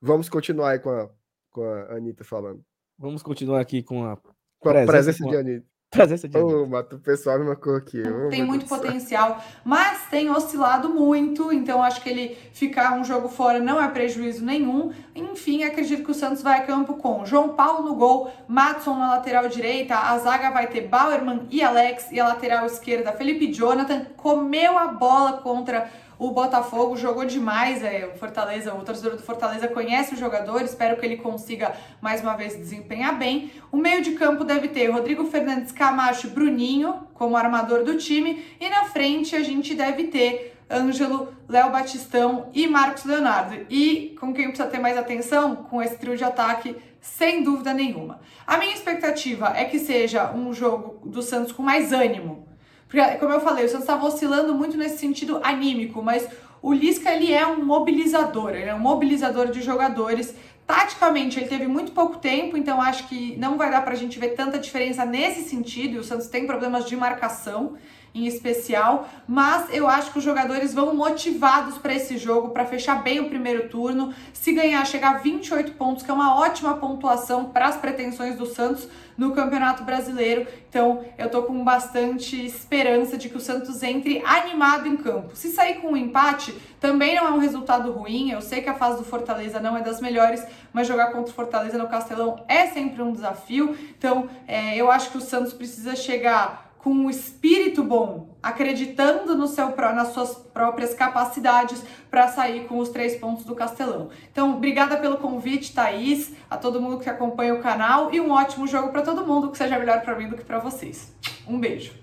Vamos 0.00 0.28
continuar 0.28 0.72
aí 0.72 0.78
com 0.78 0.90
a, 0.90 1.10
com 1.52 1.62
a 1.62 1.96
Anitta 1.96 2.24
falando. 2.24 2.64
Vamos 2.98 3.22
continuar 3.22 3.60
aqui 3.60 3.82
com 3.82 4.04
a, 4.04 4.16
com 4.58 4.68
a 4.68 4.72
presença, 4.72 4.92
presença 4.92 5.24
de 5.28 5.36
Anitta. 5.36 5.72
Presença 5.90 6.26
de 6.26 6.38
Anitta. 6.38 6.56
Oh, 6.56 6.66
mata 6.66 6.96
o 6.96 6.98
pessoal 6.98 7.38
me 7.38 7.44
marcou 7.44 7.76
aqui. 7.76 8.02
Oh, 8.02 8.30
tem 8.30 8.42
muito 8.42 8.64
potencial, 8.64 9.42
mas 9.62 10.08
tem 10.08 10.30
oscilado 10.30 10.88
muito, 10.88 11.52
então 11.52 11.82
acho 11.82 12.02
que 12.02 12.08
ele 12.08 12.34
ficar 12.54 12.98
um 12.98 13.04
jogo 13.04 13.28
fora 13.28 13.60
não 13.60 13.78
é 13.78 13.86
prejuízo 13.88 14.42
nenhum. 14.42 14.90
Enfim, 15.14 15.64
acredito 15.64 16.02
que 16.02 16.10
o 16.10 16.14
Santos 16.14 16.42
vai 16.42 16.60
a 16.60 16.66
campo 16.66 16.94
com 16.94 17.26
João 17.26 17.50
Paulo 17.50 17.86
no 17.86 17.94
gol, 17.94 18.30
Matson 18.48 18.96
na 18.96 19.10
lateral 19.10 19.48
direita, 19.48 19.94
a 19.94 20.16
zaga 20.18 20.50
vai 20.50 20.66
ter 20.68 20.88
Bauerman 20.88 21.46
e 21.50 21.62
Alex, 21.62 22.10
e 22.10 22.18
a 22.18 22.28
lateral 22.28 22.64
esquerda 22.64 23.12
Felipe 23.12 23.52
Jonathan. 23.52 24.06
Comeu 24.16 24.78
a 24.78 24.86
bola 24.88 25.42
contra 25.42 25.90
o 26.22 26.30
Botafogo 26.30 26.96
jogou 26.96 27.24
demais, 27.24 27.82
é, 27.82 28.06
o 28.06 28.16
Fortaleza, 28.16 28.72
o 28.72 28.84
torcedor 28.84 29.16
do 29.16 29.22
Fortaleza 29.24 29.66
conhece 29.66 30.14
o 30.14 30.16
jogador, 30.16 30.62
espero 30.62 30.96
que 30.96 31.04
ele 31.04 31.16
consiga 31.16 31.74
mais 32.00 32.20
uma 32.20 32.36
vez 32.36 32.56
desempenhar 32.56 33.18
bem. 33.18 33.50
O 33.72 33.76
meio 33.76 34.00
de 34.02 34.12
campo 34.12 34.44
deve 34.44 34.68
ter 34.68 34.88
Rodrigo 34.88 35.24
Fernandes 35.24 35.72
Camacho 35.72 36.28
e 36.28 36.30
Bruninho 36.30 37.08
como 37.12 37.36
armador 37.36 37.82
do 37.82 37.98
time, 37.98 38.44
e 38.60 38.68
na 38.68 38.84
frente 38.84 39.34
a 39.34 39.42
gente 39.42 39.74
deve 39.74 40.04
ter 40.04 40.56
Ângelo, 40.70 41.34
Léo 41.48 41.72
Batistão 41.72 42.50
e 42.54 42.68
Marcos 42.68 43.04
Leonardo. 43.04 43.66
E 43.68 44.16
com 44.20 44.32
quem 44.32 44.46
precisa 44.46 44.68
ter 44.68 44.78
mais 44.78 44.96
atenção? 44.96 45.56
Com 45.56 45.82
esse 45.82 45.98
trio 45.98 46.16
de 46.16 46.22
ataque, 46.22 46.76
sem 47.00 47.42
dúvida 47.42 47.74
nenhuma. 47.74 48.20
A 48.46 48.58
minha 48.58 48.72
expectativa 48.72 49.52
é 49.56 49.64
que 49.64 49.80
seja 49.80 50.32
um 50.32 50.52
jogo 50.54 51.04
do 51.04 51.20
Santos 51.20 51.50
com 51.50 51.64
mais 51.64 51.92
ânimo, 51.92 52.46
porque, 52.92 53.16
como 53.16 53.32
eu 53.32 53.40
falei, 53.40 53.64
o 53.64 53.68
Santos 53.68 53.84
estava 53.84 54.06
oscilando 54.06 54.54
muito 54.54 54.76
nesse 54.76 54.98
sentido 54.98 55.40
anímico, 55.42 56.02
mas 56.02 56.28
o 56.60 56.74
Lisca 56.74 57.10
ele 57.10 57.32
é 57.32 57.46
um 57.46 57.64
mobilizador, 57.64 58.50
ele 58.50 58.68
é 58.68 58.74
um 58.74 58.78
mobilizador 58.78 59.50
de 59.50 59.62
jogadores. 59.62 60.34
Taticamente, 60.66 61.40
ele 61.40 61.48
teve 61.48 61.66
muito 61.66 61.92
pouco 61.92 62.18
tempo, 62.18 62.54
então 62.54 62.82
acho 62.82 63.08
que 63.08 63.34
não 63.38 63.56
vai 63.56 63.70
dar 63.70 63.80
para 63.80 63.94
a 63.94 63.96
gente 63.96 64.18
ver 64.18 64.34
tanta 64.34 64.58
diferença 64.58 65.06
nesse 65.06 65.48
sentido. 65.48 65.94
E 65.94 65.98
o 66.00 66.04
Santos 66.04 66.26
tem 66.26 66.46
problemas 66.46 66.84
de 66.84 66.94
marcação 66.94 67.78
em 68.14 68.26
especial, 68.26 69.08
mas 69.26 69.72
eu 69.72 69.88
acho 69.88 70.12
que 70.12 70.18
os 70.18 70.24
jogadores 70.24 70.74
vão 70.74 70.94
motivados 70.94 71.78
para 71.78 71.94
esse 71.94 72.18
jogo, 72.18 72.50
para 72.50 72.66
fechar 72.66 73.02
bem 73.02 73.20
o 73.20 73.28
primeiro 73.28 73.68
turno. 73.68 74.12
Se 74.32 74.52
ganhar, 74.52 74.84
chegar 74.86 75.16
a 75.16 75.18
28 75.18 75.72
pontos, 75.72 76.02
que 76.02 76.10
é 76.10 76.14
uma 76.14 76.38
ótima 76.38 76.74
pontuação 76.74 77.46
para 77.46 77.66
as 77.66 77.76
pretensões 77.76 78.36
do 78.36 78.46
Santos 78.46 78.88
no 79.16 79.32
Campeonato 79.32 79.84
Brasileiro. 79.84 80.46
Então, 80.68 81.04
eu 81.16 81.30
tô 81.30 81.42
com 81.42 81.62
bastante 81.62 82.44
esperança 82.44 83.16
de 83.16 83.28
que 83.28 83.36
o 83.36 83.40
Santos 83.40 83.82
entre 83.82 84.22
animado 84.24 84.88
em 84.88 84.96
campo. 84.96 85.34
Se 85.34 85.48
sair 85.48 85.76
com 85.76 85.92
um 85.92 85.96
empate, 85.96 86.54
também 86.80 87.14
não 87.14 87.26
é 87.26 87.30
um 87.30 87.38
resultado 87.38 87.92
ruim. 87.92 88.30
Eu 88.30 88.40
sei 88.40 88.62
que 88.62 88.68
a 88.68 88.74
fase 88.74 88.98
do 88.98 89.04
Fortaleza 89.04 89.60
não 89.60 89.76
é 89.76 89.82
das 89.82 90.00
melhores, 90.00 90.44
mas 90.72 90.86
jogar 90.86 91.12
contra 91.12 91.30
o 91.30 91.34
Fortaleza 91.34 91.78
no 91.78 91.88
Castelão 91.88 92.44
é 92.48 92.66
sempre 92.66 93.02
um 93.02 93.12
desafio. 93.12 93.76
Então, 93.96 94.28
é, 94.46 94.76
eu 94.76 94.90
acho 94.90 95.10
que 95.10 95.18
o 95.18 95.20
Santos 95.20 95.52
precisa 95.52 95.94
chegar 95.94 96.71
com 96.82 96.90
um 96.90 97.08
espírito 97.08 97.84
bom, 97.84 98.36
acreditando 98.42 99.36
no 99.36 99.46
seu, 99.46 99.74
nas 99.76 100.08
suas 100.08 100.34
próprias 100.34 100.92
capacidades 100.92 101.80
para 102.10 102.26
sair 102.26 102.66
com 102.66 102.78
os 102.78 102.88
três 102.88 103.16
pontos 103.16 103.44
do 103.44 103.54
Castelão. 103.54 104.10
Então, 104.30 104.56
obrigada 104.56 104.98
pelo 104.98 105.18
convite, 105.18 105.72
Thaís, 105.72 106.34
a 106.50 106.58
todo 106.58 106.80
mundo 106.80 106.98
que 106.98 107.08
acompanha 107.08 107.54
o 107.54 107.62
canal 107.62 108.12
e 108.12 108.20
um 108.20 108.32
ótimo 108.32 108.66
jogo 108.66 108.90
para 108.90 109.02
todo 109.02 109.24
mundo, 109.24 109.52
que 109.52 109.58
seja 109.58 109.78
melhor 109.78 110.02
para 110.02 110.18
mim 110.18 110.28
do 110.28 110.36
que 110.36 110.44
para 110.44 110.58
vocês. 110.58 111.16
Um 111.46 111.58
beijo. 111.58 112.02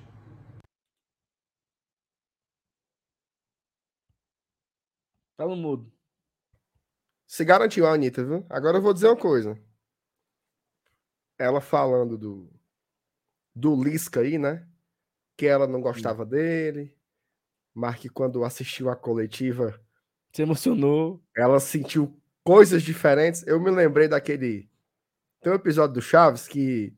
Tá 5.36 5.46
no 5.46 5.58
mudo. 5.58 5.92
Se 7.28 7.44
garantiu 7.44 7.86
a 7.86 7.94
Anitta, 7.94 8.24
viu? 8.24 8.46
Agora 8.50 8.78
eu 8.78 8.82
vou 8.82 8.94
dizer 8.94 9.08
uma 9.08 9.18
coisa. 9.18 9.62
Ela 11.38 11.60
falando 11.60 12.18
do, 12.18 12.50
do 13.54 13.76
Lisca 13.82 14.22
aí, 14.22 14.38
né? 14.38 14.69
Que 15.40 15.48
ela 15.48 15.66
não 15.66 15.80
gostava 15.80 16.26
dele, 16.26 16.94
mas 17.74 17.96
que 17.96 18.10
quando 18.10 18.44
assistiu 18.44 18.90
a 18.90 18.96
coletiva. 18.98 19.80
Se 20.34 20.42
emocionou. 20.42 21.24
Ela 21.34 21.62
sentiu 21.62 22.14
coisas 22.44 22.84
diferentes. 22.84 23.48
Eu 23.48 23.58
me 23.58 23.72
lembrei 23.72 24.10
daquele. 24.10 24.70
Tem 25.40 25.50
um 25.50 25.56
episódio 25.56 25.94
do 25.94 26.02
Chaves 26.02 26.46
que 26.46 26.94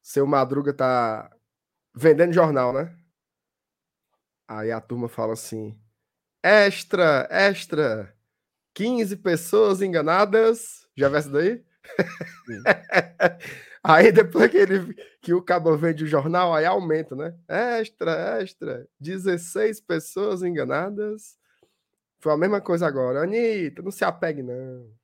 seu 0.00 0.26
Madruga 0.26 0.72
tá 0.72 1.30
vendendo 1.94 2.32
jornal, 2.32 2.72
né? 2.72 2.96
Aí 4.48 4.72
a 4.72 4.80
turma 4.80 5.06
fala 5.06 5.34
assim: 5.34 5.78
extra, 6.42 7.28
extra, 7.30 8.16
15 8.72 9.18
pessoas 9.18 9.82
enganadas. 9.82 10.88
Já 10.96 11.10
viu 11.10 11.18
essa 11.18 11.28
daí? 11.28 11.62
Aí 13.84 14.10
depois 14.10 14.50
que, 14.50 14.56
ele, 14.56 14.96
que 15.24 15.32
o 15.32 15.40
cabo 15.40 15.74
vende 15.74 16.04
o 16.04 16.06
jornal, 16.06 16.52
aí 16.52 16.66
aumenta, 16.66 17.16
né? 17.16 17.34
Extra, 17.48 18.42
extra, 18.42 18.86
16 19.00 19.80
pessoas 19.80 20.42
enganadas. 20.42 21.38
Foi 22.20 22.30
a 22.30 22.36
mesma 22.36 22.60
coisa 22.60 22.86
agora. 22.86 23.22
Anitta, 23.22 23.80
não 23.80 23.90
se 23.90 24.04
apegue, 24.04 24.42
não. 24.42 24.94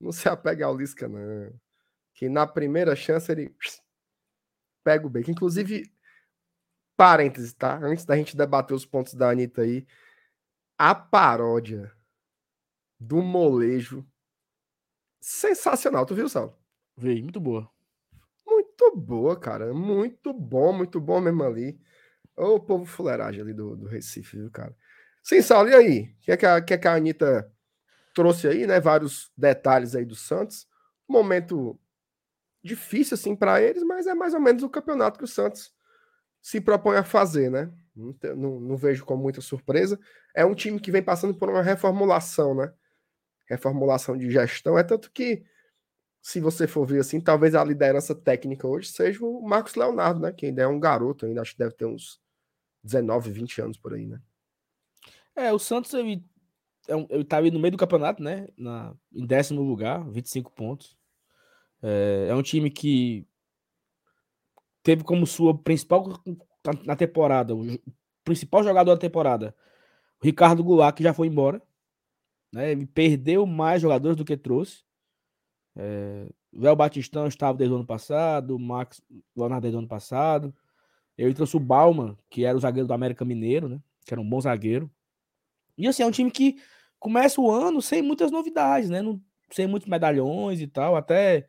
Não 0.00 0.12
se 0.12 0.28
apegue 0.28 0.62
ao 0.62 0.76
Lisca, 0.76 1.08
não. 1.08 1.52
Que 2.14 2.28
na 2.28 2.46
primeira 2.46 2.94
chance 2.94 3.30
ele 3.32 3.52
pega 4.84 5.04
o 5.04 5.10
bacon. 5.10 5.32
Inclusive, 5.32 5.92
parênteses, 6.96 7.52
tá? 7.52 7.76
Antes 7.82 8.04
da 8.04 8.16
gente 8.16 8.36
debater 8.36 8.76
os 8.76 8.86
pontos 8.86 9.14
da 9.14 9.30
Anitta 9.30 9.62
aí, 9.62 9.84
a 10.78 10.94
paródia 10.94 11.92
do 13.00 13.20
molejo 13.20 14.06
sensacional. 15.20 16.06
Tu 16.06 16.14
viu, 16.14 16.28
Sal? 16.28 16.56
Veio, 16.96 17.24
muito 17.24 17.40
boa. 17.40 17.68
Muito 18.48 18.96
boa, 18.96 19.38
cara. 19.38 19.74
Muito 19.74 20.32
bom, 20.32 20.72
muito 20.72 21.00
bom 21.00 21.20
mesmo 21.20 21.44
ali. 21.44 21.78
Ô, 22.36 22.58
povo 22.60 22.84
fuleiragem 22.86 23.42
ali 23.42 23.52
do, 23.52 23.76
do 23.76 23.86
Recife, 23.86 24.38
viu, 24.38 24.50
cara? 24.50 24.74
Sim, 25.22 25.42
Saulo, 25.42 25.68
e 25.70 25.74
aí? 25.74 26.00
O 26.02 26.20
que, 26.22 26.32
é 26.32 26.36
que, 26.36 26.46
a, 26.46 26.60
que, 26.62 26.74
é 26.74 26.78
que 26.78 26.88
a 26.88 26.94
Anitta 26.94 27.52
trouxe 28.14 28.48
aí, 28.48 28.66
né? 28.66 28.80
Vários 28.80 29.30
detalhes 29.36 29.94
aí 29.94 30.04
do 30.04 30.14
Santos. 30.16 30.66
Momento 31.08 31.78
difícil, 32.62 33.14
assim, 33.14 33.36
para 33.36 33.62
eles, 33.62 33.82
mas 33.82 34.06
é 34.06 34.14
mais 34.14 34.34
ou 34.34 34.40
menos 34.40 34.62
o 34.62 34.70
campeonato 34.70 35.18
que 35.18 35.24
o 35.24 35.28
Santos 35.28 35.72
se 36.40 36.60
propõe 36.60 36.96
a 36.96 37.04
fazer, 37.04 37.50
né? 37.50 37.70
Não, 37.94 38.60
não 38.60 38.76
vejo 38.76 39.04
com 39.04 39.16
muita 39.16 39.40
surpresa. 39.40 39.98
É 40.34 40.44
um 40.44 40.54
time 40.54 40.80
que 40.80 40.90
vem 40.92 41.02
passando 41.02 41.34
por 41.34 41.48
uma 41.50 41.62
reformulação, 41.62 42.54
né? 42.54 42.72
Reformulação 43.48 44.16
de 44.16 44.30
gestão. 44.30 44.78
É 44.78 44.84
tanto 44.84 45.10
que 45.10 45.44
se 46.28 46.40
você 46.40 46.66
for 46.66 46.84
ver 46.84 47.00
assim, 47.00 47.22
talvez 47.22 47.54
a 47.54 47.64
liderança 47.64 48.14
técnica 48.14 48.68
hoje 48.68 48.90
seja 48.90 49.24
o 49.24 49.40
Marcos 49.40 49.74
Leonardo, 49.76 50.20
né? 50.20 50.30
Que 50.30 50.44
ainda 50.44 50.60
é 50.60 50.66
um 50.66 50.78
garoto, 50.78 51.24
ainda 51.24 51.40
acho 51.40 51.52
que 51.52 51.58
deve 51.58 51.72
ter 51.72 51.86
uns 51.86 52.20
19, 52.84 53.30
20 53.30 53.62
anos 53.62 53.78
por 53.78 53.94
aí, 53.94 54.06
né? 54.06 54.20
É, 55.34 55.50
o 55.54 55.58
Santos 55.58 55.94
ele, 55.94 56.22
é 56.86 56.94
ele 57.08 57.24
tá 57.24 57.38
ali 57.38 57.50
no 57.50 57.58
meio 57.58 57.72
do 57.72 57.78
campeonato, 57.78 58.22
né? 58.22 58.46
Na, 58.58 58.94
em 59.10 59.24
décimo 59.24 59.62
lugar, 59.62 60.06
25 60.10 60.52
pontos. 60.52 60.98
É, 61.82 62.26
é 62.28 62.34
um 62.34 62.42
time 62.42 62.70
que 62.70 63.26
teve 64.82 65.04
como 65.04 65.26
sua 65.26 65.56
principal 65.56 66.22
na 66.84 66.94
temporada, 66.94 67.54
o 67.54 67.64
principal 68.22 68.62
jogador 68.62 68.92
da 68.92 69.00
temporada, 69.00 69.56
o 70.20 70.26
Ricardo 70.26 70.62
Goulart, 70.62 70.94
que 70.94 71.02
já 71.02 71.14
foi 71.14 71.28
embora. 71.28 71.62
Né? 72.52 72.72
Ele 72.72 72.84
perdeu 72.84 73.46
mais 73.46 73.80
jogadores 73.80 74.14
do 74.14 74.26
que 74.26 74.36
trouxe. 74.36 74.86
É, 75.80 76.26
Léo 76.52 76.74
Batistão 76.74 77.28
estava 77.28 77.56
desde 77.56 77.72
o 77.72 77.76
ano 77.76 77.86
passado, 77.86 78.58
Max 78.58 79.00
Leonardo 79.36 79.62
desde 79.62 79.76
o 79.76 79.78
ano 79.78 79.88
passado. 79.88 80.52
Ele 81.16 81.32
trouxe 81.32 81.56
o 81.56 81.60
Bauman, 81.60 82.16
que 82.28 82.44
era 82.44 82.56
o 82.56 82.60
zagueiro 82.60 82.88
do 82.88 82.92
América 82.92 83.24
Mineiro, 83.24 83.68
né? 83.68 83.80
Que 84.04 84.12
era 84.12 84.20
um 84.20 84.28
bom 84.28 84.40
zagueiro. 84.40 84.90
E 85.76 85.86
assim, 85.86 86.02
é 86.02 86.06
um 86.06 86.10
time 86.10 86.30
que 86.30 86.56
começa 86.98 87.40
o 87.40 87.50
ano 87.50 87.80
sem 87.80 88.02
muitas 88.02 88.32
novidades, 88.32 88.90
né? 88.90 89.00
Não, 89.00 89.20
sem 89.50 89.68
muitos 89.68 89.88
medalhões 89.88 90.60
e 90.60 90.66
tal. 90.66 90.96
Até 90.96 91.48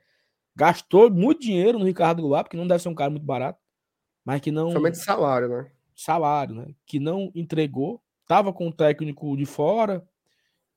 gastou 0.56 1.10
muito 1.10 1.42
dinheiro 1.42 1.80
no 1.80 1.86
Ricardo 1.86 2.22
Goulart, 2.22 2.46
porque 2.46 2.58
não 2.58 2.68
deve 2.68 2.84
ser 2.84 2.90
um 2.90 2.96
cara 2.96 3.10
muito 3.10 3.26
barato. 3.26 3.60
Mas 4.24 4.42
que 4.42 4.52
não. 4.52 4.72
Somente 4.72 4.98
salário, 4.98 5.50
né? 5.50 5.72
Salário, 5.96 6.54
né? 6.54 6.68
Que 6.86 7.00
não 7.00 7.32
entregou. 7.34 8.02
Tava 8.28 8.54
com 8.54 8.68
o 8.68 8.74
técnico 8.74 9.36
de 9.36 9.46
fora 9.46 10.08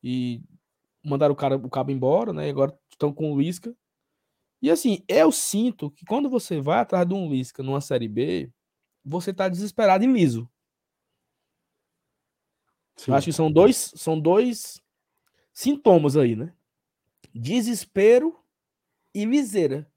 e 0.02 0.42
mandaram 1.04 1.32
o 1.32 1.36
cara 1.36 1.56
o 1.56 1.70
cabo 1.70 1.90
embora, 1.90 2.32
né? 2.32 2.46
E 2.46 2.50
agora 2.50 2.76
estão 2.90 3.12
com 3.12 3.32
o 3.32 3.40
Lisca. 3.40 3.74
E 4.60 4.70
assim, 4.70 5.02
eu 5.08 5.32
sinto 5.32 5.90
que 5.90 6.04
quando 6.04 6.30
você 6.30 6.60
vai 6.60 6.78
atrás 6.78 7.06
de 7.06 7.14
um 7.14 7.28
Lisca 7.28 7.62
numa 7.62 7.80
série 7.80 8.08
B, 8.08 8.52
você 9.04 9.34
tá 9.34 9.48
desesperado 9.48 10.04
e 10.04 10.06
liso. 10.06 10.48
Eu 13.06 13.14
acho 13.14 13.26
que 13.26 13.32
são 13.32 13.50
dois, 13.50 13.92
são 13.96 14.20
dois 14.20 14.80
sintomas 15.52 16.16
aí, 16.16 16.36
né? 16.36 16.54
Desespero 17.34 18.38
e 19.14 19.26
miséria. 19.26 19.90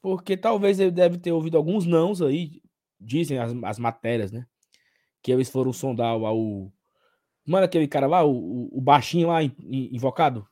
Porque 0.00 0.36
talvez 0.36 0.78
ele 0.78 0.90
deve 0.90 1.18
ter 1.18 1.32
ouvido 1.32 1.56
alguns 1.56 1.86
nãos 1.86 2.20
aí, 2.20 2.62
dizem 3.00 3.38
as, 3.38 3.52
as 3.64 3.78
matérias, 3.78 4.30
né? 4.30 4.46
Que 5.22 5.32
eles 5.32 5.48
foram 5.48 5.72
sondar 5.72 6.16
o, 6.16 6.70
Mano, 7.46 7.64
aquele 7.64 7.86
cara 7.86 8.06
lá, 8.06 8.24
o, 8.24 8.68
o 8.72 8.80
baixinho 8.80 9.28
lá 9.28 9.40
invocado? 9.42 10.46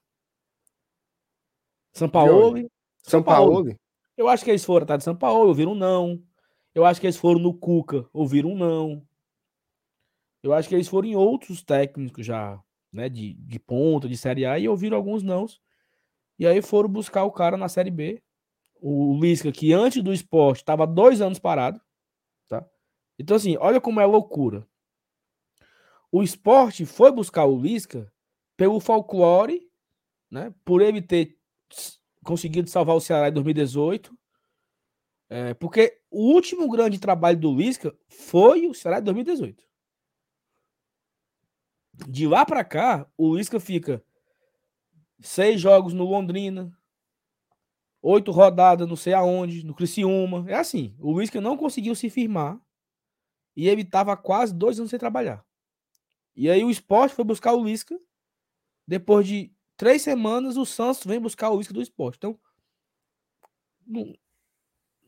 São 1.93 2.09
Paulo. 2.09 2.69
São 3.03 3.23
Paulo. 3.23 3.75
Eu 4.17 4.29
acho 4.29 4.45
que 4.45 4.51
eles 4.51 4.65
foram 4.65 4.85
atrás 4.85 4.99
de 4.99 5.05
São 5.05 5.17
Paulo, 5.17 5.49
ouviram 5.49 5.73
um 5.73 5.77
não. 5.77 6.23
Eu 6.75 6.85
acho 6.85 7.01
que 7.01 7.07
eles 7.07 7.17
foram 7.17 7.41
no 7.41 7.55
Cuca, 7.55 8.07
ouviram 8.13 8.51
um 8.51 8.57
não. 8.57 9.07
Eu 10.43 10.53
acho 10.53 10.69
que 10.69 10.75
eles 10.75 10.89
foram 10.89 11.09
em 11.09 11.17
outros 11.17 11.63
técnicos 11.63 12.27
já, 12.27 12.61
né, 12.93 13.09
de, 13.09 13.35
de 13.35 13.59
ponta, 13.59 14.09
de 14.09 14.17
Série 14.17 14.45
A, 14.45 14.59
e 14.59 14.69
ouviram 14.69 14.97
alguns 14.97 15.23
nãos. 15.23 15.61
E 16.39 16.47
aí 16.47 16.61
foram 16.61 16.89
buscar 16.89 17.25
o 17.25 17.31
cara 17.31 17.57
na 17.57 17.69
Série 17.69 17.91
B. 17.91 18.23
O 18.81 19.17
Lisca, 19.21 19.53
que 19.53 19.73
antes 19.73 20.03
do 20.03 20.13
esporte 20.13 20.59
estava 20.59 20.87
dois 20.87 21.21
anos 21.21 21.39
parado. 21.39 21.81
Tá? 22.49 22.67
Então, 23.19 23.37
assim, 23.37 23.57
olha 23.59 23.81
como 23.81 24.01
é 24.01 24.05
loucura. 24.05 24.67
O 26.13 26.23
esporte 26.23 26.85
foi 26.85 27.11
buscar 27.11 27.47
o 27.47 27.59
Lisca 27.59 28.13
pelo 28.55 28.79
folclore, 28.81 29.67
né? 30.31 30.55
Por 30.63 30.83
ele 30.83 31.01
ter 31.01 31.39
conseguido 32.23 32.69
salvar 32.69 32.95
o 32.95 33.01
Ceará 33.01 33.29
em 33.29 33.33
2018. 33.33 34.17
É, 35.31 35.55
porque 35.55 35.99
o 36.11 36.35
último 36.35 36.69
grande 36.69 36.99
trabalho 36.99 37.41
do 37.41 37.57
Lisca 37.57 37.97
foi 38.11 38.67
o 38.67 38.75
Ceará 38.75 38.99
em 38.99 39.05
2018. 39.05 39.65
De 42.07 42.27
lá 42.29 42.45
para 42.45 42.63
cá, 42.63 43.11
o 43.17 43.35
Lisca 43.35 43.59
fica 43.59 44.05
seis 45.19 45.59
jogos 45.59 45.95
no 45.95 46.05
Londrina, 46.05 46.77
oito 48.03 48.31
rodadas 48.31 48.87
não 48.87 48.97
sei 48.97 49.15
aonde, 49.15 49.65
no 49.65 49.75
Criciúma. 49.75 50.45
É 50.47 50.57
assim, 50.57 50.95
o 50.99 51.19
Lisca 51.19 51.41
não 51.41 51.57
conseguiu 51.57 51.95
se 51.95 52.11
firmar 52.11 52.61
e 53.57 53.67
ele 53.67 53.81
estava 53.81 54.15
quase 54.15 54.53
dois 54.53 54.79
anos 54.79 54.91
sem 54.91 54.99
trabalhar. 54.99 55.43
E 56.35 56.51
aí 56.51 56.65
o 56.65 56.71
esporte 56.71 57.15
foi 57.15 57.25
buscar 57.25 57.55
o 57.55 57.65
Lisca. 57.65 57.99
Depois 58.87 59.27
de 59.27 59.53
três 59.77 60.03
semanas, 60.03 60.57
o 60.57 60.65
Santos 60.65 61.05
vem 61.05 61.21
buscar 61.21 61.51
o 61.51 61.59
Lisca 61.59 61.75
do 61.75 61.83
esporte. 61.83 62.17
Então, 62.17 62.39
não, 63.87 64.15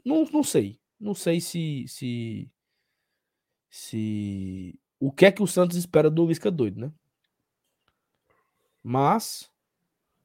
não, 0.05 0.24
não 0.24 0.42
sei. 0.42 0.78
Não 0.98 1.14
sei 1.14 1.40
se, 1.40 1.84
se, 1.88 2.51
se. 3.70 4.78
O 5.01 5.10
que 5.10 5.26
é 5.26 5.32
que 5.32 5.42
o 5.42 5.46
Santos 5.46 5.76
espera 5.76 6.10
do 6.10 6.26
Lisca 6.26 6.51
doido, 6.51 6.80
né? 6.80 6.92
Mas. 8.82 9.51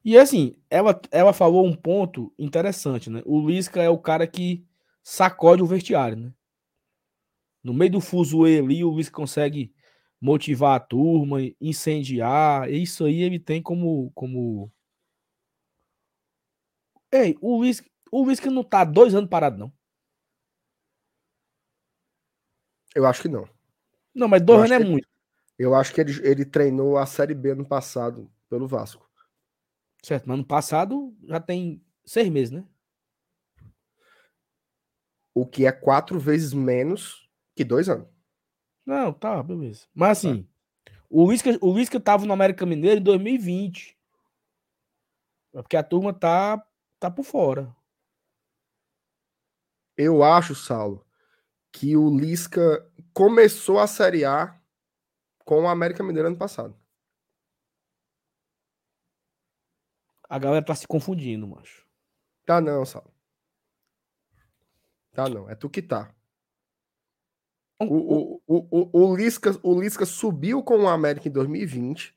E 0.02 0.16
assim, 0.16 0.56
ela, 0.70 0.98
ela 1.10 1.32
falou 1.32 1.66
um 1.66 1.74
ponto 1.74 2.32
interessante, 2.38 3.10
né? 3.10 3.22
O 3.26 3.46
Lisca 3.46 3.82
é 3.82 3.88
o 3.90 3.98
cara 3.98 4.26
que 4.26 4.64
sacode 5.02 5.62
o 5.62 5.66
vestiário, 5.66 6.16
né? 6.16 6.34
No 7.62 7.74
meio 7.74 7.92
do 7.92 8.00
fuzuê 8.00 8.58
ali, 8.58 8.82
o 8.82 8.96
Lisca 8.96 9.14
consegue 9.14 9.74
motivar 10.20 10.76
a 10.76 10.80
turma, 10.80 11.38
incendiar. 11.60 12.70
Isso 12.70 13.04
aí 13.04 13.22
ele 13.22 13.38
tem 13.38 13.62
como. 13.62 14.10
como... 14.14 14.70
Ei, 17.12 17.36
o 17.40 17.58
Luiz, 17.58 17.82
o 18.12 18.22
Luiz 18.22 18.38
que 18.38 18.50
não 18.50 18.62
tá 18.62 18.84
dois 18.84 19.14
anos 19.14 19.30
parado, 19.30 19.58
não. 19.58 19.72
Eu 22.94 23.06
acho 23.06 23.22
que 23.22 23.28
não. 23.28 23.48
Não, 24.14 24.28
mas 24.28 24.42
dois 24.42 24.70
anos 24.70 24.86
é 24.86 24.88
muito. 24.88 25.08
Eu 25.58 25.74
acho 25.74 25.92
que 25.92 26.00
ele, 26.00 26.12
ele 26.26 26.44
treinou 26.44 26.96
a 26.96 27.06
Série 27.06 27.34
B 27.34 27.54
no 27.54 27.66
passado 27.66 28.30
pelo 28.48 28.66
Vasco. 28.66 29.08
Certo, 30.02 30.28
mas 30.28 30.38
no 30.38 30.44
passado 30.44 31.14
já 31.24 31.38
tem 31.38 31.84
seis 32.04 32.28
meses, 32.28 32.50
né? 32.50 32.66
O 35.34 35.46
que 35.46 35.66
é 35.66 35.72
quatro 35.72 36.18
vezes 36.18 36.52
menos 36.52 37.28
que 37.54 37.62
dois 37.62 37.88
anos. 37.88 38.08
Não, 38.90 39.12
tá, 39.12 39.40
beleza. 39.40 39.86
Mas 39.94 40.18
assim, 40.18 40.42
tá. 40.84 40.92
o 41.08 41.30
Lisca, 41.30 41.56
o 41.60 41.72
Lisca 41.72 42.00
tava 42.00 42.26
no 42.26 42.32
América 42.32 42.66
Mineiro 42.66 43.00
em 43.00 43.04
2020. 43.04 43.96
É 45.54 45.62
porque 45.62 45.76
a 45.76 45.82
turma 45.84 46.12
tá, 46.12 46.60
tá 46.98 47.08
por 47.08 47.22
fora. 47.22 47.72
Eu 49.96 50.24
acho, 50.24 50.56
Saulo, 50.56 51.06
que 51.70 51.96
o 51.96 52.10
Lisca 52.10 52.84
começou 53.14 53.78
a 53.78 53.86
Série 53.86 54.24
A 54.24 54.60
com 55.44 55.62
o 55.62 55.68
América 55.68 56.02
Mineiro 56.02 56.26
ano 56.26 56.36
passado. 56.36 56.76
A 60.28 60.36
galera 60.36 60.64
tá 60.64 60.74
se 60.74 60.88
confundindo, 60.88 61.46
macho. 61.46 61.86
Tá 62.44 62.60
não, 62.60 62.84
Saulo. 62.84 63.14
Tá 65.12 65.28
não, 65.28 65.48
é 65.48 65.54
tu 65.54 65.70
que 65.70 65.80
tá. 65.80 66.12
O, 67.80 68.40
o, 68.46 68.66
o, 68.70 68.90
o, 68.92 69.16
Lisca, 69.16 69.58
o 69.62 69.80
Lisca 69.80 70.04
subiu 70.04 70.62
com 70.62 70.80
o 70.80 70.88
América 70.88 71.28
em 71.28 71.32
2020. 71.32 72.14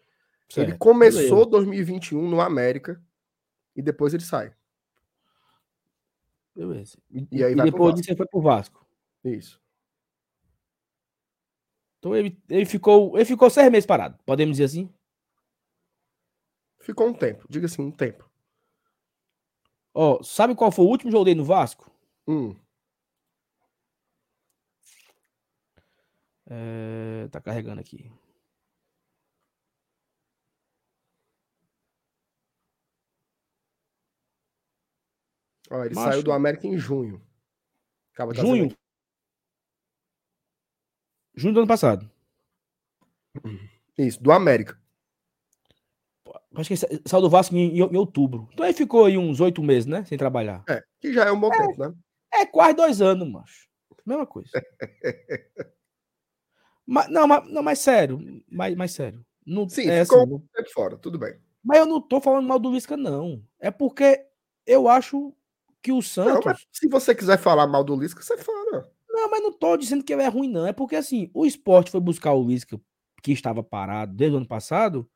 Certo. 0.49 0.69
Ele 0.69 0.77
começou 0.77 1.45
Beleza. 1.45 1.49
2021 1.52 2.30
no 2.30 2.41
América 2.41 3.02
e 3.76 3.81
depois 3.81 4.14
ele 4.14 4.23
sai. 4.23 4.53
Beleza. 6.56 6.98
E, 7.10 7.27
e 7.31 7.44
aí 7.44 7.53
e 7.53 7.56
depois 7.56 7.95
disso 7.95 8.10
ele 8.10 8.18
foi 8.18 8.27
pro 8.27 8.41
Vasco. 8.41 8.85
Isso. 9.23 9.61
Então 11.99 12.15
ele, 12.15 12.38
ele, 12.49 12.65
ficou, 12.65 13.15
ele 13.15 13.26
ficou 13.26 13.49
seis 13.49 13.72
meses 13.72 13.85
parado, 13.85 14.19
podemos 14.26 14.57
dizer 14.57 14.65
assim? 14.65 14.94
Ficou 16.80 17.07
um 17.07 17.14
tempo, 17.14 17.45
diga 17.49 17.65
assim, 17.65 17.81
um 17.81 17.91
tempo. 17.91 18.30
Ó, 19.94 20.22
sabe 20.22 20.53
qual 20.53 20.69
foi 20.69 20.84
o 20.84 20.90
último 20.90 21.10
jogo 21.10 21.23
dele 21.23 21.40
no 21.40 21.45
Vasco? 21.45 21.90
Hum. 22.27 22.56
É, 26.56 27.28
tá 27.30 27.42
carregando 27.42 27.82
aqui. 27.82 28.12
Ó, 35.72 35.84
ele 35.84 35.96
Macho. 35.96 36.12
saiu 36.12 36.24
do 36.24 36.32
América 36.32 36.68
em 36.68 36.78
junho. 36.78 37.20
Acaba 38.14 38.36
Junho. 38.36 38.70
Junho 41.36 41.54
do 41.56 41.60
ano 41.62 41.68
passado. 41.68 42.08
Isso, 43.98 44.22
do 44.22 44.32
América. 44.32 44.80
Acho 46.54 46.70
que 46.70 46.78
saiu 46.78 47.22
do 47.22 47.30
Vasco 47.32 47.56
em, 47.56 47.80
em- 47.80 47.98
outubro. 47.98 48.48
Então 48.54 48.64
ele 48.64 48.76
ficou 48.76 49.06
aí 49.06 49.18
uns 49.18 49.40
oito 49.40 49.64
meses, 49.64 49.88
né? 49.88 50.06
Sem 50.06 50.20
trabalhar. 50.20 50.64
É, 50.70 50.84
que 51.02 51.12
já 51.12 51.24
é 51.26 51.32
um 51.32 51.40
bom 51.40 51.50
tempo, 51.50 51.80
né? 51.80 51.96
É 52.32 52.46
quase 52.46 52.76
dois 52.76 53.02
anos, 53.02 53.28
macho. 53.28 53.68
Mesma 54.06 54.28
coisa. 54.28 54.52
mas, 56.85 57.10
não, 57.10 57.27
mas, 57.27 57.49
não, 57.49 57.64
mas 57.64 57.80
sério. 57.80 58.43
Mas, 58.49 58.76
mas 58.76 58.91
sério. 58.91 59.26
Não, 59.45 59.68
Sim, 59.68 59.89
é 59.89 60.03
ficou 60.03 60.23
assim, 60.23 60.34
um 60.34 60.39
tempo 60.39 60.69
fora, 60.72 60.97
tudo 60.97 61.18
bem. 61.19 61.35
Mas 61.64 61.80
eu 61.80 61.85
não 61.85 62.01
tô 62.01 62.19
falando 62.19 62.47
mal 62.47 62.60
do 62.60 62.72
Lisca, 62.72 62.97
não. 62.97 63.41
É 63.60 63.72
porque 63.72 64.26
eu 64.65 64.88
acho 64.88 65.34
que 65.81 65.91
o 65.91 65.95
Não, 65.95 66.01
Santos. 66.01 66.45
mas 66.45 66.65
se 66.72 66.88
você 66.88 67.14
quiser 67.14 67.38
falar 67.38 67.68
mal 67.68 67.84
do 67.84 67.95
Lisca, 67.95 68.22
você 68.22 68.38
fala. 68.38 68.89
Não, 69.10 69.30
mas 69.30 69.43
não 69.43 69.51
tô 69.53 69.77
dizendo 69.77 70.03
que 70.03 70.11
ele 70.11 70.23
é 70.23 70.27
ruim, 70.27 70.49
não. 70.49 70.65
É 70.65 70.73
porque, 70.73 70.95
assim, 70.95 71.30
o 71.34 71.45
esporte 71.45 71.91
foi 71.91 71.99
buscar 71.99 72.34
o 72.34 72.43
Lisca, 72.45 72.80
que 73.22 73.31
estava 73.31 73.61
parado 73.64 74.14
desde 74.14 74.34
o 74.34 74.38
ano 74.38 74.47
passado, 74.47 75.10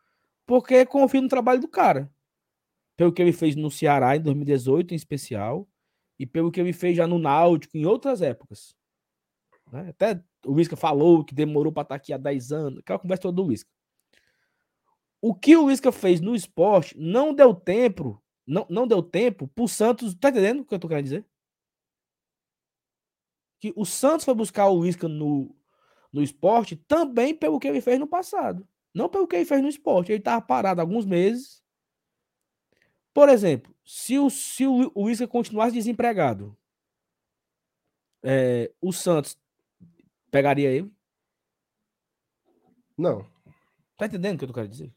porque 0.45 0.85
confia 0.85 1.21
no 1.21 1.27
trabalho 1.27 1.59
do 1.59 1.67
cara. 1.67 2.11
Pelo 2.95 3.11
que 3.11 3.21
ele 3.21 3.33
fez 3.33 3.55
no 3.55 3.71
Ceará 3.71 4.15
em 4.15 4.21
2018, 4.21 4.93
em 4.93 4.95
especial, 4.95 5.67
e 6.19 6.25
pelo 6.25 6.51
que 6.51 6.59
ele 6.59 6.73
fez 6.73 6.95
já 6.95 7.07
no 7.07 7.19
Náutico 7.19 7.75
em 7.77 7.85
outras 7.85 8.21
épocas. 8.21 8.76
Né? 9.71 9.89
Até 9.89 10.23
o 10.45 10.55
Lisca 10.55 10.75
falou 10.75 11.23
que 11.23 11.35
demorou 11.35 11.71
para 11.71 11.83
estar 11.83 11.95
aqui 11.95 12.13
há 12.13 12.17
10 12.17 12.51
anos, 12.51 12.79
aquela 12.79 12.99
conversa 12.99 13.23
toda 13.23 13.35
do 13.35 13.49
Lisca. 13.49 13.69
O 15.21 15.33
que 15.33 15.55
o 15.57 15.69
Lisca 15.69 15.91
fez 15.91 16.21
no 16.21 16.35
esporte 16.35 16.95
não 16.97 17.33
deu 17.33 17.53
tempo, 17.53 18.21
não, 18.45 18.65
não 18.69 18.87
deu 18.87 19.01
tempo 19.01 19.47
pro 19.47 19.67
Santos. 19.67 20.13
Tá 20.15 20.29
entendendo 20.29 20.61
o 20.61 20.65
que 20.65 20.75
eu 20.75 20.79
tô 20.79 20.87
querendo 20.87 21.05
dizer? 21.05 21.25
que 23.59 23.73
o 23.75 23.85
Santos 23.85 24.25
foi 24.25 24.33
buscar 24.33 24.69
o 24.69 24.83
Lisca 24.83 25.07
no, 25.07 25.55
no 26.11 26.21
esporte 26.21 26.75
também 26.75 27.33
pelo 27.33 27.59
que 27.59 27.67
ele 27.67 27.81
fez 27.81 27.99
no 27.99 28.07
passado. 28.07 28.67
Não 28.93 29.09
pelo 29.09 29.27
que 29.27 29.35
ele 29.35 29.45
fez 29.45 29.61
no 29.61 29.69
esporte. 29.69 30.11
Ele 30.11 30.19
estava 30.19 30.41
parado 30.41 30.81
alguns 30.81 31.05
meses. 31.05 31.63
Por 33.13 33.29
exemplo, 33.29 33.73
se 33.83 34.17
o, 34.17 34.29
se 34.29 34.65
o, 34.67 34.91
continuasse 35.27 35.73
desempregado, 35.73 36.55
é, 38.23 38.71
o 38.81 38.91
Santos 38.91 39.37
pegaria 40.37 40.69
ele. 40.69 40.91
Não. 42.95 43.27
Tá 43.97 44.05
entendendo 44.05 44.35
o 44.35 44.37
que 44.37 44.43
eu 44.43 44.47
tô 44.49 44.53
querendo 44.53 44.71
dizer? 44.71 44.93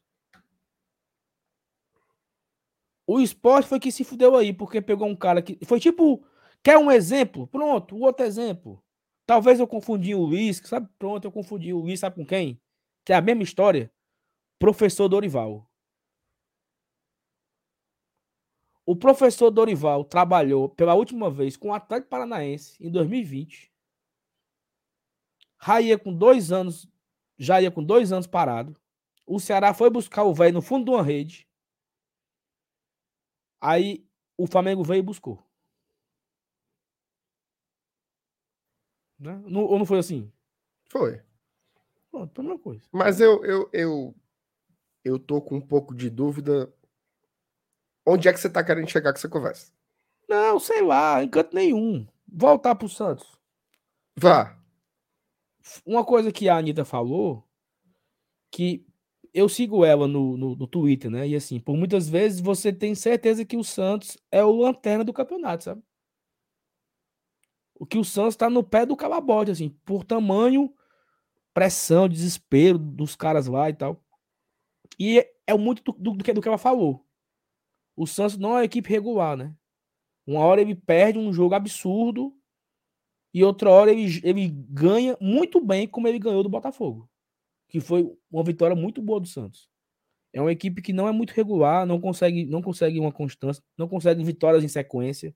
O 3.07 3.19
esporte 3.19 3.67
foi 3.67 3.79
que 3.79 3.91
se 3.91 4.03
fudeu 4.03 4.35
aí, 4.35 4.53
porque 4.53 4.79
pegou 4.81 5.07
um 5.07 5.15
cara 5.15 5.41
que. 5.41 5.57
Foi 5.65 5.79
tipo. 5.79 6.23
Quer 6.63 6.77
um 6.77 6.91
exemplo? 6.91 7.47
Pronto, 7.47 7.95
o 7.95 8.01
outro 8.01 8.23
exemplo. 8.23 8.83
Talvez 9.25 9.59
eu 9.59 9.67
confundi 9.67 10.13
o 10.13 10.21
Luiz, 10.21 10.61
sabe? 10.63 10.87
Pronto, 10.99 11.25
eu 11.25 11.31
confundi 11.31 11.73
o 11.73 11.79
Luiz, 11.79 11.99
sabe 11.99 12.17
com 12.17 12.25
quem? 12.25 12.61
Que 13.03 13.13
é 13.13 13.15
a 13.15 13.21
mesma 13.21 13.41
história. 13.41 13.91
Professor 14.59 15.07
Dorival. 15.07 15.67
O 18.85 18.95
professor 18.95 19.49
Dorival 19.49 20.03
trabalhou 20.03 20.69
pela 20.69 20.93
última 20.93 21.31
vez 21.31 21.57
com 21.57 21.69
o 21.69 21.73
Atlético 21.73 22.09
Paranaense 22.09 22.77
em 22.79 22.91
2020. 22.91 23.70
Já 25.63 25.81
ia 25.81 25.97
com 25.97 26.13
dois 26.13 26.51
anos, 26.51 26.87
já 27.37 27.61
ia 27.61 27.71
com 27.71 27.83
dois 27.83 28.11
anos 28.11 28.27
parado. 28.27 28.75
O 29.25 29.39
Ceará 29.39 29.73
foi 29.73 29.89
buscar 29.89 30.23
o 30.23 30.33
velho 30.33 30.55
no 30.55 30.61
fundo 30.61 30.85
de 30.85 30.91
uma 30.91 31.03
rede. 31.03 31.47
Aí 33.61 34.05
o 34.37 34.47
Flamengo 34.47 34.83
veio 34.83 34.99
e 34.99 35.03
buscou. 35.03 35.41
Né? 39.19 39.39
Não, 39.45 39.61
ou 39.61 39.77
não 39.77 39.85
foi 39.85 39.99
assim? 39.99 40.31
Foi. 40.89 41.21
Pronto, 42.09 42.33
foi 42.33 42.43
a 42.43 42.47
mesma 42.47 42.59
coisa. 42.59 42.83
Mas 42.91 43.21
eu, 43.21 43.45
eu, 43.45 43.69
eu, 43.71 44.15
eu 45.05 45.19
tô 45.19 45.39
com 45.39 45.57
um 45.57 45.61
pouco 45.61 45.93
de 45.93 46.09
dúvida. 46.09 46.73
Onde 48.03 48.27
é 48.27 48.33
que 48.33 48.39
você 48.39 48.49
tá 48.49 48.63
querendo 48.63 48.89
chegar 48.89 49.13
com 49.13 49.19
essa 49.19 49.29
conversa? 49.29 49.71
Não, 50.27 50.59
sei 50.59 50.81
lá, 50.81 51.23
encanto 51.23 51.55
nenhum. 51.55 52.07
Voltar 52.27 52.73
pro 52.73 52.89
Santos. 52.89 53.39
Vá. 54.17 54.60
Uma 55.85 56.05
coisa 56.05 56.31
que 56.31 56.49
a 56.49 56.57
Anitta 56.57 56.83
falou, 56.83 57.47
que 58.51 58.85
eu 59.33 59.47
sigo 59.47 59.85
ela 59.85 60.07
no, 60.07 60.37
no, 60.37 60.55
no 60.55 60.67
Twitter, 60.67 61.09
né? 61.09 61.27
E 61.27 61.35
assim, 61.35 61.59
por 61.59 61.77
muitas 61.77 62.09
vezes 62.09 62.41
você 62.41 62.73
tem 62.73 62.93
certeza 62.95 63.45
que 63.45 63.55
o 63.55 63.63
Santos 63.63 64.17
é 64.31 64.43
o 64.43 64.51
lanterna 64.51 65.03
do 65.03 65.13
campeonato, 65.13 65.63
sabe? 65.63 65.81
O 67.75 67.85
que 67.85 67.97
o 67.97 68.03
Santos 68.03 68.35
tá 68.35 68.49
no 68.49 68.63
pé 68.63 68.85
do 68.85 68.95
calabote, 68.95 69.51
assim, 69.51 69.69
por 69.85 70.03
tamanho, 70.03 70.73
pressão, 71.53 72.07
desespero 72.07 72.77
dos 72.77 73.15
caras 73.15 73.47
lá 73.47 73.69
e 73.69 73.73
tal. 73.73 74.03
E 74.99 75.19
é, 75.19 75.33
é 75.47 75.57
muito 75.57 75.81
do, 75.83 76.13
do, 76.13 76.23
que, 76.23 76.33
do 76.33 76.41
que 76.41 76.47
ela 76.47 76.57
falou. 76.57 77.05
O 77.95 78.05
Santos 78.05 78.37
não 78.37 78.57
é 78.57 78.65
equipe 78.65 78.89
regular, 78.89 79.35
né? 79.37 79.55
Uma 80.27 80.41
hora 80.41 80.61
ele 80.61 80.75
perde 80.75 81.17
um 81.17 81.33
jogo 81.33 81.55
absurdo 81.55 82.35
e 83.33 83.43
outra 83.43 83.69
hora 83.69 83.91
ele, 83.91 84.19
ele 84.23 84.49
ganha 84.49 85.17
muito 85.21 85.61
bem 85.63 85.87
como 85.87 86.07
ele 86.07 86.19
ganhou 86.19 86.43
do 86.43 86.49
Botafogo. 86.49 87.09
Que 87.69 87.79
foi 87.79 88.11
uma 88.29 88.43
vitória 88.43 88.75
muito 88.75 89.01
boa 89.01 89.19
do 89.19 89.27
Santos. 89.27 89.69
É 90.33 90.41
uma 90.41 90.51
equipe 90.51 90.81
que 90.81 90.93
não 90.93 91.07
é 91.07 91.11
muito 91.11 91.31
regular, 91.31 91.85
não 91.85 91.99
consegue, 91.99 92.45
não 92.45 92.61
consegue 92.61 92.99
uma 92.99 93.11
constância, 93.11 93.63
não 93.77 93.87
consegue 93.87 94.23
vitórias 94.23 94.63
em 94.63 94.67
sequência. 94.67 95.35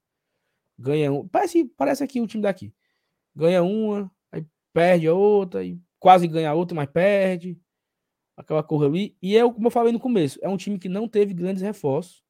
Ganha 0.77 1.11
um. 1.11 1.27
Parece, 1.27 1.65
parece 1.77 2.03
aqui 2.03 2.21
o 2.21 2.27
time 2.27 2.43
daqui. 2.43 2.73
Ganha 3.35 3.63
uma, 3.63 4.11
aí 4.31 4.45
perde 4.73 5.07
a 5.07 5.13
outra, 5.13 5.63
e 5.63 5.79
quase 5.99 6.27
ganha 6.27 6.49
a 6.49 6.53
outra, 6.53 6.75
mas 6.75 6.89
perde. 6.89 7.59
Aquela 8.37 8.63
corra 8.63 8.87
ali. 8.87 9.17
E 9.21 9.37
é 9.37 9.41
como 9.43 9.67
eu 9.67 9.71
falei 9.71 9.93
no 9.93 9.99
começo, 9.99 10.39
é 10.41 10.49
um 10.49 10.57
time 10.57 10.79
que 10.79 10.89
não 10.89 11.07
teve 11.07 11.33
grandes 11.33 11.61
reforços. 11.61 12.23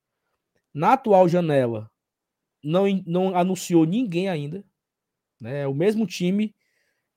Na 0.74 0.94
atual 0.94 1.28
janela, 1.28 1.90
não, 2.64 2.86
não 3.06 3.36
anunciou 3.36 3.86
ninguém 3.86 4.28
ainda. 4.30 4.64
Né? 5.40 5.62
É 5.62 5.68
o 5.68 5.74
mesmo 5.74 6.06
time 6.06 6.54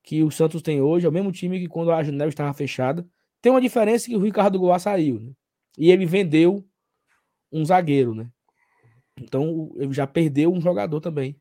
que 0.02 0.22
o 0.22 0.30
Santos 0.30 0.62
tem 0.62 0.80
hoje, 0.80 1.06
é 1.06 1.08
o 1.08 1.12
mesmo 1.12 1.30
time 1.32 1.58
que 1.60 1.68
quando 1.68 1.92
a 1.92 2.02
janela 2.02 2.28
estava 2.28 2.52
fechada. 2.54 3.06
Tem 3.40 3.52
uma 3.52 3.60
diferença 3.60 4.06
que 4.06 4.16
o 4.16 4.20
Ricardo 4.20 4.58
Goulart 4.58 4.82
saiu, 4.82 5.20
né? 5.20 5.32
E 5.76 5.90
ele 5.90 6.06
vendeu 6.06 6.66
um 7.52 7.64
zagueiro, 7.64 8.14
né? 8.14 8.30
Então 9.20 9.70
ele 9.76 9.92
já 9.92 10.06
perdeu 10.06 10.52
um 10.52 10.60
jogador 10.60 11.00
também. 11.00 11.40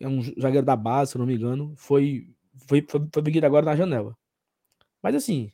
É 0.00 0.08
um 0.08 0.22
zagueiro 0.22 0.64
da 0.64 0.76
base, 0.76 1.12
se 1.12 1.18
não 1.18 1.26
me 1.26 1.34
engano. 1.34 1.74
Foi, 1.76 2.26
foi, 2.66 2.84
foi, 2.88 3.06
foi 3.12 3.22
vendido 3.22 3.46
agora 3.46 3.66
na 3.66 3.76
janela. 3.76 4.16
Mas 5.02 5.14
assim, 5.14 5.52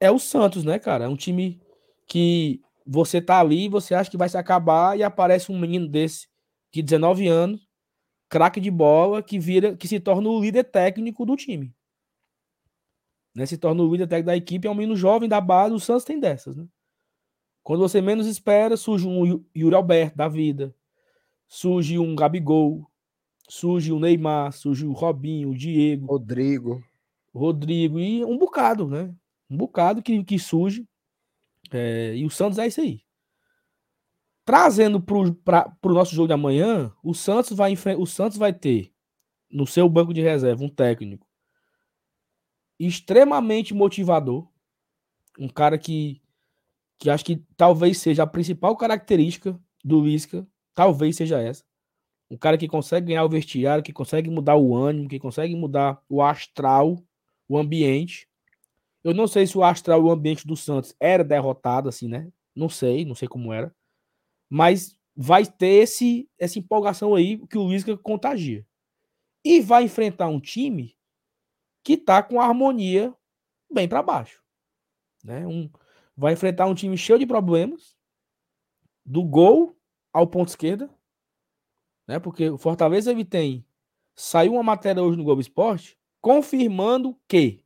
é 0.00 0.10
o 0.10 0.18
Santos, 0.18 0.64
né, 0.64 0.78
cara? 0.78 1.04
É 1.04 1.08
um 1.08 1.16
time 1.16 1.60
que 2.06 2.60
você 2.86 3.20
tá 3.20 3.38
ali, 3.38 3.68
você 3.68 3.94
acha 3.94 4.10
que 4.10 4.16
vai 4.16 4.28
se 4.28 4.36
acabar 4.36 4.98
e 4.98 5.02
aparece 5.02 5.52
um 5.52 5.58
menino 5.58 5.86
desse 5.86 6.28
de 6.72 6.82
19 6.82 7.28
anos, 7.28 7.68
craque 8.30 8.60
de 8.60 8.70
bola, 8.70 9.22
que 9.22 9.38
vira, 9.38 9.76
que 9.76 9.88
se 9.88 9.98
torna 9.98 10.28
o 10.30 10.40
líder 10.40 10.64
técnico 10.64 11.26
do 11.26 11.36
time. 11.36 11.74
Né? 13.34 13.44
Se 13.44 13.58
torna 13.58 13.82
o 13.82 13.92
líder 13.92 14.06
técnico 14.06 14.26
da 14.28 14.36
equipe, 14.36 14.66
é 14.68 14.70
um 14.70 14.74
menino 14.74 14.96
jovem 14.96 15.28
da 15.28 15.40
base, 15.40 15.74
o 15.74 15.80
Santos 15.80 16.04
tem 16.04 16.18
dessas, 16.18 16.56
né? 16.56 16.66
Quando 17.62 17.80
você 17.80 18.00
menos 18.00 18.26
espera, 18.26 18.76
surge 18.76 19.06
um 19.06 19.44
Yuri 19.54 19.74
Alberto 19.74 20.16
da 20.16 20.28
vida, 20.28 20.74
surge 21.46 21.98
um 21.98 22.16
Gabigol, 22.16 22.90
surge 23.48 23.92
o 23.92 24.00
Neymar, 24.00 24.52
surge 24.52 24.86
o 24.86 24.92
Robinho, 24.92 25.50
o 25.50 25.54
Diego, 25.54 26.06
Rodrigo, 26.06 26.82
Rodrigo 27.34 28.00
e 28.00 28.24
um 28.24 28.38
bocado, 28.38 28.88
né? 28.88 29.14
Um 29.48 29.56
bocado 29.56 30.02
que, 30.02 30.24
que 30.24 30.38
surge. 30.38 30.88
É, 31.70 32.14
e 32.16 32.24
o 32.24 32.30
Santos 32.30 32.58
é 32.58 32.66
isso 32.66 32.80
aí. 32.80 33.02
Trazendo 34.50 35.00
para 35.00 35.72
o 35.80 35.92
nosso 35.92 36.12
jogo 36.12 36.26
de 36.26 36.34
amanhã, 36.34 36.92
o 37.04 37.14
Santos, 37.14 37.56
vai, 37.56 37.72
o 37.96 38.04
Santos 38.04 38.36
vai 38.36 38.52
ter 38.52 38.92
no 39.48 39.64
seu 39.64 39.88
banco 39.88 40.12
de 40.12 40.20
reserva 40.20 40.64
um 40.64 40.68
técnico 40.68 41.24
extremamente 42.76 43.72
motivador, 43.72 44.48
um 45.38 45.48
cara 45.48 45.78
que, 45.78 46.20
que 46.98 47.08
acho 47.08 47.24
que 47.24 47.36
talvez 47.56 47.98
seja 47.98 48.24
a 48.24 48.26
principal 48.26 48.76
característica 48.76 49.56
do 49.84 50.00
Lisca, 50.00 50.44
talvez 50.74 51.14
seja 51.14 51.40
essa. 51.40 51.62
Um 52.28 52.36
cara 52.36 52.58
que 52.58 52.66
consegue 52.66 53.06
ganhar 53.06 53.24
o 53.24 53.28
vestiário, 53.28 53.84
que 53.84 53.92
consegue 53.92 54.28
mudar 54.28 54.56
o 54.56 54.74
ânimo, 54.74 55.08
que 55.08 55.20
consegue 55.20 55.54
mudar 55.54 56.02
o 56.08 56.20
astral, 56.20 57.00
o 57.48 57.56
ambiente. 57.56 58.26
Eu 59.04 59.14
não 59.14 59.28
sei 59.28 59.46
se 59.46 59.56
o 59.56 59.62
astral 59.62 60.02
o 60.02 60.10
ambiente 60.10 60.44
do 60.44 60.56
Santos 60.56 60.92
era 60.98 61.22
derrotado, 61.22 61.88
assim, 61.88 62.08
né? 62.08 62.32
Não 62.52 62.68
sei, 62.68 63.04
não 63.04 63.14
sei 63.14 63.28
como 63.28 63.52
era. 63.52 63.72
Mas 64.50 64.98
vai 65.16 65.46
ter 65.46 65.82
esse, 65.82 66.28
essa 66.38 66.58
empolgação 66.58 67.14
aí 67.14 67.38
que 67.46 67.56
o 67.56 67.68
Lisca 67.68 67.96
contagia. 67.96 68.66
E 69.44 69.60
vai 69.60 69.84
enfrentar 69.84 70.28
um 70.28 70.40
time 70.40 70.94
que 71.82 71.96
tá 71.96 72.22
com 72.22 72.40
a 72.40 72.44
harmonia 72.44 73.14
bem 73.72 73.88
para 73.88 74.02
baixo. 74.02 74.42
Né? 75.24 75.46
Um, 75.46 75.70
vai 76.14 76.34
enfrentar 76.34 76.66
um 76.66 76.74
time 76.74 76.98
cheio 76.98 77.18
de 77.18 77.26
problemas, 77.26 77.96
do 79.06 79.24
gol 79.24 79.78
ao 80.12 80.26
ponto 80.26 80.48
esquerda, 80.48 80.90
né? 82.06 82.18
Porque 82.18 82.50
o 82.50 82.58
Fortaleza 82.58 83.10
ele 83.10 83.24
tem 83.24 83.64
Saiu 84.22 84.52
uma 84.52 84.62
matéria 84.62 85.02
hoje 85.02 85.16
no 85.16 85.24
Globo 85.24 85.40
Esporte 85.40 85.98
confirmando 86.20 87.18
que 87.26 87.64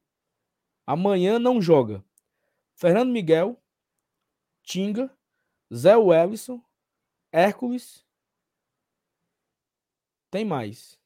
amanhã 0.87 1.37
não 1.37 1.61
joga 1.61 2.05
Fernando 2.77 3.11
Miguel, 3.11 3.61
Tinga, 4.63 5.13
Zé 5.75 5.97
Wellison, 5.97 6.63
Hércules. 7.35 8.07
Tem 10.31 10.45
mais. 10.45 10.97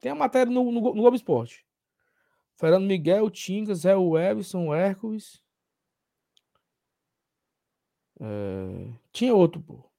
Tem 0.00 0.12
a 0.12 0.14
matéria 0.14 0.52
no, 0.52 0.70
no, 0.70 0.80
no 0.80 0.92
Globo 0.92 1.16
Esporte. 1.16 1.66
Fernando 2.54 2.86
Miguel, 2.86 3.28
Tinga, 3.28 3.74
Zé 3.74 3.96
Wellison, 3.96 4.72
Hércules. 4.72 5.42
É... 8.20 8.92
Tinha 9.12 9.34
outro, 9.34 9.60
pô. 9.60 9.90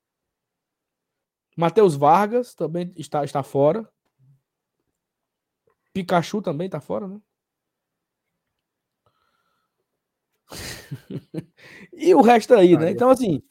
Matheus 1.57 1.95
Vargas 1.95 2.55
também 2.55 2.93
está, 2.95 3.25
está 3.25 3.43
fora. 3.43 3.91
Pikachu 5.91 6.41
também 6.41 6.67
está 6.67 6.79
fora, 6.79 7.07
né? 7.09 7.21
e 11.91 12.15
o 12.15 12.21
resto 12.21 12.53
aí, 12.53 12.77
né? 12.77 12.91
Então, 12.91 13.09
assim, 13.09 13.43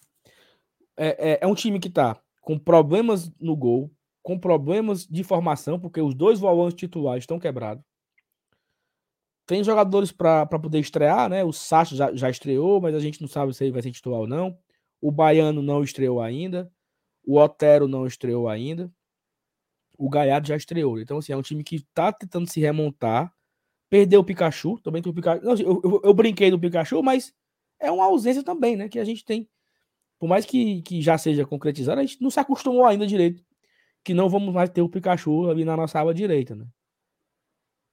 é, 1.02 1.32
é, 1.32 1.38
é, 1.40 1.46
um 1.46 1.54
time 1.54 1.80
que 1.80 1.88
tá 1.88 2.20
com 2.42 2.58
problemas 2.58 3.32
no 3.40 3.56
gol, 3.56 3.90
com 4.22 4.38
problemas 4.38 5.06
de 5.06 5.24
formação, 5.24 5.80
porque 5.80 6.00
os 6.00 6.14
dois 6.14 6.38
volantes 6.38 6.76
titulares 6.76 7.22
estão 7.22 7.38
quebrados. 7.38 7.82
Tem 9.46 9.64
jogadores 9.64 10.12
para 10.12 10.46
poder 10.46 10.78
estrear, 10.78 11.28
né? 11.30 11.42
O 11.42 11.52
Sacha 11.52 11.96
já, 11.96 12.14
já 12.14 12.28
estreou, 12.28 12.80
mas 12.80 12.94
a 12.94 13.00
gente 13.00 13.20
não 13.20 13.28
sabe 13.28 13.54
se 13.54 13.64
ele 13.64 13.72
vai 13.72 13.82
ser 13.82 13.90
titular 13.90 14.20
ou 14.20 14.26
não. 14.26 14.56
O 15.00 15.10
Baiano 15.10 15.62
não 15.62 15.82
estreou 15.82 16.20
ainda. 16.20 16.70
O 17.26 17.38
Otero 17.38 17.88
não 17.88 18.06
estreou 18.06 18.48
ainda. 18.48 18.92
O 19.98 20.08
Gaiado 20.08 20.46
já 20.46 20.56
estreou. 20.56 21.00
Então, 21.00 21.18
assim, 21.18 21.32
é 21.32 21.36
um 21.36 21.42
time 21.42 21.64
que 21.64 21.80
tá 21.94 22.12
tentando 22.12 22.48
se 22.48 22.60
remontar. 22.60 23.32
Perdeu 23.88 24.20
o 24.20 24.24
Pikachu, 24.24 24.78
também 24.80 25.02
tem 25.02 25.10
o 25.10 25.14
Pikachu. 25.14 25.44
Não, 25.44 25.54
eu, 25.56 25.80
eu, 25.82 26.00
eu, 26.04 26.14
brinquei 26.14 26.50
do 26.50 26.60
Pikachu, 26.60 27.02
mas 27.02 27.34
é 27.80 27.90
uma 27.90 28.04
ausência 28.04 28.44
também, 28.44 28.76
né? 28.76 28.88
Que 28.88 28.98
a 28.98 29.04
gente 29.04 29.24
tem. 29.24 29.48
Por 30.20 30.28
mais 30.28 30.44
que, 30.44 30.82
que 30.82 31.00
já 31.00 31.16
seja 31.16 31.46
concretizado, 31.46 31.98
a 31.98 32.04
gente 32.04 32.20
não 32.22 32.30
se 32.30 32.38
acostumou 32.38 32.84
ainda 32.84 33.06
direito. 33.06 33.42
Que 34.04 34.12
não 34.12 34.28
vamos 34.28 34.52
mais 34.52 34.68
ter 34.68 34.82
o 34.82 34.88
Pikachu 34.88 35.48
ali 35.48 35.64
na 35.64 35.74
nossa 35.74 35.98
aba 35.98 36.12
direita, 36.12 36.54
né? 36.54 36.66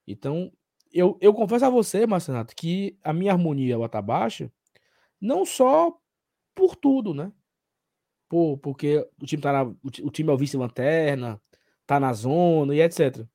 Então, 0.05 0.51
eu, 0.91 1.17
eu 1.21 1.33
confesso 1.33 1.65
a 1.65 1.69
você, 1.69 2.05
Marcenato, 2.05 2.53
que 2.53 2.97
a 3.01 3.13
minha 3.13 3.31
harmonia 3.31 3.73
ela 3.73 3.87
tá 3.87 4.01
baixa, 4.01 4.51
não 5.21 5.45
só 5.45 5.97
por 6.53 6.75
tudo, 6.75 7.13
né? 7.13 7.31
Por, 8.27 8.57
porque 8.57 9.07
o 9.21 9.25
time 9.25 9.41
tá 9.41 9.53
na, 9.53 9.63
o 9.63 10.11
time 10.11 10.29
é 10.29 10.33
o 10.33 10.37
vice-lanterna, 10.37 11.41
tá 11.85 11.97
na 11.97 12.11
zona 12.11 12.75
e 12.75 12.81
etc. 12.81 13.25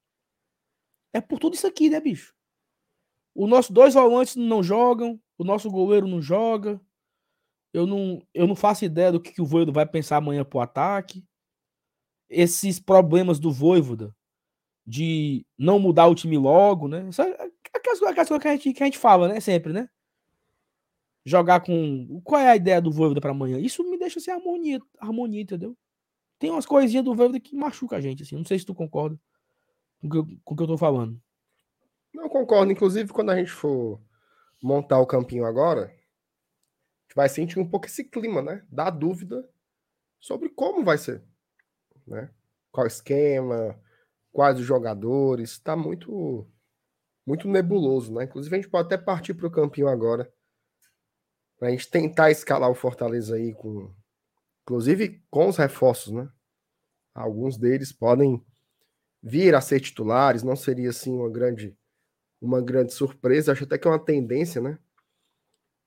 É 1.14 1.20
por 1.20 1.38
tudo 1.38 1.54
isso 1.54 1.66
aqui, 1.66 1.88
né, 1.88 1.98
bicho? 1.98 2.34
Os 3.34 3.48
nossos 3.48 3.70
dois 3.70 3.94
volantes 3.94 4.36
não 4.36 4.62
jogam, 4.62 5.18
o 5.38 5.44
nosso 5.44 5.70
goleiro 5.70 6.06
não 6.06 6.20
joga. 6.20 6.78
Eu 7.72 7.86
não, 7.86 8.22
eu 8.34 8.46
não 8.46 8.54
faço 8.54 8.84
ideia 8.84 9.10
do 9.10 9.20
que, 9.20 9.32
que 9.32 9.40
o 9.40 9.46
Voivoda 9.46 9.72
vai 9.72 9.86
pensar 9.86 10.18
amanhã 10.18 10.44
pro 10.44 10.60
ataque. 10.60 11.24
Esses 12.28 12.78
problemas 12.78 13.38
do 13.38 13.50
Voivoda 13.50 14.14
de 14.86 15.46
não 15.56 15.78
mudar 15.78 16.06
o 16.06 16.14
time 16.14 16.36
logo, 16.36 16.88
né? 16.88 17.08
Aquelas, 17.72 18.02
aquelas 18.02 18.28
coisas 18.28 18.42
que 18.42 18.48
a, 18.48 18.52
gente, 18.52 18.72
que 18.72 18.82
a 18.82 18.86
gente 18.86 18.98
fala, 18.98 19.28
né? 19.28 19.40
Sempre, 19.40 19.72
né? 19.72 19.88
Jogar 21.24 21.60
com. 21.60 22.20
Qual 22.24 22.40
é 22.40 22.50
a 22.50 22.56
ideia 22.56 22.80
do 22.80 22.90
Voivoda 22.90 23.20
para 23.20 23.30
amanhã? 23.30 23.58
Isso 23.58 23.88
me 23.88 23.98
deixa 23.98 24.20
sem 24.20 24.34
harmonia, 24.34 24.80
harmonia, 24.98 25.40
entendeu? 25.40 25.76
Tem 26.38 26.50
umas 26.50 26.66
coisinhas 26.66 27.04
do 27.04 27.14
Voivoda 27.14 27.38
que 27.38 27.54
machuca 27.54 27.96
a 27.96 28.00
gente, 28.00 28.24
assim. 28.24 28.36
Não 28.36 28.44
sei 28.44 28.58
se 28.58 28.66
tu 28.66 28.74
concorda 28.74 29.18
com 30.00 30.08
o 30.08 30.10
que, 30.10 30.40
com 30.44 30.56
que 30.56 30.62
eu 30.62 30.66
tô 30.66 30.76
falando. 30.76 31.20
Não 32.12 32.28
concordo. 32.28 32.72
Inclusive, 32.72 33.12
quando 33.12 33.30
a 33.30 33.36
gente 33.36 33.50
for 33.50 34.00
montar 34.60 34.98
o 34.98 35.06
campinho 35.06 35.46
agora, 35.46 35.94
gente 37.12 37.14
vai 37.14 37.28
sentir 37.28 37.58
um 37.58 37.68
pouco 37.68 37.86
esse 37.86 38.04
clima, 38.04 38.40
né? 38.40 38.64
Da 38.70 38.88
dúvida 38.88 39.46
sobre 40.18 40.48
como 40.48 40.84
vai 40.84 40.96
ser, 40.96 41.22
né? 42.06 42.30
Qual 42.70 42.86
esquema, 42.86 43.78
quais 44.32 44.58
os 44.58 44.64
jogadores, 44.64 45.58
tá 45.58 45.76
muito 45.76 46.48
muito 47.24 47.46
nebuloso, 47.46 48.12
né? 48.12 48.24
Inclusive 48.24 48.56
a 48.56 48.60
gente 48.60 48.70
pode 48.70 48.86
até 48.86 48.98
partir 48.98 49.34
para 49.34 49.46
o 49.46 49.50
campinho 49.50 49.88
agora, 49.88 50.32
para 51.58 51.68
a 51.68 51.70
gente 51.70 51.88
tentar 51.88 52.30
escalar 52.30 52.70
o 52.70 52.74
Fortaleza 52.74 53.36
aí 53.36 53.54
com 53.54 53.94
inclusive 54.62 55.22
com 55.30 55.48
os 55.48 55.56
reforços, 55.56 56.12
né? 56.12 56.28
Alguns 57.14 57.58
deles 57.58 57.92
podem 57.92 58.42
vir 59.22 59.54
a 59.54 59.60
ser 59.60 59.80
titulares, 59.80 60.42
não 60.42 60.56
seria 60.56 60.90
assim 60.90 61.12
uma 61.12 61.30
grande 61.30 61.76
uma 62.40 62.60
grande 62.60 62.92
surpresa, 62.92 63.52
acho 63.52 63.64
até 63.64 63.78
que 63.78 63.86
é 63.86 63.90
uma 63.90 64.04
tendência, 64.04 64.60
né? 64.60 64.78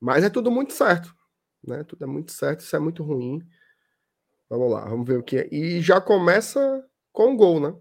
Mas 0.05 0.23
é 0.23 0.29
tudo 0.29 0.51
muito 0.51 0.71
certo, 0.71 1.15
né? 1.63 1.83
Tudo 1.83 2.03
é 2.03 2.07
muito 2.07 2.31
certo, 2.31 2.59
isso 2.59 2.75
é 2.75 2.79
muito 2.79 3.01
ruim. 3.01 3.41
Vamos 4.47 4.71
lá, 4.71 4.85
vamos 4.87 5.07
ver 5.07 5.17
o 5.17 5.23
que 5.23 5.37
é. 5.39 5.49
E 5.51 5.81
já 5.81 5.99
começa 5.99 6.87
com 7.11 7.33
o 7.33 7.35
gol, 7.35 7.59
né? 7.59 7.75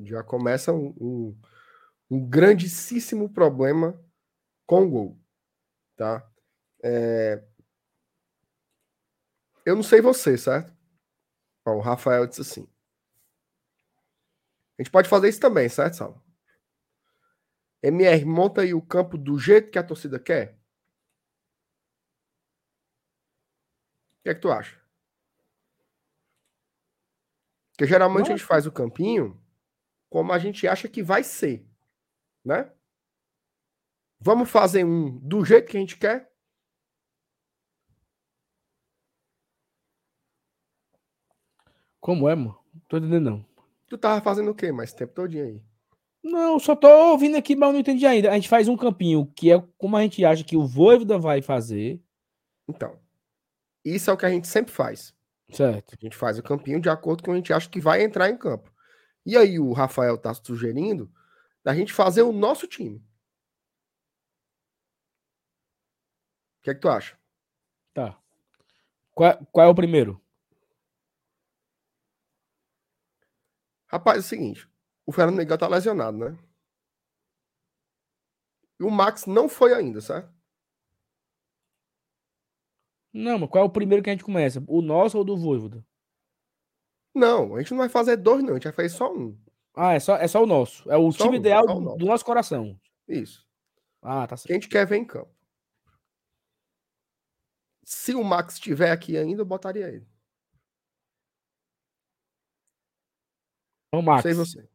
Já 0.00 0.24
começa 0.24 0.72
um, 0.72 0.92
um, 1.00 1.40
um 2.10 2.28
grandíssimo 2.28 3.32
problema 3.32 3.96
com 4.66 4.82
o 4.82 4.90
gol, 4.90 5.20
tá? 5.96 6.28
É, 6.82 7.44
eu 9.64 9.76
não 9.76 9.84
sei 9.84 10.00
você, 10.00 10.36
certo? 10.36 10.76
Ó, 11.64 11.76
o 11.76 11.80
Rafael 11.80 12.26
disse 12.26 12.40
assim. 12.40 12.68
A 14.76 14.82
gente 14.82 14.90
pode 14.90 15.08
fazer 15.08 15.28
isso 15.28 15.38
também, 15.38 15.68
certo, 15.68 15.94
Sal? 15.94 16.20
MR, 17.82 18.24
monta 18.24 18.62
aí 18.62 18.74
o 18.74 18.82
campo 18.82 19.16
do 19.16 19.38
jeito 19.38 19.70
que 19.70 19.78
a 19.78 19.82
torcida 19.82 20.18
quer. 20.18 20.58
O 24.18 24.22
que 24.22 24.28
é 24.30 24.34
que 24.34 24.40
tu 24.40 24.50
acha? 24.50 24.78
Porque 27.72 27.86
geralmente 27.86 28.20
Nossa. 28.20 28.32
a 28.34 28.36
gente 28.36 28.46
faz 28.46 28.66
o 28.66 28.72
campinho 28.72 29.42
como 30.10 30.32
a 30.32 30.38
gente 30.38 30.68
acha 30.68 30.88
que 30.88 31.02
vai 31.02 31.24
ser, 31.24 31.66
né? 32.44 32.70
Vamos 34.20 34.50
fazer 34.50 34.84
um 34.84 35.18
do 35.18 35.42
jeito 35.44 35.70
que 35.70 35.78
a 35.78 35.80
gente 35.80 35.96
quer? 35.96 36.30
Como 41.98 42.28
é, 42.28 42.34
mano? 42.34 42.58
Tô 42.88 42.98
entendendo 42.98 43.30
não. 43.30 43.46
Tu 43.88 43.96
tava 43.96 44.20
fazendo 44.20 44.50
o 44.50 44.54
quê 44.54 44.70
mais 44.70 44.92
tempo 44.92 45.14
todinho 45.14 45.44
aí? 45.46 45.69
Não, 46.22 46.58
só 46.58 46.76
tô 46.76 46.88
ouvindo 47.12 47.36
aqui, 47.36 47.56
mas 47.56 47.72
não 47.72 47.80
entendi 47.80 48.06
ainda. 48.06 48.30
A 48.30 48.34
gente 48.34 48.48
faz 48.48 48.68
um 48.68 48.76
campinho 48.76 49.26
que 49.34 49.50
é 49.50 49.58
como 49.78 49.96
a 49.96 50.02
gente 50.02 50.24
acha 50.24 50.44
que 50.44 50.56
o 50.56 50.66
Voivoda 50.66 51.18
vai 51.18 51.40
fazer. 51.40 52.02
Então, 52.68 52.98
isso 53.84 54.10
é 54.10 54.12
o 54.12 54.16
que 54.16 54.26
a 54.26 54.30
gente 54.30 54.46
sempre 54.46 54.72
faz. 54.72 55.14
Certo. 55.50 55.96
A 55.98 56.04
gente 56.04 56.16
faz 56.16 56.38
o 56.38 56.42
campinho 56.42 56.80
de 56.80 56.88
acordo 56.88 57.22
com 57.22 57.30
o 57.30 57.34
que 57.34 57.36
a 57.36 57.40
gente 57.40 57.52
acha 57.52 57.68
que 57.68 57.80
vai 57.80 58.02
entrar 58.02 58.28
em 58.28 58.36
campo. 58.36 58.72
E 59.24 59.36
aí 59.36 59.58
o 59.58 59.72
Rafael 59.72 60.16
tá 60.18 60.32
sugerindo 60.34 61.10
da 61.64 61.74
gente 61.74 61.92
fazer 61.92 62.22
o 62.22 62.32
nosso 62.32 62.66
time. 62.66 62.98
O 66.58 66.62
que 66.62 66.70
é 66.70 66.74
que 66.74 66.80
tu 66.80 66.88
acha? 66.88 67.18
Tá. 67.94 68.18
Qual, 69.12 69.46
qual 69.46 69.66
é 69.66 69.70
o 69.70 69.74
primeiro? 69.74 70.20
Rapaz, 73.86 74.18
é 74.18 74.20
o 74.20 74.22
seguinte: 74.22 74.69
o 75.10 75.12
Fernando 75.12 75.36
Miguel 75.36 75.58
tá 75.58 75.66
lesionado, 75.66 76.16
né? 76.16 76.38
E 78.78 78.84
o 78.84 78.90
Max 78.90 79.26
não 79.26 79.48
foi 79.48 79.74
ainda, 79.74 80.00
certo? 80.00 80.32
Não, 83.12 83.40
mas 83.40 83.50
qual 83.50 83.64
é 83.64 83.66
o 83.66 83.72
primeiro 83.72 84.04
que 84.04 84.08
a 84.08 84.12
gente 84.12 84.24
começa? 84.24 84.62
O 84.68 84.80
nosso 84.80 85.18
ou 85.18 85.24
do 85.24 85.36
Voivoda? 85.36 85.84
Não, 87.12 87.56
a 87.56 87.58
gente 87.58 87.72
não 87.72 87.78
vai 87.78 87.88
fazer 87.88 88.16
dois, 88.16 88.42
não. 88.44 88.50
A 88.50 88.54
gente 88.54 88.64
vai 88.64 88.72
fazer 88.72 88.88
só 88.90 89.12
um. 89.12 89.36
Ah, 89.74 89.94
é 89.94 90.00
só, 90.00 90.16
é 90.16 90.28
só 90.28 90.44
o 90.44 90.46
nosso. 90.46 90.88
É 90.88 90.96
o 90.96 91.10
só 91.10 91.24
time 91.24 91.38
um, 91.38 91.40
ideal 91.40 91.66
do, 91.66 91.96
do, 91.96 92.06
nosso 92.06 92.24
coração. 92.24 92.80
Isso. 93.08 93.44
Ah, 94.00 94.28
tá 94.28 94.36
certo. 94.36 94.46
Que 94.46 94.52
a 94.52 94.56
gente 94.56 94.68
quer 94.68 94.86
ver 94.86 94.96
em 94.96 95.04
campo. 95.04 95.34
Se 97.82 98.14
o 98.14 98.22
Max 98.22 98.54
estiver 98.54 98.92
aqui 98.92 99.16
ainda, 99.16 99.42
eu 99.42 99.46
botaria 99.46 99.88
ele. 99.88 100.06
O 103.92 104.00
Max. 104.00 104.22
Sei 104.22 104.34
você. 104.34 104.70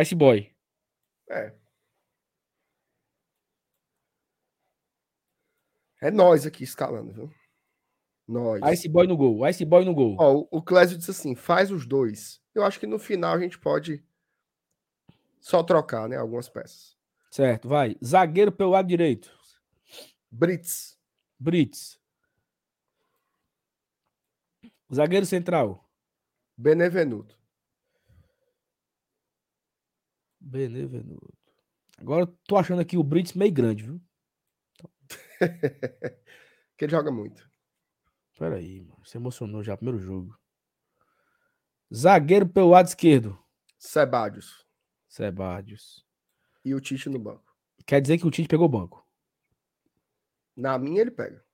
Ice 0.00 0.14
Boy. 0.14 0.50
É. 1.28 1.54
É 6.00 6.10
nós 6.10 6.46
aqui 6.46 6.64
escalando, 6.64 7.12
viu? 7.12 7.30
Nós. 8.26 8.60
Ice 8.72 8.88
Boy 8.88 9.06
no 9.06 9.16
gol. 9.16 9.46
Ice 9.48 9.64
Boy 9.64 9.84
no 9.84 9.94
gol. 9.94 10.16
Ó, 10.18 10.46
o 10.50 10.62
Clésio 10.62 10.96
disse 10.96 11.10
assim: 11.10 11.34
faz 11.34 11.70
os 11.70 11.86
dois. 11.86 12.40
Eu 12.54 12.64
acho 12.64 12.80
que 12.80 12.86
no 12.86 12.98
final 12.98 13.34
a 13.34 13.40
gente 13.40 13.58
pode 13.58 14.04
só 15.40 15.62
trocar, 15.62 16.08
né? 16.08 16.16
Algumas 16.16 16.48
peças. 16.48 16.96
Certo, 17.30 17.68
vai. 17.68 17.96
Zagueiro 18.04 18.52
pelo 18.52 18.70
lado 18.70 18.88
direito. 18.88 19.30
Brits. 20.30 20.98
Brits. 21.38 22.00
Zagueiro 24.92 25.26
central. 25.26 25.88
Benevenuto. 26.56 27.41
Benevenuto. 30.42 31.38
Agora 31.98 32.22
eu 32.22 32.26
tô 32.46 32.56
achando 32.56 32.80
aqui 32.80 32.96
o 32.96 33.02
Brits 33.02 33.32
meio 33.32 33.52
grande, 33.52 33.84
viu? 33.84 34.02
que 36.76 36.84
ele 36.84 36.90
joga 36.90 37.12
muito. 37.12 37.48
Pera 38.36 38.56
aí, 38.56 38.80
mano. 38.80 39.00
Você 39.04 39.18
emocionou 39.18 39.62
já, 39.62 39.76
primeiro 39.76 40.00
jogo. 40.00 40.36
Zagueiro 41.94 42.48
pelo 42.48 42.70
lado 42.70 42.88
esquerdo. 42.88 43.38
Sebadios. 43.78 44.66
Sebadios. 45.08 46.04
E 46.64 46.74
o 46.74 46.80
Tite 46.80 47.08
no 47.08 47.18
banco. 47.18 47.54
Quer 47.86 48.00
dizer 48.00 48.18
que 48.18 48.26
o 48.26 48.30
Tite 48.30 48.48
pegou 48.48 48.66
o 48.66 48.70
banco. 48.70 49.06
Na 50.56 50.78
minha 50.78 51.00
ele 51.00 51.10
pega. 51.10 51.44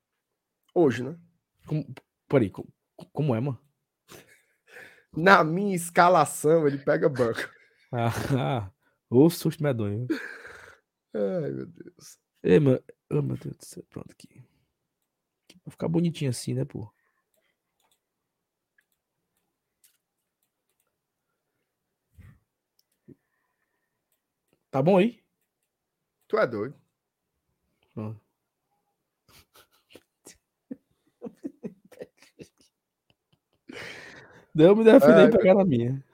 Hoje, 0.75 1.03
né? 1.03 1.19
Como, 1.67 1.85
peraí, 2.29 2.51
como, 2.51 2.73
como 3.13 3.35
é, 3.35 3.41
mano? 3.41 3.61
Na 5.17 5.43
minha 5.45 5.75
escalação 5.75 6.67
ele 6.67 6.79
pega 6.79 7.09
banco. 7.09 7.41
Ah, 7.91 8.71
ô 9.11 9.29
susto 9.31 9.63
medonho. 9.63 10.07
Ai, 11.15 11.51
meu 11.51 11.67
Deus. 11.67 12.19
Ei, 12.43 12.61
mano. 12.61 12.83
Oh, 13.11 13.23
meu 13.23 13.37
Deus 13.37 13.57
do 13.57 13.65
céu. 13.65 13.85
Pronto 13.89 14.11
aqui. 14.13 14.43
Vai 15.65 15.71
ficar 15.71 15.89
bonitinho 15.89 16.31
assim, 16.31 16.55
né, 16.55 16.65
pô? 16.65 16.93
Tá 24.71 24.83
bom 24.83 24.99
aí? 24.99 25.23
Tu 26.29 26.39
é 26.39 26.47
doido. 26.47 26.75
Pronto. 27.95 28.21
Deu 34.55 34.75
me 34.77 34.85
defender 34.85 35.29
e 35.29 35.31
pegar 35.31 35.55
na 35.55 35.65
minha. 35.65 36.05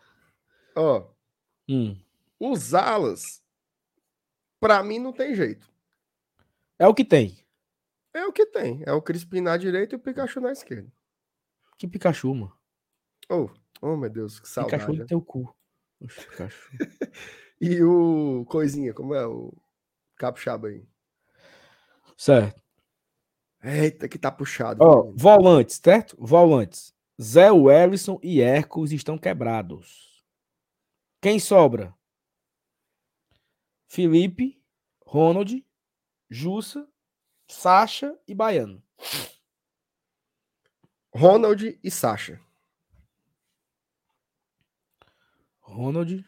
Ó, 0.76 1.08
Hum. 1.68 2.03
Os 2.50 2.74
alas, 2.74 3.42
pra 4.60 4.82
mim 4.82 4.98
não 4.98 5.12
tem 5.12 5.34
jeito. 5.34 5.72
É 6.78 6.86
o 6.86 6.94
que 6.94 7.04
tem. 7.04 7.38
É 8.12 8.24
o 8.24 8.32
que 8.32 8.46
tem. 8.46 8.82
É 8.86 8.92
o 8.92 9.02
Crispim 9.02 9.40
na 9.40 9.56
direita 9.56 9.94
e 9.94 9.98
o 9.98 10.00
Pikachu 10.00 10.40
na 10.40 10.52
esquerda. 10.52 10.92
Que 11.76 11.88
Pikachu, 11.88 12.34
mano. 12.34 12.56
Oh, 13.28 13.48
oh 13.80 13.96
meu 13.96 14.10
Deus, 14.10 14.38
que 14.38 14.48
saudade. 14.48 14.76
Pikachu 14.76 14.92
né? 14.92 14.98
no 15.00 15.06
teu 15.06 15.20
cu. 15.20 15.54
Oxe, 16.00 16.26
Pikachu. 16.26 16.70
E 17.60 17.82
o 17.82 18.44
Coisinha, 18.46 18.92
como 18.92 19.14
é 19.14 19.26
o 19.26 19.52
Capixaba 20.16 20.68
aí? 20.68 20.84
certo. 22.16 22.62
Eita, 23.62 24.08
que 24.08 24.18
tá 24.18 24.30
puxado. 24.30 24.84
Ó, 24.84 25.04
menino. 25.04 25.16
volantes, 25.16 25.80
certo? 25.82 26.16
Volantes. 26.18 26.92
Zé 27.20 27.50
Wellison 27.50 28.18
e 28.22 28.42
Hércules 28.42 28.92
estão 28.92 29.16
quebrados. 29.16 30.22
Quem 31.22 31.38
sobra? 31.38 31.94
Felipe, 33.94 34.60
Ronald, 35.06 35.64
Jussa, 36.28 36.84
Sacha 37.46 38.18
e 38.26 38.34
Baiano. 38.34 38.82
Ronald 41.14 41.78
e 41.80 41.90
Sasha. 41.92 42.40
Ronald, 45.60 46.24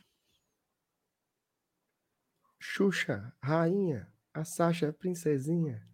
Xuxa, 2.61 3.35
rainha. 3.43 4.13
A 4.33 4.45
Sasha, 4.45 4.93
princesinha. 4.93 5.85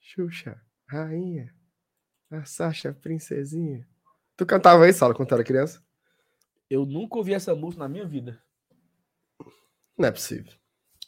Xuxa, 0.00 0.64
rainha. 0.86 1.54
A 2.30 2.46
Sasha, 2.46 2.94
princesinha. 2.94 3.86
Tu 4.34 4.46
cantava 4.46 4.88
isso, 4.88 5.00
Sala, 5.00 5.14
quando 5.14 5.28
tu 5.28 5.34
era 5.34 5.44
criança? 5.44 5.86
eu 6.70 6.86
nunca 6.86 7.16
ouvi 7.16 7.34
essa 7.34 7.54
música 7.54 7.82
na 7.82 7.88
minha 7.88 8.06
vida. 8.06 8.42
Não 9.98 10.08
é 10.08 10.12
possível. 10.12 10.52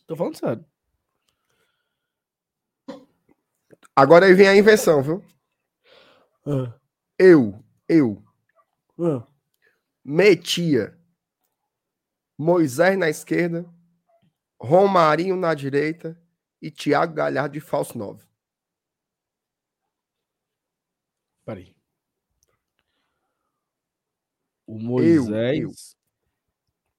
Tô 0.07 0.17
falando 0.17 0.37
sério. 0.37 0.65
Agora 3.95 4.27
aí 4.27 4.35
vem 4.35 4.49
a 4.49 4.57
invenção, 4.57 5.03
viu? 5.03 5.25
Ah, 6.47 6.75
Eu, 7.19 7.63
eu, 7.89 8.25
ah. 8.99 9.27
metia 10.05 10.99
Moisés 12.37 12.99
na 12.99 13.09
esquerda, 13.09 13.69
Romarinho 14.59 15.37
na 15.37 15.55
direita 15.55 16.21
e 16.61 16.71
Thiago 16.71 17.15
Galhardo 17.15 17.53
de 17.53 17.61
falso 17.61 17.97
9. 17.97 18.27
Peraí. 21.45 21.77
O 24.67 24.79
Moisés. 24.79 25.97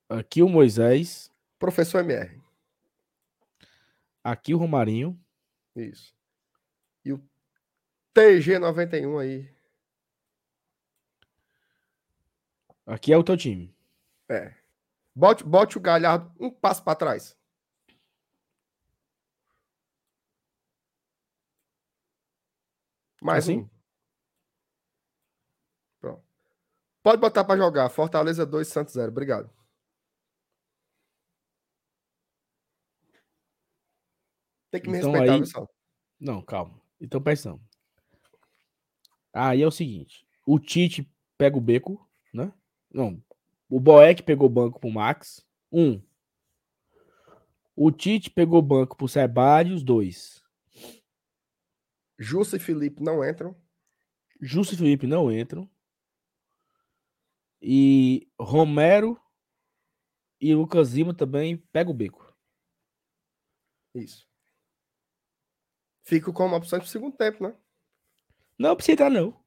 Aqui 0.07 0.43
o 0.43 0.49
Moisés. 0.49 1.31
Professor 1.62 2.00
MR. 2.00 2.42
Aqui 4.24 4.52
o 4.52 4.58
Romarinho. 4.58 5.24
Isso. 5.76 6.12
E 7.06 7.14
o 7.14 7.24
TG91 8.16 9.22
aí. 9.22 9.56
Aqui 12.84 13.14
é 13.14 13.18
o 13.18 13.24
teu 13.24 13.38
time. 13.38 13.72
É. 14.28 14.56
Bote, 15.16 15.44
bote 15.44 15.78
o 15.78 15.82
Galhardo 15.82 16.34
um 16.40 16.50
passo 16.50 16.84
para 16.84 16.96
trás. 16.96 17.38
Mais 23.22 23.44
Assim? 23.44 23.60
um. 23.60 23.70
Pronto. 26.00 26.24
Pode 27.04 27.22
botar 27.22 27.44
para 27.44 27.56
jogar. 27.56 27.88
Fortaleza 27.90 28.48
2, 28.48 28.68
Santos 28.68 28.96
0. 28.96 29.12
Obrigado. 29.12 29.61
Tem 34.72 34.81
que 34.81 34.89
me 34.89 34.98
Então 34.98 35.11
respeitar, 35.11 35.35
aí- 35.35 35.45
Sal? 35.45 35.69
Não, 36.19 36.41
calma. 36.41 36.80
Então 36.99 37.22
presta 37.22 37.49
atenção. 37.49 37.68
Aí 39.34 39.61
é 39.61 39.68
o 39.68 39.72
seguinte: 39.72 40.26
o 40.45 40.57
Tite 40.60 41.10
pega 41.38 41.57
o 41.57 41.61
beco, 41.61 42.10
né? 42.34 42.53
Não. 42.89 43.22
O 43.69 43.80
Boeck 43.80 44.23
pegou 44.23 44.48
o 44.48 44.52
banco 44.52 44.80
pro 44.80 44.89
Max. 44.89 45.45
Um. 45.72 46.02
O 47.76 47.91
Tite 47.91 48.30
pegou 48.30 48.60
o 48.60 48.64
banco 48.64 48.95
pro 48.95 49.07
Sebadios. 49.07 49.84
Dois. 49.84 50.41
Justo 52.19 52.56
e 52.56 52.60
Felipe 52.60 53.02
não 53.02 53.27
entram. 53.27 53.56
Justo 54.39 54.73
e 54.76 54.77
Felipe 54.77 55.07
não 55.07 55.31
entram. 55.31 55.69
E 57.61 58.27
Romero 58.39 59.19
e 60.39 60.53
Lucas 60.53 60.93
Lima 60.93 61.14
também 61.14 61.57
pegam 61.57 61.93
o 61.93 61.95
beco. 61.95 62.35
Isso. 63.95 64.27
Fico 66.03 66.34
como 66.34 66.56
opção 66.56 66.80
pro 66.80 66.88
segundo 66.88 67.15
tempo, 67.15 67.44
né? 67.44 67.56
Não 68.57 68.76
precisa 68.76 68.94
entrar, 68.94 69.10
não. 69.10 69.40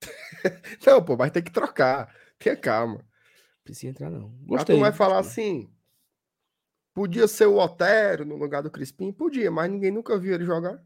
Não, 0.86 1.04
pô, 1.04 1.16
mas 1.16 1.32
tem 1.32 1.42
que 1.42 1.50
trocar. 1.52 2.14
Tenha 2.38 2.56
calma. 2.56 3.04
Precisa 3.64 3.90
entrar, 3.90 4.08
não. 4.10 4.30
Mas 4.46 4.60
Gostei. 4.60 4.76
tu 4.76 4.80
vai 4.80 4.92
falar 4.92 5.18
assim. 5.18 5.72
Podia 6.94 7.26
ser 7.28 7.46
o 7.46 7.56
Otero 7.58 8.24
no 8.24 8.36
lugar 8.36 8.62
do 8.62 8.70
Crispim? 8.70 9.12
Podia, 9.12 9.50
mas 9.50 9.70
ninguém 9.70 9.90
nunca 9.90 10.16
viu 10.18 10.34
ele 10.34 10.44
jogar. 10.44 10.82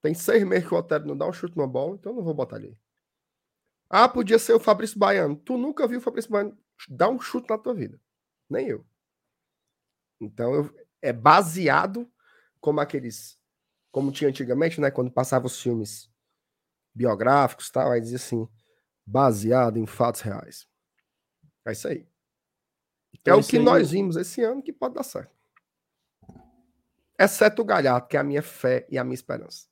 Tem 0.00 0.14
seis 0.14 0.44
meses 0.44 0.68
que 0.68 0.74
o 0.74 0.78
Otero 0.78 1.06
não 1.06 1.16
dá 1.16 1.26
um 1.26 1.32
chute 1.32 1.56
numa 1.56 1.66
bola, 1.66 1.96
então 1.96 2.12
eu 2.12 2.16
não 2.16 2.24
vou 2.24 2.34
botar 2.34 2.56
ali. 2.56 2.78
Ah, 3.90 4.08
podia 4.08 4.38
ser 4.38 4.52
o 4.54 4.60
Fabrício 4.60 4.98
Baiano. 4.98 5.34
Tu 5.36 5.56
nunca 5.58 5.86
viu 5.88 5.98
o 5.98 6.02
Fabrício 6.02 6.30
Baiano 6.30 6.56
dar 6.88 7.08
um 7.08 7.20
chute 7.20 7.48
na 7.50 7.58
tua 7.58 7.74
vida. 7.74 8.00
Nem 8.48 8.68
eu. 8.68 8.86
Então 10.20 10.54
eu- 10.54 10.74
é 11.02 11.12
baseado 11.12 12.10
como 12.60 12.80
aqueles. 12.80 13.37
Como 13.90 14.12
tinha 14.12 14.28
antigamente, 14.30 14.80
né? 14.80 14.90
Quando 14.90 15.10
passava 15.10 15.46
os 15.46 15.60
filmes 15.60 16.10
biográficos 16.94 17.68
e 17.68 17.72
tal, 17.72 17.90
aí 17.90 18.00
dizia 18.00 18.16
assim: 18.16 18.48
baseado 19.06 19.78
em 19.78 19.86
fatos 19.86 20.20
reais. 20.20 20.68
É 21.66 21.72
isso 21.72 21.88
aí. 21.88 22.06
Então, 23.14 23.38
é 23.38 23.40
o 23.40 23.44
que 23.46 23.56
aí- 23.56 23.62
nós 23.62 23.90
vimos 23.90 24.16
esse 24.16 24.42
ano 24.42 24.62
que 24.62 24.72
pode 24.72 24.94
dar 24.94 25.02
certo. 25.02 25.36
Exceto 27.18 27.62
o 27.62 27.64
Galhardo, 27.64 28.06
que 28.06 28.16
é 28.16 28.20
a 28.20 28.24
minha 28.24 28.42
fé 28.42 28.86
e 28.88 28.96
a 28.96 29.02
minha 29.02 29.14
esperança. 29.14 29.66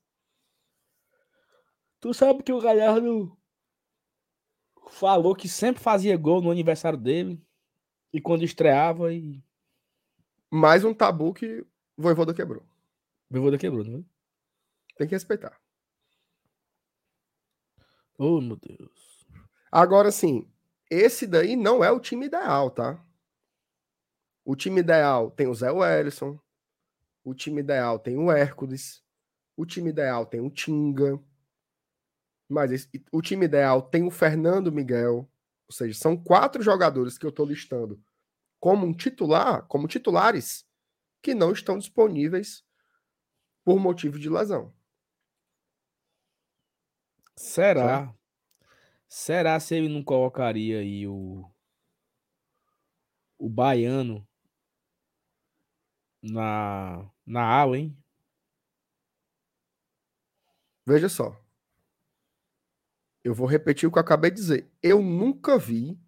Tu 2.00 2.12
sabe 2.12 2.42
que 2.42 2.52
o 2.52 2.60
Galhardo 2.60 3.36
falou 4.90 5.34
que 5.34 5.48
sempre 5.48 5.82
fazia 5.82 6.16
gol 6.16 6.40
no 6.40 6.50
aniversário 6.50 6.98
dele. 6.98 7.40
E 8.12 8.20
quando 8.20 8.44
estreava 8.44 9.12
e. 9.12 9.42
Mais 10.50 10.84
um 10.84 10.94
tabu 10.94 11.34
que 11.34 11.60
o 11.96 12.02
Voivoda 12.02 12.32
quebrou. 12.32 12.64
Voivoda 13.30 13.56
quebrou, 13.58 13.84
não 13.84 14.00
é? 14.00 14.04
Tem 14.98 15.08
que 15.08 15.14
respeitar. 15.14 15.60
Oh, 18.18 18.40
meu 18.40 18.56
Deus. 18.56 19.26
Agora, 19.70 20.10
sim, 20.10 20.48
esse 20.90 21.26
daí 21.26 21.56
não 21.56 21.82
é 21.84 21.90
o 21.90 22.00
time 22.00 22.26
ideal, 22.26 22.70
tá? 22.70 23.02
O 24.46 24.56
time 24.56 24.80
ideal 24.80 25.30
tem 25.30 25.46
o 25.46 25.54
Zé 25.54 25.70
Wellison. 25.70 26.38
O 27.24 27.34
time 27.34 27.60
ideal 27.60 27.98
tem 27.98 28.16
o 28.18 28.30
Hércules. 28.32 29.02
O 29.56 29.66
time 29.66 29.90
ideal 29.90 30.26
tem 30.26 30.40
o 30.40 30.50
Tinga. 30.50 31.20
Mas 32.48 32.70
esse- 32.70 32.88
o 33.12 33.20
time 33.20 33.44
ideal 33.46 33.82
tem 33.82 34.04
o 34.04 34.10
Fernando 34.10 34.70
Miguel. 34.72 35.28
Ou 35.68 35.72
seja, 35.74 35.98
são 35.98 36.16
quatro 36.16 36.62
jogadores 36.62 37.18
que 37.18 37.26
eu 37.26 37.32
tô 37.32 37.44
listando 37.44 38.00
como 38.60 38.86
um 38.86 38.94
titular, 38.94 39.66
como 39.68 39.88
titulares 39.88 40.66
que 41.22 41.34
não 41.34 41.52
estão 41.52 41.78
disponíveis 41.78 42.64
por 43.66 43.80
motivo 43.80 44.16
de 44.16 44.30
lesão. 44.30 44.72
Será? 47.34 48.14
Será 49.08 49.58
se 49.58 49.74
ele 49.74 49.88
não 49.88 50.04
colocaria 50.04 50.78
aí 50.78 51.04
o 51.08 51.44
o 53.36 53.50
baiano 53.50 54.26
na 56.22 57.10
na 57.26 57.42
ala, 57.42 57.76
hein? 57.76 57.98
Veja 60.86 61.08
só. 61.08 61.36
Eu 63.24 63.34
vou 63.34 63.48
repetir 63.48 63.88
o 63.88 63.92
que 63.92 63.98
eu 63.98 64.02
acabei 64.02 64.30
de 64.30 64.36
dizer. 64.36 64.70
Eu 64.80 65.02
nunca 65.02 65.58
vi 65.58 65.98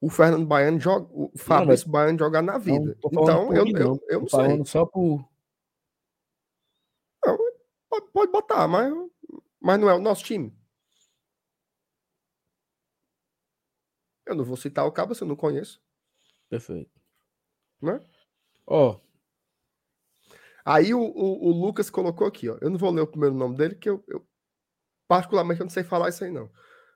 o 0.00 0.08
Fernando 0.08 0.46
Baiano 0.46 0.80
joga, 0.80 1.06
o 1.12 1.30
Fabrício 1.36 1.90
Baiano 1.90 2.18
jogar 2.18 2.40
na 2.40 2.56
vida. 2.56 2.96
falando 3.02 3.22
então 3.22 3.54
eu, 3.54 3.66
eu, 3.66 3.72
não. 3.72 4.00
eu 4.08 4.20
não 4.20 4.26
Tô 4.26 4.42
sei. 4.42 4.64
só 4.64 4.86
por 4.86 5.33
Pode, 7.94 8.10
pode 8.10 8.32
botar, 8.32 8.66
mas, 8.66 8.92
mas 9.60 9.80
não 9.80 9.88
é 9.88 9.94
o 9.94 10.00
nosso 10.00 10.24
time. 10.24 10.52
Eu 14.26 14.34
não 14.34 14.44
vou 14.44 14.56
citar 14.56 14.84
o 14.84 14.90
cabo 14.90 15.14
se 15.14 15.22
eu 15.22 15.28
não 15.28 15.36
conheço. 15.36 15.80
perfeito. 16.48 16.90
Né? 17.80 18.00
Ó, 18.66 19.00
Aí 20.64 20.94
o, 20.94 21.00
o, 21.00 21.48
o 21.48 21.52
Lucas 21.52 21.90
colocou 21.90 22.26
aqui, 22.26 22.48
ó. 22.48 22.56
Eu 22.60 22.70
não 22.70 22.78
vou 22.78 22.90
ler 22.90 23.02
o 23.02 23.06
primeiro 23.06 23.34
nome 23.34 23.56
dele, 23.56 23.74
que 23.74 23.88
eu, 23.88 24.02
eu 24.08 24.26
particularmente 25.06 25.60
eu 25.60 25.66
não 25.66 25.70
sei 25.70 25.84
falar 25.84 26.08
isso 26.08 26.24
aí, 26.24 26.32
não. 26.32 26.50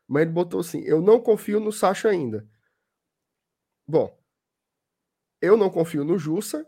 Mas 0.07 0.23
ele 0.23 0.33
botou 0.33 0.61
assim: 0.61 0.81
eu 0.81 1.03
não 1.03 1.21
confio 1.21 1.61
no 1.61 1.71
Sacha 1.71 2.09
ainda. 2.09 2.49
Bom, 3.87 4.19
eu 5.41 5.57
não 5.57 5.71
confio 5.71 6.03
no 6.03 6.19
Jussa. 6.19 6.67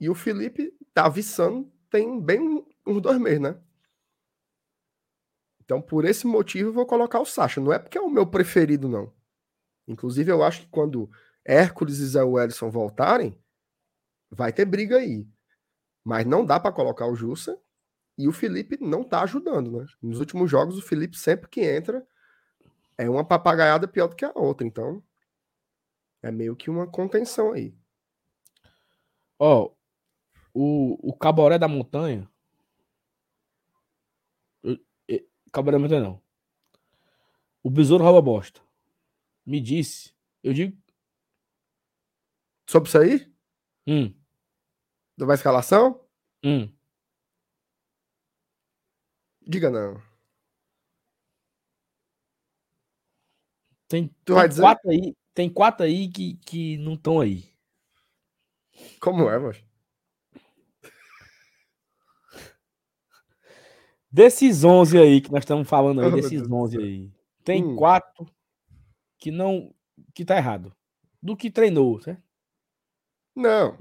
E 0.00 0.10
o 0.10 0.14
Felipe 0.16 0.76
tá 0.92 1.08
viçando 1.08 1.72
tem 1.92 2.18
bem 2.18 2.61
uns 2.86 3.00
dois 3.00 3.18
meses, 3.18 3.40
né? 3.40 3.56
Então, 5.64 5.80
por 5.80 6.04
esse 6.04 6.26
motivo, 6.26 6.70
eu 6.70 6.72
vou 6.74 6.86
colocar 6.86 7.20
o 7.20 7.24
Sacha. 7.24 7.60
Não 7.60 7.72
é 7.72 7.78
porque 7.78 7.96
é 7.96 8.00
o 8.00 8.10
meu 8.10 8.26
preferido, 8.26 8.88
não. 8.88 9.12
Inclusive, 9.86 10.30
eu 10.30 10.42
acho 10.42 10.62
que 10.62 10.68
quando 10.68 11.10
Hércules 11.44 11.98
e 11.98 12.06
Zé 12.06 12.22
Wellison 12.22 12.70
voltarem, 12.70 13.38
vai 14.30 14.52
ter 14.52 14.64
briga 14.64 14.98
aí. 14.98 15.26
Mas 16.04 16.26
não 16.26 16.44
dá 16.44 16.58
para 16.60 16.72
colocar 16.72 17.06
o 17.06 17.14
Jussa 17.14 17.58
e 18.18 18.28
o 18.28 18.32
Felipe 18.32 18.76
não 18.80 19.04
tá 19.04 19.22
ajudando, 19.22 19.70
né? 19.80 19.86
Nos 20.02 20.20
últimos 20.20 20.50
jogos, 20.50 20.78
o 20.78 20.82
Felipe 20.82 21.16
sempre 21.16 21.48
que 21.48 21.60
entra 21.62 22.06
é 22.98 23.08
uma 23.08 23.24
papagaiada 23.24 23.88
pior 23.88 24.08
do 24.08 24.16
que 24.16 24.24
a 24.24 24.32
outra. 24.34 24.66
Então, 24.66 25.02
é 26.22 26.30
meio 26.30 26.56
que 26.56 26.70
uma 26.70 26.86
contenção 26.86 27.52
aí. 27.52 27.74
ó, 29.38 29.70
o, 30.54 31.10
o 31.10 31.16
Caboré 31.16 31.58
da 31.58 31.68
Montanha. 31.68 32.28
Eu- 34.62 34.78
Montanha 35.78 36.00
não. 36.00 36.22
O 37.62 37.70
Besouro 37.70 38.04
rouba 38.04 38.20
bosta. 38.22 38.60
Me 39.46 39.60
disse. 39.60 40.12
Eu 40.42 40.52
digo. 40.52 40.76
Sobre 42.68 42.88
isso 42.88 42.98
aí, 42.98 43.32
Hum, 43.86 44.14
da 45.16 45.34
escalação, 45.34 46.00
hum. 46.44 46.68
diga 49.46 49.70
não. 49.70 50.00
Tem, 53.88 54.08
Tu 54.24 54.34
tem 54.34 54.34
vai 54.34 54.48
dizer? 54.48 54.62
quatro 54.62 54.90
aí. 54.90 55.14
Tem 55.34 55.50
quatro 55.50 55.84
aí 55.86 56.08
que, 56.08 56.34
que 56.38 56.76
não 56.78 56.94
estão 56.94 57.20
aí. 57.20 57.44
Como 59.00 59.28
é, 59.30 59.38
mas? 59.38 59.62
Desses 64.12 64.62
11 64.64 64.98
aí 64.98 65.20
que 65.20 65.30
nós 65.32 65.40
estamos 65.42 65.66
falando 65.68 66.00
aí, 66.02 66.08
Oh, 66.08 66.10
desses 66.10 66.30
Deus 66.32 66.48
do 66.48 66.54
11 66.54 66.76
céu. 66.76 66.84
aí, 66.84 67.10
tem 67.44 67.64
Hum. 67.64 67.76
quatro 67.76 68.26
que 69.18 69.30
não. 69.30 69.74
que 70.14 70.24
tá 70.24 70.36
errado. 70.36 70.74
Do 71.22 71.36
que 71.36 71.50
treinou, 71.50 72.00
certo? 72.00 72.22
Não, 73.34 73.78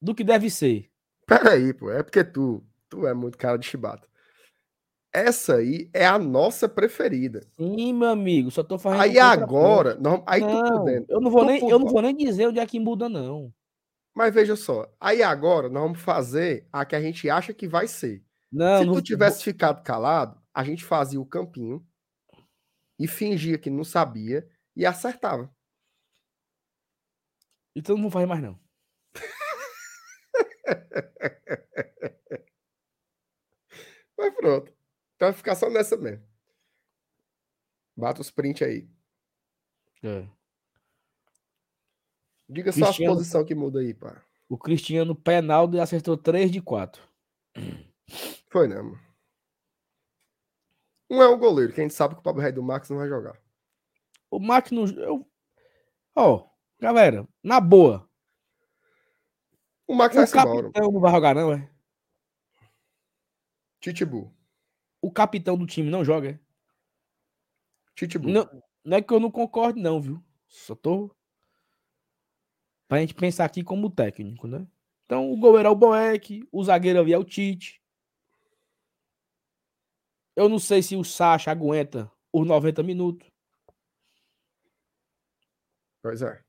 Do 0.00 0.14
que 0.14 0.22
deve 0.22 0.48
ser. 0.50 0.90
peraí, 1.26 1.72
pô. 1.72 1.90
É 1.90 2.02
porque 2.02 2.22
tu, 2.22 2.62
tu 2.88 3.06
é 3.06 3.14
muito 3.14 3.36
cara 3.38 3.56
de 3.58 3.66
chibata. 3.66 4.06
Essa 5.12 5.56
aí 5.56 5.90
é 5.92 6.06
a 6.06 6.18
nossa 6.18 6.68
preferida. 6.68 7.40
Sim, 7.56 7.92
meu 7.94 8.08
amigo, 8.08 8.50
só 8.50 8.62
tô 8.62 8.78
fazendo. 8.78 9.00
Aí 9.02 9.18
agora, 9.18 9.94
não, 9.96 10.22
aí 10.26 10.40
tu 10.40 10.46
Não, 10.46 10.78
podendo. 10.78 11.06
eu 11.08 11.20
não 11.20 11.30
vou 11.30 11.40
tu 11.42 11.46
nem, 11.46 11.56
eu 11.56 11.60
puder- 11.62 11.78
não 11.80 11.86
vou 11.88 12.02
nem 12.02 12.16
dizer 12.16 12.48
onde 12.48 12.58
é 12.60 12.66
que 12.66 12.78
muda 12.80 13.08
não. 13.08 13.52
Mas 14.14 14.32
veja 14.34 14.54
só, 14.56 14.90
aí 15.00 15.22
agora 15.22 15.68
nós 15.68 15.82
vamos 15.82 16.00
fazer 16.00 16.66
a 16.72 16.84
que 16.84 16.94
a 16.94 17.00
gente 17.00 17.28
acha 17.30 17.52
que 17.52 17.66
vai 17.68 17.86
ser. 17.88 18.22
Não, 18.52 18.78
Se 18.80 18.84
não 18.84 18.94
tu 18.94 19.02
tivesse 19.02 19.42
ficado 19.42 19.82
calado, 19.82 20.40
a 20.52 20.62
gente 20.62 20.84
fazia 20.84 21.20
o 21.20 21.26
campinho 21.26 21.86
e 22.98 23.08
fingia 23.08 23.58
que 23.58 23.70
não 23.70 23.82
sabia 23.84 24.46
e 24.76 24.84
acertava. 24.84 25.50
Então 27.74 27.96
não 27.96 28.10
fazer 28.10 28.26
mais 28.26 28.42
não. 28.42 28.60
Mas 34.18 34.34
pronto. 34.34 34.72
Então 35.16 35.28
vai 35.28 35.32
ficar 35.32 35.54
só 35.54 35.70
nessa 35.70 35.96
mesmo. 35.96 36.24
Bata 37.96 38.20
os 38.20 38.30
print 38.30 38.64
aí. 38.64 38.88
É. 40.02 40.26
Diga 42.48 42.72
só 42.72 42.86
Cristiano- 42.86 43.12
as 43.12 43.18
posições 43.18 43.46
que 43.46 43.54
muda 43.54 43.80
aí, 43.80 43.94
pá. 43.94 44.22
O 44.48 44.58
Cristiano 44.58 45.14
Penaldo 45.14 45.80
acertou 45.80 46.16
3 46.16 46.50
de 46.50 46.60
4. 46.60 47.02
Foi, 48.48 48.68
né, 48.68 48.76
mano? 48.76 49.00
Um 51.10 51.22
é 51.22 51.26
o 51.28 51.36
goleiro, 51.36 51.72
que 51.72 51.80
a 51.80 51.84
gente 51.84 51.94
sabe 51.94 52.14
que 52.14 52.20
o 52.20 52.22
Pablo 52.22 52.40
Rei 52.40 52.52
do 52.52 52.62
Max 52.62 52.88
não 52.88 52.96
vai 52.96 53.08
jogar. 53.08 53.38
O 54.30 54.40
Max 54.40 54.70
não. 54.70 54.86
Eu... 54.86 55.30
Ó, 56.14 56.48
galera, 56.80 57.28
na 57.42 57.60
boa. 57.60 58.08
O 59.86 59.94
Max 59.94 60.14
O 60.14 60.18
vai 60.18 60.26
se 60.26 60.38
embora. 60.38 60.62
capitão 60.62 60.90
não 60.90 61.00
vai 61.00 61.12
jogar, 61.12 61.34
não, 61.34 61.52
é? 61.52 61.70
Titibu. 63.78 64.32
O 65.02 65.10
capitão 65.10 65.58
do 65.58 65.66
time 65.66 65.90
não 65.90 66.04
joga, 66.04 66.30
é? 66.30 66.38
Titibu. 67.94 68.28
Não, 68.28 68.48
não 68.82 68.96
é 68.96 69.02
que 69.02 69.12
eu 69.12 69.20
não 69.20 69.30
concordo, 69.30 69.80
não, 69.80 70.00
viu? 70.00 70.22
Só 70.46 70.74
tô. 70.74 71.14
Pra 72.88 73.00
gente 73.00 73.14
pensar 73.14 73.44
aqui 73.44 73.62
como 73.62 73.90
técnico, 73.90 74.46
né? 74.46 74.66
Então, 75.04 75.30
o 75.30 75.36
goleiro 75.36 75.68
é 75.68 75.70
o 75.70 75.74
Boeck, 75.74 76.48
o 76.50 76.64
zagueiro 76.64 77.00
ali 77.00 77.12
é 77.12 77.18
o 77.18 77.24
Tite. 77.24 77.81
Eu 80.34 80.48
não 80.48 80.58
sei 80.58 80.82
se 80.82 80.96
o 80.96 81.04
Sacha 81.04 81.50
aguenta 81.50 82.10
os 82.32 82.46
90 82.46 82.82
minutos. 82.82 83.28
Pois 86.02 86.22
é. 86.22 86.42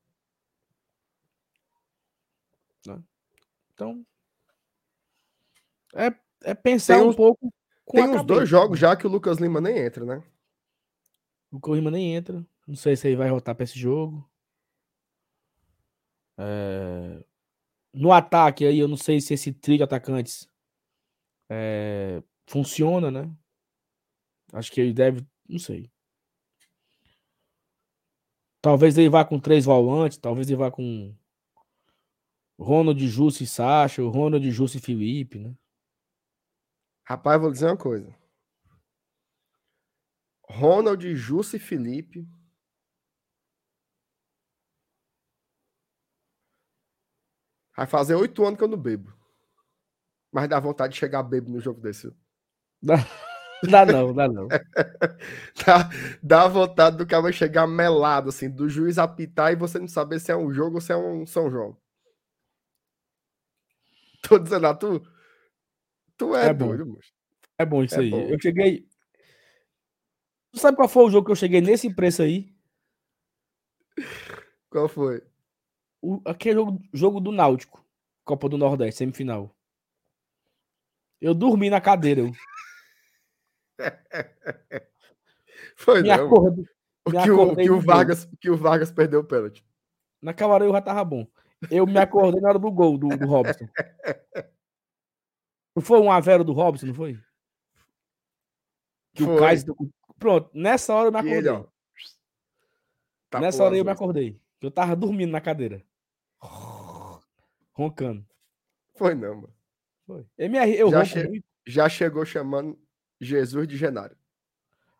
Então. 3.73 4.05
É, 5.95 6.13
é 6.43 6.53
pensar 6.53 6.95
Tem 6.95 7.03
um 7.03 7.09
uns- 7.09 7.15
pouco 7.15 7.51
Tem 7.91 8.07
uns 8.07 8.23
dois 8.25 8.47
jogos 8.47 8.79
né? 8.79 8.87
já 8.87 8.95
que 8.95 9.05
o 9.05 9.09
Lucas 9.09 9.37
Lima 9.39 9.59
nem 9.59 9.77
entra, 9.77 10.05
né? 10.05 10.23
O 11.51 11.59
Corrima 11.59 11.91
nem 11.91 12.15
entra. 12.15 12.45
Não 12.67 12.75
sei 12.75 12.95
se 12.95 13.07
ele 13.07 13.15
vai 13.17 13.29
voltar 13.29 13.53
pra 13.55 13.63
esse 13.63 13.77
jogo. 13.77 14.27
É, 16.37 17.23
No 17.93 18.11
ataque 18.11 18.65
aí, 18.65 18.79
eu 18.79 18.87
não 18.87 18.97
sei 18.97 19.19
se 19.21 19.33
esse 19.35 19.53
trio 19.53 19.77
de 19.77 19.83
atacantes 19.83 20.47
é, 21.49 22.23
funciona, 22.47 23.11
né? 23.11 23.31
Acho 24.53 24.71
que 24.71 24.79
ele 24.79 24.93
deve. 24.93 25.25
Não 25.49 25.59
sei. 25.59 25.91
Talvez 28.61 28.97
ele 28.97 29.09
vá 29.09 29.25
com 29.25 29.39
três 29.39 29.65
volantes, 29.65 30.17
talvez 30.17 30.47
ele 30.47 30.57
vá 30.57 30.71
com 30.71 31.13
Ronald, 32.57 33.05
Justo 33.05 33.43
e 33.43 33.47
Sacha, 33.47 34.01
o 34.01 34.09
Ronald, 34.09 34.49
Justo 34.51 34.77
e 34.77 34.81
Felipe, 34.81 35.37
né? 35.37 35.53
Rapaz, 37.03 37.41
vou 37.41 37.51
dizer 37.51 37.65
uma 37.65 37.77
coisa. 37.77 38.15
Ronald, 40.47 41.13
Jussa 41.15 41.57
e 41.57 41.59
Felipe. 41.59 42.25
Vai 47.75 47.87
fazer 47.87 48.15
oito 48.15 48.45
anos 48.45 48.57
que 48.57 48.63
eu 48.63 48.67
não 48.67 48.77
bebo. 48.77 49.11
Mas 50.31 50.47
dá 50.47 50.59
vontade 50.59 50.93
de 50.93 50.99
chegar 50.99 51.23
bebo 51.23 51.49
no 51.49 51.59
jogo 51.59 51.81
desse. 51.81 52.15
Dá, 53.69 53.85
não, 53.85 54.13
dá 54.13 54.27
não. 54.27 54.47
Dá, 55.65 55.89
dá 56.21 56.47
vontade 56.47 56.97
do 56.97 57.07
cara 57.07 57.31
chegar 57.31 57.65
melado, 57.65 58.29
assim, 58.29 58.49
do 58.49 58.67
juiz 58.67 58.97
apitar 58.97 59.53
e 59.53 59.55
você 59.55 59.79
não 59.79 59.87
saber 59.87 60.19
se 60.19 60.31
é 60.31 60.35
um 60.35 60.51
jogo 60.51 60.75
ou 60.75 60.81
se 60.81 60.91
é 60.91 60.97
um 60.97 61.25
São 61.25 61.49
João. 61.49 61.77
Tô 64.21 64.37
dizendo 64.39 64.67
a 64.67 64.73
tu. 64.73 65.01
Tu 66.17 66.35
é, 66.35 66.47
É 66.47 66.53
bom. 66.53 66.67
doido, 66.67 66.85
moço. 66.85 67.11
É 67.57 67.65
bom 67.65 67.83
isso 67.83 67.95
É 67.95 67.99
aí. 67.99 68.09
bom. 68.09 68.21
Eu 68.29 68.37
cheguei. 68.41 68.87
Tu 70.51 70.59
sabe 70.59 70.77
qual 70.77 70.87
foi 70.89 71.03
o 71.05 71.09
jogo 71.09 71.25
que 71.25 71.31
eu 71.31 71.35
cheguei 71.35 71.61
nesse 71.61 71.93
preço 71.93 72.21
aí? 72.21 72.53
Qual 74.69 74.87
foi? 74.89 75.21
o, 76.01 76.21
aquele 76.25 76.55
jogo, 76.55 76.81
jogo 76.93 77.19
do 77.21 77.31
Náutico, 77.31 77.83
Copa 78.25 78.49
do 78.49 78.57
Nordeste, 78.57 78.99
semifinal. 78.99 79.55
Eu 81.21 81.33
dormi 81.33 81.69
na 81.69 81.79
cadeira. 81.79 82.21
Eu. 82.21 82.31
Foi 85.75 86.01
Me 86.01 86.09
não. 86.09 86.25
acordei. 86.25 86.65
O 87.05 87.09
me 87.09 87.21
que 87.23 87.31
o, 87.31 87.33
acordei 87.41 87.65
que, 87.65 87.71
o 87.71 87.79
Vargas, 87.81 88.25
que 88.39 88.49
o 88.49 88.57
Vargas 88.57 88.91
perdeu 88.91 89.19
o 89.21 89.23
pênalti. 89.25 89.65
Naquela 90.21 90.53
hora 90.53 90.65
eu 90.65 90.71
já 90.71 90.81
tava 90.81 91.03
bom. 91.03 91.27
Eu 91.69 91.85
me 91.85 91.97
acordei 91.97 92.39
na 92.41 92.49
hora 92.49 92.59
do 92.59 92.71
gol 92.71 92.97
do, 92.97 93.09
do 93.09 93.25
Robson. 93.25 93.67
Não 95.75 95.81
foi 95.83 95.99
um 95.99 96.11
Avero 96.11 96.43
do 96.43 96.53
Robson, 96.53 96.87
não 96.87 96.93
foi? 96.93 97.19
Que 99.13 99.23
Foi. 99.23 99.35
o 99.35 99.39
Kaiser. 99.39 99.73
Pronto, 100.17 100.49
nessa 100.53 100.93
hora 100.93 101.07
eu 101.07 101.11
me 101.11 101.17
E 101.29 101.33
ele, 101.33 101.49
acordei. 101.49 101.69
ó. 101.69 101.73
Tapou 103.29 103.45
nessa 103.45 103.63
hora 103.63 103.75
eu 103.77 103.83
me 103.85 103.91
acordei. 103.91 104.41
Eu 104.61 104.71
tava 104.71 104.95
dormindo 104.95 105.31
na 105.31 105.41
cadeira. 105.41 105.83
Roncando. 107.73 108.25
Foi 108.95 109.13
não, 109.15 109.35
mano. 109.35 109.53
Foi. 110.05 110.25
Arri- 110.39 110.77
eu 110.77 110.89
Já 110.89 111.03
che-. 111.05 111.43
Já 111.65 111.89
chegou 111.89 112.25
chamando 112.25 112.79
Jesus 113.21 113.67
de 113.67 113.77
Genário. 113.77 114.17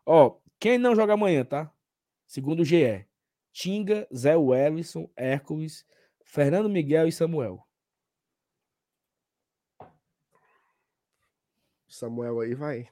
Ó, 0.06 0.38
quem 0.58 0.78
não 0.78 0.94
joga 0.94 1.14
amanhã, 1.14 1.44
tá? 1.44 1.72
Segundo 2.26 2.60
o 2.60 2.64
GE. 2.64 3.06
Tinga, 3.52 4.06
Zé 4.14 4.36
Wellison, 4.36 5.08
Hércules, 5.16 5.86
Fernando 6.24 6.68
Miguel 6.68 7.06
e 7.06 7.12
Samuel. 7.12 7.64
Samuel 11.88 12.40
aí 12.40 12.54
vai 12.54 12.88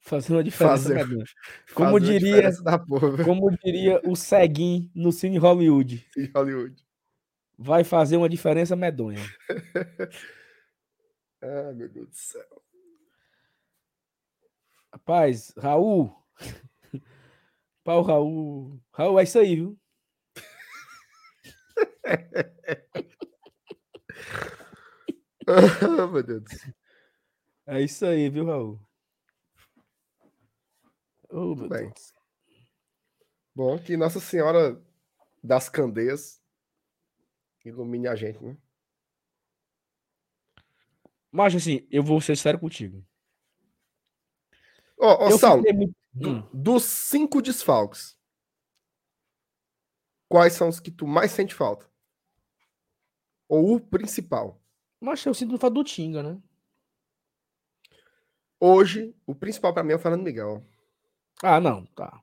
Fazendo 0.00 0.36
uma 0.36 0.44
diferença. 0.44 0.76
Fazer- 0.84 0.94
medonha. 0.94 1.24
Como 1.74 1.90
fazer 1.98 2.06
a 2.16 2.18
diria- 2.18 2.30
diferença 2.36 2.62
da 2.62 2.78
porra? 2.78 3.24
Como 3.24 3.50
diria 3.58 4.00
o 4.04 4.16
Ceguin 4.16 4.90
no 4.94 5.12
Cine 5.12 5.36
Hollywood. 5.36 6.08
em 6.16 6.30
Hollywood. 6.34 6.82
Vai 7.58 7.84
fazer 7.84 8.16
uma 8.16 8.28
diferença 8.28 8.74
medonha. 8.76 9.20
Ah, 11.40 11.72
meu 11.72 11.88
Deus 11.88 12.08
do 12.08 12.14
céu. 12.16 12.62
Rapaz, 14.92 15.52
Raul. 15.56 16.14
Pau, 17.84 18.02
Raul. 18.02 18.80
Raul, 18.92 19.18
é 19.20 19.22
isso 19.22 19.38
aí, 19.38 19.56
viu? 19.56 19.78
Meu 26.12 26.22
Deus 26.22 26.42
do 26.42 26.50
céu. 26.50 26.74
É 27.66 27.82
isso 27.82 28.06
aí, 28.06 28.30
viu, 28.30 28.46
Raul? 28.46 28.80
Oh, 31.30 31.54
meu 31.54 31.68
bem. 31.68 31.84
Deus. 31.84 32.12
Bom, 33.54 33.78
que 33.78 33.96
Nossa 33.96 34.20
Senhora 34.20 34.82
das 35.42 35.68
Candeias 35.68 36.40
ilumine 37.64 38.08
a 38.08 38.16
gente, 38.16 38.42
né? 38.42 38.56
Mas 41.30 41.54
assim, 41.54 41.86
eu 41.90 42.02
vou 42.02 42.20
ser 42.20 42.36
sério 42.36 42.58
contigo. 42.58 43.04
Ó, 45.00 45.26
ó, 45.26 45.30
eu 45.30 45.38
Saulo, 45.38 45.62
fiquei 45.62 45.76
muito... 45.76 45.94
do- 46.12 46.30
Hum. 46.30 46.48
dos 46.52 46.82
cinco 46.84 47.40
desfalques, 47.40 48.16
quais 50.28 50.52
são 50.54 50.68
os 50.68 50.80
que 50.80 50.90
tu 50.90 51.06
mais 51.06 51.30
sente 51.30 51.54
falta? 51.54 51.86
Ou 53.48 53.74
o 53.76 53.80
principal? 53.80 54.60
Mas 55.00 55.24
eu 55.24 55.32
sinto 55.32 55.56
falta 55.58 55.74
do 55.74 55.84
Tinga, 55.84 56.22
né? 56.22 56.40
Hoje, 58.60 59.14
o 59.26 59.34
principal 59.34 59.72
pra 59.72 59.84
mim 59.84 59.92
é 59.92 59.96
o 59.96 59.98
Fernando 59.98 60.24
Miguel. 60.24 60.64
Ah, 61.42 61.60
não, 61.60 61.86
tá. 61.86 62.20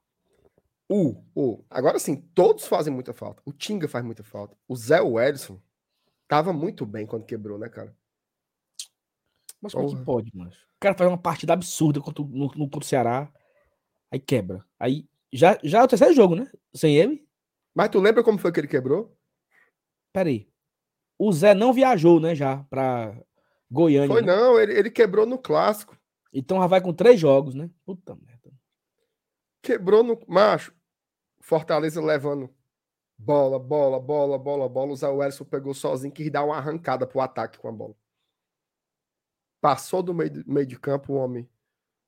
O, 0.90 1.24
o. 1.34 1.64
Agora 1.70 1.98
sim, 1.98 2.18
todos 2.36 2.68
fazem 2.68 2.94
muita 2.94 3.14
falta. 3.14 3.42
O 3.46 3.54
Tinga 3.54 3.88
faz 3.88 4.04
muita 4.04 4.24
falta. 4.24 4.56
O 4.68 4.76
Zé 4.76 5.02
Wellison 5.02 5.60
tava 6.28 6.52
muito 6.52 6.86
bem 6.86 7.08
quando 7.08 7.26
quebrou, 7.26 7.58
né, 7.58 7.70
cara? 7.70 7.96
Mas 9.66 9.74
como 9.74 9.88
é 9.88 9.90
que 9.90 10.06
pode, 10.06 10.32
mano? 10.36 10.52
O 10.52 10.80
cara 10.80 10.96
faz 10.96 11.10
uma 11.10 11.18
partida 11.18 11.54
absurda 11.54 12.00
contra, 12.00 12.24
no, 12.24 12.48
no, 12.56 12.70
contra 12.70 12.80
o 12.80 12.84
Ceará, 12.84 13.32
aí 14.12 14.20
quebra. 14.20 14.64
Aí 14.80 15.08
já, 15.34 15.58
já 15.64 15.80
é 15.80 15.84
o 15.84 15.88
terceiro 15.88 16.14
jogo, 16.14 16.36
né? 16.36 16.50
Sem 16.74 16.96
ele? 16.96 17.28
Mas 17.74 17.90
tu 17.90 18.00
lembra 18.00 18.24
como 18.24 18.38
foi 18.38 18.52
que 18.52 18.60
ele 18.60 18.68
quebrou? 18.68 19.18
Pera 20.14 20.30
aí. 20.30 20.48
O 21.18 21.32
Zé 21.32 21.54
não 21.54 21.74
viajou, 21.74 22.20
né, 22.20 22.36
já 22.36 22.64
pra 22.70 23.18
Goiânia. 23.72 24.08
Foi 24.08 24.22
né? 24.22 24.36
não, 24.36 24.60
ele, 24.60 24.74
ele 24.74 24.92
quebrou 24.92 25.26
no 25.26 25.38
clássico. 25.38 25.98
Então 26.32 26.60
já 26.60 26.68
vai 26.68 26.82
com 26.82 26.94
três 26.94 27.20
jogos, 27.20 27.56
né? 27.56 27.70
Puta 27.86 28.16
merda. 28.16 28.52
Quebrou 29.62 30.04
no. 30.04 30.20
Macho. 30.28 30.74
Fortaleza 31.42 32.02
levando 32.02 32.50
bola, 33.18 33.58
bola, 33.58 34.00
bola, 34.00 34.38
bola, 34.38 34.70
bola. 34.70 34.92
O 34.92 34.96
Zé 34.96 35.08
Wellison 35.08 35.46
pegou 35.46 35.74
sozinho, 35.74 36.14
quis 36.14 36.32
dar 36.32 36.44
uma 36.44 36.58
arrancada 36.58 37.08
pro 37.08 37.22
ataque 37.22 37.58
com 37.58 37.68
a 37.68 37.72
bola. 37.72 37.96
Passou 39.66 40.04
do 40.04 40.14
meio, 40.14 40.30
de- 40.30 40.48
meio 40.48 40.68
de 40.68 40.78
campo, 40.80 41.12
o 41.12 41.16
homem 41.16 41.50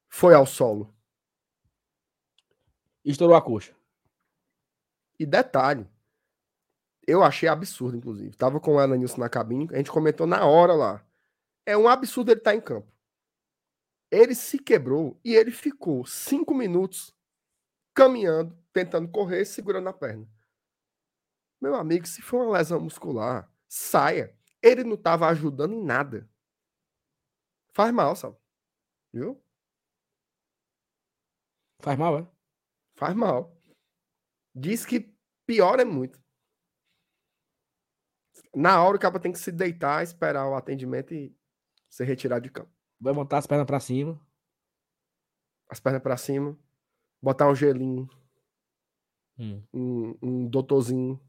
foi 0.08 0.36
ao 0.36 0.46
solo. 0.46 0.96
Estourou 3.04 3.36
a 3.36 3.42
coxa. 3.42 3.76
E 5.20 5.26
detalhe, 5.26 5.90
eu 7.08 7.24
achei 7.24 7.50
absurdo, 7.50 7.98
inclusive. 7.98 8.38
Tava 8.38 8.60
com 8.60 8.76
o 8.76 8.80
Elenilson 8.80 9.22
na 9.22 9.28
cabine, 9.28 9.68
a 9.72 9.78
gente 9.78 9.90
comentou 9.90 10.28
na 10.28 10.46
hora 10.46 10.76
lá. 10.76 11.04
É 11.66 11.76
um 11.76 11.88
absurdo 11.88 12.30
ele 12.30 12.40
estar 12.40 12.54
em 12.54 12.62
campo. 12.62 12.94
Ele 14.12 14.36
se 14.36 14.60
quebrou 14.60 15.20
e 15.26 15.34
ele 15.34 15.50
ficou 15.50 16.06
cinco 16.06 16.54
minutos 16.54 17.12
caminhando, 17.92 18.56
tentando 18.72 19.10
correr, 19.10 19.46
segurando 19.46 19.90
a 19.90 19.94
perna. 19.94 20.30
Meu 21.60 21.74
amigo, 21.74 22.06
se 22.06 22.22
for 22.22 22.46
uma 22.46 22.60
lesão 22.60 22.80
muscular, 22.80 23.52
saia. 23.68 24.38
Ele 24.62 24.84
não 24.84 24.94
estava 24.94 25.28
ajudando 25.30 25.74
em 25.74 25.84
nada. 25.84 26.30
Faz 27.78 27.94
mal, 27.94 28.16
sabe? 28.16 28.36
Viu? 29.14 29.40
Faz 31.80 31.96
mal, 31.96 32.18
é? 32.18 32.28
Faz 32.96 33.16
mal. 33.16 33.56
Diz 34.56 34.84
que 34.84 35.16
pior 35.46 35.80
é 35.80 35.86
muito. 35.86 36.20
Na 38.56 38.84
hora 38.84 38.98
o 38.98 39.00
cara 39.00 39.20
tem 39.20 39.32
que 39.32 39.38
se 39.38 39.52
deitar, 39.52 40.02
esperar 40.02 40.50
o 40.50 40.56
atendimento 40.56 41.14
e 41.14 41.38
ser 41.88 42.06
retirado 42.06 42.42
de 42.42 42.50
campo. 42.50 42.74
Vai 43.00 43.14
montar 43.14 43.38
as 43.38 43.46
pernas 43.46 43.68
pra 43.68 43.80
cima. 43.80 44.20
As 45.70 45.80
pernas 45.80 46.02
pra 46.02 46.18
cima, 46.18 46.58
botar 47.22 47.48
um 47.48 47.54
gelinho, 47.54 48.10
Hum. 49.38 49.64
um, 49.72 50.18
um 50.20 50.50
doutorzinho. 50.50 51.22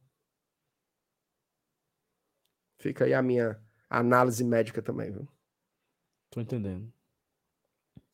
Fica 2.81 3.05
aí 3.05 3.12
a 3.12 3.20
minha 3.20 3.62
análise 3.91 4.43
médica 4.43 4.81
também, 4.81 5.12
viu? 5.12 5.29
Tô 6.31 6.41
entendendo. 6.41 6.93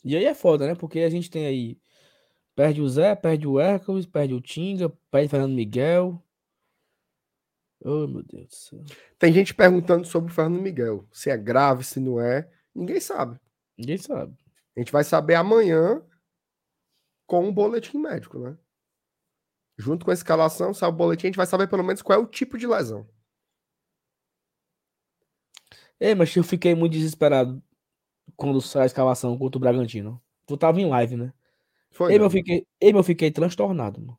E 0.04 0.16
aí 0.16 0.24
é 0.24 0.34
foda, 0.34 0.66
né? 0.66 0.74
Porque 0.74 1.00
a 1.00 1.10
gente 1.10 1.30
tem 1.30 1.46
aí. 1.46 1.80
Perde 2.54 2.80
o 2.80 2.88
Zé, 2.88 3.14
perde 3.16 3.48
o 3.48 3.58
Hércules, 3.58 4.06
perde 4.06 4.34
o 4.34 4.40
Tinga, 4.40 4.88
perde 5.10 5.26
o 5.26 5.30
Fernando 5.30 5.54
Miguel. 5.54 6.22
Oh, 7.84 8.06
meu 8.06 8.22
Deus 8.22 8.48
do 8.48 8.54
céu. 8.54 8.84
Tem 9.18 9.32
gente 9.32 9.54
perguntando 9.54 10.06
sobre 10.06 10.30
o 10.30 10.34
Fernando 10.34 10.60
Miguel. 10.60 11.06
Se 11.12 11.30
é 11.30 11.36
grave, 11.36 11.84
se 11.84 12.00
não 12.00 12.20
é. 12.20 12.50
Ninguém 12.74 13.00
sabe. 13.00 13.38
Ninguém 13.76 13.98
sabe. 13.98 14.36
A 14.76 14.80
gente 14.80 14.92
vai 14.92 15.04
saber 15.04 15.34
amanhã 15.34 16.02
com 17.26 17.46
um 17.46 17.52
boletim 17.52 17.98
médico, 17.98 18.38
né? 18.38 18.56
Junto 19.76 20.04
com 20.04 20.10
a 20.10 20.14
escalação, 20.14 20.72
sai 20.72 20.88
o 20.88 20.92
boletim, 20.92 21.26
a 21.26 21.28
gente 21.28 21.36
vai 21.36 21.46
saber 21.46 21.68
pelo 21.68 21.82
menos 21.82 22.00
qual 22.00 22.18
é 22.18 22.22
o 22.22 22.26
tipo 22.26 22.56
de 22.56 22.66
lesão. 22.66 23.08
Ei, 25.98 26.14
mas 26.14 26.34
eu 26.36 26.44
fiquei 26.44 26.74
muito 26.74 26.92
desesperado 26.92 27.62
quando 28.36 28.60
saiu 28.60 28.82
a 28.84 28.86
escalação 28.86 29.38
contra 29.38 29.58
o 29.58 29.60
Bragantino. 29.60 30.22
Tu 30.46 30.56
tava 30.56 30.80
em 30.80 30.88
live, 30.88 31.16
né? 31.16 31.32
Foi. 31.90 32.12
Ei, 32.12 32.18
não. 32.18 32.26
eu 32.26 32.30
fiquei, 32.30 32.66
ei, 32.80 32.92
eu 32.94 33.04
fiquei 33.04 33.30
transtornado, 33.32 34.00
mano. 34.00 34.18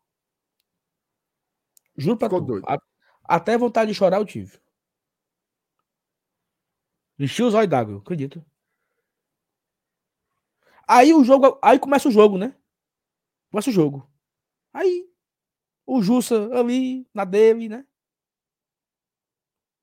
Juro 1.98 2.18
pra 2.18 2.30
Ficou 2.30 2.42
tu. 2.42 2.46
doido. 2.48 2.66
A- 2.68 2.78
até 3.26 3.58
vontade 3.58 3.92
de 3.92 3.98
chorar 3.98 4.18
eu 4.20 4.26
tive. 4.26 4.60
Enchi 7.20 7.44
os 7.44 7.54
olhos 7.54 7.70
d'água, 7.70 7.94
eu 7.96 7.98
acredito. 8.00 8.42
Aí 10.88 11.14
o 11.14 11.24
jogo. 11.24 11.58
Aí 11.62 11.80
começa 11.80 12.08
o 12.10 12.12
jogo, 12.12 12.38
né? 12.38 12.54
Começa 13.52 13.70
o 13.72 13.74
jogo. 13.74 14.10
Aí. 14.74 15.08
O 15.86 16.02
Jussa 16.02 16.50
ali, 16.54 17.08
na 17.14 17.26
dele, 17.26 17.70
né? 17.70 17.86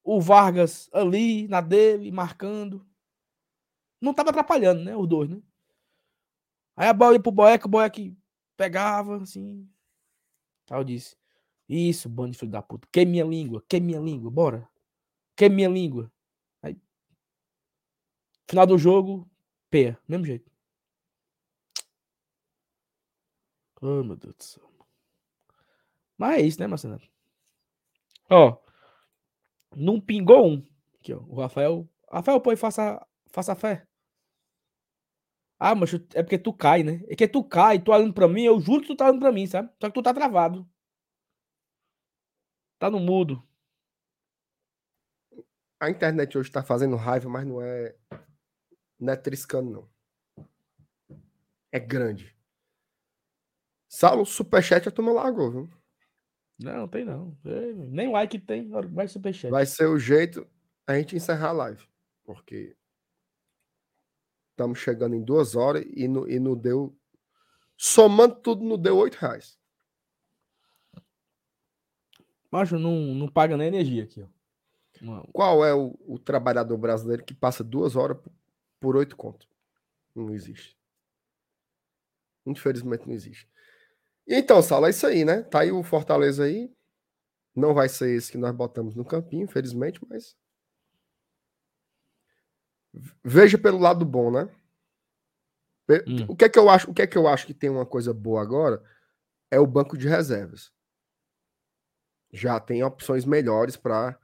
O 0.04 0.20
Vargas 0.20 0.88
ali, 0.92 1.48
na 1.48 1.60
dele, 1.60 2.10
marcando. 2.12 2.86
Não 4.02 4.12
tava 4.12 4.30
atrapalhando, 4.30 4.82
né? 4.82 4.96
Os 4.96 5.08
dois, 5.08 5.30
né? 5.30 5.40
Aí 6.76 6.88
a 6.88 6.92
bola 6.92 7.14
ia 7.14 7.22
pro 7.22 7.30
Boeck, 7.30 7.64
o 7.64 7.68
Boeck 7.68 8.16
pegava, 8.56 9.22
assim. 9.22 9.70
Aí 10.68 10.76
eu 10.80 10.82
disse: 10.84 11.16
Isso, 11.68 12.08
bando 12.08 12.32
de 12.32 12.38
filho 12.38 12.50
da 12.50 12.60
puta. 12.60 12.88
Que 12.90 13.04
minha 13.04 13.24
língua, 13.24 13.62
que 13.68 13.78
minha 13.78 14.00
língua, 14.00 14.28
bora. 14.28 14.68
Que 15.36 15.48
minha 15.48 15.68
língua. 15.68 16.12
Aí. 16.60 16.76
Final 18.50 18.66
do 18.66 18.76
jogo, 18.76 19.30
pé, 19.70 19.96
mesmo 20.08 20.26
jeito. 20.26 20.50
Oh, 23.80 24.02
meu 24.02 24.16
Deus 24.16 24.34
do 24.34 24.42
céu. 24.42 24.72
Mas 26.18 26.38
é 26.38 26.42
isso, 26.42 26.60
né, 26.60 26.66
Marcelo? 26.66 27.00
Ó, 28.30 28.56
Não 29.76 30.00
pingou 30.00 30.48
um. 30.48 30.66
Aqui, 30.98 31.12
ó. 31.14 31.20
O 31.28 31.40
Rafael. 31.40 31.88
Rafael, 32.10 32.40
pô, 32.40 32.56
faça, 32.56 33.04
faça 33.26 33.54
fé. 33.54 33.86
Ah, 35.64 35.76
mas 35.76 35.94
é 35.94 36.24
porque 36.24 36.40
tu 36.40 36.52
cai, 36.52 36.82
né? 36.82 37.04
É 37.06 37.14
que 37.14 37.28
tu 37.28 37.44
cai, 37.44 37.78
tu 37.78 37.92
olhando 37.92 38.12
pra 38.12 38.26
mim, 38.26 38.42
eu 38.42 38.60
juro 38.60 38.80
que 38.80 38.88
tu 38.88 38.96
tá 38.96 39.04
olhando 39.04 39.20
pra 39.20 39.30
mim, 39.30 39.46
sabe? 39.46 39.70
Só 39.80 39.86
que 39.88 39.94
tu 39.94 40.02
tá 40.02 40.12
travado. 40.12 40.68
Tá 42.80 42.90
no 42.90 42.98
mudo. 42.98 43.40
A 45.78 45.88
internet 45.88 46.36
hoje 46.36 46.50
tá 46.50 46.64
fazendo 46.64 46.96
raiva, 46.96 47.28
mas 47.28 47.46
não 47.46 47.62
é. 47.62 47.94
Não 48.98 49.12
é 49.12 49.16
triscando, 49.16 49.70
não. 49.70 51.16
É 51.70 51.78
grande. 51.78 52.36
Saulo, 53.88 54.26
superchat 54.26 54.88
a 54.88 54.90
turma 54.90 55.12
largou, 55.12 55.48
viu? 55.48 55.70
Não, 56.58 56.88
tem 56.88 57.04
não. 57.04 57.38
É, 57.44 57.72
nem 57.72 58.10
like 58.10 58.36
tem, 58.40 58.68
vai 58.68 59.06
superchat. 59.06 59.52
Vai 59.52 59.64
ser 59.64 59.86
o 59.86 59.96
jeito 59.96 60.44
a 60.88 60.98
gente 60.98 61.14
encerrar 61.14 61.50
a 61.50 61.52
live. 61.52 61.88
Porque 62.24 62.76
estamos 64.62 64.78
chegando 64.78 65.14
em 65.14 65.22
duas 65.22 65.54
horas 65.56 65.84
e 65.94 66.06
não, 66.06 66.28
e 66.28 66.38
não 66.38 66.56
deu. 66.56 66.96
Somando 67.76 68.36
tudo, 68.36 68.64
não 68.64 68.78
deu 68.78 68.96
oito 68.96 69.16
reais. 69.16 69.58
Macho, 72.50 72.78
não, 72.78 73.14
não 73.14 73.28
paga 73.28 73.56
nem 73.56 73.68
energia 73.68 74.04
aqui, 74.04 74.22
ó. 74.22 74.26
Uma- 75.00 75.26
Qual 75.32 75.64
é 75.64 75.74
o, 75.74 75.96
o 76.06 76.18
trabalhador 76.18 76.76
brasileiro 76.76 77.24
que 77.24 77.34
passa 77.34 77.64
duas 77.64 77.96
horas 77.96 78.18
por- 78.18 78.32
por 78.78 78.96
oito 78.96 79.16
contos? 79.16 79.48
Não 80.14 80.30
existe. 80.32 80.76
Infelizmente 82.46 83.06
não 83.06 83.14
existe. 83.14 83.48
Então, 84.28 84.62
Sala, 84.62 84.88
é 84.88 84.90
isso 84.90 85.06
aí, 85.06 85.24
né? 85.24 85.42
Tá 85.42 85.60
aí 85.60 85.72
o 85.72 85.82
Fortaleza 85.82 86.44
aí. 86.44 86.70
Não 87.54 87.74
vai 87.74 87.88
ser 87.88 88.14
esse 88.14 88.30
que 88.30 88.38
nós 88.38 88.54
botamos 88.54 88.94
no 88.94 89.04
campinho, 89.04 89.44
infelizmente, 89.44 90.00
mas. 90.08 90.36
Veja 93.24 93.56
pelo 93.56 93.78
lado 93.78 94.04
bom, 94.04 94.30
né? 94.30 94.48
Hum. 96.06 96.26
O 96.28 96.36
que 96.36 96.44
é 96.44 96.48
que 96.48 96.58
eu 96.58 96.70
acho? 96.70 96.90
O 96.90 96.94
que 96.94 97.02
é 97.02 97.06
que 97.06 97.18
eu 97.18 97.26
acho 97.26 97.46
que 97.46 97.54
tem 97.54 97.68
uma 97.68 97.84
coisa 97.84 98.14
boa 98.14 98.40
agora 98.40 98.82
é 99.50 99.58
o 99.58 99.66
banco 99.66 99.96
de 99.96 100.08
reservas. 100.08 100.72
Já 102.32 102.58
tem 102.58 102.82
opções 102.82 103.24
melhores 103.24 103.76
para 103.76 104.18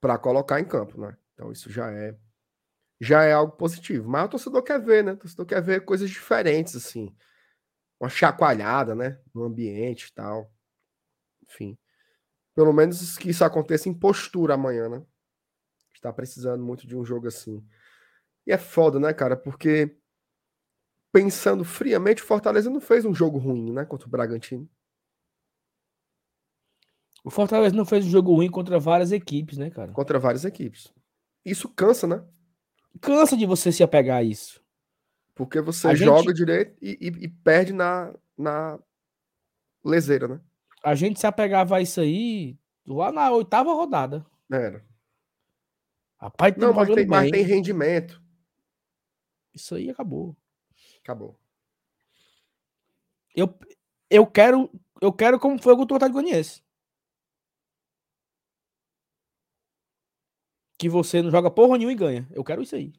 para 0.00 0.18
colocar 0.18 0.58
em 0.58 0.64
campo, 0.64 1.00
né? 1.00 1.16
Então 1.34 1.52
isso 1.52 1.70
já 1.70 1.90
é 1.90 2.16
já 3.00 3.24
é 3.24 3.32
algo 3.32 3.56
positivo. 3.56 4.08
Mas 4.08 4.26
o 4.26 4.28
torcedor 4.28 4.62
quer 4.62 4.80
ver, 4.80 5.04
né? 5.04 5.12
O 5.12 5.16
torcedor 5.16 5.46
quer 5.46 5.60
ver 5.60 5.84
coisas 5.84 6.08
diferentes 6.08 6.76
assim, 6.76 7.14
uma 8.00 8.08
chacoalhada, 8.08 8.94
né, 8.94 9.20
no 9.34 9.44
ambiente 9.44 10.06
e 10.06 10.12
tal. 10.12 10.52
Enfim, 11.44 11.78
pelo 12.54 12.72
menos 12.72 13.16
que 13.18 13.30
isso 13.30 13.44
aconteça 13.44 13.88
em 13.88 13.94
postura 13.94 14.54
amanhã, 14.54 14.88
né? 14.88 15.02
Está 16.02 16.12
precisando 16.12 16.64
muito 16.64 16.84
de 16.84 16.96
um 16.96 17.04
jogo 17.04 17.28
assim. 17.28 17.64
E 18.44 18.50
é 18.50 18.58
foda, 18.58 18.98
né, 18.98 19.14
cara? 19.14 19.36
Porque 19.36 19.96
pensando 21.12 21.64
friamente, 21.64 22.22
o 22.22 22.26
Fortaleza 22.26 22.68
não 22.68 22.80
fez 22.80 23.04
um 23.04 23.14
jogo 23.14 23.38
ruim, 23.38 23.72
né, 23.72 23.84
contra 23.84 24.08
o 24.08 24.10
Bragantino. 24.10 24.68
O 27.24 27.30
Fortaleza 27.30 27.74
não 27.76 27.84
fez 27.84 28.04
um 28.04 28.10
jogo 28.10 28.34
ruim 28.34 28.50
contra 28.50 28.80
várias 28.80 29.12
equipes, 29.12 29.56
né, 29.58 29.70
cara? 29.70 29.92
contra 29.92 30.18
várias 30.18 30.44
equipes. 30.44 30.92
Isso 31.44 31.68
cansa, 31.68 32.06
né? 32.08 32.24
Cansa 33.00 33.36
de 33.36 33.46
você 33.46 33.70
se 33.70 33.84
apegar 33.84 34.18
a 34.18 34.22
isso. 34.24 34.60
Porque 35.36 35.60
você 35.60 35.86
A 35.86 35.94
joga 35.94 36.22
gente- 36.22 36.34
direito 36.34 36.76
e, 36.82 36.98
e- 37.00 37.24
e 37.24 37.28
perde 37.28 37.72
na, 37.72 38.12
na 38.36 38.76
leseira, 39.84 40.26
né? 40.26 40.40
A 40.82 40.96
gente 40.96 41.20
se 41.20 41.26
apegava 41.28 41.76
a 41.76 41.80
isso 41.80 42.00
aí 42.00 42.58
lá 42.84 43.12
na 43.12 43.30
oitava 43.30 43.72
rodada. 43.72 44.26
Era. 44.50 44.84
Rapaz, 46.22 46.56
Não, 46.56 46.72
mas 46.72 46.88
tem, 46.88 47.04
mas 47.04 47.30
tem 47.32 47.42
rendimento. 47.42 48.22
Isso 49.52 49.74
aí 49.74 49.90
acabou. 49.90 50.36
Acabou. 51.00 51.36
Eu, 53.34 53.52
eu 54.08 54.24
quero, 54.24 54.70
eu 55.00 55.12
quero 55.12 55.40
como 55.40 55.60
foi 55.60 55.74
o 55.74 55.82
Atlético 55.82 56.12
Goianiense. 56.12 56.62
Que 60.78 60.88
você 60.88 61.20
não 61.20 61.30
joga 61.30 61.50
porra 61.50 61.76
nenhuma 61.76 61.92
e 61.92 61.96
ganha. 61.96 62.28
Eu 62.30 62.44
quero 62.44 62.62
isso 62.62 62.76
aí. 62.76 62.92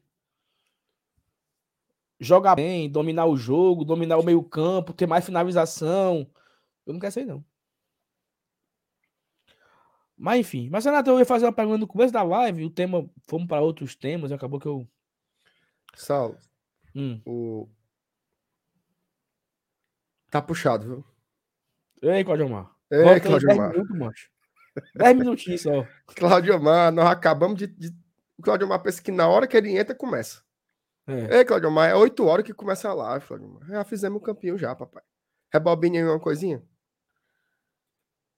Jogar 2.19 2.55
bem, 2.55 2.89
dominar 2.89 3.25
o 3.25 3.37
jogo, 3.37 3.85
dominar 3.85 4.17
o 4.17 4.23
meio-campo, 4.23 4.91
ter 4.91 5.07
mais 5.07 5.25
finalização. 5.25 6.29
Eu 6.85 6.91
não 6.91 6.99
quero 6.99 7.09
isso 7.09 7.19
aí, 7.19 7.25
não. 7.25 7.43
Mas 10.17 10.39
enfim. 10.39 10.69
Mas, 10.69 10.85
Renato, 10.85 11.09
eu 11.09 11.19
ia 11.19 11.25
fazer 11.25 11.45
uma 11.45 11.53
pergunta 11.53 11.79
no 11.79 11.87
começo 11.87 12.13
da 12.13 12.21
live. 12.23 12.65
O 12.65 12.69
tema, 12.69 13.09
fomos 13.27 13.47
para 13.47 13.61
outros 13.61 13.95
temas 13.95 14.31
e 14.31 14.33
acabou 14.33 14.59
que 14.59 14.67
eu. 14.67 14.87
Saulo, 15.95 16.37
Hum. 16.95 17.21
o. 17.25 17.67
Tá 20.29 20.41
puxado, 20.41 20.85
viu? 20.85 21.05
Ei, 22.11 22.23
Claudio 22.23 22.49
Mar. 22.49 22.71
Ei, 22.91 23.19
Claudio 23.19 23.47
10 23.47 23.57
Mar. 23.59 23.71
minutos, 23.71 23.97
macho. 23.97 24.29
10 24.95 25.15
minutinhos 25.17 25.61
só. 25.61 25.85
Claudio 26.15 26.61
Mar, 26.61 26.91
nós 26.91 27.07
acabamos 27.07 27.57
de. 27.57 27.67
de... 27.67 27.89
O 28.37 28.41
Claudio 28.41 28.67
Mar 28.67 28.79
pensa 28.79 29.01
que 29.01 29.11
na 29.11 29.27
hora 29.27 29.47
que 29.47 29.55
ele 29.55 29.77
entra, 29.77 29.95
começa. 29.95 30.41
É. 31.05 31.37
Ei, 31.37 31.45
Claudio 31.45 31.69
Mar, 31.71 31.89
é 31.89 31.95
8 31.95 32.25
horas 32.25 32.45
que 32.45 32.53
começa 32.53 32.89
a 32.89 32.93
live, 32.93 33.25
Claudio 33.25 33.47
Mar. 33.49 33.67
Já 33.67 33.83
fizemos 33.83 34.17
o 34.19 34.23
campeão 34.23 34.57
já, 34.57 34.75
papai. 34.75 35.03
Rebobine 35.51 35.99
aí 35.99 36.03
uma 36.03 36.19
coisinha. 36.19 36.63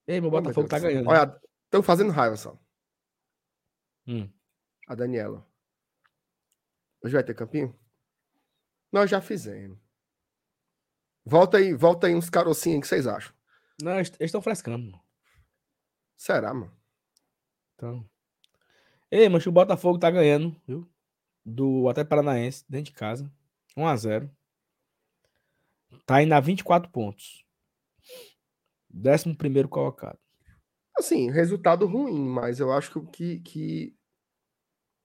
Ei, 0.08 0.20
meu 0.20 0.30
Oh, 0.30 0.34
meu 0.34 0.42
Botafogo 0.42 0.68
tá 0.68 0.80
ganhando. 0.80 1.08
Olha, 1.10 1.40
estão 1.76 1.84
fazendo 1.84 2.12
raiva, 2.12 2.38
só. 2.38 2.58
Hum. 4.08 4.30
A 4.88 4.96
Daniela. 4.96 5.46
Hoje 7.04 7.14
vai 7.14 7.24
ter 7.24 7.34
campinho? 7.34 7.78
Nós 8.92 9.10
já 9.10 9.22
fizemos. 9.22 9.78
Volta 11.26 11.58
aí, 11.58 11.74
volta 11.74 12.08
aí 12.08 12.16
uns 12.16 12.30
carocinhos 12.30 12.76
aí 12.76 12.82
que 12.82 12.88
vocês 12.88 13.08
acham. 13.08 13.34
Não, 13.82 13.98
eles 13.98 14.16
estão 14.20 14.42
frescando. 14.42 14.92
mano. 14.92 15.04
Será, 16.16 16.54
mano? 16.54 16.72
Então. 17.74 18.10
Ei, 19.12 19.28
mas 19.28 19.46
o 19.46 19.52
Botafogo 19.52 20.00
tá 20.00 20.10
ganhando, 20.10 20.56
viu? 20.66 20.90
Do 21.44 21.90
até 21.90 22.04
Paranaense, 22.04 22.64
dentro 22.70 22.92
de 22.92 22.98
casa. 22.98 23.32
1x0. 23.76 24.30
Tá 26.06 26.22
indo 26.22 26.34
a 26.34 26.40
24 26.40 26.90
pontos. 26.90 27.44
11 28.94 29.36
primeiro 29.36 29.68
colocado. 29.68 30.25
Assim, 30.98 31.30
resultado 31.30 31.86
ruim, 31.86 32.26
mas 32.26 32.60
eu 32.60 32.72
acho 32.72 33.02
que, 33.08 33.40
que, 33.40 33.96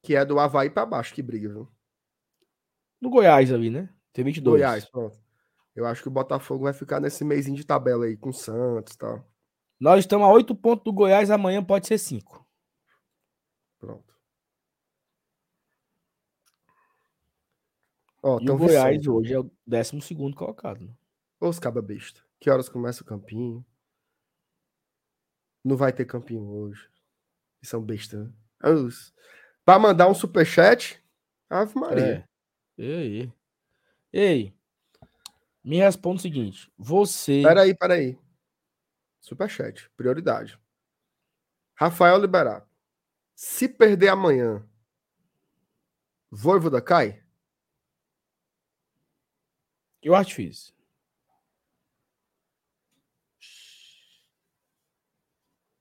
que 0.03 0.15
é 0.15 0.25
do 0.25 0.39
Havaí 0.39 0.71
pra 0.71 0.87
baixo 0.87 1.15
que 1.15 1.23
briga, 1.23 1.49
viu? 1.49 1.69
No 3.01 3.11
Goiás 3.11 3.53
ali, 3.53 3.71
né? 3.71 3.93
Tem 4.13 4.25
22. 4.25 4.61
Goiás, 4.61 4.85
pronto. 4.89 5.19
Eu 5.75 5.87
acho 5.87 6.03
que 6.03 6.09
o 6.09 6.13
Botafogo 6.13 6.65
vai 6.65 6.73
ficar 6.73 7.01
nesse 7.01 7.25
mêsinho 7.25 7.57
de 7.57 7.65
tabela 7.65 8.05
aí 8.05 8.17
com 8.17 8.31
o 8.31 8.35
Santos 8.35 8.95
e 8.95 8.99
tal. 8.99 9.25
Nós 9.81 10.01
estamos 10.01 10.27
a 10.27 10.31
8 10.31 10.55
pontos 10.55 10.85
do 10.85 10.93
Goiás, 10.93 11.31
amanhã 11.31 11.65
pode 11.65 11.87
ser 11.87 11.97
5. 11.99 12.47
Pronto. 13.79 14.15
Ó, 18.23 18.39
E 18.41 18.51
o 18.51 18.57
Goiás 18.59 18.91
Vicente. 18.99 19.11
hoje 19.11 19.33
é 19.33 19.39
o 19.41 19.51
12 19.67 20.35
colocado. 20.35 20.85
Né? 20.85 20.93
Os 21.41 21.59
caba 21.59 21.81
besta. 21.81 22.21
Que 22.39 22.51
horas 22.51 22.69
começa 22.69 23.03
o 23.03 23.07
campinho? 23.07 23.65
Não 25.65 25.77
vai 25.77 25.93
ter 25.93 26.05
campinho 26.05 26.43
hoje. 26.49 26.89
São 27.63 27.83
besta. 27.83 28.25
né? 28.25 28.71
Os- 28.71 29.13
Pra 29.65 29.79
mandar 29.79 30.09
um 30.09 30.15
superchat, 30.15 31.03
Ave 31.49 31.79
Maria. 31.79 32.27
É. 32.79 32.83
Ei, 32.83 33.33
ei. 34.13 34.55
Me 35.63 35.77
responda 35.77 36.17
o 36.19 36.23
seguinte: 36.23 36.73
você. 36.77 37.43
Peraí, 37.45 37.77
peraí. 37.77 38.19
Superchat, 39.21 39.89
prioridade. 39.97 40.59
Rafael 41.75 42.19
Liberato. 42.19 42.69
Se 43.35 43.69
perder 43.69 44.09
amanhã, 44.09 44.67
Voivoda 46.31 46.81
cai? 46.81 47.23
Eu 50.03 50.15
acho 50.15 50.31
difícil. 50.31 50.75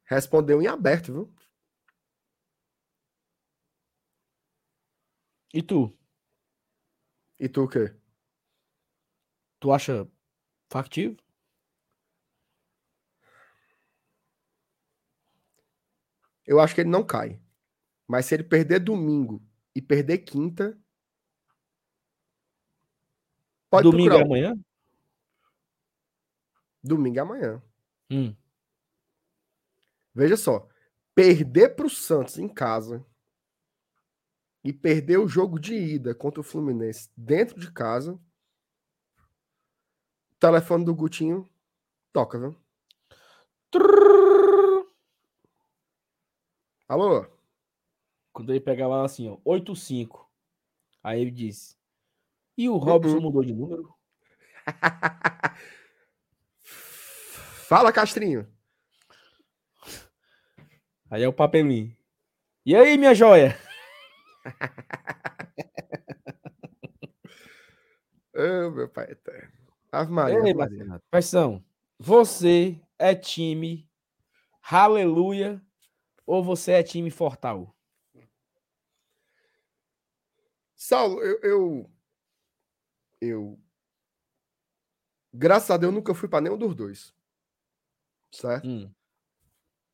Respondeu 0.10 0.60
em 0.60 0.66
aberto, 0.66 1.14
viu? 1.14 1.34
E 5.54 5.62
tu? 5.62 5.96
E 7.40 7.48
tu 7.48 7.64
o 7.64 7.68
quê? 7.68 7.94
Tu 9.60 9.72
acha 9.72 10.08
factível? 10.72 11.16
Eu 16.44 16.60
acho 16.60 16.74
que 16.74 16.82
ele 16.82 16.90
não 16.90 17.06
cai. 17.06 17.40
Mas 18.08 18.26
se 18.26 18.34
ele 18.34 18.44
perder 18.44 18.80
domingo 18.80 19.40
e 19.76 19.82
perder 19.82 20.18
quinta. 20.20 20.76
Pode 23.70 23.84
Domingo 23.84 24.16
é 24.16 24.18
procurar. 24.18 24.26
amanhã? 24.26 24.60
Domingo 26.84 27.20
é 27.20 27.22
amanhã. 27.22 27.62
Hum. 28.10 28.36
Veja 30.20 30.36
só. 30.36 30.68
perder 31.16 31.78
para 31.78 31.86
o 31.86 31.90
Santos 31.90 32.38
em 32.38 32.50
casa 32.50 33.06
e 34.62 34.74
perder 34.74 35.18
o 35.18 35.30
jogo 35.30 35.58
de 35.58 35.74
ida 35.74 36.14
contra 36.14 36.42
o 36.42 36.44
Fluminense 36.44 37.10
dentro 37.16 37.58
de 37.58 37.72
casa, 37.72 38.20
o 40.32 40.36
telefone 40.38 40.84
do 40.84 40.94
Gutinho 40.94 41.48
toca, 42.12 42.38
viu? 42.38 42.54
Alô? 46.86 47.26
Quando 48.34 48.50
ele 48.52 48.60
pegava 48.60 49.06
assim, 49.06 49.30
ó, 49.30 49.38
85. 49.46 50.30
Aí 51.02 51.22
ele 51.22 51.32
disse: 51.32 51.78
E 52.58 52.68
o 52.68 52.76
Robson 52.76 53.16
Uhum. 53.16 53.22
mudou 53.22 53.42
de 53.46 53.54
número? 53.54 53.96
Fala, 57.70 57.94
Castrinho. 57.94 58.59
Aí 61.10 61.24
é 61.24 61.28
o 61.28 61.34
papelinho. 61.34 61.96
E 62.66 62.76
aí, 62.76 62.98
minha 62.98 63.14
joia? 63.16 63.58
Ô, 68.36 68.70
meu 68.72 68.90
pai 68.90 69.12
eterno. 69.12 69.52
Ave 69.92 70.12
Maria. 70.12 70.48
Ei, 70.48 70.54
Maria. 70.54 71.02
Pressão. 71.10 71.64
Você 72.00 72.80
é 72.98 73.16
time 73.16 73.90
Aleluia 74.72 75.62
ou 76.26 76.44
você 76.44 76.74
é 76.74 76.84
time 76.84 77.10
Fortal? 77.10 77.76
Saulo, 80.76 81.22
eu, 81.22 81.40
eu. 81.42 81.92
eu- 83.20 83.60
Graças 85.34 85.72
a 85.72 85.78
Deus, 85.78 85.92
eu 85.92 85.96
nunca 85.96 86.14
fui 86.14 86.30
para 86.30 86.42
nenhum 86.42 86.58
dos 86.58 86.76
dois. 86.76 87.14
Certo? 88.32 88.68
Hum. 88.68 88.92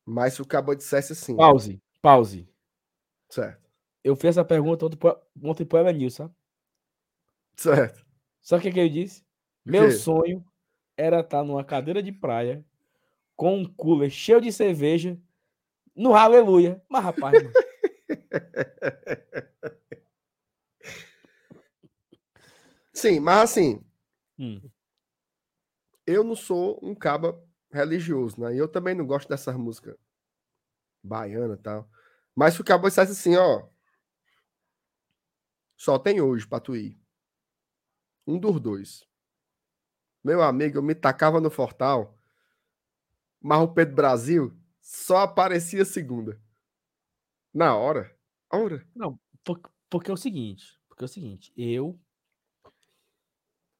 Mas 0.06 0.34
se 0.34 0.42
o 0.42 0.46
cabo 0.46 0.74
dissesse 0.74 1.12
assim. 1.12 1.36
Pause, 1.36 1.82
pause. 2.00 2.48
Certo. 3.28 3.68
Eu 4.04 4.14
fiz 4.14 4.30
essa 4.30 4.44
pergunta 4.44 4.86
ontem 4.86 4.96
pro- 4.96 5.20
ontem 5.42 5.66
pro 5.66 5.78
Elenil, 5.78 6.10
sabe? 6.10 6.32
Certo. 7.56 8.06
Sabe 8.40 8.60
o 8.60 8.62
que, 8.62 8.70
que 8.72 8.78
ele 8.78 8.90
disse? 8.90 9.24
Meu 9.64 9.90
sonho 9.90 10.44
era 10.96 11.20
estar 11.20 11.42
numa 11.42 11.64
cadeira 11.64 12.00
de 12.00 12.12
praia 12.12 12.64
com 13.34 13.58
um 13.58 13.64
cooler 13.74 14.10
cheio 14.10 14.40
de 14.40 14.52
cerveja 14.52 15.18
no 15.94 16.14
Aleluia. 16.14 16.80
Mas, 16.88 17.02
rapaz, 17.02 17.42
mano, 17.42 17.52
Sim, 22.92 23.20
mas 23.20 23.50
assim, 23.50 23.82
hum, 24.38 24.60
eu 26.06 26.22
não 26.24 26.34
sou 26.36 26.78
um 26.82 26.94
caba 26.94 27.38
religioso, 27.72 28.40
né? 28.40 28.54
E 28.54 28.58
eu 28.58 28.68
também 28.68 28.94
não 28.94 29.06
gosto 29.06 29.28
dessas 29.28 29.56
músicas 29.56 29.96
baiana 31.02 31.54
e 31.54 31.58
tal. 31.58 31.88
Mas 32.34 32.54
se 32.54 32.60
o 32.60 32.64
cabo 32.64 32.88
dissesse 32.88 33.12
assim, 33.12 33.36
ó. 33.36 33.66
Só 35.74 35.98
tem 35.98 36.20
hoje 36.20 36.46
pra 36.46 36.60
tu 36.60 36.76
ir. 36.76 37.00
Um 38.26 38.38
dos 38.38 38.60
dois. 38.60 39.04
Meu 40.22 40.42
amigo, 40.42 40.76
eu 40.76 40.82
me 40.82 40.94
tacava 40.94 41.40
no 41.40 41.50
Fortal, 41.50 42.14
mas 43.40 43.60
o 43.62 43.68
Pedro 43.68 43.94
Brasil 43.94 44.52
só 44.80 45.18
aparecia 45.18 45.84
segunda. 45.84 46.38
Na 47.52 47.74
hora. 47.76 48.14
Hora. 48.52 48.86
por- 49.44 49.60
porque 49.90 50.10
é 50.10 50.14
o 50.14 50.16
seguinte, 50.16 50.64
porque 50.88 51.04
é 51.04 51.06
o 51.06 51.08
seguinte, 51.08 51.52
eu 51.56 51.98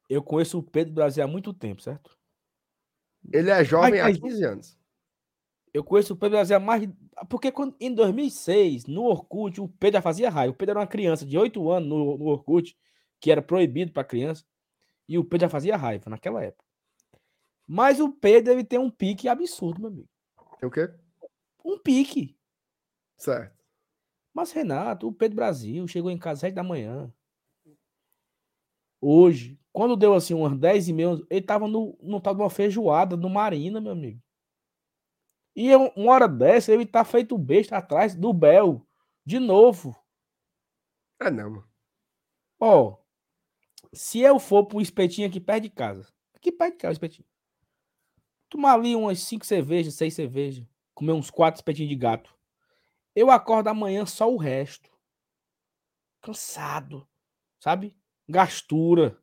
eu 0.08 0.20
conheço 0.22 0.58
o 0.58 0.62
Pedro 0.62 0.94
Brasil 0.94 1.22
há 1.22 1.26
muito 1.28 1.52
tempo, 1.54 1.80
certo? 1.82 2.16
Ele 3.32 3.50
é 3.50 3.64
jovem 3.64 4.00
há 4.00 4.04
mas- 4.04 4.18
15 4.18 4.44
anos. 4.44 4.78
Eu 5.72 5.84
conheço 5.84 6.14
o 6.14 6.16
Pedro 6.16 6.38
Brasil 6.38 6.56
há 6.56 6.60
mais. 6.60 6.88
Porque 7.28 7.52
quando, 7.52 7.76
em 7.78 7.94
2006, 7.94 8.86
no 8.86 9.02
Orkut, 9.04 9.60
o 9.60 9.68
Pedro 9.68 9.98
já 9.98 10.02
fazia 10.02 10.30
raiva. 10.30 10.52
O 10.52 10.56
Pedro 10.56 10.72
era 10.72 10.80
uma 10.80 10.86
criança 10.86 11.26
de 11.26 11.36
8 11.36 11.70
anos 11.70 11.88
no, 11.88 12.16
no 12.16 12.24
Orkut, 12.26 12.76
que 13.20 13.30
era 13.30 13.42
proibido 13.42 13.92
para 13.92 14.02
criança. 14.04 14.44
E 15.06 15.18
o 15.18 15.24
Pedro 15.24 15.46
já 15.46 15.48
fazia 15.50 15.76
raiva 15.76 16.08
naquela 16.08 16.42
época. 16.42 16.64
Mas 17.66 18.00
o 18.00 18.10
Pedro 18.10 18.52
ele 18.52 18.64
tem 18.64 18.78
um 18.78 18.90
pique 18.90 19.28
absurdo, 19.28 19.80
meu 19.80 19.90
amigo. 19.90 20.08
Tem 20.58 20.68
o 20.68 20.72
quê? 20.72 20.90
Um 21.64 21.78
pique. 21.78 22.38
Certo. 23.16 23.56
Mas, 24.32 24.52
Renato, 24.52 25.08
o 25.08 25.12
Pedro 25.12 25.36
Brasil 25.36 25.86
chegou 25.88 26.10
em 26.10 26.18
casa 26.18 26.34
às 26.34 26.40
7 26.40 26.54
da 26.54 26.62
manhã. 26.62 27.12
Hoje, 29.08 29.56
quando 29.72 29.96
deu 29.96 30.14
assim 30.14 30.34
umas 30.34 30.58
10 30.58 30.88
e 30.88 30.92
meia, 30.92 31.16
ele 31.30 31.40
tava 31.40 31.68
no, 31.68 31.96
no 32.02 32.20
tal 32.20 32.34
de 32.34 32.40
uma 32.42 32.50
feijoada 32.50 33.16
no 33.16 33.30
Marina, 33.30 33.80
meu 33.80 33.92
amigo. 33.92 34.20
E 35.56 35.68
eu- 35.68 35.92
uma 35.96 36.12
hora 36.12 36.28
dessa, 36.28 36.72
ele 36.72 36.86
tá 36.86 37.04
feito 37.04 37.36
besta 37.36 37.76
atrás 37.76 38.14
do 38.14 38.32
Bel. 38.32 38.86
De 39.24 39.38
novo. 39.38 39.96
É 41.20 41.30
não, 41.30 41.50
mano. 41.50 41.68
Ó, 42.60 42.98
se 43.94 44.20
eu 44.20 44.38
for 44.38 44.66
pro 44.66 44.80
espetinho 44.80 45.28
aqui 45.28 45.40
perto 45.40 45.64
de 45.64 45.70
casa, 45.70 46.12
aqui 46.34 46.52
perto 46.52 46.72
de 46.74 46.78
casa, 46.78 46.92
espetinho. 46.94 47.28
Tomar 48.48 48.74
ali 48.74 48.94
umas 48.96 49.20
5 49.20 49.44
cervejas, 49.46 49.94
6 49.94 50.14
cervejas, 50.14 50.64
comer 50.94 51.12
uns 51.12 51.30
4 51.30 51.58
espetinhos 51.58 51.90
de 51.90 51.96
gato. 51.96 52.34
Eu 53.14 53.30
acordo 53.30 53.68
amanhã 53.68 54.06
só 54.06 54.32
o 54.32 54.36
resto. 54.38 54.90
Cansado, 56.20 57.08
sabe? 57.58 57.96
Gastura. 58.28 59.18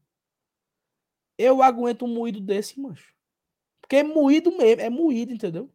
Eu 1.37 1.61
aguento 1.61 2.05
um 2.05 2.13
moído 2.13 2.39
desse, 2.39 2.79
mancho. 2.79 3.13
Porque 3.81 3.97
é 3.97 4.03
moído 4.03 4.55
mesmo, 4.57 4.81
é 4.81 4.89
moído, 4.89 5.33
entendeu? 5.33 5.69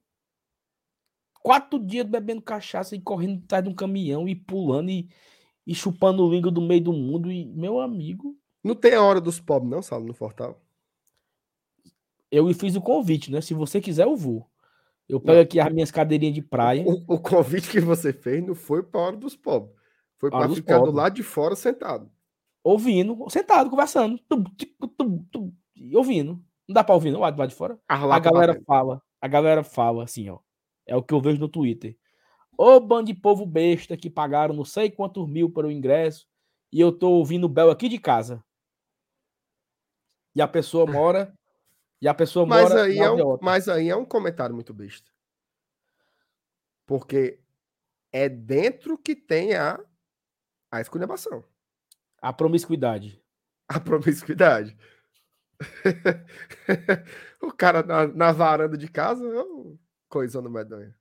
Quatro 1.42 1.78
dias 1.78 2.06
bebendo 2.06 2.42
cachaça 2.42 2.96
e 2.96 3.00
correndo 3.00 3.42
atrás 3.44 3.64
de 3.64 3.70
um 3.70 3.74
caminhão 3.74 4.28
e 4.28 4.34
pulando 4.34 4.90
e, 4.90 5.08
e 5.66 5.74
chupando 5.74 6.30
língua 6.30 6.50
do 6.50 6.60
meio 6.60 6.82
do 6.82 6.92
mundo. 6.92 7.30
E, 7.30 7.44
meu 7.46 7.80
amigo, 7.80 8.38
Não 8.62 8.74
tem 8.74 8.94
a 8.94 9.02
hora 9.02 9.20
dos 9.20 9.40
pobres, 9.40 9.70
não, 9.70 9.82
Saulo, 9.82 10.06
no 10.06 10.14
Fortal? 10.14 10.60
eu 12.30 12.46
lhe 12.46 12.54
fiz 12.54 12.76
o 12.76 12.80
convite, 12.80 13.30
né? 13.30 13.40
Se 13.40 13.54
você 13.54 13.80
quiser, 13.80 14.04
eu 14.04 14.16
vou. 14.16 14.46
Eu 15.08 15.18
pego 15.18 15.40
aqui 15.40 15.58
as 15.58 15.72
minhas 15.72 15.90
cadeirinhas 15.90 16.34
de 16.34 16.42
praia. 16.42 16.84
O, 16.86 17.14
o 17.14 17.18
convite 17.18 17.70
que 17.70 17.80
você 17.80 18.12
fez 18.12 18.46
não 18.46 18.54
foi 18.54 18.82
para 18.82 19.00
hora 19.00 19.16
dos 19.16 19.34
pobres. 19.34 19.74
Foi 20.18 20.30
para 20.30 20.48
ficar 20.50 20.74
do 20.74 20.80
pobres. 20.80 20.94
lado 20.94 21.14
de 21.14 21.22
fora 21.22 21.56
sentado. 21.56 22.10
Ouvindo, 22.62 23.28
sentado, 23.30 23.70
conversando. 23.70 24.18
Tum, 24.28 24.44
tico, 24.56 24.88
tum, 24.88 25.24
tum, 25.30 25.52
ouvindo. 25.94 26.42
Não 26.68 26.74
dá 26.74 26.84
pra 26.84 26.94
ouvir, 26.94 27.10
não, 27.10 27.20
lá 27.20 27.30
de 27.30 27.54
fora. 27.54 27.78
A 27.88 28.18
galera 28.18 28.60
fala, 28.66 29.02
a 29.20 29.28
galera 29.28 29.64
fala 29.64 30.04
assim, 30.04 30.28
ó. 30.28 30.38
É 30.86 30.96
o 30.96 31.02
que 31.02 31.12
eu 31.12 31.20
vejo 31.20 31.40
no 31.40 31.48
Twitter. 31.48 31.96
Ô 32.56 32.80
bando 32.80 33.12
de 33.12 33.14
povo 33.14 33.46
besta 33.46 33.96
que 33.96 34.10
pagaram 34.10 34.54
não 34.54 34.64
sei 34.64 34.90
quantos 34.90 35.28
mil 35.28 35.50
para 35.50 35.66
o 35.66 35.70
ingresso 35.70 36.26
e 36.72 36.80
eu 36.80 36.90
tô 36.90 37.10
ouvindo 37.12 37.44
o 37.44 37.48
Bel 37.48 37.70
aqui 37.70 37.88
de 37.88 37.98
casa. 37.98 38.42
E 40.34 40.42
a 40.42 40.48
pessoa 40.48 40.86
mora. 40.86 41.32
E 42.00 42.06
a 42.06 42.14
pessoa 42.14 42.46
Mas 42.46 42.68
mora. 42.68 42.84
aí, 42.84 42.98
é 42.98 43.10
um, 43.10 43.38
mas 43.42 43.68
aí 43.68 43.88
é 43.88 43.96
um 43.96 44.04
comentário 44.04 44.54
muito 44.54 44.72
besta. 44.72 45.10
Porque 46.86 47.40
é 48.12 48.28
dentro 48.28 48.96
que 48.96 49.16
tem 49.16 49.54
a, 49.54 49.80
a 50.70 50.80
esculhambação, 50.80 51.44
A 52.20 52.32
promiscuidade. 52.32 53.22
a 53.68 53.80
promiscuidade. 53.80 54.76
o 57.42 57.52
cara 57.52 57.82
na, 57.82 58.06
na 58.06 58.32
varanda 58.32 58.76
de 58.76 58.88
casa 58.88 59.24
é 59.24 59.42
um 59.42 59.78
coisando 60.08 60.50
medonha. 60.50 60.96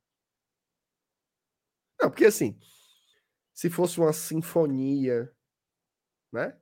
Não, 2.00 2.10
porque 2.10 2.26
assim, 2.26 2.60
se 3.54 3.70
fosse 3.70 4.00
uma 4.00 4.14
sinfonia, 4.14 5.32
né? 6.32 6.58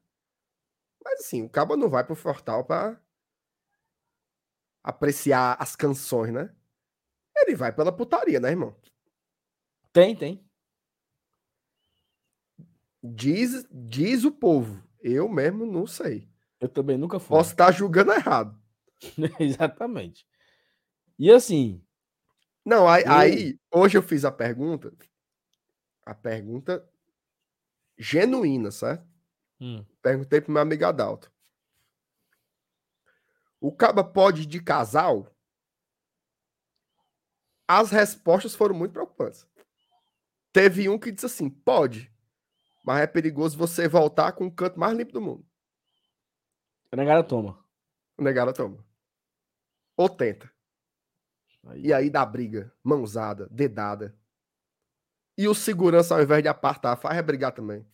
Mas 1.03 1.21
assim, 1.21 1.43
o 1.43 1.49
cabo 1.49 1.75
não 1.77 1.89
vai 1.89 2.03
pro 2.05 2.15
Fortal 2.15 2.65
para 2.65 2.99
apreciar 4.83 5.57
as 5.59 5.75
canções, 5.75 6.31
né? 6.33 6.53
Ele 7.35 7.55
vai 7.55 7.73
pela 7.73 7.95
putaria, 7.95 8.39
né, 8.39 8.49
irmão? 8.49 8.75
Tem, 9.91 10.15
tem. 10.15 10.44
Diz, 13.13 13.65
diz 13.71 14.23
o 14.23 14.31
povo. 14.31 14.81
Eu 15.01 15.27
mesmo 15.29 15.65
não 15.65 15.85
sei. 15.85 16.27
Eu 16.59 16.69
também 16.69 16.97
nunca 16.97 17.19
fui. 17.19 17.29
Posso 17.37 17.51
estar 17.51 17.71
julgando 17.71 18.11
errado. 18.13 18.57
Exatamente. 19.39 20.25
E 21.19 21.31
assim, 21.31 21.81
Não, 22.65 22.87
aí, 22.87 23.03
Eu- 23.03 23.11
aí, 23.11 23.59
hoje 23.71 23.97
eu 23.97 24.01
fiz 24.01 24.25
a 24.25 24.31
pergunta. 24.31 24.91
A 26.05 26.13
pergunta 26.15 26.87
genuína, 27.97 28.71
certo? 28.71 29.05
hum, 29.59 29.83
Perguntei 30.01 30.41
pro 30.41 30.51
meu 30.51 30.61
amigo 30.61 30.85
Adalto. 30.85 31.31
O 33.59 33.71
caba 33.71 34.03
pode 34.03 34.43
ir 34.43 34.45
de 34.45 34.61
casal? 34.61 35.27
As 37.67 37.89
respostas 37.89 38.53
foram 38.53 38.75
muito 38.75 38.91
preocupantes. 38.91 39.47
Teve 40.53 40.87
um 40.87 40.99
que 40.99 41.11
disse 41.11 41.25
assim: 41.25 41.49
pode, 41.49 42.11
mas 42.85 43.01
é 43.01 43.07
perigoso 43.07 43.57
você 43.57 43.87
voltar 43.87 44.31
com 44.33 44.45
o 44.45 44.51
canto 44.51 44.79
mais 44.79 44.95
limpo 44.95 45.11
do 45.11 45.21
mundo. 45.21 45.45
a 46.91 46.95
negada 46.95 47.23
toma. 47.23 47.59
O 48.17 48.23
negado 48.23 48.53
toma. 48.53 48.85
Ou 49.97 50.07
tenta. 50.07 50.51
Aí, 51.65 51.87
E 51.87 51.93
aí 51.93 52.09
dá 52.09 52.23
briga, 52.25 52.71
mãozada, 52.83 53.47
dedada. 53.49 54.15
E 55.37 55.47
o 55.47 55.55
segurança, 55.55 56.15
ao 56.15 56.21
invés 56.21 56.43
de 56.43 56.47
apartar, 56.47 56.95
faz 56.95 57.19
brigar 57.25 57.51
também. 57.51 57.85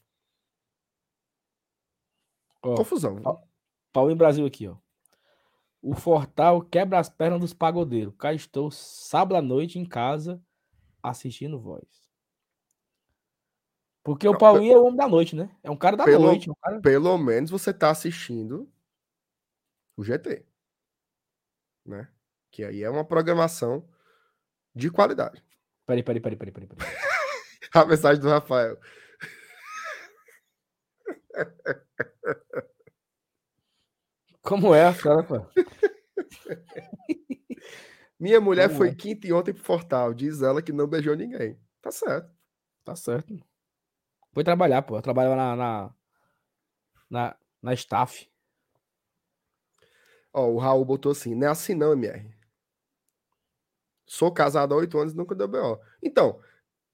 Ó, 2.61 2.76
Confusão. 2.76 3.22
ó. 3.23 3.41
Paulinho 3.93 4.18
Brasil 4.18 4.45
aqui, 4.45 4.68
ó. 4.68 4.77
O 5.81 5.95
Fortal 5.95 6.61
quebra 6.61 6.99
as 6.99 7.09
pernas 7.09 7.39
dos 7.39 7.53
pagodeiros. 7.53 8.13
Cá 8.18 8.34
estou 8.34 8.69
sábado 8.69 9.35
à 9.35 9.41
noite 9.41 9.80
em 9.80 9.85
casa 9.85 10.39
assistindo 11.01 11.59
voz. 11.59 12.00
Porque 14.03 14.27
o 14.27 14.37
Paulinho 14.37 14.73
é 14.73 14.77
o 14.77 14.83
homem 14.85 14.97
da 14.97 15.07
noite, 15.07 15.35
né? 15.35 15.55
É 15.63 15.69
um 15.69 15.77
cara 15.77 15.95
da 15.95 16.03
Pelo- 16.05 16.23
noite. 16.25 16.49
é 16.49 16.51
um 16.51 16.55
cara- 16.55 16.81
Pelo 16.81 17.17
menos 17.17 17.51
você 17.51 17.71
tá 17.73 17.91
assistindo 17.91 18.71
o 19.95 20.03
GT. 20.03 20.43
Né? 21.85 22.07
Que 22.51 22.63
aí 22.63 22.81
é 22.83 22.89
uma 22.89 23.05
programação 23.05 23.87
de 24.73 24.89
qualidade. 24.89 25.43
Peraí, 25.85 26.01
peraí, 26.03 26.19
peraí, 26.21 26.37
peraí, 26.37 26.51
peraí. 26.53 26.67
peraí. 26.67 26.77
A 27.73 27.85
mensagem 27.85 28.21
do 28.21 28.27
Rafael. 28.29 28.77
Como 34.41 34.73
é 34.73 34.87
a 34.87 34.93
cara, 34.93 35.23
pô? 35.23 35.35
Minha 38.19 38.39
mulher 38.41 38.67
Como 38.67 38.77
foi 38.79 38.89
é? 38.89 38.95
quinta 38.95 39.27
e 39.27 39.33
ontem 39.33 39.53
pro 39.53 39.63
Fortal. 39.63 40.13
Diz 40.13 40.41
ela 40.41 40.61
que 40.61 40.71
não 40.71 40.87
beijou 40.87 41.15
ninguém. 41.15 41.59
Tá 41.81 41.91
certo. 41.91 42.29
Tá 42.83 42.95
certo. 42.95 43.35
Foi 44.33 44.43
trabalhar, 44.43 44.81
pô. 44.81 44.97
Eu 44.97 45.01
trabalhava 45.01 45.35
na, 45.35 45.55
na, 45.55 45.95
na, 47.09 47.37
na 47.61 47.73
staff. 47.73 48.29
Ó, 50.33 50.47
o 50.47 50.57
Raul 50.57 50.85
botou 50.85 51.11
assim: 51.11 51.35
não 51.35 51.47
é 51.47 51.51
assim 51.51 51.75
não, 51.75 51.93
MR. 51.93 52.33
Sou 54.05 54.31
casado 54.31 54.73
há 54.73 54.77
oito 54.77 54.97
anos 54.97 55.13
e 55.13 55.17
nunca 55.17 55.35
deu 55.35 55.47
BO. 55.47 55.79
Então, 56.01 56.41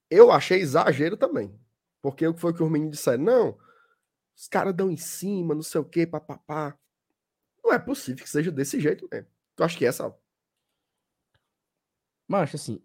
eu 0.09 0.31
achei 0.31 0.59
exagero 0.59 1.17
também. 1.17 1.59
Porque 2.01 2.27
o 2.27 2.33
que 2.33 2.39
foi 2.39 2.53
que 2.53 2.63
os 2.63 2.71
meninos 2.71 2.97
disseram? 2.97 3.23
Não, 3.23 3.57
os 4.35 4.47
caras 4.47 4.73
dão 4.73 4.91
em 4.91 4.97
cima, 4.97 5.55
não 5.55 5.63
sei 5.63 5.81
o 5.81 5.85
quê, 5.85 6.05
papapá. 6.05 6.77
Não 7.63 7.73
é 7.73 7.79
possível 7.79 8.23
que 8.23 8.29
seja 8.29 8.51
desse 8.51 8.79
jeito 8.79 9.07
mesmo. 9.11 9.27
Tu 9.55 9.63
acha 9.63 9.77
que 9.77 9.85
é, 9.85 9.91
Sal? 9.91 10.21
Mas, 12.27 12.53
assim, 12.53 12.81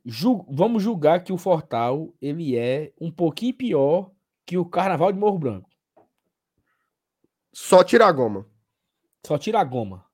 vamos 0.49 0.83
julgar 0.83 1.23
que 1.23 1.33
o 1.33 1.37
Fortal, 1.39 2.15
ele 2.21 2.57
é 2.57 2.93
um 3.01 3.11
pouquinho 3.11 3.55
pior 3.55 4.11
que 4.47 4.57
o 4.59 4.65
Carnaval 4.65 5.13
de 5.13 5.19
Morro 5.19 5.39
Branco. 5.39 5.71
Só 7.53 7.85
tira 7.85 8.07
a 8.07 8.13
goma. 8.13 8.47
Só 9.27 9.39
tira 9.39 9.61
a 9.61 9.65
goma. 9.65 10.05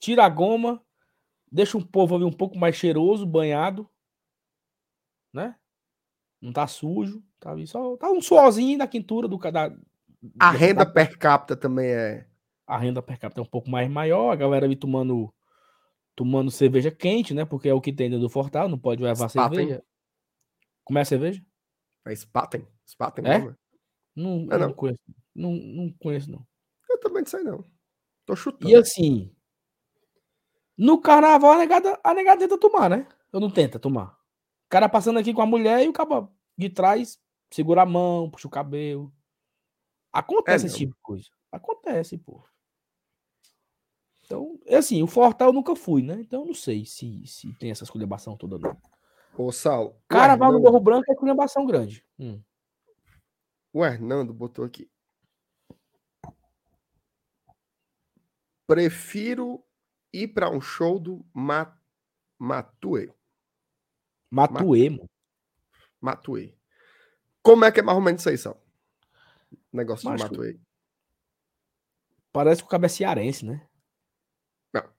Tira 0.00 0.24
a 0.24 0.28
goma, 0.28 0.82
deixa 1.50 1.76
o 1.76 1.86
povo 1.86 2.14
ali 2.16 2.24
um 2.24 2.32
pouco 2.32 2.56
mais 2.58 2.76
cheiroso, 2.76 3.26
banhado, 3.26 3.88
né? 5.32 5.56
Não 6.40 6.52
tá 6.52 6.66
sujo, 6.66 7.22
tá 7.40 7.50
ali 7.50 7.66
só 7.66 7.96
tá 7.96 8.10
um 8.10 8.20
suorzinho 8.22 8.78
na 8.78 8.86
quintura 8.86 9.26
do 9.26 9.36
da, 9.38 9.64
A 9.66 9.70
da- 10.38 10.50
renda 10.52 10.84
da- 10.84 10.90
per 10.90 11.18
capita 11.18 11.56
também 11.56 11.88
é. 11.90 12.26
a 12.66 12.78
renda 12.78 13.02
per 13.02 13.18
capita 13.18 13.40
é 13.40 13.42
um 13.42 13.46
pouco 13.48 13.68
mais 13.68 13.90
maior, 13.90 14.30
a 14.30 14.36
galera 14.36 14.64
ali 14.66 14.76
tomando 14.76 15.32
tomando 16.14 16.50
cerveja 16.50 16.90
quente, 16.90 17.34
né? 17.34 17.44
Porque 17.44 17.68
é 17.68 17.74
o 17.74 17.80
que 17.80 17.92
tem 17.92 18.08
dentro 18.08 18.22
do 18.26 18.30
Fortal, 18.30 18.68
não 18.68 18.78
pode 18.78 19.02
levar 19.02 19.28
cerveja. 19.28 19.84
Como 20.84 20.98
é 20.98 21.02
a 21.02 21.04
cerveja? 21.04 21.44
É 22.08 22.14
Spaten. 22.16 22.66
Spaten 22.86 23.26
É? 23.26 23.38
Não, 24.16 24.46
É, 24.50 24.58
não 24.58 24.68
não. 24.68 24.72
conheço. 24.72 24.98
Não, 25.34 25.52
não 25.52 25.92
conheço, 25.92 26.30
não. 26.30 26.44
Eu 26.88 26.98
também 26.98 27.22
não 27.22 27.28
sei, 27.28 27.42
não. 27.42 27.64
Tô 28.26 28.34
chutando. 28.34 28.70
E 28.70 28.74
assim, 28.74 29.34
no 30.76 31.00
carnaval 31.00 31.52
a 31.52 31.58
negada, 31.58 31.98
a 32.02 32.14
negada 32.14 32.40
tenta 32.40 32.58
tomar, 32.58 32.88
né? 32.90 33.06
Eu 33.32 33.40
não 33.40 33.50
tenta 33.50 33.78
tomar. 33.78 34.18
O 34.66 34.70
cara 34.70 34.88
passando 34.88 35.18
aqui 35.18 35.32
com 35.32 35.42
a 35.42 35.46
mulher 35.46 35.84
e 35.84 35.88
o 35.88 35.92
cara 35.92 36.28
de 36.56 36.68
trás 36.70 37.18
segura 37.50 37.82
a 37.82 37.86
mão, 37.86 38.30
puxa 38.30 38.48
o 38.48 38.50
cabelo. 38.50 39.12
Acontece 40.12 40.66
esse 40.66 40.74
não. 40.74 40.78
tipo 40.78 40.94
de 40.94 41.02
coisa. 41.02 41.28
Acontece, 41.52 42.18
pô. 42.18 42.44
Então, 44.24 44.58
é 44.66 44.76
assim, 44.76 45.02
o 45.02 45.06
Fortal 45.06 45.48
eu 45.48 45.52
nunca 45.54 45.74
fui, 45.74 46.02
né? 46.02 46.20
Então 46.20 46.42
eu 46.42 46.46
não 46.46 46.54
sei 46.54 46.84
se, 46.84 47.26
se 47.26 47.52
tem 47.54 47.70
essa 47.70 47.84
esculhambação 47.84 48.36
toda, 48.36 48.58
não. 48.58 48.76
Ô, 49.38 49.52
Sal. 49.52 49.86
o 49.86 50.08
Carnaval 50.08 50.50
no 50.50 50.58
Morro 50.58 50.80
Branco 50.80 51.04
é 51.08 51.12
esculhambação 51.12 51.64
grande. 51.64 52.04
Hum. 52.18 52.42
O 53.72 53.84
Hernando 53.84 54.34
botou 54.34 54.64
aqui. 54.64 54.90
Prefiro 58.66 59.64
ir 60.12 60.26
para 60.28 60.50
um 60.50 60.60
show 60.60 60.98
do 60.98 61.24
Ma... 61.32 61.72
Matue. 62.36 63.12
Matuemo. 64.28 65.08
Matue. 66.00 66.58
Como 67.40 67.64
é 67.64 67.70
que 67.70 67.78
é 67.78 67.82
mais 67.84 67.96
ou 67.96 68.02
menos 68.02 68.22
isso 68.22 68.30
aí, 68.30 68.38
Sal? 68.38 68.60
Negócio 69.72 70.10
Macho, 70.10 70.24
de 70.24 70.30
Matue. 70.30 70.60
Parece 72.32 72.60
que 72.60 72.66
o 72.66 72.70
cabo 72.70 72.86
é 72.86 72.88
cearense, 72.88 73.46
né? 73.46 73.68
Não. 74.72 74.90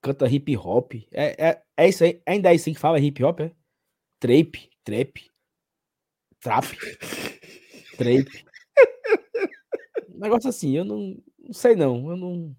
Canta 0.00 0.26
hip 0.26 0.56
hop. 0.56 0.94
É, 1.12 1.48
é, 1.48 1.62
é 1.76 1.88
isso 1.88 2.04
aí. 2.04 2.22
Ainda 2.26 2.50
é 2.50 2.54
isso 2.54 2.70
aí 2.70 2.74
que 2.74 2.80
fala 2.80 2.98
hip 2.98 3.22
hop, 3.22 3.40
é? 3.40 3.55
Trape, 4.18 4.70
trap. 4.84 5.30
Trap. 6.40 6.66
Trape. 7.96 8.44
Um 10.08 10.18
negócio 10.18 10.48
assim, 10.48 10.76
eu 10.76 10.84
não, 10.84 11.22
não 11.38 11.52
sei 11.52 11.76
não. 11.76 12.10
Eu 12.10 12.16
não. 12.16 12.56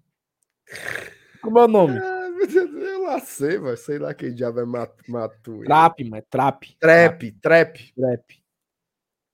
Como 1.42 1.58
é 1.58 1.64
o 1.64 1.68
nome? 1.68 1.98
Ah, 1.98 2.28
eu 2.56 3.02
lá 3.02 3.20
sei, 3.20 3.58
mas 3.58 3.80
sei 3.80 3.98
lá 3.98 4.14
quem 4.14 4.34
diabo 4.34 4.60
é 4.60 4.64
Ma- 4.64 4.92
Matue. 5.08 5.64
Trap, 5.64 6.04
mas 6.04 6.24
trap. 6.30 6.76
Trap, 6.78 7.32
trap. 7.40 7.92
Trap. 7.94 8.42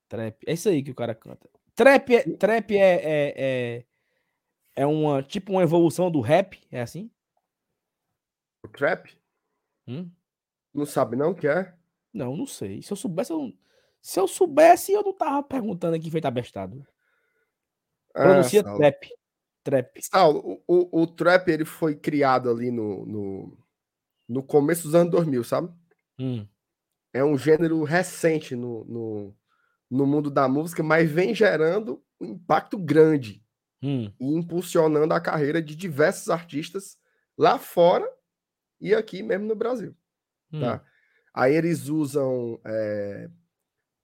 Trap. 0.09 0.44
É 0.46 0.52
isso 0.52 0.68
aí 0.68 0.82
que 0.82 0.90
o 0.90 0.94
cara 0.94 1.14
canta. 1.14 1.48
Trap 1.74 2.10
é, 2.14 2.36
trap 2.36 2.70
é, 2.76 2.78
é, 2.78 3.34
é, 3.36 3.84
é 4.76 4.86
uma, 4.86 5.22
tipo 5.22 5.52
uma 5.52 5.62
evolução 5.62 6.10
do 6.10 6.20
rap, 6.20 6.59
é 6.70 6.80
assim? 6.80 7.10
Trap? 8.72 9.10
Hum? 9.86 10.10
Não 10.72 10.86
sabe 10.86 11.16
não 11.16 11.30
o 11.30 11.34
que 11.34 11.46
é? 11.46 11.74
Não, 12.14 12.36
não 12.36 12.46
sei. 12.46 12.80
Se 12.80 12.92
eu 12.92 12.96
soubesse, 12.96 13.32
eu 13.32 13.38
não... 13.38 13.52
se 14.00 14.20
eu 14.20 14.28
soubesse, 14.28 14.92
eu 14.92 15.02
não 15.02 15.12
tava 15.12 15.42
perguntando 15.42 15.96
aqui 15.96 16.10
feito 16.10 16.26
abestado. 16.26 16.86
Pronuncia 18.12 18.60
Ah, 18.60 18.76
trap. 18.76 19.08
Trap. 19.64 20.00
Saulo, 20.02 20.62
o, 20.66 21.00
o, 21.00 21.02
o 21.02 21.06
trap 21.06 21.48
ele 21.48 21.64
foi 21.64 21.96
criado 21.96 22.48
ali 22.48 22.70
no, 22.70 23.04
no, 23.04 23.58
no 24.28 24.42
começo 24.42 24.84
dos 24.84 24.94
anos 24.94 25.10
2000, 25.10 25.42
sabe? 25.42 25.72
Hum. 26.18 26.46
É 27.12 27.24
um 27.24 27.36
gênero 27.36 27.82
recente 27.82 28.54
no, 28.54 28.84
no, 28.84 29.36
no 29.90 30.06
mundo 30.06 30.30
da 30.30 30.46
música, 30.48 30.82
mas 30.82 31.10
vem 31.10 31.34
gerando 31.34 32.02
um 32.20 32.26
impacto 32.26 32.78
grande 32.78 33.42
Hum. 33.82 34.10
e 34.18 34.34
impulsionando 34.34 35.12
a 35.12 35.20
carreira 35.20 35.60
de 35.60 35.76
diversos 35.76 36.30
artistas 36.30 36.98
lá 37.36 37.58
fora 37.58 38.10
e 38.80 38.94
aqui 38.94 39.22
mesmo 39.22 39.46
no 39.46 39.54
Brasil. 39.54 39.94
hum. 40.50 40.60
Tá? 40.60 40.82
Aí 41.35 41.55
eles 41.55 41.89
usam. 41.89 42.61
é, 42.65 43.28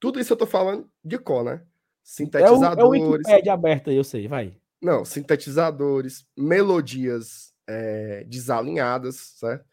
Tudo 0.01 0.19
isso 0.19 0.33
eu 0.33 0.37
tô 0.37 0.47
falando 0.47 0.91
de 1.05 1.17
cor, 1.17 1.45
né? 1.45 1.53
É 1.53 1.55
o, 1.55 1.61
é 1.61 1.63
o 1.63 1.65
Sintetizadores. 2.03 3.03
Wikipedia 3.03 3.61
aí, 3.87 3.97
eu 3.97 4.03
sei, 4.05 4.27
vai. 4.27 4.57
Não, 4.83 5.05
sintetizadores, 5.05 6.27
melodias 6.37 7.55
é, 7.69 8.25
desalinhadas, 8.25 9.17
certo? 9.37 9.65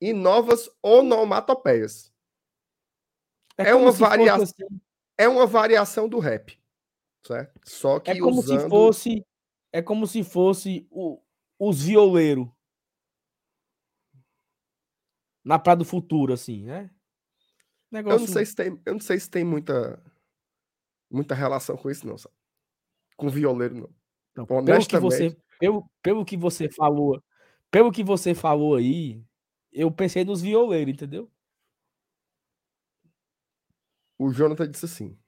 E 0.00 0.12
novas 0.12 0.70
onomatopeias. 0.82 2.12
É 3.58 3.72
como 3.72 3.84
uma 3.86 3.92
variação- 3.92 4.42
assim, 4.42 4.80
É 5.18 5.28
uma 5.28 5.46
variação 5.46 6.08
do 6.08 6.18
rap, 6.18 6.58
certo? 7.26 7.60
Só 7.64 7.98
que 7.98 8.12
é 8.12 8.18
como 8.18 8.38
usando... 8.38 8.60
se 8.60 8.68
fosse. 8.68 9.26
É 9.72 9.82
como 9.82 10.06
se 10.06 10.22
fosse 10.22 10.86
o, 10.90 11.20
os 11.58 11.82
violeiros. 11.82 12.48
Na 15.44 15.58
Praia 15.58 15.76
do 15.78 15.84
Futuro, 15.84 16.32
assim, 16.32 16.64
né? 16.64 16.90
Eu 17.90 17.96
Negócio. 17.96 18.20
não 18.20 18.26
sei 18.26 18.46
se 18.46 18.54
tem, 18.54 18.80
eu 18.84 18.92
não 18.92 19.00
sei 19.00 19.18
se 19.18 19.28
tem 19.28 19.44
muita 19.44 20.00
muita 21.10 21.34
relação 21.34 21.76
com 21.76 21.90
isso 21.90 22.06
não, 22.06 22.16
sabe? 22.16 22.34
Com 23.16 23.28
violeiro 23.28 23.74
não. 23.74 24.00
Não, 24.36 24.46
pelo 24.64 24.86
que 24.86 24.98
você, 24.98 25.36
pelo, 25.58 25.90
pelo 26.00 26.24
que 26.24 26.36
você 26.36 26.70
falou, 26.70 27.22
pelo 27.70 27.90
que 27.90 28.04
você 28.04 28.34
falou 28.34 28.76
aí, 28.76 29.22
eu 29.72 29.90
pensei 29.90 30.24
nos 30.24 30.40
violeiros, 30.40 30.94
entendeu? 30.94 31.30
O 34.16 34.30
Jonathan 34.32 34.70
disse 34.70 34.84
assim: 34.84 35.18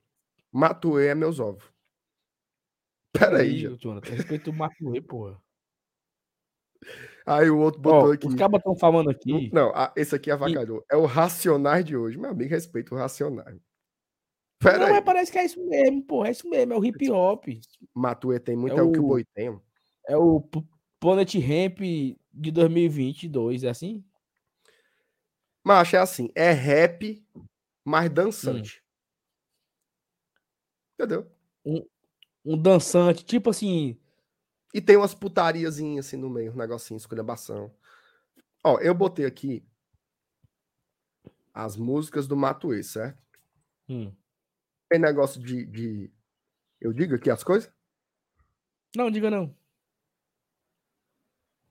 Matuê 0.51 1.09
é 1.09 1.15
meus 1.15 1.41
ovos. 1.41 1.65
Peraí, 3.13 3.59
Jonathan. 3.59 3.81
Jonathan. 3.81 4.11
Respeito 4.11 4.51
o 4.51 4.55
Matuê, 4.55 5.01
porra. 5.01 5.43
Aí 7.27 7.49
o 7.51 7.59
outro 7.59 7.81
botou 7.81 8.13
aqui. 8.13 8.27
os 8.27 8.35
cabas 8.35 8.59
estão 8.59 8.75
falando 8.77 9.11
aqui. 9.11 9.51
Não, 9.53 9.71
a- 9.75 9.93
esse 9.97 10.15
aqui 10.15 10.31
é 10.31 10.33
avacalhou. 10.35 10.85
É 10.91 10.97
o 10.97 11.07
Racionais 11.07 11.85
de 11.85 11.97
hoje. 11.97 12.19
Meu 12.19 12.31
amigo, 12.31 12.51
respeita 12.51 12.95
o 12.95 12.99
Racionais. 12.99 13.59
Pera 14.59 14.79
Não, 14.79 14.87
aí. 14.87 14.93
mas 14.93 15.05
parece 15.05 15.31
que 15.33 15.39
é 15.39 15.45
isso 15.45 15.61
mesmo, 15.69 16.03
porra. 16.05 16.29
É 16.29 16.31
isso 16.33 16.49
mesmo, 16.49 16.73
é 16.73 16.77
o 16.79 16.85
hip 16.85 17.11
hop. 17.11 17.45
Matuê 17.95 18.39
tem 18.41 18.57
muito, 18.57 18.77
É 18.77 18.79
é 18.79 18.83
o 18.83 18.93
que 18.93 18.99
o 19.01 19.07
boi 19.07 19.25
tem. 19.35 19.61
É 20.09 20.17
o 20.17 20.41
Planet 21.01 21.35
Ramp 21.35 21.79
de 22.33 22.51
2022, 22.51 23.65
é 23.65 23.69
assim? 23.71 24.05
Mas 25.65 25.93
é 25.95 25.99
assim, 25.99 26.29
é 26.35 26.51
rap, 26.53 27.25
mas 27.85 28.11
dançante. 28.11 28.83
Entendeu? 30.99 31.27
Um 32.45 32.57
dançante, 32.61 33.25
tipo 33.25 33.51
assim. 33.51 33.97
E 34.73 34.81
tem 34.81 34.97
umas 34.97 35.15
putariazinhas 35.15 36.07
assim 36.07 36.17
no 36.17 36.31
meio, 36.31 36.53
um 36.53 36.57
negocinho, 36.57 36.97
esculhambação. 36.97 37.73
Ó, 38.65 38.79
eu 38.81 38.95
botei 38.95 39.27
aqui 39.27 39.65
as 41.53 41.77
músicas 41.77 42.27
do 42.27 42.37
Matuê, 42.37 42.83
certo? 42.83 43.19
hum. 43.89 44.15
Tem 44.89 44.99
negócio 45.01 45.41
de, 45.43 45.65
de. 45.65 46.13
Eu 46.81 46.93
digo 46.93 47.15
aqui 47.15 47.31
as 47.31 47.43
coisas? 47.43 47.73
Não, 48.95 49.11
diga 49.11 49.31
não. 49.31 49.57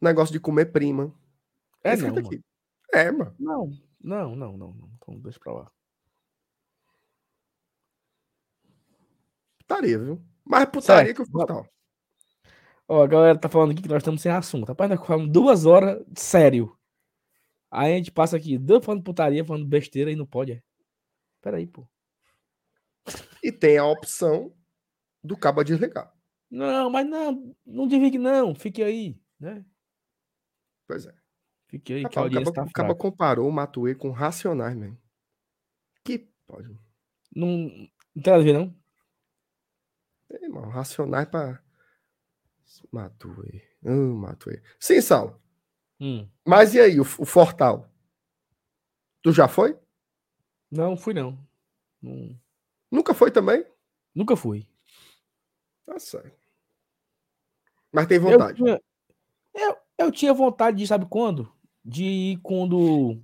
Negócio 0.01 0.33
de 0.33 0.39
comer 0.39 0.71
prima. 0.71 1.13
É 1.83 1.95
não, 1.95 2.09
aqui. 2.09 2.21
mano. 2.21 2.43
É, 2.93 3.11
mano. 3.11 3.35
Não, 3.39 3.71
não, 4.01 4.35
não, 4.35 4.57
não, 4.57 4.73
não. 4.73 4.91
Então 4.95 5.19
deixa 5.19 5.39
pra 5.39 5.53
lá. 5.53 5.71
Putaria, 9.59 9.99
viu? 9.99 10.21
Mais 10.43 10.65
putaria 10.65 11.05
Certo. 11.05 11.15
que 11.15 11.21
o 11.21 11.31
Fortal. 11.31 11.70
Ó, 12.91 13.03
a 13.03 13.07
galera 13.07 13.39
tá 13.39 13.47
falando 13.47 13.71
aqui 13.71 13.81
que 13.81 13.87
nós 13.87 13.99
estamos 13.99 14.21
sem 14.21 14.29
assunto. 14.29 14.67
Rapaz, 14.67 14.89
nós 14.89 15.07
falamos 15.07 15.31
duas 15.31 15.65
horas 15.65 16.03
sério. 16.13 16.77
Aí 17.71 17.93
a 17.93 17.95
gente 17.95 18.11
passa 18.11 18.35
aqui, 18.35 18.59
falando 18.83 19.01
putaria, 19.01 19.45
falando 19.45 19.65
besteira 19.65 20.11
e 20.11 20.15
não 20.17 20.25
pode. 20.25 20.51
É. 20.51 20.63
Pera 21.39 21.55
aí, 21.55 21.65
pô. 21.65 21.87
E 23.41 23.49
tem 23.49 23.77
a 23.77 23.85
opção 23.85 24.53
do 25.23 25.37
cabo 25.37 25.63
desligar. 25.63 26.13
Não, 26.49 26.89
mas 26.89 27.07
não, 27.07 27.55
não 27.65 27.87
desligue 27.87 28.17
não. 28.17 28.53
Fique 28.53 28.83
aí, 28.83 29.17
né? 29.39 29.65
Pois 30.85 31.05
é. 31.05 31.15
Fique 31.69 31.93
aí, 31.93 32.09
que 32.09 32.19
a 32.19 32.23
Rapaz, 32.23 32.45
o 32.45 32.51
cabo, 32.51 32.67
tá 32.67 32.73
cabo 32.73 32.95
comparou 32.97 33.47
o 33.47 33.53
Matuê 33.53 33.95
com 33.95 34.11
Racionais, 34.11 34.75
mesmo. 34.75 35.01
Que 36.03 36.29
pode. 36.45 36.67
Não, 37.33 37.47
não 37.47 38.21
tem 38.21 38.33
nada 38.33 38.35
a 38.35 38.43
ver, 38.43 38.53
não? 38.53 38.75
Tem, 40.27 40.49
mano. 40.49 40.67
Racionais 40.67 41.29
pra. 41.29 41.63
Matuê. 42.91 43.61
Ah, 43.85 43.89
Matuê. 43.91 44.61
Sim, 44.79 45.01
Sal. 45.01 45.39
Hum. 45.99 46.27
Mas 46.45 46.73
e 46.73 46.79
aí, 46.79 46.99
o, 46.99 47.03
o 47.03 47.25
Fortal? 47.25 47.87
Tu 49.21 49.31
já 49.31 49.47
foi? 49.47 49.77
Não, 50.71 50.95
fui 50.97 51.13
não. 51.13 51.37
Nunca 52.89 53.13
foi 53.13 53.29
também? 53.31 53.65
Nunca 54.15 54.35
fui. 54.35 54.67
Tá 55.85 55.99
certo. 55.99 56.39
Mas 57.91 58.07
tem 58.07 58.17
Eu 58.17 58.23
vontade. 58.23 58.57
tinha, 58.57 58.81
eu, 59.53 59.77
eu 59.97 60.11
tinha 60.11 60.33
vontade 60.33 60.77
de, 60.77 60.87
sabe 60.87 61.05
quando? 61.05 61.51
De 61.83 62.03
ir 62.03 62.37
quando. 62.37 63.21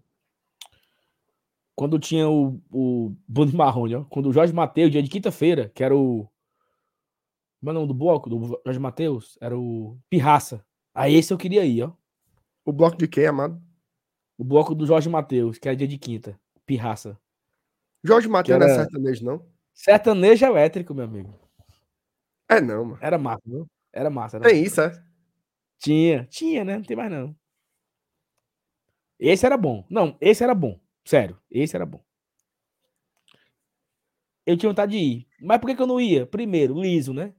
Quando 1.75 1.99
tinha 1.99 2.27
o, 2.27 2.61
o 2.71 3.15
Bruno 3.27 3.53
Marrone, 3.53 3.95
ó. 3.95 4.03
Quando 4.05 4.29
o 4.29 4.33
Jorge 4.33 4.51
Matheus, 4.53 4.91
dia 4.91 5.01
de 5.01 5.09
quinta-feira, 5.09 5.69
que 5.69 5.83
era 5.83 5.95
o. 5.95 6.27
Como 7.67 7.77
é 7.77 7.81
o 7.81 7.85
nome 7.85 7.87
do 7.89 7.93
bloco 7.99 8.29
do 8.29 8.61
Jorge 8.65 8.79
Matheus? 8.79 9.37
Era 9.41 9.59
o 9.59 9.99
Pirraça. 10.09 10.65
Aí 10.93 11.15
esse 11.15 11.33
eu 11.33 11.37
queria 11.37 11.65
ir, 11.65 11.83
ó. 11.83 11.91
O 12.63 12.71
bloco 12.71 12.95
de 12.95 13.09
quem, 13.09 13.25
amado? 13.25 13.61
O 14.37 14.43
bloco 14.45 14.73
do 14.73 14.85
Jorge 14.85 15.09
Matheus, 15.09 15.57
que 15.57 15.67
era 15.67 15.75
dia 15.75 15.85
de 15.85 15.97
quinta. 15.97 16.39
Pirraça. 16.65 17.19
Jorge 18.01 18.29
Matheus 18.29 18.57
não 18.57 18.67
é 18.67 18.71
era- 18.71 18.83
sertanejo, 18.85 19.25
não? 19.25 19.45
Sertanejo 19.73 20.45
elétrico, 20.45 20.93
meu 20.93 21.03
amigo. 21.03 21.37
É 22.47 22.61
não, 22.61 22.85
mano. 22.85 22.99
Era 23.01 23.17
massa, 23.17 23.41
viu? 23.45 23.67
Era 23.91 24.09
massa. 24.09 24.37
Era 24.37 24.45
Tem 24.47 24.63
massa. 24.63 24.65
isso, 24.65 24.81
é? 24.81 25.03
Tinha, 25.77 26.25
tinha, 26.27 26.63
né? 26.63 26.77
Não 26.77 26.85
tem 26.85 26.95
mais 26.95 27.11
não. 27.11 27.35
Esse 29.19 29.45
era 29.45 29.57
bom. 29.57 29.85
Não, 29.89 30.15
esse 30.21 30.41
era 30.41 30.55
bom. 30.55 30.79
Sério, 31.03 31.37
esse 31.51 31.75
era 31.75 31.85
bom. 31.85 32.01
Eu 34.45 34.55
tinha 34.55 34.69
vontade 34.69 34.93
de 34.93 34.97
ir. 34.99 35.27
Mas 35.41 35.59
por 35.59 35.67
que, 35.67 35.75
que 35.75 35.81
eu 35.81 35.87
não 35.87 35.99
ia? 35.99 36.25
Primeiro, 36.25 36.79
liso, 36.79 37.13
né? 37.13 37.33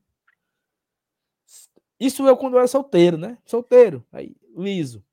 Isso 2.00 2.26
eu 2.26 2.36
quando 2.36 2.54
eu 2.54 2.58
era 2.58 2.68
solteiro, 2.68 3.16
né? 3.18 3.38
Solteiro. 3.44 4.06
Aí, 4.12 4.36
liso. 4.56 5.04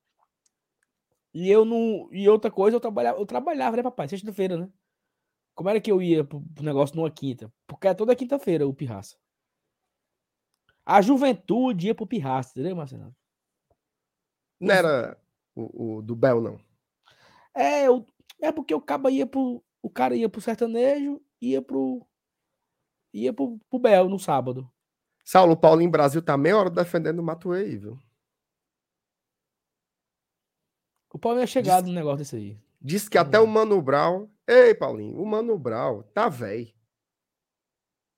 E 1.33 1.49
eu 1.49 1.65
não. 1.65 2.07
E 2.11 2.29
outra 2.29 2.49
coisa, 2.49 2.77
eu 2.77 2.81
trabalhava, 2.81 3.19
eu 3.19 3.25
trabalhava, 3.25 3.75
né, 3.75 3.83
papai? 3.83 4.07
Sexta-feira, 4.07 4.57
né? 4.57 4.69
Como 5.53 5.69
era 5.69 5.81
que 5.81 5.91
eu 5.91 6.01
ia 6.01 6.23
pro, 6.23 6.41
pro 6.53 6.63
negócio 6.63 6.95
numa 6.95 7.09
quinta? 7.09 7.51
Porque 7.65 7.87
é 7.87 7.93
toda 7.93 8.15
quinta-feira 8.15 8.67
o 8.67 8.73
pirraça. 8.73 9.17
A 10.85 11.01
juventude 11.01 11.87
ia 11.87 11.95
pro 11.95 12.05
pirraça, 12.05 12.51
entendeu, 12.51 12.75
Marcelo? 12.75 13.15
Não 14.59 14.73
era 14.73 15.17
o, 15.55 15.97
o 15.97 16.01
do 16.01 16.15
Bel, 16.15 16.41
não. 16.41 16.59
É, 17.53 17.85
é 18.41 18.51
porque 18.51 18.73
o 18.73 18.81
cara 18.81 19.09
ia 19.09 19.25
pro. 19.25 19.63
O 19.81 19.89
cara 19.89 20.15
ia 20.15 20.29
pro 20.29 20.41
sertanejo, 20.41 21.21
ia 21.41 21.61
pro. 21.61 22.05
Ia 23.13 23.33
pro, 23.33 23.57
pro 23.69 23.79
Bel 23.79 24.09
no 24.09 24.19
sábado. 24.19 24.69
Saulo 25.25 25.57
Paulinho 25.57 25.89
Brasil 25.89 26.21
tá 26.21 26.37
meia 26.37 26.55
hora 26.55 26.69
defendendo 26.69 27.17
o 27.17 27.23
Matuê 27.23 27.61
aí, 27.61 27.77
viu? 27.77 27.99
O 31.11 31.17
Paulo 31.17 31.39
ia 31.39 31.47
chegar 31.47 31.81
no 31.81 31.91
negócio 31.91 32.19
desse 32.19 32.35
aí. 32.35 32.59
Diz 32.79 33.09
que 33.09 33.17
até 33.17 33.39
o 33.39 33.47
Mano 33.47 33.81
Brown. 33.81 34.29
Ei, 34.47 34.75
Paulinho, 34.75 35.19
o 35.19 35.25
Mano 35.25 35.57
Brown 35.57 36.03
tá 36.13 36.29
velho. 36.29 36.71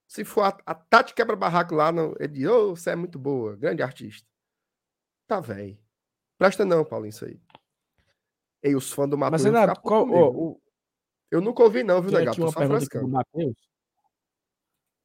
Se 0.05 0.25
for 0.25 0.43
a, 0.43 0.57
a 0.65 0.75
Tati 0.75 1.13
quebra-barraco 1.13 1.75
lá, 1.75 1.91
no, 1.91 2.13
ele 2.19 2.33
diz: 2.33 2.47
Ô, 2.47 2.75
você 2.75 2.89
é 2.89 2.95
muito 2.95 3.17
boa, 3.17 3.55
grande 3.55 3.81
artista. 3.81 4.27
Tá 5.27 5.39
velho. 5.39 5.77
Presta 6.37 6.65
não, 6.65 6.83
Paulinho, 6.83 7.09
isso 7.09 7.23
aí. 7.23 7.39
Ei, 8.61 8.75
os 8.75 8.91
fãs 8.91 9.09
do 9.09 9.17
Matuê 9.17 9.31
Mas, 9.31 9.43
Renato, 9.45 9.79
qual, 9.81 10.09
o, 10.09 10.59
Eu 11.31 11.39
nunca 11.39 11.63
ouvi, 11.63 11.83
não, 11.83 12.01
viu, 12.01 12.11
Negado? 12.11 12.35
Tô 12.35 12.51
só 12.51 12.59
pergunta 12.59 12.85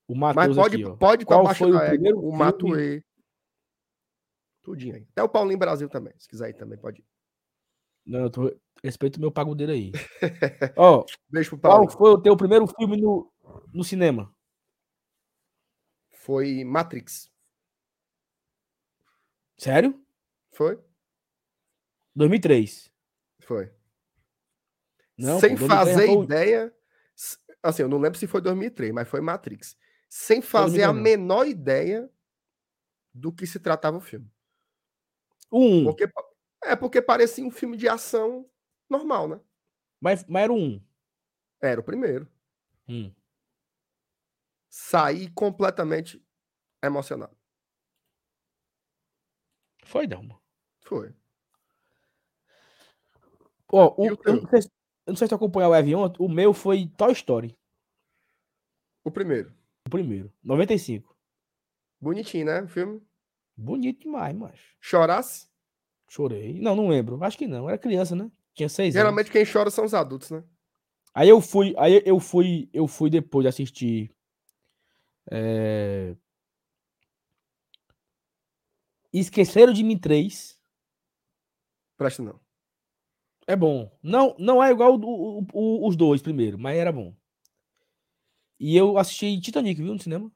frescando. 0.07 0.19
Matheus. 0.19 0.57
O 0.57 0.61
Mas 0.61 0.69
pode, 0.71 0.85
aqui, 0.85 0.97
pode 0.99 1.25
Qual 1.27 1.55
foi 1.55 1.73
o 1.73 1.87
primeiro 1.89 2.19
o? 2.21 2.33
Matuê. 2.37 3.03
Tudinho 4.63 4.95
aí. 4.97 5.07
Até 5.11 5.23
o 5.23 5.29
Paulinho 5.29 5.59
Brasil 5.59 5.89
também. 5.89 6.13
Se 6.19 6.29
quiser 6.29 6.51
ir 6.51 6.55
também, 6.55 6.79
pode 6.79 7.01
ir. 7.01 7.07
Não, 8.07 8.21
eu 8.21 8.31
tô, 8.31 8.57
respeito 8.83 9.17
o 9.17 9.21
meu 9.21 9.31
pagodeiro 9.33 9.73
aí. 9.73 9.93
Ó, 10.77 11.05
Beijo 11.29 11.51
pro 11.51 11.61
qual 11.61 11.89
foi 11.89 12.11
o 12.11 12.21
teu 12.21 12.37
primeiro 12.37 12.67
filme 12.67 12.97
no, 13.01 13.33
no 13.73 13.85
cinema? 13.85 14.33
Foi 16.11 16.65
Matrix. 16.65 17.31
Sério? 19.57 20.01
Foi? 20.53 20.79
2003. 22.15 22.91
Foi. 23.41 23.73
Não, 25.17 25.39
Sem 25.41 25.57
pô, 25.57 25.67
2003 25.67 25.69
já 25.69 25.77
fazer 26.01 26.11
o- 26.19 26.25
ideia. 26.25 26.75
Assim, 27.63 27.83
eu 27.83 27.89
não 27.89 27.99
lembro 27.99 28.19
se 28.19 28.27
foi 28.27 28.41
2003, 28.41 28.93
mas 28.93 29.09
foi 29.09 29.21
Matrix. 29.21 29.77
Sem 30.15 30.43
fazer 30.43 30.83
a 30.83 30.93
2003 30.93 31.03
menor 31.19 31.47
ideia 31.47 32.11
do 33.15 33.33
que 33.33 33.47
se 33.47 33.59
tratava 33.59 33.97
o 33.97 34.01
filme. 34.01 34.31
Um. 35.51 35.85
Porque, 35.85 36.07
é 36.65 36.77
porque 36.77 37.01
parecia 37.01 37.43
um 37.43 37.51
filme 37.51 37.79
de 37.79 37.89
ação 37.89 38.47
normal, 38.91 39.27
né? 39.27 39.41
Mas, 39.99 40.23
mas 40.29 40.43
era 40.43 40.53
um. 40.53 40.79
Era 41.63 41.81
o 41.81 41.83
primeiro. 41.85 42.29
Hum. 42.87 43.11
Saí 44.69 45.31
completamente 45.31 46.23
emocionado. 46.83 47.35
Foi, 49.83 50.07
Dalma. 50.07 50.39
Foi. 50.81 51.15
Ó, 53.73 53.95
o, 53.97 54.07
E 54.07 54.13
o 54.13 54.19
eu, 54.27 54.43
não 54.43 54.51
sei, 54.51 54.61
se- 54.61 54.69
eu 55.07 55.11
não 55.13 55.17
sei 55.17 55.27
se 55.27 55.31
tu 55.31 55.37
acompanhou 55.37 55.73
o 55.73 55.99
ontem, 56.05 56.23
o 56.23 56.29
meu 56.29 56.53
foi 56.53 56.87
Toy 56.99 57.13
Story, 57.13 57.57
O 59.03 59.11
primeiro. 59.11 59.62
O 59.87 59.91
primeiro, 59.91 60.33
95. 60.43 61.17
Bonitinho, 62.01 62.47
né? 62.47 62.63
O 62.63 62.69
filme. 62.69 63.01
Bonito 63.57 64.01
demais, 64.03 64.35
macho. 64.35 64.75
Chorasse. 64.81 65.49
Chorei. 66.09 66.61
Não, 66.61 66.75
não 66.75 66.89
lembro. 66.89 67.23
Acho 67.23 67.39
que 67.39 67.47
não. 67.47 67.69
Era 67.69 67.79
criança, 67.79 68.15
né? 68.15 68.31
Tinha 68.55 68.69
seis 68.69 68.93
Geralmente 68.93 69.27
anos. 69.27 69.33
quem 69.33 69.45
chora 69.53 69.71
são 69.71 69.85
os 69.85 69.95
adultos, 69.95 70.31
né? 70.31 70.43
Aí 71.15 71.29
eu 71.29 71.41
fui, 71.41 71.75
aí 71.79 72.03
eu 72.05 72.19
fui, 72.19 72.69
eu 72.73 72.87
fui 72.87 73.11
depois 73.11 73.45
de 73.45 73.49
assistir. 73.49 74.11
é, 75.31 76.17
Esqueceram 79.13 79.73
de 79.73 79.83
mim 79.85 79.99
3. 79.99 80.59
Presta 81.99 82.23
não. 82.23 82.41
É 83.47 83.55
bom. 83.55 83.91
Não, 84.03 84.35
não 84.39 84.63
é 84.63 84.71
igual 84.71 84.95
o- 84.99 85.41
o- 85.41 85.47
o- 85.53 85.89
os 85.89 85.97
dois 85.97 86.23
primeiro, 86.23 86.59
mas 86.59 86.77
era 86.79 86.91
bom. 86.91 87.15
E 88.63 88.77
eu 88.77 88.97
assisti 88.97 89.41
Titanic, 89.41 89.83
viu, 89.83 89.93
no 89.93 90.01
cinema? 90.01 90.31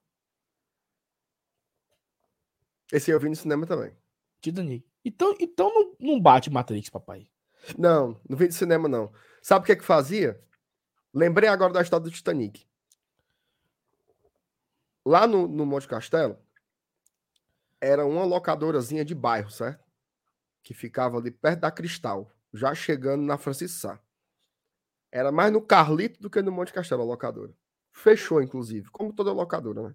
Esse 2.92 3.12
eu 3.12 3.20
vi 3.20 3.28
no 3.28 3.36
cinema 3.36 3.64
também. 3.68 3.96
Titanic. 4.40 4.84
Então, 5.04 5.36
então 5.38 5.72
não, 5.72 5.96
não 6.00 6.20
bate 6.20 6.50
Matrix, 6.50 6.90
papai. 6.90 7.30
Não, 7.78 8.20
não 8.28 8.36
vi 8.36 8.48
de 8.48 8.54
cinema, 8.54 8.88
não. 8.88 9.12
Sabe 9.40 9.62
o 9.62 9.66
que 9.66 9.70
é 9.70 9.76
que 9.76 9.84
fazia? 9.84 10.42
Lembrei 11.14 11.48
agora 11.48 11.72
da 11.72 11.80
história 11.80 12.02
do 12.02 12.10
Titanic. 12.10 12.66
Lá 15.04 15.24
no, 15.24 15.46
no 15.46 15.64
Monte 15.64 15.86
Castelo, 15.86 16.36
era 17.80 18.04
uma 18.04 18.24
locadorazinha 18.24 19.04
de 19.04 19.14
bairro, 19.14 19.52
certo? 19.52 19.84
Que 20.64 20.74
ficava 20.74 21.16
ali 21.16 21.30
perto 21.30 21.60
da 21.60 21.70
Cristal, 21.70 22.28
já 22.52 22.74
chegando 22.74 23.22
na 23.22 23.38
Francis 23.38 23.70
Sá. 23.70 24.00
Era 25.12 25.30
mais 25.30 25.52
no 25.52 25.62
Carlito 25.62 26.20
do 26.20 26.28
que 26.28 26.42
no 26.42 26.50
Monte 26.50 26.72
Castelo, 26.72 27.02
a 27.02 27.04
locadora. 27.04 27.54
Fechou, 27.96 28.42
inclusive, 28.42 28.90
como 28.90 29.10
toda 29.10 29.32
locadora, 29.32 29.88
né? 29.88 29.94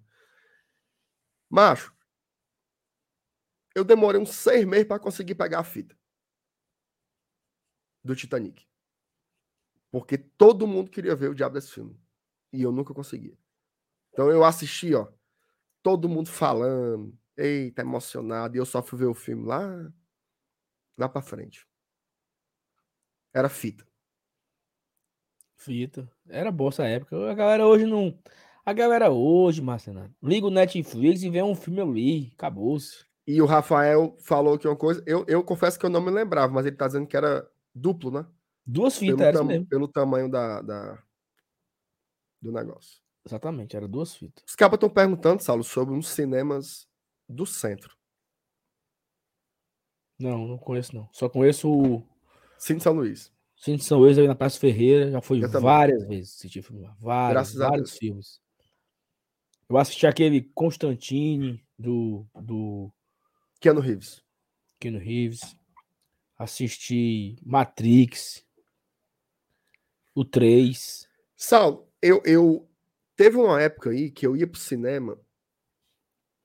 Macho, 1.48 1.96
eu 3.76 3.84
demorei 3.84 4.20
uns 4.20 4.32
seis 4.32 4.66
meses 4.66 4.88
para 4.88 5.00
conseguir 5.00 5.36
pegar 5.36 5.60
a 5.60 5.64
fita 5.64 5.96
do 8.04 8.16
Titanic. 8.16 8.68
Porque 9.92 10.18
todo 10.18 10.66
mundo 10.66 10.90
queria 10.90 11.16
ver 11.16 11.30
o 11.30 11.36
diabo 11.36 11.54
desse 11.54 11.72
filme. 11.72 11.96
E 12.52 12.64
eu 12.64 12.72
nunca 12.72 12.92
conseguia. 12.92 13.38
Então 14.12 14.32
eu 14.32 14.44
assisti, 14.44 14.96
ó, 14.96 15.08
todo 15.84 16.10
mundo 16.10 16.28
falando, 16.28 17.16
eita, 17.38 17.84
emocionado, 17.84 18.56
e 18.56 18.60
eu 18.60 18.66
só 18.66 18.82
fui 18.82 18.98
ver 18.98 19.06
o 19.06 19.14
filme 19.14 19.46
lá, 19.46 19.94
lá 20.98 21.08
para 21.08 21.22
frente. 21.22 21.68
Era 23.32 23.48
fita. 23.48 23.91
Fita. 25.62 26.10
Era 26.28 26.52
boa 26.52 26.70
essa 26.70 26.86
época. 26.86 27.30
A 27.30 27.34
galera 27.36 27.68
hoje 27.68 27.86
não. 27.86 28.18
A 28.66 28.74
galera 28.74 29.12
hoje, 29.12 29.62
Marcelo, 29.62 30.10
liga 30.22 30.48
o 30.48 30.52
Netflix 30.52 31.22
e 31.22 31.30
vê 31.30 31.42
um 31.44 31.56
filme 31.56 31.82
ali. 31.82 32.32
Acabou-se. 32.34 33.06
E 33.28 33.40
o 33.42 33.46
Rafael 33.46 34.18
falou 34.20 34.58
que 34.58 34.68
uma 34.68 34.76
coisa. 34.76 35.04
Eu, 35.06 35.24
eu 35.28 35.44
confesso 35.44 35.80
que 35.80 35.86
eu 35.86 35.90
não 35.90 36.02
me 36.02 36.10
lembrava, 36.10 36.52
mas 36.52 36.66
ele 36.66 36.76
tá 36.76 36.88
dizendo 36.88 37.08
que 37.08 37.16
era 37.16 37.48
duplo, 37.74 38.10
né? 38.10 38.26
Duas 38.66 38.98
fitas, 38.98 39.18
pelo, 39.18 39.28
era 39.28 39.38
tam, 39.38 39.46
mesmo. 39.46 39.68
pelo 39.68 39.88
tamanho 39.88 40.30
da, 40.30 40.62
da, 40.62 41.04
do 42.42 42.52
negócio. 42.52 43.00
Exatamente, 43.26 43.76
era 43.76 43.88
duas 43.88 44.16
fitas. 44.16 44.44
Os 44.48 44.56
caras 44.56 44.74
estão 44.74 44.90
perguntando, 44.90 45.44
Saulo, 45.44 45.64
sobre 45.64 45.94
uns 45.94 46.10
cinemas 46.10 46.88
do 47.30 47.46
centro. 47.46 47.96
Não, 50.20 50.48
não 50.48 50.58
conheço, 50.58 50.96
não. 50.96 51.08
Só 51.14 51.30
conheço 51.30 51.70
o 51.72 52.04
Cine 52.58 52.80
São 52.80 52.94
Luís. 52.94 53.32
Cine 53.62 53.78
São 53.78 54.00
Luís 54.00 54.18
aí 54.18 54.28
na 54.28 54.34
Praça 54.34 54.60
Ferreira. 54.60 55.12
Já 55.12 55.22
também. 55.48 55.62
várias 55.62 56.08
vezes 56.08 56.34
assistir 56.34 56.64
filme 56.64 56.82
lá. 56.82 56.96
Vários, 57.00 57.54
Graças 57.54 57.96
filmes. 57.96 58.42
Eu 59.70 59.78
assisti 59.78 60.08
aquele 60.08 60.42
Constantine 60.42 61.64
do, 61.78 62.26
do 62.34 62.92
Keanu 63.60 63.80
Reeves. 63.80 64.24
Keanu 64.80 64.98
Reeves. 64.98 65.56
Assisti 66.40 67.38
Matrix. 67.46 68.44
O 70.16 70.26
3. 70.26 71.08
Saulo, 71.38 71.88
eu, 72.02 72.20
eu. 72.26 72.68
Teve 73.16 73.38
uma 73.38 73.62
época 73.62 73.92
aí 73.92 74.10
que 74.10 74.26
eu 74.26 74.36
ia 74.36 74.48
pro 74.48 74.60
cinema 74.60 75.20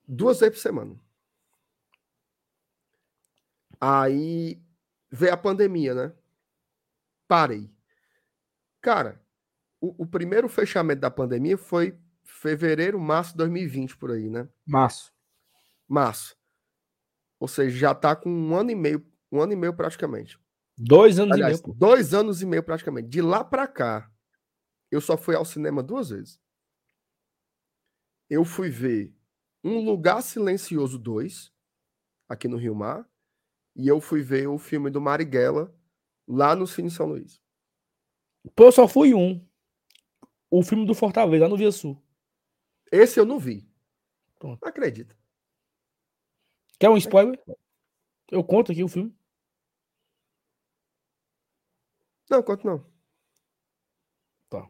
duas 0.06 0.40
vezes 0.40 0.56
por 0.56 0.60
semana. 0.60 1.01
Aí 3.80 4.60
veio 5.10 5.32
a 5.32 5.36
pandemia, 5.38 5.94
né? 5.94 6.12
Parei. 7.28 7.70
Cara, 8.81 9.20
o, 9.81 10.05
o 10.05 10.07
primeiro 10.07 10.48
fechamento 10.48 11.01
da 11.01 11.11
pandemia 11.11 11.59
foi 11.59 11.98
fevereiro, 12.24 12.98
março 13.01 13.32
de 13.32 13.39
2020, 13.39 13.97
por 13.97 14.11
aí, 14.11 14.28
né? 14.28 14.48
Março. 14.66 15.12
Março. 15.89 16.36
Ou 17.39 17.48
seja, 17.48 17.77
já 17.77 17.94
tá 17.94 18.16
com 18.16 18.31
um 18.31 18.55
ano 18.57 18.70
e 18.70 18.74
meio, 18.74 19.07
um 19.31 19.40
ano 19.40 19.53
e 19.53 19.57
meio 19.57 19.74
praticamente. 19.74 20.39
Dois 20.78 21.19
anos 21.19 21.35
Aliás, 21.35 21.61
e 21.61 21.62
meio. 21.62 21.74
dois 21.78 22.15
anos 22.15 22.43
e 22.43 22.47
meio 22.47 22.62
praticamente. 22.62 23.09
De 23.09 23.20
lá 23.23 23.44
pra 23.44 23.66
cá, 23.66 24.11
eu 24.90 25.01
só 25.01 25.16
fui 25.16 25.35
ao 25.35 25.44
cinema 25.44 25.82
duas 25.82 26.11
vezes. 26.11 26.40
Eu 28.28 28.44
fui 28.44 28.69
ver 28.70 29.15
Um 29.62 29.85
Lugar 29.85 30.23
Silencioso 30.23 30.98
2, 30.98 31.53
aqui 32.28 32.48
no 32.48 32.57
Rio 32.57 32.74
Mar, 32.74 33.09
e 33.74 33.89
eu 33.89 34.01
fui 34.01 34.23
ver 34.23 34.48
o 34.48 34.59
filme 34.59 34.90
do 34.90 35.01
Marighella, 35.01 35.74
lá 36.27 36.55
no 36.55 36.66
Cine 36.66 36.90
São 36.90 37.07
Luís. 37.07 37.40
Pô, 38.55 38.65
eu 38.65 38.73
só 38.73 38.86
fui 38.86 39.15
um. 39.15 39.47
O 40.51 40.62
filme 40.62 40.86
do 40.86 40.94
Fortaleza, 40.94 41.44
lá 41.44 41.48
no 41.48 41.57
Via 41.57 41.73
Sul. 41.73 42.03
Esse 42.90 43.19
eu 43.19 43.24
não 43.24 43.39
vi. 43.39 43.69
Pronto. 44.39 44.61
Não 44.61 44.69
acredito. 44.69 45.16
Quer 46.78 46.90
um 46.90 46.97
spoiler? 46.97 47.43
Eu 48.31 48.44
conto 48.44 48.73
aqui 48.73 48.85
o 48.85 48.89
filme. 48.89 49.16
Não, 52.31 52.43
quanto 52.43 52.66
não. 52.66 52.85
Tá. 54.48 54.69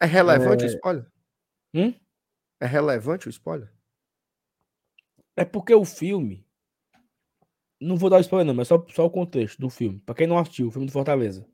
É 0.00 0.06
relevante 0.06 0.64
o 0.64 0.66
spoiler? 0.66 1.10
Hum? 1.74 1.94
É 2.60 2.66
relevante 2.66 3.26
o 3.26 3.30
spoiler? 3.30 3.72
É 5.34 5.44
porque 5.44 5.74
o 5.74 5.84
filme. 5.84 6.45
Não 7.80 7.96
vou 7.96 8.10
dar 8.10 8.20
spoiler, 8.20 8.46
não, 8.46 8.54
mas 8.54 8.68
só, 8.68 8.84
só 8.94 9.06
o 9.06 9.10
contexto 9.10 9.58
do 9.60 9.70
filme. 9.70 9.98
Pra 10.00 10.14
quem 10.14 10.26
não 10.26 10.38
assistiu, 10.38 10.68
o 10.68 10.70
filme 10.70 10.86
do 10.86 10.92
Fortaleza. 10.92 11.46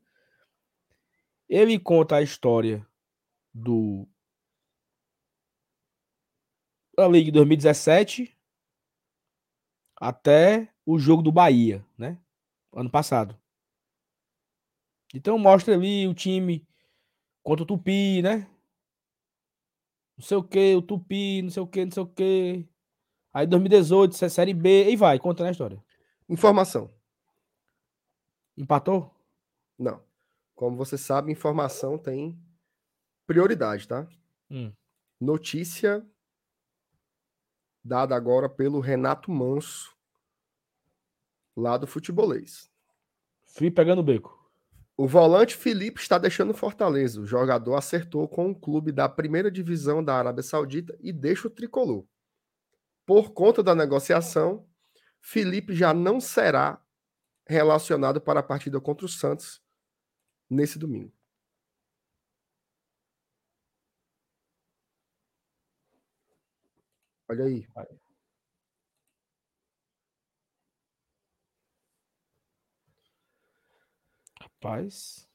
Ele 1.47 1.79
conta 1.79 2.17
a 2.17 2.21
história 2.21 2.85
do. 3.53 4.07
Ali 6.97 7.23
de 7.23 7.31
2017 7.31 8.35
até 9.99 10.69
o 10.85 10.99
jogo 10.99 11.21
do 11.23 11.31
Bahia, 11.31 11.83
né? 11.97 12.17
Ano 12.73 12.89
passado. 12.89 13.37
Então 15.13 15.37
mostra 15.37 15.73
ali 15.75 16.07
o 16.07 16.13
time 16.13 16.65
contra 17.43 17.63
o 17.63 17.67
Tupi, 17.67 18.21
né? 18.21 18.47
Não 20.17 20.23
sei 20.25 20.37
o 20.37 20.43
que, 20.43 20.75
o 20.75 20.81
Tupi, 20.81 21.41
não 21.41 21.49
sei 21.49 21.63
o 21.63 21.67
que, 21.67 21.85
não 21.85 21.91
sei 21.91 22.03
o 22.03 22.07
que. 22.07 22.67
Aí 23.33 23.47
2018, 23.47 24.15
sé- 24.15 24.29
Série 24.29 24.53
B, 24.53 24.91
e 24.91 24.95
vai, 24.95 25.19
contando 25.19 25.47
a 25.47 25.51
história. 25.51 25.83
Informação. 26.29 26.93
Empatou? 28.57 29.13
Não. 29.77 30.01
Como 30.55 30.77
você 30.77 30.97
sabe, 30.97 31.31
informação 31.31 31.97
tem 31.97 32.39
prioridade, 33.25 33.87
tá? 33.87 34.07
Hum. 34.49 34.71
Notícia 35.19 36.05
dada 37.83 38.15
agora 38.15 38.47
pelo 38.47 38.79
Renato 38.79 39.29
Manso, 39.29 39.93
lá 41.55 41.77
do 41.77 41.85
Futebolês. 41.85 42.71
Fui 43.43 43.69
pegando 43.69 43.99
o 43.99 44.03
beco. 44.03 44.41
O 44.95 45.07
volante 45.07 45.55
Felipe 45.55 45.99
está 45.99 46.17
deixando 46.17 46.53
Fortaleza. 46.53 47.19
O 47.19 47.25
jogador 47.25 47.75
acertou 47.75 48.27
com 48.27 48.47
um 48.47 48.53
clube 48.53 48.91
da 48.91 49.09
primeira 49.09 49.51
divisão 49.51 50.03
da 50.03 50.15
Arábia 50.15 50.43
Saudita 50.43 50.95
e 51.01 51.11
deixa 51.11 51.47
o 51.47 51.51
tricolor. 51.51 52.05
Por 53.05 53.31
conta 53.31 53.61
da 53.61 53.75
negociação, 53.75 54.65
Felipe 55.23 55.73
já 55.73 55.93
não 55.93 56.19
será 56.19 56.79
relacionado 57.47 58.21
para 58.21 58.41
a 58.41 58.43
partida 58.43 58.79
contra 58.81 59.05
o 59.05 59.09
Santos 59.09 59.61
nesse 60.49 60.77
domingo. 60.77 61.13
Olha 67.29 67.45
aí. 67.45 67.65
Rapaz. 74.39 75.27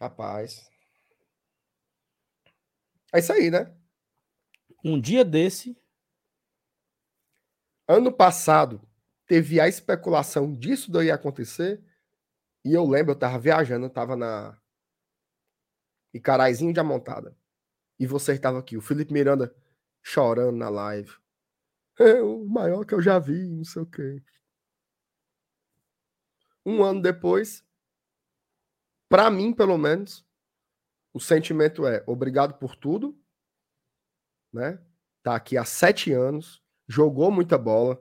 Rapaz. 0.00 0.70
É 3.12 3.18
isso 3.18 3.32
aí, 3.32 3.50
né? 3.50 3.74
Um 4.84 5.00
dia 5.00 5.24
desse. 5.24 5.76
Ano 7.86 8.12
passado 8.12 8.80
teve 9.26 9.60
a 9.60 9.68
especulação 9.68 10.52
disso 10.52 10.90
daí 10.90 11.10
acontecer. 11.10 11.82
E 12.64 12.72
eu 12.72 12.86
lembro, 12.86 13.12
eu 13.12 13.18
tava 13.18 13.38
viajando, 13.38 13.86
eu 13.86 13.90
tava 13.90 14.16
na 14.16 14.58
Icaraizinho 16.14 16.72
de 16.72 16.80
Amontada. 16.80 17.36
E 17.98 18.06
você 18.06 18.32
estava 18.32 18.58
aqui, 18.58 18.76
o 18.76 18.80
Felipe 18.80 19.12
Miranda 19.12 19.54
chorando 20.02 20.56
na 20.56 20.68
live. 20.68 21.14
É 21.98 22.22
o 22.22 22.44
maior 22.46 22.84
que 22.84 22.94
eu 22.94 23.02
já 23.02 23.18
vi, 23.18 23.48
não 23.48 23.64
sei 23.64 23.82
o 23.82 23.86
quê. 23.86 24.22
Um 26.64 26.82
ano 26.82 27.02
depois, 27.02 27.64
para 29.08 29.30
mim, 29.30 29.52
pelo 29.52 29.76
menos, 29.76 30.26
o 31.12 31.20
sentimento 31.20 31.86
é 31.86 32.02
obrigado 32.06 32.58
por 32.58 32.74
tudo, 32.74 33.16
né? 34.52 34.82
Tá 35.22 35.36
aqui 35.36 35.58
há 35.58 35.64
sete 35.64 36.10
anos, 36.12 36.63
jogou 36.88 37.30
muita 37.30 37.58
bola, 37.58 38.00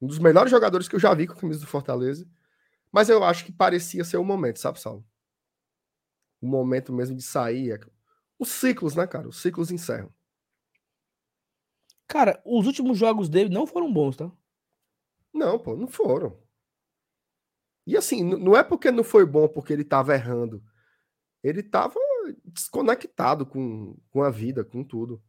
um 0.00 0.06
dos 0.06 0.18
melhores 0.18 0.50
jogadores 0.50 0.88
que 0.88 0.96
eu 0.96 1.00
já 1.00 1.12
vi 1.14 1.26
com 1.26 1.34
a 1.34 1.36
camisa 1.36 1.60
do 1.60 1.66
Fortaleza. 1.66 2.26
Mas 2.92 3.08
eu 3.08 3.22
acho 3.24 3.44
que 3.44 3.52
parecia 3.52 4.04
ser 4.04 4.16
o 4.18 4.24
momento, 4.24 4.58
sabe, 4.58 4.80
Saulo? 4.80 5.04
O 6.40 6.46
momento 6.46 6.92
mesmo 6.92 7.16
de 7.16 7.22
sair. 7.22 7.72
é- 7.72 7.80
Os 8.38 8.48
ciclos, 8.50 8.94
né, 8.96 9.06
cara? 9.06 9.28
Os 9.28 9.40
ciclos 9.40 9.70
encerram. 9.70 10.12
Cara, 12.08 12.42
os 12.44 12.66
últimos 12.66 12.98
jogos 12.98 13.28
dele 13.28 13.50
não 13.50 13.66
foram 13.66 13.92
bons, 13.92 14.16
tá? 14.16 14.30
Não, 15.32 15.58
pô, 15.58 15.76
não 15.76 15.86
foram. 15.86 16.36
E 17.86 17.96
assim, 17.96 18.22
não 18.22 18.56
é 18.56 18.62
porque 18.62 18.90
não 18.90 19.04
foi 19.04 19.24
bom 19.24 19.48
porque 19.48 19.72
ele 19.72 19.84
tava 19.84 20.14
errando. 20.14 20.62
Ele 21.42 21.62
tava 21.62 21.94
desconectado 22.44 23.46
com, 23.46 23.96
com 24.10 24.22
a 24.22 24.30
vida, 24.30 24.64
com 24.64 24.84
tudo. 24.84 25.22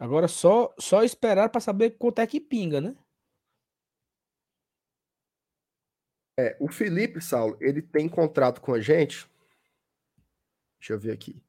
Agora 0.00 0.26
só 0.28 0.74
só 0.78 1.04
esperar 1.04 1.50
pra 1.50 1.60
saber 1.60 1.90
quanto 1.90 2.20
é 2.20 2.26
que 2.26 2.40
pinga, 2.40 2.80
né? 2.80 2.96
É, 6.38 6.56
o 6.58 6.68
Felipe, 6.68 7.20
Saulo, 7.20 7.58
ele 7.60 7.82
tem 7.82 8.08
contrato 8.08 8.62
com 8.62 8.72
a 8.72 8.80
gente. 8.80 9.28
Deixa 10.78 10.94
eu 10.94 10.98
ver 10.98 11.12
aqui. 11.12 11.42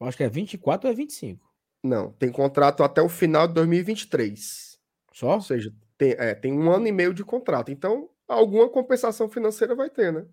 Eu 0.00 0.06
acho 0.06 0.16
que 0.16 0.22
é 0.22 0.28
24 0.28 0.88
ou 0.88 0.92
é 0.92 0.96
25. 0.96 1.46
Não, 1.84 2.12
tem 2.12 2.32
contrato 2.32 2.82
até 2.82 3.02
o 3.02 3.10
final 3.10 3.46
de 3.46 3.52
2023. 3.52 4.80
Só? 5.12 5.34
Ou 5.34 5.42
seja, 5.42 5.74
tem, 5.98 6.12
é, 6.12 6.34
tem 6.34 6.50
um 6.50 6.72
ano 6.72 6.86
e 6.86 6.92
meio 6.92 7.12
de 7.12 7.22
contrato. 7.22 7.70
Então, 7.70 8.08
alguma 8.26 8.70
compensação 8.70 9.28
financeira 9.28 9.74
vai 9.74 9.90
ter, 9.90 10.10
né? 10.10 10.26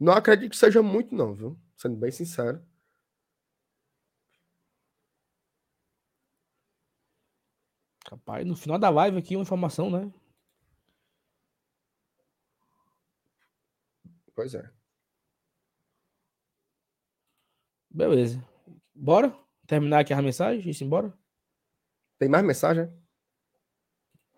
Não 0.00 0.14
acredito 0.14 0.52
que 0.52 0.56
seja 0.56 0.82
muito, 0.82 1.14
não, 1.14 1.34
viu? 1.34 1.58
Sendo 1.76 1.96
bem 1.96 2.10
sincero. 2.10 2.64
Rapaz, 8.12 8.46
no 8.46 8.54
final 8.54 8.78
da 8.78 8.90
live 8.90 9.16
aqui, 9.16 9.34
uma 9.34 9.42
informação, 9.42 9.88
né? 9.88 10.12
Pois 14.34 14.54
é. 14.54 14.70
Beleza. 17.90 18.46
Bora? 18.94 19.34
Terminar 19.66 20.00
aqui 20.00 20.12
a 20.12 20.20
mensagem 20.20 20.60
e 20.60 20.70
ir 20.70 20.84
embora? 20.84 21.16
Tem 22.18 22.28
mais 22.28 22.44
mensagem? 22.44 22.92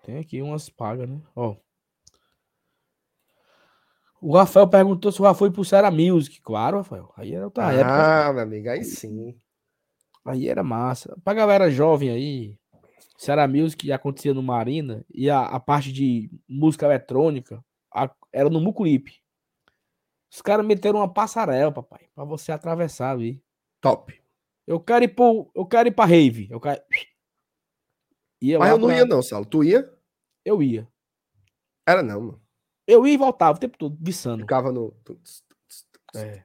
Tem 0.05 0.18
aqui 0.18 0.40
umas 0.40 0.68
pagas, 0.68 1.10
né? 1.10 1.20
Ó. 1.34 1.56
O 4.20 4.36
Rafael 4.36 4.70
perguntou 4.70 5.10
se 5.10 5.20
o 5.20 5.24
Rafael 5.24 5.51
foi 5.51 5.51
pro 5.51 5.64
Serra 5.64 5.90
Music. 5.90 6.40
Claro, 6.42 6.76
Rafael. 6.76 7.12
Aí 7.16 7.34
era 7.34 7.46
outra 7.46 7.72
época. 7.72 8.28
Ah, 8.28 8.32
meu 8.32 8.42
amigo, 8.42 8.70
aí 8.70 8.84
sim. 8.84 9.36
Aí 10.24 10.48
era 10.48 10.62
massa. 10.62 11.20
Pra 11.24 11.34
galera 11.34 11.68
jovem 11.68 12.10
aí, 12.10 12.56
Serra 13.24 13.48
Music 13.48 13.90
acontecia 13.90 14.34
no 14.34 14.42
Marina 14.42 15.05
e 15.12 15.30
a, 15.30 15.40
a 15.42 15.59
parte 15.59 15.92
de 15.92 16.30
música 16.48 16.84
eletrônica 16.86 17.64
a- 17.92 18.14
era 18.32 18.51
no 18.51 18.60
Mucuripe. 18.60 19.22
Os 20.30 20.42
caras 20.42 20.66
meteram 20.66 20.98
uma 20.98 21.12
passarela, 21.12 21.72
papai, 21.72 22.09
pra 22.14 22.24
você 22.24 22.52
atravessar 22.52 23.10
ali. 23.12 23.42
Top. 23.80 24.20
Eu 24.66 24.80
quero 24.80 25.05
ir 25.05 25.14
pro, 25.14 25.51
eu 25.55 25.64
quero 25.64 25.88
ir 25.88 25.92
pra 25.92 26.05
rave. 26.05 26.48
Eu 26.51 26.60
quero... 26.60 26.82
Ia 28.42 28.59
Mas 28.59 28.70
eu 28.70 28.78
não 28.78 28.88
pra- 28.88 28.96
ia, 28.98 29.06
não, 29.06 29.22
Saulo. 29.22 29.46
Tu 29.46 29.64
ia? 29.64 29.90
Eu 30.44 30.62
ia. 30.62 30.86
Era 31.86 32.02
não, 32.02 32.20
mano. 32.20 32.42
Eu 32.86 33.06
ia 33.06 33.14
e 33.14 33.16
voltava 33.16 33.56
o 33.56 33.60
tempo 33.60 33.78
todo, 33.78 33.96
viçando. 33.98 34.42
Ficava 34.42 34.70
no. 34.70 34.94
É. 36.14 36.44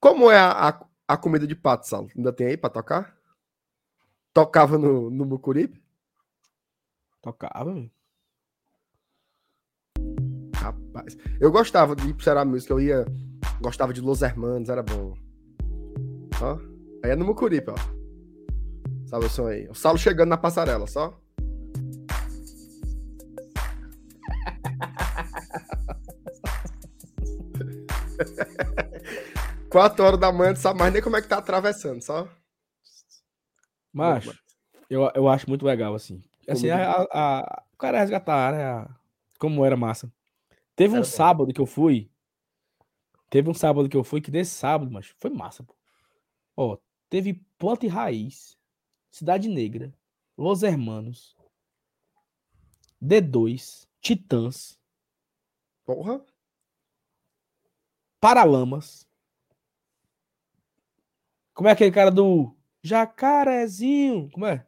Como 0.00 0.30
é 0.30 0.38
a, 0.38 0.68
a, 0.70 0.86
a 1.08 1.16
comida 1.18 1.46
de 1.46 1.54
pato, 1.54 1.86
Saulo? 1.86 2.10
Ainda 2.16 2.32
tem 2.32 2.46
aí 2.46 2.56
pra 2.56 2.70
tocar? 2.70 3.13
Tocava 4.34 4.76
no, 4.76 5.08
no 5.10 5.24
Mucuripe? 5.24 5.80
Tocava. 7.22 7.72
Rapaz. 10.56 11.16
Eu 11.40 11.52
gostava 11.52 11.94
de 11.94 12.08
ir 12.08 12.14
pro 12.14 12.24
Ceará 12.24 12.44
Música. 12.44 12.74
Eu 12.74 12.80
ia. 12.80 13.04
Gostava 13.60 13.92
de 13.92 14.00
Los 14.00 14.22
Hermanos, 14.22 14.68
era 14.68 14.82
bom. 14.82 15.14
Ó. 16.42 16.58
Aí 17.04 17.12
é 17.12 17.16
no 17.16 17.24
Mucuripe, 17.24 17.70
ó. 17.70 17.76
Sabe 19.06 19.26
o 19.26 19.30
som 19.30 19.46
aí? 19.46 19.68
O 19.68 19.74
Saulo 19.74 19.98
chegando 19.98 20.30
na 20.30 20.36
passarela, 20.36 20.88
só. 20.88 21.14
Quatro 29.70 30.04
horas 30.04 30.18
da 30.18 30.32
manhã, 30.32 30.50
não 30.50 30.56
sabe 30.56 30.80
mais 30.80 30.92
nem 30.92 31.00
como 31.00 31.16
é 31.16 31.22
que 31.22 31.28
tá 31.28 31.38
atravessando, 31.38 32.02
só. 32.02 32.28
Macho, 33.94 34.38
eu, 34.90 35.10
eu 35.14 35.28
acho 35.28 35.48
muito 35.48 35.64
legal, 35.64 35.94
assim. 35.94 36.22
Assim, 36.48 36.68
a, 36.70 36.90
a- 36.90 37.06
a- 37.40 37.62
o 37.72 37.76
cara 37.76 37.98
resgatar 37.98 38.52
né, 38.52 38.64
a- 38.64 38.94
como 39.38 39.64
era 39.64 39.76
massa. 39.76 40.12
Teve 40.76 40.92
um 40.94 40.98
Era 40.98 41.06
bom. 41.06 41.10
sábado 41.10 41.52
que 41.54 41.60
eu 41.60 41.66
fui. 41.66 42.10
Teve 43.30 43.48
um 43.50 43.54
sábado 43.54 43.88
que 43.88 43.96
eu 43.96 44.04
fui, 44.04 44.20
que 44.20 44.30
desse 44.30 44.52
sábado, 44.52 44.90
mas 44.90 45.06
foi 45.18 45.30
massa, 45.30 45.62
pô. 45.64 45.74
Ó, 46.56 46.78
teve 47.08 47.34
Planta 47.58 47.86
e 47.86 47.88
Raiz, 47.88 48.56
Cidade 49.10 49.48
Negra, 49.48 49.92
Los 50.36 50.62
Hermanos, 50.62 51.36
D2, 53.00 53.88
Titãs, 54.00 54.78
Porra. 55.84 56.24
Paralamas. 58.20 59.06
Como 61.52 61.68
é 61.68 61.72
aquele 61.72 61.90
cara 61.92 62.10
do 62.10 62.56
Jacarezinho? 62.84 64.28
Como 64.32 64.46
é? 64.46 64.64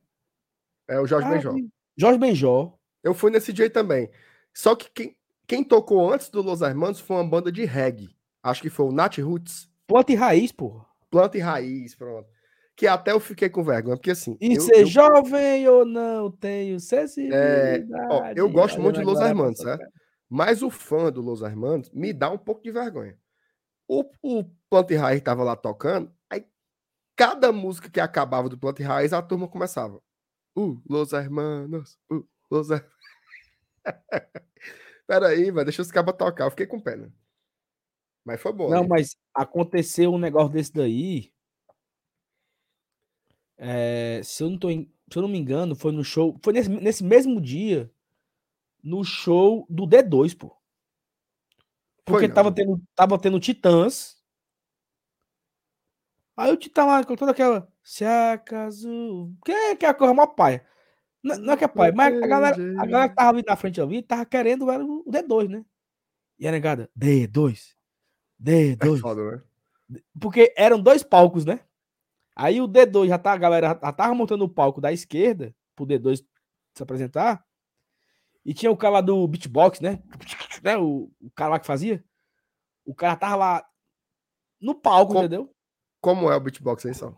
É 0.88 0.98
o 1.00 1.06
Jorge 1.06 1.28
Ah, 1.28 1.30
Benjó. 1.32 1.54
Jorge 1.96 2.18
Benjó. 2.18 2.72
Eu 3.02 3.14
fui 3.14 3.30
nesse 3.30 3.52
dia 3.52 3.68
também. 3.70 4.10
Só 4.54 4.74
que 4.74 4.90
quem, 4.90 5.16
quem 5.46 5.62
tocou 5.62 6.12
antes 6.12 6.28
do 6.30 6.42
Los 6.42 6.60
Hermanos 6.62 6.98
foi 7.00 7.16
uma 7.16 7.28
banda 7.28 7.52
de 7.52 7.64
reggae. 7.64 8.08
Acho 8.42 8.62
que 8.62 8.70
foi 8.70 8.86
o 8.86 8.92
Nat 8.92 9.18
Roots, 9.18 9.68
Planta 9.86 10.12
e 10.12 10.14
Raiz, 10.16 10.50
porra. 10.52 10.84
Planta 11.10 11.36
e 11.36 11.40
Raiz, 11.40 11.94
pronto. 11.94 12.28
Que 12.76 12.86
até 12.86 13.12
eu 13.12 13.20
fiquei 13.20 13.48
com 13.48 13.62
vergonha, 13.64 13.96
porque 13.96 14.10
assim. 14.10 14.36
E 14.40 14.54
eu, 14.54 14.60
ser 14.60 14.80
eu- 14.82 14.86
jovem 14.86 15.66
ou 15.68 15.84
não, 15.84 16.30
tenho 16.30 16.78
sensibilidade. 16.78 17.86
ó, 18.10 18.26
eu 18.34 18.48
gosto 18.50 18.80
muito 18.80 18.98
de 18.98 19.04
Los 19.04 19.20
Hermanos, 19.20 19.56
posso- 19.58 19.68
certo? 19.68 19.92
Mas 20.28 20.62
o 20.62 20.70
fã 20.70 21.10
do 21.10 21.20
Los 21.22 21.40
Hermanos 21.42 21.90
me 21.90 22.12
dá 22.12 22.30
um 22.30 22.38
pouco 22.38 22.62
de 22.62 22.70
vergonha. 22.70 23.16
O, 23.88 24.04
o 24.22 24.44
Planta 24.68 24.92
e 24.92 24.96
Raiz 24.96 25.20
tava 25.22 25.42
lá 25.44 25.54
tocando, 25.56 26.12
cada 27.16 27.50
música 27.50 27.90
que 27.90 27.98
acabava 27.98 28.48
do 28.48 28.58
Planta 28.58 28.82
e 28.82 28.84
Raiz, 28.84 29.12
a 29.12 29.22
turma 29.22 29.48
começava. 29.48 30.00
Uh, 30.54 30.80
Los 30.88 31.12
Hermanos, 31.12 31.98
uh, 32.10 32.26
Los 32.50 32.70
Hermanos. 32.70 32.94
Peraí, 35.06 35.50
velho, 35.50 35.64
deixa 35.64 35.82
os 35.82 35.90
cabas 35.90 36.16
tocar. 36.16 36.44
Eu 36.44 36.50
fiquei 36.50 36.66
com 36.66 36.80
pena. 36.80 37.12
Mas 38.24 38.40
foi 38.40 38.52
bom. 38.52 38.68
Não, 38.68 38.82
né? 38.82 38.88
mas 38.88 39.16
aconteceu 39.32 40.12
um 40.12 40.18
negócio 40.18 40.52
desse 40.52 40.72
daí. 40.72 41.32
é, 43.56 44.20
se, 44.22 44.42
eu 44.42 44.50
não 44.50 44.58
tô 44.58 44.68
se 44.68 44.88
eu 45.18 45.22
não 45.22 45.28
me 45.28 45.38
engano, 45.38 45.76
foi 45.76 45.92
no 45.92 46.02
show. 46.02 46.38
Foi 46.42 46.52
nesse, 46.52 46.68
nesse 46.68 47.04
mesmo 47.04 47.40
dia. 47.40 47.90
No 48.82 49.04
show 49.04 49.66
do 49.68 49.86
D2, 49.86 50.36
pô. 50.36 50.56
Porque 52.04 52.28
tava 52.28 52.52
tendo, 52.52 52.80
tava 52.94 53.18
tendo 53.18 53.40
Titãs. 53.40 54.15
Aí 56.36 56.52
o 56.52 56.56
Titã 56.56 56.84
lá 56.84 57.02
com 57.04 57.16
toda 57.16 57.30
aquela. 57.32 57.66
Se 57.82 58.04
acaso. 58.04 59.32
Que 59.44 59.52
é, 59.52 59.76
que 59.76 59.86
é 59.86 59.88
a 59.88 59.94
coisa 59.94 60.12
mó 60.12 60.26
paia. 60.26 60.66
Não, 61.22 61.36
não 61.38 61.52
é 61.54 61.56
que 61.56 61.64
é 61.64 61.68
paia, 61.68 61.92
mas 61.92 62.22
a 62.22 62.26
galera, 62.26 62.56
a 62.56 62.86
galera 62.86 63.08
que 63.08 63.14
tava 63.14 63.30
ali 63.30 63.42
na 63.46 63.56
frente 63.56 63.80
ali 63.80 64.02
tava 64.02 64.26
querendo 64.26 64.70
era 64.70 64.84
o 64.84 65.04
D2, 65.10 65.48
né? 65.48 65.64
E 66.38 66.46
a 66.46 66.52
negada, 66.52 66.90
D2. 66.96 67.74
É 68.44 68.76
D2. 68.76 69.00
foda, 69.00 69.30
né? 69.88 70.00
Porque 70.20 70.52
eram 70.56 70.80
dois 70.80 71.02
palcos, 71.02 71.44
né? 71.44 71.60
Aí 72.34 72.60
o 72.60 72.68
D2 72.68 73.08
já 73.08 73.18
tá, 73.18 73.32
a 73.32 73.38
galera 73.38 73.68
já 73.68 73.92
tava 73.92 74.14
montando 74.14 74.44
o 74.44 74.48
palco 74.48 74.80
da 74.80 74.92
esquerda 74.92 75.54
pro 75.74 75.86
D2 75.86 76.22
se 76.74 76.82
apresentar. 76.82 77.42
E 78.44 78.52
tinha 78.52 78.70
o 78.70 78.76
cara 78.76 78.94
lá 78.94 79.00
do 79.00 79.26
beatbox, 79.26 79.80
né? 79.80 80.02
né? 80.62 80.76
O, 80.76 81.10
o 81.20 81.30
cara 81.34 81.52
lá 81.52 81.58
que 81.58 81.66
fazia. 81.66 82.04
O 82.84 82.94
cara 82.94 83.16
tava 83.16 83.36
lá 83.36 83.66
no 84.60 84.74
palco, 84.74 85.14
Com- 85.14 85.20
entendeu? 85.20 85.55
Como 86.06 86.30
é 86.30 86.36
o 86.36 86.40
beatbox 86.40 86.86
aí, 86.86 86.94
só? 86.94 87.12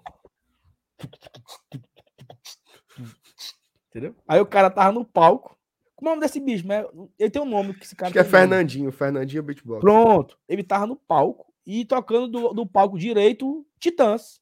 Entendeu? 3.91 4.17
Aí 4.27 4.41
o 4.41 4.47
cara 4.47 4.71
tava 4.71 4.93
no 4.93 5.05
palco. 5.05 5.59
Como 5.95 6.09
é 6.09 6.13
o 6.13 6.15
nome 6.15 6.27
desse 6.27 6.41
bicho? 6.41 6.67
Mas 6.67 6.87
ele 7.19 7.29
tem 7.29 7.43
um 7.43 7.45
nome 7.45 7.75
que 7.75 7.85
esse 7.85 7.95
cara 7.95 8.07
Acho 8.07 8.15
que 8.15 8.19
é 8.19 8.23
um 8.23 8.25
nome. 8.25 8.39
Fernandinho, 8.39 8.91
Fernandinho 8.91 9.43
beatbox. 9.43 9.83
Pronto. 9.83 10.39
Ele 10.49 10.65
tava 10.65 10.87
no 10.87 10.97
palco 10.97 11.53
e 11.67 11.85
tocando 11.85 12.29
do, 12.29 12.55
do 12.55 12.67
palco 12.67 12.99
direito 12.99 13.63
Titãs. 13.79 14.41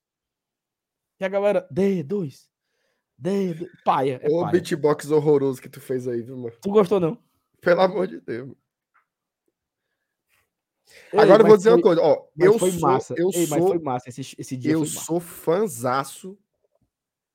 E 1.19 1.25
a 1.25 1.29
galera, 1.29 1.69
D2. 1.69 2.47
D2. 3.21 3.67
Paia. 3.85 4.21
É 4.23 4.29
Ô 4.29 4.43
paia. 4.43 4.53
beatbox 4.53 5.11
horroroso 5.11 5.61
que 5.61 5.69
tu 5.69 5.81
fez 5.81 6.07
aí, 6.07 6.23
viu, 6.23 6.37
mano? 6.37 6.55
Tu 6.63 6.71
gostou, 6.71 7.01
não? 7.01 7.19
Pelo 7.61 7.81
amor 7.81 8.07
de 8.07 8.21
Deus. 8.21 8.55
Ei, 11.13 11.19
Agora 11.21 11.43
eu 11.43 11.47
vou 11.47 11.57
dizer 11.57 11.71
foi- 11.71 11.79
uma 11.79 11.83
coisa, 11.83 12.01
ó. 12.03 12.27
Eu 12.39 12.59
foi 12.59 12.71
sou, 12.71 12.81
massa. 12.81 13.15
eu 13.19 13.31
Ei, 13.33 13.47
sou, 13.47 13.69
foi 13.69 13.79
massa. 13.79 14.09
Esse, 14.09 14.35
esse 14.39 14.57
dia 14.57 14.73
eu 14.73 14.85
sou 14.87 15.21
fanzaço 15.21 16.39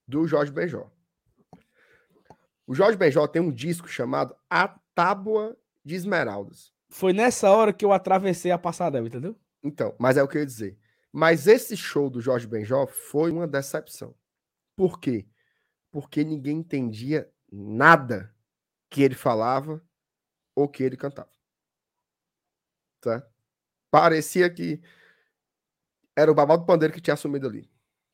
do 0.08 0.28
Jorge 0.28 0.52
Benjó. 0.52 0.90
O 2.66 2.74
Jorge 2.74 2.98
Benjó 2.98 3.28
tem 3.28 3.42
um 3.42 3.52
disco 3.52 3.88
chamado 3.88 4.36
A 4.50 4.68
Tábua 4.96 5.58
de 5.84 5.96
Esmeraldas. 5.96 6.74
Foi 6.90 7.14
nessa 7.14 7.50
hora 7.52 7.74
que 7.74 7.84
eu 7.84 7.92
atravessei 7.92 8.52
a 8.52 8.58
passarela, 8.58 9.08
entendeu? 9.08 9.36
Então, 9.64 9.96
mas 10.00 10.18
é 10.18 10.24
o 10.24 10.28
que 10.28 10.38
eu 10.38 10.42
ia 10.42 10.46
dizer. 10.46 10.78
Mas 11.12 11.48
esse 11.48 11.76
show 11.76 12.10
do 12.10 12.22
Jorge 12.22 12.48
Benjó 12.48 12.88
foi 12.88 13.32
uma 13.32 13.48
decepção. 13.48 14.16
Por 14.76 15.00
quê? 15.00 15.28
Porque 15.92 16.24
ninguém 16.24 16.58
entendia 16.58 17.30
nada 17.52 18.34
que 18.90 19.02
ele 19.02 19.16
falava 19.16 19.84
ou 20.56 20.68
que 20.68 20.84
ele 20.84 20.96
cantava. 20.96 21.30
Tá? 23.02 23.28
Parecia 23.92 24.50
que 24.50 24.82
era 26.16 26.32
o 26.32 26.36
babado 26.36 26.66
pandeiro 26.66 26.94
que 26.94 27.02
tinha 27.02 27.14
assumido 27.14 27.48
ali. 27.48 27.70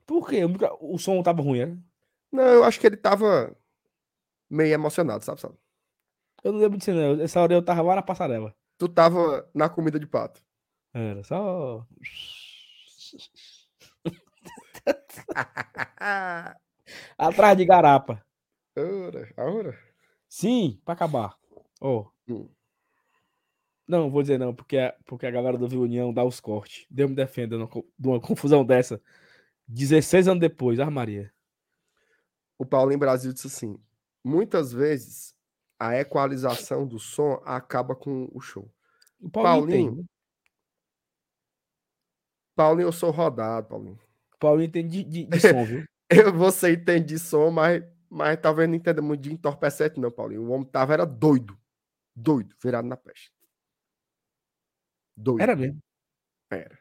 Por 0.05 0.27
quê? 0.27 0.41
O 0.81 0.97
som 0.97 1.21
tava 1.21 1.41
ruim, 1.41 1.65
né? 1.65 1.77
Não, 2.31 2.43
eu 2.43 2.63
acho 2.63 2.79
que 2.79 2.87
ele 2.87 2.97
tava 2.97 3.55
meio 4.49 4.73
emocionado, 4.73 5.23
sabe? 5.23 5.39
sabe? 5.39 5.55
Eu 6.43 6.51
não 6.51 6.59
lembro 6.59 6.77
disso, 6.77 6.91
não. 6.91 7.21
Essa 7.21 7.39
hora 7.41 7.53
eu 7.53 7.63
tava 7.63 7.81
lá 7.81 7.95
na 7.95 8.01
passarela. 8.01 8.55
Tu 8.77 8.89
tava 8.89 9.49
na 9.53 9.69
comida 9.69 9.99
de 9.99 10.07
pato. 10.07 10.41
Era 10.93 11.23
só. 11.23 11.85
Atrás 17.17 17.57
de 17.57 17.65
garapa. 17.65 18.25
Ora, 18.75 19.33
ora. 19.37 19.77
Sim, 20.29 20.79
pra 20.85 20.93
acabar. 20.93 21.35
Ó. 21.81 22.05
Hum. 22.27 22.47
Não, 23.87 24.09
vou 24.11 24.21
dizer 24.21 24.37
não, 24.37 24.53
porque, 24.53 24.77
a- 24.77 24.93
porque 25.05 25.25
a 25.25 25.31
galera 25.31 25.57
do 25.57 25.67
Vila 25.67 25.83
União 25.83 26.13
dá 26.13 26.23
os 26.23 26.39
cortes. 26.39 26.85
Deus 26.89 27.09
me 27.09 27.15
defenda 27.15 27.57
de 27.57 28.07
uma 28.07 28.19
confusão 28.19 28.65
dessa. 28.65 29.01
16 29.67 30.27
anos 30.27 30.41
depois, 30.41 30.79
ah, 30.79 30.89
Maria. 30.91 31.31
O 32.57 32.65
Paulinho 32.65 32.99
Brasil 32.99 33.31
disse 33.31 33.47
assim: 33.47 33.79
muitas 34.23 34.73
vezes 34.73 35.35
a 35.79 35.97
equalização 35.97 36.85
do 36.87 36.99
som 36.99 37.41
acaba 37.45 37.95
com 37.95 38.29
o 38.33 38.39
show. 38.41 38.69
O 39.19 39.29
Paulinho, 39.29 39.67
Paulinho. 39.67 39.91
tem. 39.91 39.95
né? 39.97 40.03
Paulinho, 42.55 42.87
eu 42.87 42.91
sou 42.91 43.11
rodado, 43.11 43.67
Paulinho. 43.67 43.99
Paulinho 44.39 44.71
tem 44.71 44.87
de, 44.87 45.03
de, 45.03 45.25
de 45.25 45.39
som, 45.39 45.63
viu? 45.65 45.85
Eu, 46.09 46.33
você 46.33 46.73
entende 46.73 47.05
de 47.13 47.19
som, 47.19 47.51
mas, 47.51 47.83
mas 48.09 48.39
talvez 48.41 48.67
não 48.67 48.75
entenda 48.75 49.01
muito 49.01 49.21
de 49.21 49.33
entorpecente, 49.33 49.99
não, 49.99 50.11
Paulinho. 50.11 50.43
O 50.43 50.49
homem 50.51 50.65
tava 50.67 50.93
era 50.93 51.05
doido. 51.05 51.57
Doido, 52.15 52.55
virado 52.63 52.87
na 52.87 52.97
peste. 52.97 53.31
Doido. 55.17 55.41
Era 55.41 55.55
mesmo. 55.55 55.81
Era. 56.51 56.79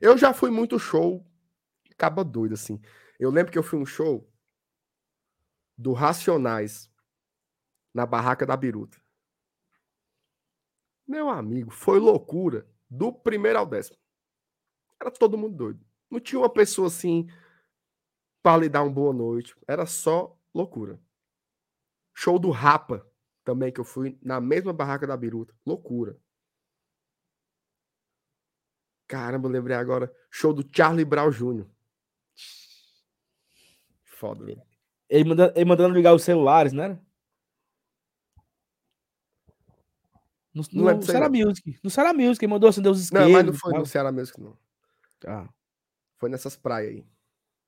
Eu 0.00 0.18
já 0.18 0.34
fui 0.34 0.50
muito 0.50 0.78
show, 0.78 1.26
acaba 1.90 2.22
doido, 2.22 2.52
assim. 2.54 2.80
Eu 3.18 3.30
lembro 3.30 3.50
que 3.50 3.58
eu 3.58 3.62
fui 3.62 3.78
um 3.78 3.86
show 3.86 4.30
do 5.76 5.92
Racionais 5.92 6.90
na 7.92 8.04
barraca 8.04 8.44
da 8.44 8.56
Biruta. 8.56 9.00
Meu 11.06 11.28
amigo, 11.28 11.70
foi 11.70 11.98
loucura 11.98 12.68
do 12.88 13.12
primeiro 13.12 13.58
ao 13.58 13.66
décimo. 13.66 13.98
Era 15.00 15.10
todo 15.10 15.38
mundo 15.38 15.56
doido. 15.56 15.84
Não 16.10 16.20
tinha 16.20 16.38
uma 16.38 16.52
pessoa 16.52 16.88
assim 16.88 17.26
para 18.42 18.58
lhe 18.62 18.68
dar 18.68 18.82
uma 18.82 18.92
boa 18.92 19.12
noite. 19.12 19.56
Era 19.66 19.86
só 19.86 20.38
loucura. 20.54 21.00
Show 22.14 22.38
do 22.38 22.50
Rapa 22.50 23.06
também 23.44 23.72
que 23.72 23.80
eu 23.80 23.84
fui 23.84 24.18
na 24.22 24.40
mesma 24.40 24.72
barraca 24.72 25.06
da 25.06 25.16
Biruta. 25.16 25.54
Loucura. 25.64 26.20
Caramba, 29.10 29.48
eu 29.48 29.52
lembrei 29.52 29.76
agora. 29.76 30.14
Show 30.30 30.52
do 30.52 30.64
Charlie 30.72 31.04
Brown 31.04 31.30
Jr. 31.30 31.66
Foda, 34.04 34.44
né? 34.44 34.54
Ele, 35.08 35.28
manda, 35.28 35.52
ele 35.56 35.64
mandando 35.64 35.96
ligar 35.96 36.14
os 36.14 36.22
celulares, 36.22 36.72
né? 36.72 36.96
No, 40.54 40.62
Não 40.72 40.94
no, 40.94 41.02
Será 41.02 41.28
não. 41.28 41.40
Music. 41.40 41.80
No 41.82 41.90
Será 41.90 42.14
Music, 42.14 42.44
ele 42.44 42.52
mandou 42.52 42.68
acender 42.68 42.92
os 42.92 43.00
isqueiros. 43.00 43.26
Não, 43.26 43.36
mas 43.36 43.46
não 43.46 43.52
foi 43.52 43.72
no 43.76 43.84
Ceará 43.84 44.12
que 44.12 44.40
não. 44.40 44.56
Ah. 45.26 45.48
Foi 46.16 46.30
nessas 46.30 46.54
praias 46.54 46.92
aí. 46.92 47.06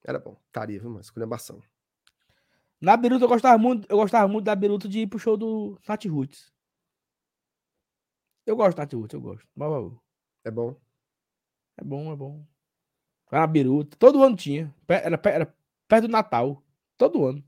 Era 0.05 0.20
bom. 0.20 0.40
Estaria, 0.47 0.78
viu, 0.78 0.90
mas 0.90 1.06
esculhambação. 1.06 1.60
Na 2.81 2.97
Biruta 2.97 3.24
eu 3.24 3.28
gostava 3.28 3.59
muito, 3.59 3.90
eu 3.90 3.97
gostava 3.97 4.28
muito 4.28 4.44
da 4.44 4.55
Biruta 4.55 4.89
de 4.89 5.01
ir 5.01 5.06
pro 5.09 5.19
show 5.19 5.36
do 5.36 5.77
Nat 5.89 6.05
Roots. 6.05 6.52
Eu 8.47 8.55
gosto 8.55 8.77
do 8.77 8.81
Nat 8.81 8.93
Roots, 8.93 9.14
eu 9.14 9.21
gosto. 9.21 9.48
Mas, 9.56 9.93
É 10.45 10.51
bom. 10.53 10.80
É 11.82 11.85
bom, 11.85 12.12
é 12.12 12.16
bom. 12.16 12.46
Lá 13.32 13.40
na 13.40 13.46
Biruta. 13.48 13.96
Todo 13.98 14.22
ano 14.22 14.36
tinha. 14.36 14.72
Era, 14.86 15.20
era 15.24 15.54
perto 15.88 16.06
do 16.06 16.12
Natal. 16.12 16.62
Todo 16.96 17.27
ano. 17.27 17.44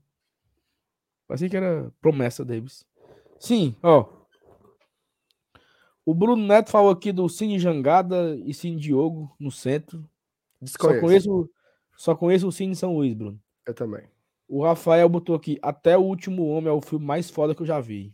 Parecia 1.25 1.49
que 1.49 1.55
era 1.55 1.89
promessa 2.01 2.43
deles. 2.43 2.85
Sim, 3.39 3.73
ó. 3.81 4.05
O 6.05 6.13
Bruno 6.13 6.45
Neto 6.45 6.69
falou 6.69 6.91
aqui 6.91 7.13
do 7.13 7.29
Cine 7.29 7.57
Jangada 7.57 8.35
e 8.43 8.53
Cine 8.53 8.77
Diogo 8.77 9.33
no 9.39 9.49
centro. 9.49 10.07
Só 10.65 10.99
conheço, 10.99 11.49
só 11.95 12.13
conheço 12.13 12.47
o 12.47 12.51
Cine 12.51 12.75
São 12.75 12.93
Luís, 12.93 13.13
Bruno. 13.13 13.41
Eu 13.65 13.73
também. 13.73 14.03
O 14.49 14.63
Rafael 14.63 15.07
botou 15.07 15.33
aqui, 15.33 15.57
até 15.61 15.97
o 15.97 16.01
último 16.01 16.45
homem 16.45 16.69
é 16.69 16.73
o 16.73 16.81
filme 16.81 17.05
mais 17.05 17.29
foda 17.29 17.55
que 17.55 17.61
eu 17.61 17.65
já 17.65 17.79
vi. 17.79 18.13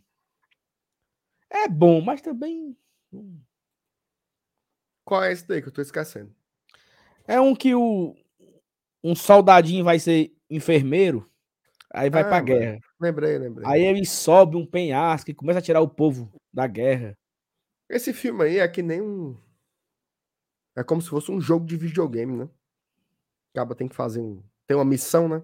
É 1.50 1.68
bom, 1.68 2.00
mas 2.00 2.22
também 2.22 2.76
hum, 3.12 3.38
Qual 5.04 5.22
é 5.22 5.32
esse 5.32 5.46
daí 5.46 5.60
que 5.60 5.68
eu 5.68 5.72
tô 5.72 5.82
esquecendo? 5.82 6.34
é 7.26 7.40
um 7.40 7.54
que 7.54 7.74
o 7.74 8.14
um 9.02 9.14
soldadinho 9.14 9.84
vai 9.84 9.98
ser 9.98 10.32
enfermeiro, 10.48 11.28
aí 11.92 12.08
vai 12.08 12.22
Ah, 12.22 12.24
pra 12.24 12.42
mano. 12.42 12.46
guerra. 12.46 12.78
Lembrei, 13.00 13.38
lembrei. 13.38 13.68
Aí 13.68 13.82
ele 13.82 14.04
sobe 14.06 14.56
um 14.56 14.66
penhasco 14.66 15.30
e 15.30 15.34
começa 15.34 15.58
a 15.58 15.62
tirar 15.62 15.80
o 15.80 15.88
povo 15.88 16.32
da 16.52 16.66
guerra. 16.66 17.16
Esse 17.88 18.12
filme 18.12 18.44
aí 18.44 18.58
é 18.58 18.68
que 18.68 18.82
nem 18.82 19.00
um. 19.02 19.36
É 20.76 20.82
como 20.84 21.02
se 21.02 21.08
fosse 21.08 21.30
um 21.30 21.40
jogo 21.40 21.66
de 21.66 21.76
videogame, 21.76 22.36
né? 22.36 22.48
Acaba 23.52 23.74
tem 23.74 23.88
que 23.88 23.94
fazer 23.96 24.20
um. 24.20 24.42
Tem 24.66 24.76
uma 24.76 24.84
missão, 24.84 25.28
né? 25.28 25.42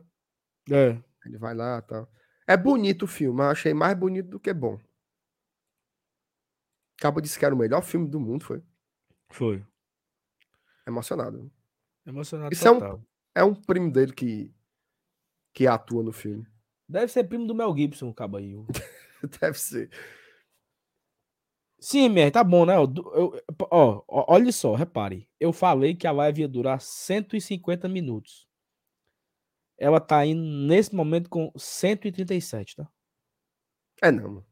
É. 0.70 0.96
Ele 1.26 1.36
vai 1.36 1.54
lá 1.54 1.78
e 1.78 1.82
tal. 1.82 2.08
É 2.46 2.56
bonito 2.56 3.02
o 3.02 3.08
filme, 3.08 3.40
eu 3.40 3.46
achei 3.46 3.74
mais 3.74 3.94
bonito 3.98 4.30
do 4.30 4.40
que 4.40 4.54
bom. 4.54 4.80
Acaba 6.98 7.20
disse 7.20 7.38
que 7.38 7.44
era 7.44 7.54
o 7.54 7.58
melhor 7.58 7.82
filme 7.82 8.08
do 8.08 8.18
mundo, 8.18 8.44
foi. 8.44 8.62
Foi. 9.30 9.64
Emocionado. 10.86 11.50
Emocionado 12.06 12.52
Isso 12.52 12.66
é 12.66 12.70
um- 12.70 12.78
total. 12.78 13.02
É 13.34 13.44
um 13.44 13.54
primo 13.54 13.92
dele 13.92 14.12
que, 14.12 14.52
que 15.54 15.66
atua 15.66 16.02
no 16.02 16.12
filme. 16.12 16.46
Deve 16.88 17.12
ser 17.12 17.24
primo 17.24 17.46
do 17.46 17.54
Mel 17.54 17.76
Gibson, 17.76 18.08
o 18.08 18.14
aí. 18.38 18.54
Deve 19.40 19.58
ser. 19.58 19.90
Sim, 21.80 22.06
MR, 22.06 22.30
tá 22.32 22.42
bom, 22.42 22.64
né? 22.66 22.74
Eu- 22.76 22.92
eu- 23.14 23.42
ó, 23.70 24.02
olha 24.08 24.50
só, 24.50 24.74
repare. 24.74 25.28
Eu 25.38 25.52
falei 25.52 25.94
que 25.94 26.06
a 26.06 26.12
live 26.12 26.40
ia 26.40 26.48
durar 26.48 26.80
150 26.80 27.88
minutos. 27.88 28.48
Ela 29.76 30.00
tá 30.00 30.26
indo 30.26 30.42
nesse 30.42 30.92
momento 30.92 31.28
com 31.30 31.52
137, 31.56 32.74
tá? 32.74 32.90
É 34.02 34.10
não. 34.10 34.44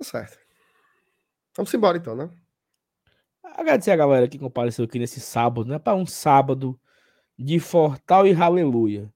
Tá 0.00 0.04
certo. 0.04 0.38
Vamos 1.54 1.74
embora 1.74 1.98
então, 1.98 2.16
né? 2.16 2.30
Agradecer 3.44 3.90
a 3.90 3.96
galera 3.96 4.26
que 4.26 4.38
compareceu 4.38 4.86
aqui 4.86 4.98
nesse 4.98 5.20
sábado, 5.20 5.68
né? 5.68 5.78
Para 5.78 5.94
um 5.94 6.06
sábado 6.06 6.80
de 7.38 7.60
Fortal 7.60 8.26
e 8.26 8.34
Aleluia. 8.34 9.12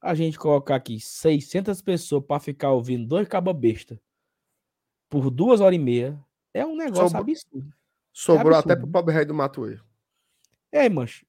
A 0.00 0.14
gente 0.14 0.38
colocar 0.38 0.76
aqui 0.76 1.00
600 1.00 1.82
pessoas 1.82 2.24
para 2.24 2.38
ficar 2.38 2.70
ouvindo 2.70 3.08
dois 3.08 3.26
caba 3.26 3.52
besta 3.52 4.00
por 5.08 5.30
duas 5.30 5.60
horas 5.60 5.76
e 5.76 5.82
meia 5.82 6.24
é 6.54 6.64
um 6.64 6.76
negócio 6.76 7.18
absurdo. 7.18 7.74
Sobrou 8.12 8.54
até 8.54 8.72
absurdo. 8.72 8.82
pro 8.82 8.92
pobre 8.92 9.14
rei 9.14 9.24
do 9.24 9.34
Matuê. 9.34 9.80
Ei, 10.70 10.88
mancho, 10.88 11.26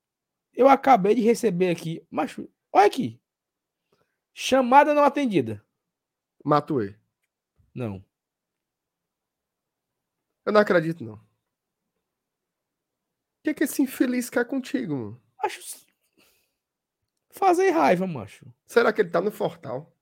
eu 0.53 0.67
acabei 0.67 1.15
de 1.15 1.21
receber 1.21 1.69
aqui, 1.71 2.05
macho, 2.11 2.47
olha 2.71 2.85
aqui. 2.85 3.19
Chamada 4.31 4.93
não 4.93 5.03
atendida. 5.03 5.63
Matuê. 6.43 6.95
Não. 7.73 8.06
Eu 10.47 10.53
não 10.53 10.61
acredito, 10.61 11.03
não. 11.03 11.15
O 11.15 11.19
que, 13.43 13.53
que 13.53 13.65
esse 13.65 13.81
infeliz 13.81 14.29
quer 14.29 14.47
contigo, 14.47 14.95
mano? 14.95 15.21
Macho, 15.43 15.59
fazer 17.31 17.71
raiva, 17.71 18.07
macho. 18.07 18.45
Será 18.65 18.93
que 18.93 19.01
ele 19.01 19.09
tá 19.09 19.19
no 19.19 19.29
Fortal? 19.29 19.93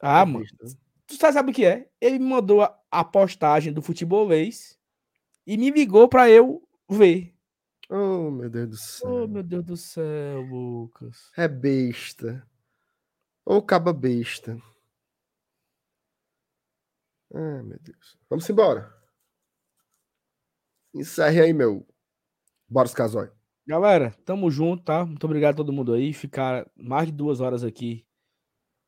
Ah, 0.00 0.26
mano. 0.26 0.40
Besta, 0.40 0.56
né? 0.64 0.72
Tu 1.06 1.14
sabe, 1.14 1.34
sabe 1.34 1.50
o 1.52 1.54
que 1.54 1.64
é? 1.64 1.88
Ele 2.00 2.18
me 2.18 2.24
mandou 2.24 2.62
a, 2.62 2.76
a 2.90 3.04
postagem 3.04 3.72
do 3.72 3.80
futebolês 3.80 4.76
e 5.46 5.56
me 5.56 5.70
ligou 5.70 6.08
pra 6.08 6.28
eu 6.28 6.68
ver. 6.88 7.32
Oh, 7.88 8.28
meu 8.32 8.50
Deus 8.50 8.70
do 8.70 8.76
céu. 8.76 9.08
Oh, 9.08 9.28
meu 9.28 9.44
Deus 9.44 9.64
do 9.64 9.76
céu, 9.76 10.40
Lucas. 10.40 11.30
É 11.36 11.46
besta. 11.46 12.44
Ou 13.44 13.62
caba 13.62 13.92
besta. 13.92 14.60
Ah, 17.34 17.62
meu 17.62 17.78
Deus. 17.80 18.18
Vamos 18.28 18.48
embora. 18.48 18.92
Encerre 20.94 21.40
aí, 21.40 21.52
meu. 21.52 21.86
Boris 22.68 22.92
Casoy. 22.92 23.30
Galera, 23.66 24.10
tamo 24.24 24.50
junto, 24.50 24.82
tá? 24.82 25.04
Muito 25.04 25.24
obrigado 25.24 25.54
a 25.54 25.56
todo 25.58 25.72
mundo 25.72 25.92
aí. 25.92 26.12
Ficar 26.12 26.68
mais 26.76 27.06
de 27.06 27.12
duas 27.12 27.40
horas 27.40 27.62
aqui 27.62 28.06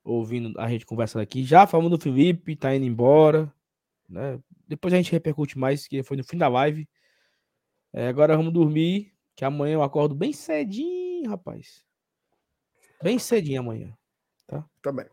ouvindo 0.05 0.59
a 0.59 0.69
gente 0.69 0.85
conversando 0.85 1.23
aqui. 1.23 1.45
Já 1.45 1.67
falando 1.67 1.91
do 1.91 2.03
Felipe, 2.03 2.57
tá 2.57 2.75
indo 2.75 2.85
embora. 2.85 3.53
Né? 4.09 4.41
Depois 4.67 4.93
a 4.93 4.97
gente 4.97 5.13
repercute 5.13 5.57
mais, 5.59 5.87
que 5.87 6.03
foi 6.03 6.17
no 6.17 6.25
fim 6.25 6.37
da 6.37 6.49
live. 6.49 6.89
É, 7.93 8.09
agora 8.09 8.37
vamos 8.37 8.53
dormir, 8.53 9.15
que 9.37 9.45
amanhã 9.45 9.75
eu 9.75 9.83
acordo 9.83 10.15
bem 10.15 10.33
cedinho, 10.33 11.31
rapaz. 11.31 11.85
Bem 13.03 13.19
cedinho 13.19 13.61
amanhã. 13.61 13.97
Também. 14.83 15.07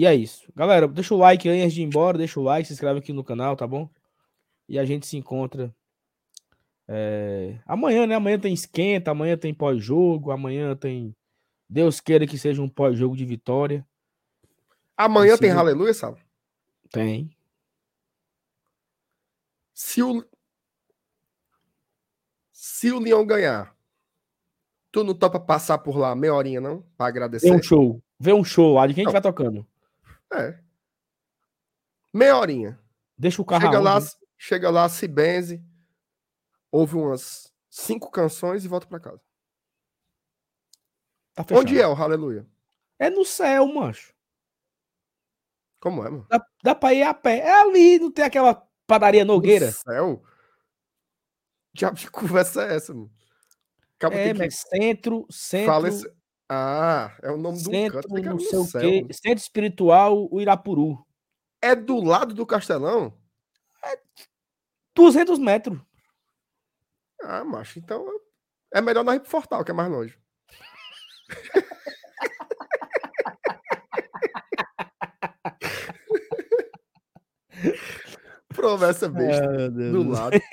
E 0.00 0.06
é 0.06 0.14
isso. 0.14 0.50
Galera, 0.56 0.88
deixa 0.88 1.14
o 1.14 1.18
like 1.18 1.46
aí 1.46 1.60
antes 1.60 1.74
de 1.74 1.82
ir 1.82 1.84
embora. 1.84 2.16
Deixa 2.16 2.40
o 2.40 2.42
like, 2.42 2.66
se 2.66 2.72
inscreve 2.72 3.00
aqui 3.00 3.12
no 3.12 3.22
canal, 3.22 3.54
tá 3.54 3.66
bom? 3.66 3.86
E 4.66 4.78
a 4.78 4.84
gente 4.86 5.06
se 5.06 5.18
encontra 5.18 5.70
É, 6.88 7.58
amanhã, 7.66 8.06
né? 8.06 8.14
Amanhã 8.14 8.38
tem 8.40 8.54
esquenta, 8.54 9.10
amanhã 9.10 9.36
tem 9.36 9.52
pós-jogo, 9.52 10.30
amanhã 10.30 10.74
tem. 10.74 11.14
Deus 11.68 12.00
queira 12.00 12.26
que 12.26 12.38
seja 12.38 12.62
um 12.62 12.68
pós-jogo 12.68 13.14
de 13.14 13.26
vitória. 13.26 13.86
Amanhã 14.96 15.34
Esse 15.34 15.42
tem 15.42 15.50
aleluia, 15.50 15.92
Sal? 15.92 16.16
Tem. 16.90 17.36
Se 19.74 20.02
o. 20.02 20.24
Se 22.50 22.90
o 22.90 22.98
Leão 22.98 23.26
ganhar, 23.26 23.76
tu 24.90 25.04
não 25.04 25.12
topa 25.14 25.38
passar 25.38 25.76
por 25.76 25.94
lá 25.98 26.14
meia 26.14 26.32
horinha, 26.34 26.58
não? 26.58 26.80
Pra 26.96 27.04
Vê 27.04 27.10
agradecer? 27.10 27.52
um 27.52 27.62
show. 27.62 28.02
Vê 28.18 28.32
um 28.32 28.42
show 28.42 28.72
lá 28.72 28.86
de 28.86 28.94
quem 28.94 29.04
que 29.04 29.12
vai 29.12 29.20
tocando. 29.20 29.66
É. 30.32 30.58
Meia 32.12 32.36
horinha. 32.36 32.78
Deixa 33.16 33.40
o 33.42 33.44
carro 33.44 33.62
Chega 33.66 33.80
lá, 33.80 33.98
chega 34.38 34.70
lá, 34.70 34.88
se 34.88 35.06
benze, 35.06 35.62
ouve 36.72 36.96
umas 36.96 37.52
cinco 37.68 38.10
canções 38.10 38.64
e 38.64 38.68
volta 38.68 38.86
pra 38.86 39.00
casa. 39.00 39.20
Tá. 41.34 41.44
Onde 41.52 41.80
é 41.80 41.86
o 41.86 41.92
aleluia? 41.92 42.46
É 42.98 43.08
no 43.10 43.24
céu, 43.24 43.66
mancho. 43.66 44.12
Como 45.80 46.04
é, 46.04 46.10
mano? 46.10 46.26
Dá, 46.28 46.46
dá 46.62 46.74
pra 46.74 46.92
ir 46.92 47.02
a 47.02 47.14
pé. 47.14 47.38
É 47.38 47.52
ali, 47.60 47.98
não 47.98 48.10
tem 48.10 48.24
aquela 48.24 48.54
padaria 48.86 49.24
Nogueira. 49.24 49.66
No 49.66 49.72
céu? 49.72 50.24
Diabo 51.72 51.96
de 51.96 52.10
conversa 52.10 52.64
é 52.66 52.76
essa, 52.76 52.92
mano? 52.92 53.10
Acaba 53.96 54.14
É, 54.16 54.24
tem 54.24 54.32
que 54.34 54.38
mas 54.40 54.54
centro, 54.56 55.26
centro, 55.30 55.72
falece- 55.72 56.12
Ah, 56.52 57.16
é 57.22 57.30
o 57.30 57.36
nome 57.36 57.62
do 57.62 57.70
centro, 57.70 58.02
canto. 58.02 58.22
não 58.24 58.34
no 58.34 58.40
sei 58.40 58.58
o 58.58 58.66
quê. 58.66 59.06
Centro 59.12 59.38
espiritual, 59.38 60.28
o 60.32 60.40
Irapuru. 60.40 60.98
É 61.62 61.76
do 61.76 62.02
lado 62.02 62.34
do 62.34 62.44
Castelão? 62.44 63.16
200 64.96 65.38
metros. 65.38 65.78
Ah, 67.22 67.44
macho, 67.44 67.78
então 67.78 68.04
é 68.74 68.80
melhor 68.80 69.04
nós 69.04 69.16
ir 69.16 69.20
pro 69.20 69.30
Fortal, 69.30 69.64
que 69.64 69.70
é 69.70 69.74
mais 69.74 69.90
longe. 69.90 70.18
Promessa 78.48 79.08
besta. 79.08 79.44
Ah, 79.44 79.68
do 79.68 79.92
do 79.92 80.08
lado. 80.08 80.36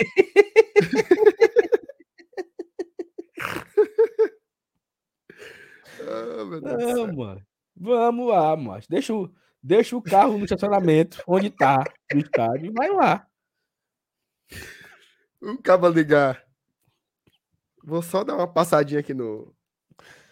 ah, 6.01 6.36
meu 6.47 6.61
Deus 6.61 6.83
Não, 6.83 7.13
mano. 7.13 7.45
Vamos 7.75 8.27
lá, 8.29 8.55
macho. 8.57 8.87
Deixa 8.89 9.13
o, 9.13 9.31
deixa 9.61 9.95
o 9.95 10.01
carro 10.01 10.37
no 10.37 10.45
estacionamento, 10.45 11.21
onde 11.27 11.49
tá, 11.49 11.83
no 12.13 12.19
estádio, 12.19 12.67
e 12.67 12.71
vai 12.71 12.89
lá. 12.89 13.27
O 15.41 15.61
cabo 15.61 15.87
ligar. 15.87 16.43
Vou 17.83 18.01
só 18.01 18.23
dar 18.23 18.35
uma 18.35 18.47
passadinha 18.51 18.99
aqui 18.99 19.13
no, 19.13 19.53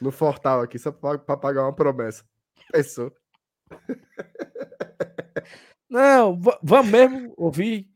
no 0.02 0.12
Fortal 0.12 0.62
aqui, 0.62 0.80
só 0.80 0.92
pra, 0.92 1.18
pra 1.18 1.38
pagar 1.38 1.64
uma 1.64 1.76
promessa. 1.76 2.26
Pensou? 2.72 3.16
Não, 5.90 6.40
va- 6.40 6.60
vamos 6.64 6.92
mesmo 6.92 7.34
ouvir. 7.38 7.90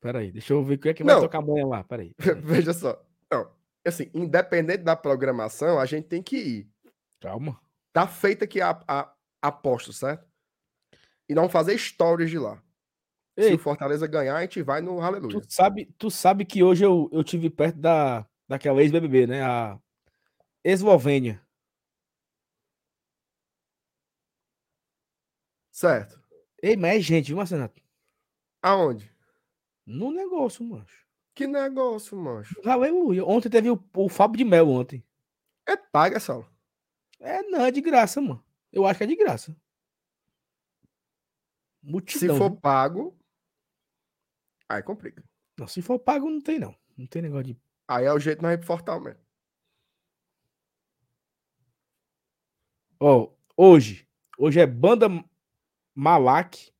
Peraí, 0.00 0.30
deixa 0.30 0.52
eu 0.52 0.62
ver 0.64 0.74
o 0.74 0.78
que 0.78 0.88
é 0.90 0.94
que 0.94 1.04
vai 1.04 1.14
Não. 1.14 1.22
tocar 1.22 1.38
amanhã 1.38 1.66
lá. 1.66 1.84
Peraí. 1.84 2.12
Veja 2.42 2.72
só. 2.72 3.00
Não, 3.30 3.50
assim, 3.86 4.10
independente 4.12 4.82
da 4.82 4.96
programação, 4.96 5.78
a 5.78 5.86
gente 5.86 6.08
tem 6.08 6.22
que 6.22 6.36
ir. 6.36 6.70
Calma. 7.20 7.60
Tá 7.92 8.06
feita 8.06 8.44
aqui 8.44 8.60
a, 8.60 8.82
a 8.86 9.14
aposta, 9.40 9.92
certo? 9.92 10.26
E 11.28 11.34
não 11.34 11.48
fazer 11.48 11.76
stories 11.78 12.30
de 12.30 12.38
lá. 12.38 12.62
Se 13.38 13.48
Ei, 13.48 13.54
o 13.54 13.58
Fortaleza 13.58 14.06
ganhar, 14.06 14.36
a 14.36 14.42
gente 14.42 14.62
vai 14.62 14.80
no 14.80 15.00
Aleluia. 15.00 15.40
tu 15.40 15.46
sabe, 15.52 15.86
tu 15.98 16.10
sabe 16.10 16.44
que 16.44 16.62
hoje 16.62 16.84
eu, 16.84 17.08
eu 17.12 17.22
tive 17.22 17.50
perto 17.50 17.78
da, 17.78 18.26
daquela 18.48 18.80
ex-BBB, 18.80 19.26
né? 19.26 19.42
A 19.42 19.78
Eslovênia. 20.64 21.42
Certo. 25.70 26.18
Ei, 26.62 26.76
mas 26.76 26.96
é 26.96 27.00
gente, 27.00 27.26
viu, 27.28 27.36
Marcenato? 27.36 27.82
Aonde? 28.62 29.14
No 29.84 30.10
negócio, 30.10 30.64
mancho. 30.64 31.06
Que 31.34 31.46
negócio, 31.46 32.16
mancho. 32.16 32.58
Aleluia. 32.64 33.24
Ontem 33.24 33.50
teve 33.50 33.70
o, 33.70 33.78
o 33.94 34.08
Fábio 34.08 34.38
de 34.38 34.44
Mel 34.44 34.68
ontem. 34.70 35.04
É 35.68 35.76
paga, 35.76 36.18
Sal. 36.18 36.48
É, 37.20 37.42
não, 37.42 37.64
é 37.64 37.70
de 37.70 37.80
graça, 37.80 38.20
mano. 38.20 38.44
Eu 38.72 38.86
acho 38.86 38.98
que 38.98 39.04
é 39.04 39.06
de 39.06 39.16
graça. 39.16 39.56
Se 41.82 41.90
Multidão. 41.90 42.36
for 42.36 42.50
viu? 42.50 42.60
pago, 42.60 43.18
aí 44.68 44.82
complica. 44.82 45.24
Não, 45.56 45.66
se 45.66 45.80
for 45.80 45.98
pago, 45.98 46.28
não 46.28 46.40
tem, 46.40 46.58
não. 46.58 46.74
Não 46.96 47.06
tem 47.06 47.22
negócio 47.22 47.44
de. 47.44 47.60
Aí 47.88 48.04
é 48.04 48.12
o 48.12 48.18
jeito 48.18 48.42
nós 48.42 48.54
ir 48.54 48.58
pro 48.58 48.66
Fortal 48.66 49.00
mesmo. 49.00 49.20
Ó, 52.98 53.30
hoje. 53.56 54.08
Hoje 54.38 54.60
é 54.60 54.66
Banda 54.66 55.06
Malak, 55.94 56.72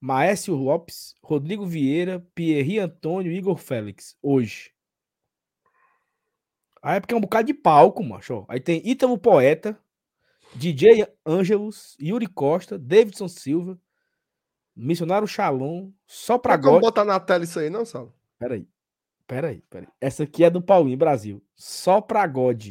Maécio 0.00 0.54
Lopes, 0.54 1.14
Rodrigo 1.22 1.66
Vieira, 1.66 2.20
Pierre 2.34 2.78
Antônio 2.78 3.30
e 3.30 3.36
Igor 3.36 3.56
Félix. 3.56 4.16
Hoje. 4.22 4.72
Aí 6.88 6.96
é 6.96 7.00
porque 7.00 7.12
é 7.12 7.16
um 7.18 7.20
bocado 7.20 7.46
de 7.46 7.52
palco, 7.52 8.02
macho. 8.02 8.46
Aí 8.48 8.58
tem 8.58 8.80
Ítalo 8.82 9.18
Poeta, 9.18 9.78
DJ 10.54 11.06
Ângelos, 11.26 11.94
Yuri 12.00 12.26
Costa, 12.26 12.78
Davidson 12.78 13.28
Silva, 13.28 13.78
Missionário 14.74 15.28
Shalom, 15.28 15.92
só 16.06 16.38
pra 16.38 16.56
como 16.56 16.70
God. 16.70 16.80
botar 16.80 17.04
na 17.04 17.20
tela 17.20 17.44
isso 17.44 17.58
aí, 17.58 17.68
não, 17.68 17.84
Sal? 17.84 18.10
Peraí. 18.38 18.66
Peraí, 19.26 19.60
peraí. 19.68 19.88
Essa 20.00 20.22
aqui 20.22 20.44
é 20.44 20.48
do 20.48 20.62
Paulinho, 20.62 20.96
Brasil. 20.96 21.44
Só 21.54 22.00
pra 22.00 22.26
God. 22.26 22.68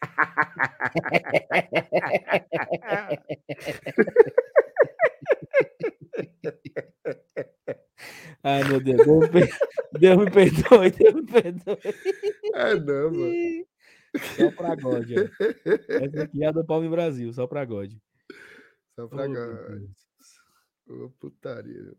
Ai, 8.42 8.64
meu 8.64 8.80
Deus. 8.80 9.04
Deus 9.04 9.18
me, 9.20 9.28
per- 9.30 9.58
Deus 9.98 10.16
me 10.18 10.30
perdoe, 10.30 10.90
Deus 10.90 11.14
me 11.14 11.22
perdoe. 11.26 11.78
É 12.54 12.74
não, 12.74 13.10
mano. 13.10 13.66
Só 14.36 14.50
pra 14.52 14.74
God. 14.76 15.06
ó. 15.10 15.92
Essa 15.92 16.22
aqui 16.22 16.44
é 16.44 16.46
a 16.46 16.52
do 16.52 16.64
Paulinho 16.64 16.90
Brasil, 16.92 17.32
só 17.32 17.46
pra 17.48 17.64
God. 17.64 17.92
Só 18.94 19.04
Oh, 19.04 19.08
pra 19.08 19.26
meu 19.28 19.34
cá. 19.34 19.74
Deus. 19.74 19.90
Ô, 20.88 21.10
putaria. 21.18 21.92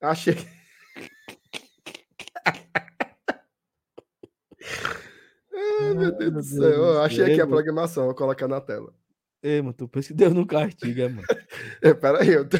Achei 0.00 0.34
que. 0.34 0.46
Ai, 5.80 5.94
meu 5.94 6.12
Deus 6.16 6.32
do 6.32 6.42
céu. 6.42 6.62
Eu 6.62 7.02
achei 7.02 7.24
aqui 7.24 7.40
a 7.40 7.46
programação, 7.46 8.06
vou 8.06 8.14
colocar 8.14 8.48
na 8.48 8.60
tela. 8.60 8.92
Ei, 9.42 9.60
mano, 9.62 9.72
tu 9.72 9.86
pensa 9.88 10.08
que 10.08 10.14
Deus 10.14 10.32
não 10.34 10.46
castiga, 10.46 11.08
mano. 11.08 11.26
É, 11.82 11.94
peraí, 11.94 12.28
eu. 12.30 12.48
tô- 12.48 12.56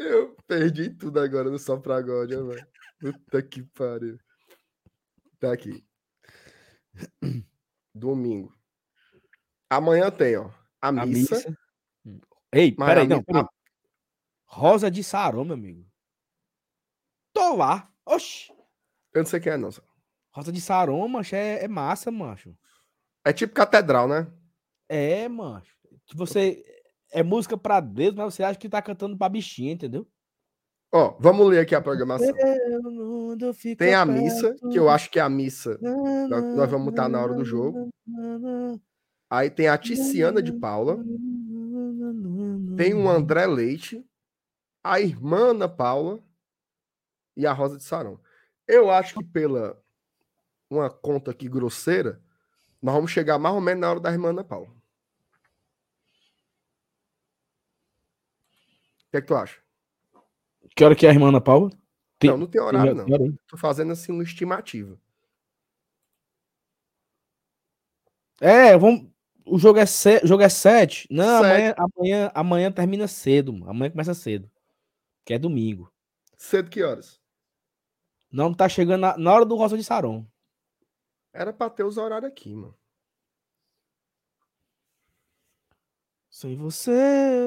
Eu 0.00 0.34
perdi 0.46 0.88
tudo 0.88 1.20
agora 1.20 1.50
no 1.50 1.58
Só 1.58 1.76
Pra 1.76 1.96
ó, 1.96 2.26
velho. 2.26 2.66
Puta 2.98 3.42
que 3.42 3.62
pariu. 3.62 4.18
Tá 5.38 5.52
aqui. 5.52 5.84
Domingo. 7.94 8.50
Amanhã 9.68 10.10
tem, 10.10 10.38
ó. 10.38 10.50
A 10.80 10.88
A 10.88 11.06
missa. 11.06 11.34
missa. 11.36 11.58
Ei, 12.50 12.74
Mas 12.78 12.88
peraí, 12.88 13.06
não, 13.06 13.22
peraí. 13.22 13.44
Rosa 14.46 14.90
de 14.90 15.04
Sarão, 15.04 15.44
meu 15.44 15.54
amigo. 15.54 15.86
Tô 17.34 17.56
lá. 17.56 17.92
Oxi. 18.06 18.50
Eu 19.12 19.22
não 19.22 19.26
sei 19.26 19.38
quem 19.38 19.52
é, 19.52 19.56
não. 19.58 19.68
Rosa 20.32 20.50
de 20.50 20.60
Saron, 20.62 21.06
mancho, 21.08 21.34
é, 21.36 21.62
é 21.62 21.68
massa, 21.68 22.10
mancho. 22.10 22.56
É 23.22 23.34
tipo 23.34 23.52
catedral, 23.52 24.08
né? 24.08 24.32
É, 24.88 25.28
mancho. 25.28 25.76
Você. 26.14 26.64
É 27.10 27.22
música 27.22 27.56
pra 27.56 27.80
Deus, 27.80 28.14
mas 28.14 28.34
você 28.34 28.42
acha 28.42 28.58
que 28.58 28.68
tá 28.68 28.80
cantando 28.80 29.16
pra 29.16 29.28
bichinha, 29.28 29.72
entendeu? 29.72 30.06
Ó, 30.92 31.16
vamos 31.20 31.46
ler 31.48 31.60
aqui 31.60 31.74
a 31.74 31.80
programação. 31.80 32.26
Fica 33.54 33.84
Tem 33.84 33.94
a 33.94 34.04
missa, 34.04 34.54
que 34.70 34.78
eu 34.78 34.88
acho 34.88 35.10
que 35.10 35.18
é 35.18 35.22
a 35.22 35.28
missa. 35.28 35.78
nós- 35.80 36.56
nós 36.56 36.70
vamos 36.70 36.86
botar 36.90 37.08
na 37.08 37.20
hora 37.22 37.34
do 37.34 37.44
jogo. 37.44 37.88
Aí 39.28 39.48
tem 39.50 39.68
a 39.68 39.78
Ticiana 39.78 40.42
de 40.42 40.52
Paula. 40.52 40.96
Tem 42.76 42.92
o 42.94 43.08
André 43.08 43.46
Leite. 43.46 44.04
A 44.82 45.00
irmã 45.00 45.50
Ana 45.50 45.68
Paula. 45.68 46.20
E 47.36 47.46
a 47.46 47.52
Rosa 47.52 47.76
de 47.76 47.84
Sarão. 47.84 48.20
Eu 48.66 48.90
acho 48.90 49.14
que 49.14 49.24
pela 49.24 49.80
uma 50.68 50.90
conta 50.90 51.30
aqui 51.30 51.48
grosseira, 51.48 52.20
nós 52.82 52.94
vamos 52.94 53.10
chegar 53.12 53.38
mais 53.38 53.54
ou 53.54 53.60
menos 53.60 53.80
na 53.80 53.90
hora 53.90 54.00
da 54.00 54.10
irmã 54.10 54.30
Ana 54.30 54.42
Paula. 54.44 54.68
O 54.68 54.74
que 59.10 59.16
é 59.16 59.20
que 59.20 59.26
tu 59.26 59.34
acha? 59.34 59.60
Que 60.74 60.84
hora 60.84 60.94
que 60.94 61.06
é 61.06 61.10
a 61.10 61.12
irmã 61.12 61.28
Ana 61.28 61.40
Paula? 61.40 61.70
Tem- 62.18 62.30
Não, 62.30 62.38
não 62.38 62.46
tem 62.46 62.60
horário, 62.60 62.94
não. 62.94 63.04
Hora 63.04 63.24
aí? 63.24 63.34
Tô 63.46 63.56
fazendo 63.56 63.92
assim 63.92 64.12
uma 64.12 64.22
estimativa. 64.22 64.98
É, 68.40 68.76
vamos. 68.76 69.08
O 69.44 69.58
jogo 69.58 69.78
é, 69.78 69.86
se... 69.86 70.20
o 70.22 70.26
jogo 70.26 70.42
é 70.42 70.48
7. 70.48 71.08
Não, 71.10 71.42
Sete. 71.42 71.50
amanhã, 71.50 71.74
amanhã, 71.76 72.32
amanhã 72.34 72.72
termina 72.72 73.08
cedo, 73.08 73.52
mano. 73.52 73.70
Amanhã 73.70 73.90
começa 73.90 74.14
cedo. 74.14 74.50
Que 75.24 75.34
é 75.34 75.38
domingo. 75.38 75.92
Cedo 76.36 76.70
que 76.70 76.82
horas? 76.82 77.20
Não 78.30 78.54
tá 78.54 78.68
chegando 78.68 79.00
na, 79.00 79.16
na 79.18 79.32
hora 79.32 79.44
do 79.44 79.56
Rosa 79.56 79.76
de 79.76 79.82
Saron. 79.82 80.24
Era 81.32 81.52
pra 81.52 81.68
ter 81.68 81.84
os 81.84 81.96
horários 81.96 82.30
aqui, 82.30 82.54
mano. 82.54 82.74
Sem 86.40 86.56
você, 86.56 86.90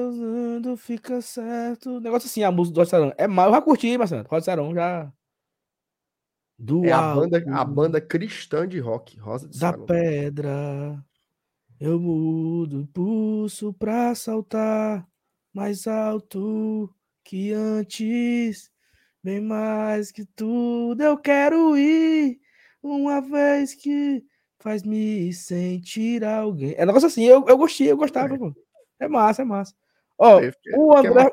usando 0.08 0.76
fica 0.76 1.20
certo. 1.20 1.98
Negócio 1.98 2.28
assim, 2.28 2.44
a 2.44 2.52
música 2.52 2.74
do 2.74 2.78
Rosa 2.78 2.86
de 2.86 2.90
Saron. 2.92 3.12
É 3.18 3.26
mal, 3.26 3.48
eu 3.48 3.54
já 3.54 3.60
curti, 3.60 3.98
Marcelo. 3.98 4.22
Rosa 4.28 4.40
de 4.42 4.44
Saron 4.44 4.72
já. 4.72 5.12
Do 6.56 6.84
É 6.84 6.92
a 6.92 7.02
banda, 7.02 7.44
a 7.58 7.64
banda 7.64 8.00
cristã 8.00 8.68
de 8.68 8.78
rock, 8.78 9.18
Rosa 9.18 9.48
de 9.48 9.58
da 9.58 9.72
Saron. 9.72 9.84
pedra. 9.84 11.04
Eu 11.80 11.98
mudo 12.00 12.82
o 12.82 12.86
pulso 12.86 13.72
pra 13.74 14.14
saltar 14.14 15.06
mais 15.52 15.88
alto 15.88 16.88
que 17.24 17.52
antes. 17.52 18.70
Bem 19.24 19.40
mais 19.40 20.12
que 20.12 20.24
tudo 20.24 21.02
eu 21.02 21.18
quero 21.18 21.76
ir. 21.76 22.38
Uma 22.82 23.20
vez 23.20 23.74
que 23.74 24.24
faz 24.60 24.84
me 24.84 25.32
sentir 25.32 26.24
alguém. 26.24 26.74
É 26.76 26.84
um 26.84 26.86
negócio 26.86 27.08
assim, 27.08 27.24
eu, 27.24 27.44
eu 27.48 27.58
gostei, 27.58 27.90
eu 27.90 27.96
gostava, 27.96 28.36
É. 28.36 28.38
É 29.00 29.08
massa, 29.08 29.42
é 29.42 29.44
massa. 29.44 29.74
Ó, 30.18 30.40
fiquei- 30.40 30.74
o 30.76 30.96
André- 30.96 31.30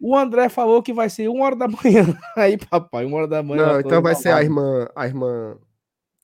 o 0.00 0.16
André 0.16 0.48
falou 0.48 0.82
que 0.82 0.92
vai 0.92 1.08
ser 1.08 1.28
uma 1.28 1.44
hora 1.44 1.56
da 1.56 1.66
manhã. 1.68 2.04
Aí, 2.36 2.58
papai, 2.58 3.04
uma 3.04 3.16
hora 3.18 3.28
da 3.28 3.42
manhã. 3.42 3.72
Não, 3.72 3.80
então 3.80 4.02
vai 4.02 4.14
ser 4.14 4.30
a 4.30 4.42
irmã, 4.42 4.88
a 4.94 5.06
irmã. 5.06 5.58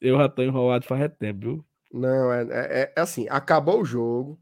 Eu 0.01 0.17
já 0.17 0.29
tô 0.29 0.43
enrolado 0.43 0.85
faz 0.87 1.11
tempo, 1.19 1.41
viu? 1.41 1.65
Não, 1.93 2.33
é, 2.33 2.43
é, 2.51 2.93
é 2.97 3.01
assim, 3.01 3.27
acabou 3.29 3.81
o 3.81 3.85
jogo, 3.85 4.39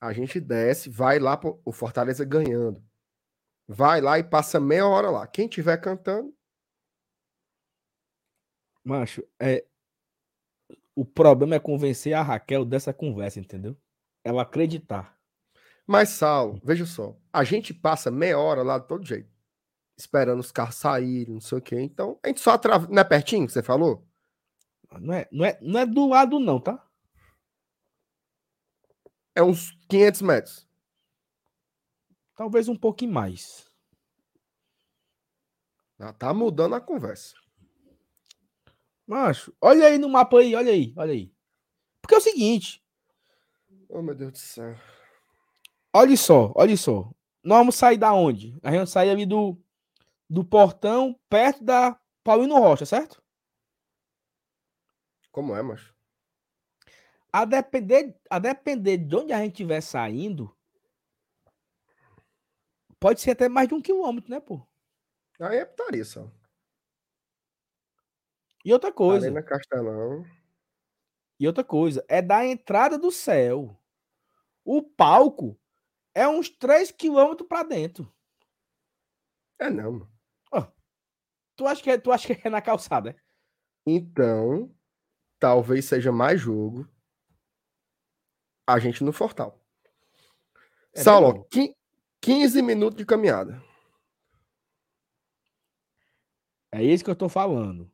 a 0.00 0.12
gente 0.12 0.40
desce, 0.40 0.88
vai 0.88 1.18
lá 1.18 1.36
pro 1.36 1.60
o 1.64 1.70
Fortaleza 1.72 2.24
ganhando. 2.24 2.82
Vai 3.68 4.00
lá 4.00 4.18
e 4.18 4.24
passa 4.24 4.58
meia 4.58 4.86
hora 4.86 5.10
lá. 5.10 5.26
Quem 5.26 5.46
tiver 5.46 5.76
cantando, 5.76 6.34
Macho, 8.84 9.22
é. 9.38 9.64
O 10.94 11.04
problema 11.04 11.54
é 11.54 11.60
convencer 11.60 12.12
a 12.14 12.22
Raquel 12.22 12.64
dessa 12.64 12.92
conversa, 12.92 13.38
entendeu? 13.38 13.76
Ela 14.24 14.42
acreditar. 14.42 15.18
Mas, 15.86 16.10
Saulo, 16.10 16.60
veja 16.64 16.86
só, 16.86 17.16
a 17.32 17.42
gente 17.42 17.74
passa 17.74 18.10
meia 18.10 18.38
hora 18.38 18.62
lá 18.62 18.78
de 18.78 18.86
todo 18.86 19.04
jeito, 19.04 19.28
esperando 19.96 20.38
os 20.38 20.52
carros 20.52 20.76
saírem, 20.76 21.34
não 21.34 21.40
sei 21.40 21.58
o 21.58 21.62
quê. 21.62 21.80
Então, 21.80 22.18
a 22.22 22.28
gente 22.28 22.40
só 22.40 22.52
atravessa. 22.52 22.92
Não 22.92 23.00
é 23.00 23.04
pertinho 23.04 23.46
que 23.46 23.52
você 23.52 23.62
falou? 23.62 24.06
Não 25.00 25.14
é, 25.14 25.28
não, 25.32 25.44
é, 25.44 25.58
não 25.60 25.80
é 25.80 25.86
do 25.86 26.06
lado, 26.08 26.38
não, 26.38 26.60
tá? 26.60 26.84
É 29.34 29.42
uns 29.42 29.72
500 29.88 30.22
metros. 30.22 30.68
Talvez 32.34 32.68
um 32.68 32.76
pouquinho 32.76 33.12
mais. 33.12 33.70
Já 35.98 36.12
tá 36.12 36.32
mudando 36.32 36.74
a 36.74 36.80
conversa. 36.80 37.34
Macho, 39.06 39.52
olha 39.60 39.86
aí 39.86 39.98
no 39.98 40.08
mapa 40.08 40.38
aí, 40.38 40.54
olha 40.54 40.72
aí, 40.72 40.94
olha 40.96 41.12
aí. 41.12 41.34
Porque 42.00 42.14
é 42.14 42.18
o 42.18 42.20
seguinte, 42.20 42.82
Oh, 43.92 44.02
meu 44.02 44.14
Deus 44.14 44.32
do 44.32 44.38
céu. 44.38 44.76
olha 45.92 46.16
só, 46.16 46.52
olha 46.54 46.76
só. 46.76 47.10
Nós 47.42 47.58
vamos 47.58 47.74
sair 47.74 47.98
da 47.98 48.12
onde? 48.12 48.56
A 48.62 48.70
gente 48.70 48.78
vai 48.78 48.86
sair 48.86 49.10
ali 49.10 49.26
do, 49.26 49.60
do 50.28 50.44
portão, 50.44 51.18
perto 51.28 51.64
da 51.64 51.98
Paulino 52.22 52.56
Rocha, 52.58 52.86
certo? 52.86 53.20
Como 55.32 55.56
é, 55.56 55.62
macho? 55.62 55.92
A 57.32 57.44
depender, 57.44 58.16
a 58.30 58.38
depender 58.38 58.96
de 58.98 59.16
onde 59.16 59.32
a 59.32 59.38
gente 59.38 59.52
estiver 59.52 59.80
saindo, 59.80 60.56
pode 63.00 63.20
ser 63.20 63.32
até 63.32 63.48
mais 63.48 63.68
de 63.68 63.74
um 63.74 63.82
quilômetro, 63.82 64.30
né, 64.30 64.38
pô? 64.38 64.64
Aí 65.40 65.58
é 65.58 65.64
putaria, 65.64 66.04
só. 66.04 66.30
E 68.64 68.72
outra 68.72 68.92
coisa, 68.92 69.26
Arena 69.26 69.42
Castelão. 69.42 70.24
e 71.40 71.46
outra 71.46 71.64
coisa, 71.64 72.04
é 72.08 72.20
da 72.20 72.44
entrada 72.44 72.98
do 72.98 73.10
céu. 73.10 73.79
O 74.72 74.80
palco 74.84 75.58
é 76.14 76.28
uns 76.28 76.48
3 76.48 76.92
quilômetros 76.92 77.48
para 77.48 77.64
dentro. 77.66 78.08
É 79.58 79.68
não, 79.68 79.92
mano. 79.92 80.10
Tu 81.56 81.66
acha 81.66 81.82
que 81.82 81.90
é, 81.90 81.98
tu 81.98 82.12
acha 82.12 82.32
que 82.34 82.46
é 82.46 82.50
na 82.50 82.62
calçada? 82.62 83.10
é? 83.10 83.16
Então, 83.84 84.72
talvez 85.40 85.86
seja 85.86 86.12
mais 86.12 86.40
jogo 86.40 86.88
a 88.64 88.78
gente 88.78 89.02
no 89.02 89.12
Fortal. 89.12 89.60
É 90.94 91.02
Saulo, 91.02 91.32
mesmo? 91.32 91.40
ó, 91.44 91.48
quin- 91.48 91.74
15 92.20 92.62
minutos 92.62 92.96
de 92.96 93.04
caminhada. 93.04 93.60
É 96.72 96.82
isso 96.82 97.02
que 97.04 97.10
eu 97.10 97.16
tô 97.16 97.28
falando. 97.28 97.90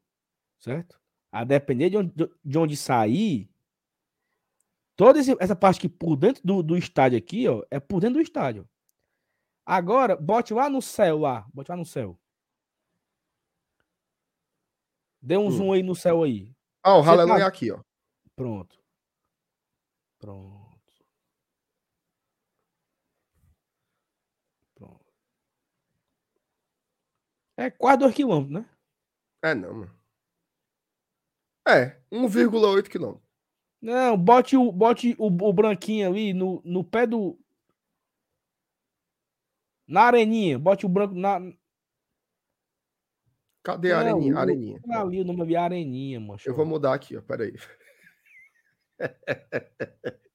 Certo? 0.58 1.00
A 1.32 1.42
depender 1.42 1.88
de 1.88 1.96
onde, 1.96 2.12
de 2.44 2.58
onde 2.58 2.76
sair, 2.76 3.50
toda 4.96 5.18
essa 5.20 5.54
parte 5.56 5.78
aqui 5.78 5.88
por 5.88 6.16
dentro 6.16 6.42
do, 6.44 6.62
do 6.62 6.76
estádio 6.76 7.18
aqui, 7.18 7.46
ó, 7.48 7.62
é 7.70 7.78
por 7.78 8.00
dentro 8.00 8.16
do 8.16 8.22
estádio. 8.22 8.68
Agora, 9.64 10.16
bote 10.16 10.54
lá 10.54 10.68
no 10.70 10.80
céu 10.80 11.18
lá, 11.18 11.46
bote 11.52 11.70
lá 11.70 11.76
no 11.76 11.84
céu. 11.84 12.18
Dê 15.20 15.36
um 15.36 15.46
Hum. 15.46 15.50
zoom 15.50 15.72
aí 15.72 15.82
no 15.82 15.94
céu 15.94 16.22
aí. 16.22 16.54
Ah, 16.82 16.98
o 16.98 17.02
Aleluia 17.02 17.38
tá- 17.38 17.40
é 17.40 17.46
aqui, 17.46 17.70
ó. 17.72 17.80
Pronto. 18.36 18.78
Pronto. 20.18 20.92
Pronto. 24.74 25.04
É 27.56 27.70
quase 27.70 27.98
2 27.98 28.14
quilômetros, 28.14 28.52
né? 28.62 28.70
É 29.42 29.54
não, 29.54 29.72
mano. 29.74 29.96
É, 31.68 32.00
1,8 32.12 32.88
quilômetro. 32.88 33.25
Não, 33.80 34.16
bote 34.16 34.56
o, 34.56 34.72
bote 34.72 35.14
o, 35.18 35.26
o 35.26 35.52
branquinho 35.52 36.08
ali 36.08 36.32
no, 36.32 36.60
no 36.64 36.82
pé 36.82 37.06
do. 37.06 37.38
Na 39.86 40.02
areninha. 40.02 40.58
Bote 40.58 40.86
o 40.86 40.88
branco 40.88 41.14
na. 41.14 41.38
Cadê 43.62 43.92
a 43.92 43.98
areninha? 43.98 44.34
o- 44.34 44.38
areninha. 44.38 44.80
não 44.84 44.94
é 44.94 44.98
ali 44.98 45.20
o 45.20 45.24
nome 45.24 45.42
ali, 45.42 45.56
areninha, 45.56 46.20
mano. 46.20 46.40
Eu 46.44 46.54
vou 46.54 46.64
mudar 46.66 46.94
aqui, 46.94 47.16
ó. 47.16 47.22
Peraí. 47.22 47.52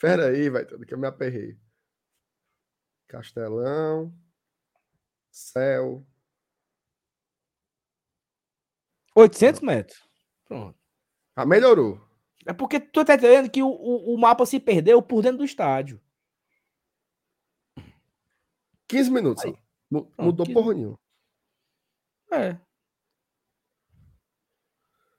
Peraí, 0.00 0.50
vai 0.50 0.66
tudo 0.66 0.84
que 0.84 0.92
eu 0.92 0.98
me 0.98 1.06
aperrei. 1.06 1.56
Castelão. 3.08 4.12
Céu. 5.30 6.04
800 9.14 9.60
metros. 9.60 10.02
Pronto. 10.44 10.78
Ah, 11.36 11.46
melhorou. 11.46 12.00
É 12.46 12.52
porque 12.52 12.80
tu 12.80 13.04
tá 13.04 13.14
entendendo 13.14 13.50
que 13.50 13.62
o, 13.62 13.68
o, 13.68 14.14
o 14.14 14.18
mapa 14.18 14.44
se 14.44 14.58
perdeu 14.58 15.00
por 15.00 15.22
dentro 15.22 15.38
do 15.38 15.44
estádio. 15.44 16.00
15 18.88 19.10
minutos. 19.10 19.44
Aí. 19.44 19.56
Mudou 19.90 20.46
15 20.46 20.52
porra 20.52 20.74
nenhuma. 20.74 20.98
É. 22.32 22.58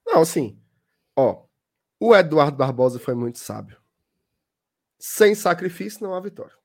Não, 0.06 0.22
assim, 0.22 0.60
ó, 1.16 1.46
o 2.00 2.16
Eduardo 2.16 2.58
Barbosa 2.58 3.00
foi 3.00 3.16
muito 3.16 3.40
sábio. 3.40 3.82
Sem 5.00 5.34
sacrifício 5.36 6.04
não 6.04 6.14
há 6.14 6.20
vitória. 6.20 6.56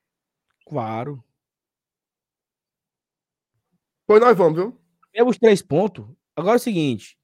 Claro. 0.67 1.23
Pois 4.05 4.21
nós 4.21 4.37
vamos, 4.37 4.59
viu? 4.59 4.81
Temos 5.11 5.37
três 5.37 5.61
pontos. 5.61 6.05
Agora 6.35 6.55
é 6.55 6.57
o 6.57 6.59
seguinte. 6.59 7.17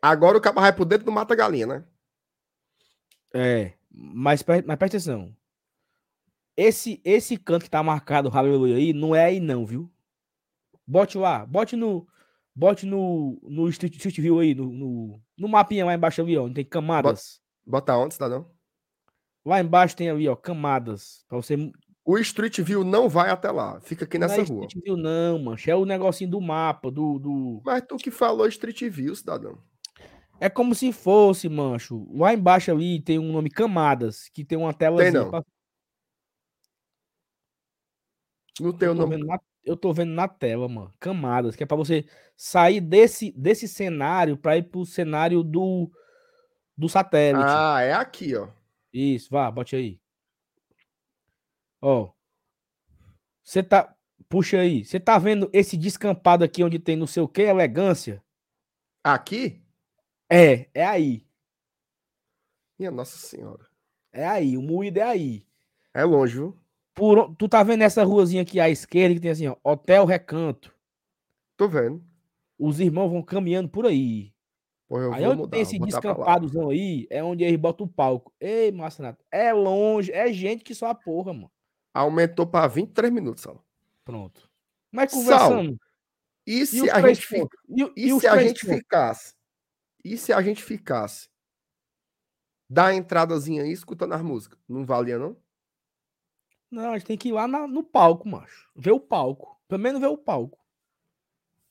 Agora 0.00 0.36
o 0.36 0.40
cabo 0.40 0.60
vai 0.60 0.74
por 0.74 0.84
dentro 0.84 1.06
do 1.06 1.12
Mata 1.12 1.34
Galinha, 1.34 1.66
né? 1.66 1.84
É. 3.34 3.72
Mas, 3.90 4.42
mas 4.42 4.78
presta 4.78 4.96
atenção. 4.96 5.34
Esse, 6.56 7.00
esse 7.04 7.36
canto 7.36 7.64
que 7.64 7.70
tá 7.70 7.82
marcado, 7.82 8.30
aleluia 8.32 8.76
aí, 8.76 8.92
não 8.92 9.14
é 9.14 9.24
aí 9.24 9.40
não, 9.40 9.64
viu? 9.64 9.90
Bote 10.86 11.16
lá. 11.16 11.46
Bote 11.46 11.76
no. 11.76 12.06
Bote 12.54 12.84
no, 12.84 13.40
no 13.42 13.66
Street, 13.70 13.94
Street 13.94 14.20
View 14.20 14.38
aí, 14.38 14.54
no, 14.54 14.70
no, 14.70 15.20
no 15.38 15.48
mapinha 15.48 15.86
lá 15.86 15.94
embaixo 15.94 16.20
ali, 16.20 16.36
ó. 16.36 16.44
Onde 16.44 16.54
tem 16.54 16.64
camadas. 16.64 17.40
Bota 17.66 17.96
onde, 17.96 18.12
cidadão? 18.12 18.50
Lá 19.44 19.60
embaixo 19.60 19.96
tem 19.96 20.10
ali, 20.10 20.28
ó, 20.28 20.36
camadas. 20.36 21.24
Pra 21.28 21.38
você. 21.38 21.56
Não 21.56 21.72
O 22.04 22.18
Street 22.18 22.60
View 22.60 22.84
não 22.84 23.08
vai 23.08 23.30
até 23.30 23.50
lá. 23.50 23.80
Fica 23.80 24.04
aqui 24.04 24.18
nessa 24.18 24.42
é 24.42 24.44
rua. 24.44 24.66
Street 24.66 24.84
View, 24.84 24.96
não, 24.98 25.38
mancha. 25.38 25.70
É 25.70 25.74
o 25.74 25.86
negocinho 25.86 26.30
do 26.30 26.40
mapa, 26.40 26.90
do. 26.90 27.18
do... 27.18 27.62
Mas 27.64 27.82
tu 27.88 27.96
que 27.96 28.10
falou 28.10 28.46
Street 28.46 28.82
View, 28.82 29.16
cidadão. 29.16 29.58
É 30.42 30.50
como 30.50 30.74
se 30.74 30.92
fosse, 30.92 31.48
mancho. 31.48 32.04
Lá 32.12 32.34
embaixo 32.34 32.72
ali 32.72 33.00
tem 33.00 33.16
um 33.16 33.30
nome 33.30 33.48
Camadas, 33.48 34.28
que 34.28 34.44
tem 34.44 34.58
uma 34.58 34.74
tela. 34.74 35.00
não. 35.08 35.30
Não 38.60 38.72
tem 38.72 38.88
o 38.88 38.94
nome. 38.94 39.18
na, 39.18 39.38
eu 39.62 39.76
tô 39.76 39.92
vendo 39.92 40.10
na 40.10 40.26
tela, 40.26 40.68
mano. 40.68 40.92
Camadas, 40.98 41.54
que 41.54 41.62
é 41.62 41.66
pra 41.66 41.76
você 41.76 42.04
sair 42.36 42.80
desse, 42.80 43.30
desse 43.36 43.68
cenário 43.68 44.36
pra 44.36 44.56
ir 44.56 44.64
pro 44.64 44.84
cenário 44.84 45.44
do, 45.44 45.88
do 46.76 46.88
satélite. 46.88 47.44
Ah, 47.46 47.80
é 47.80 47.92
aqui, 47.92 48.34
ó. 48.34 48.48
Isso, 48.92 49.30
vá, 49.30 49.48
bote 49.48 49.76
aí. 49.76 50.00
Ó. 51.80 52.10
Você 53.44 53.62
tá. 53.62 53.94
Puxa 54.28 54.58
aí. 54.58 54.84
Você 54.84 54.98
tá 54.98 55.20
vendo 55.20 55.48
esse 55.52 55.76
descampado 55.76 56.42
aqui 56.42 56.64
onde 56.64 56.80
tem 56.80 56.96
não 56.96 57.06
sei 57.06 57.22
o 57.22 57.28
que, 57.28 57.42
elegância? 57.42 58.20
Aqui? 59.04 59.61
É, 60.32 60.68
é 60.74 60.86
aí. 60.86 61.26
Minha 62.78 62.90
Nossa 62.90 63.16
Senhora. 63.18 63.66
É 64.12 64.26
aí. 64.26 64.56
O 64.56 64.62
moído 64.62 64.98
é 64.98 65.02
aí. 65.02 65.46
É 65.94 66.04
longe, 66.04 66.34
viu? 66.34 66.58
Por, 66.94 67.34
tu 67.36 67.48
tá 67.48 67.62
vendo 67.62 67.82
essa 67.82 68.04
ruazinha 68.04 68.42
aqui 68.42 68.60
à 68.60 68.68
esquerda 68.68 69.14
que 69.14 69.20
tem 69.20 69.30
assim, 69.30 69.46
ó, 69.46 69.56
Hotel 69.64 70.04
Recanto. 70.04 70.74
Tô 71.56 71.68
vendo. 71.68 72.02
Os 72.58 72.80
irmãos 72.80 73.08
vão 73.10 73.22
caminhando 73.22 73.68
por 73.68 73.86
aí. 73.86 74.32
Eu 74.90 75.12
aí 75.12 75.24
onde 75.26 75.36
mudar. 75.38 75.50
tem 75.52 75.62
esse 75.62 75.78
descampadozão 75.78 76.68
aí, 76.68 77.06
é 77.08 77.24
onde 77.24 77.42
eles 77.44 77.58
botam 77.58 77.86
o 77.86 77.88
palco. 77.88 78.30
Ei, 78.38 78.70
Marcenato, 78.70 79.24
é 79.30 79.50
longe, 79.52 80.12
é 80.12 80.30
gente 80.30 80.62
que 80.62 80.74
só 80.74 80.88
a 80.88 80.94
porra, 80.94 81.32
mano. 81.32 81.50
Aumentou 81.94 82.46
pra 82.46 82.66
23 82.66 83.10
minutos, 83.12 83.42
Saulo. 83.42 83.64
Pronto. 84.04 84.50
Mas 84.90 85.10
Sal, 85.10 85.20
conversando. 85.20 85.78
E 86.46 86.60
E, 86.60 86.66
se 86.66 86.82
os 86.82 86.88
a 86.90 87.00
gente, 87.08 87.26
fi- 87.26 87.38
pontos? 87.38 87.58
E, 87.70 87.82
e 87.96 88.08
e 88.16 88.20
se 88.20 88.26
a 88.28 88.36
gente 88.42 88.66
pontos? 88.66 88.78
ficasse? 88.78 89.34
E 90.04 90.16
se 90.16 90.32
a 90.32 90.42
gente 90.42 90.62
ficasse? 90.62 91.28
Dá 92.68 92.86
a 92.86 92.94
entradazinha 92.94 93.62
aí 93.62 93.70
escutando 93.72 94.14
as 94.14 94.22
músicas. 94.22 94.58
Não 94.68 94.84
valia, 94.84 95.18
não? 95.18 95.36
Não, 96.70 96.90
a 96.92 96.98
gente 96.98 97.06
tem 97.06 97.18
que 97.18 97.28
ir 97.28 97.32
lá 97.32 97.46
na- 97.46 97.66
no 97.68 97.84
palco, 97.84 98.26
macho. 98.26 98.70
Ver 98.74 98.92
o 98.92 99.00
palco. 99.00 99.60
Pelo 99.68 99.82
menos 99.82 100.00
ver 100.00 100.06
o 100.08 100.16
palco. 100.16 100.58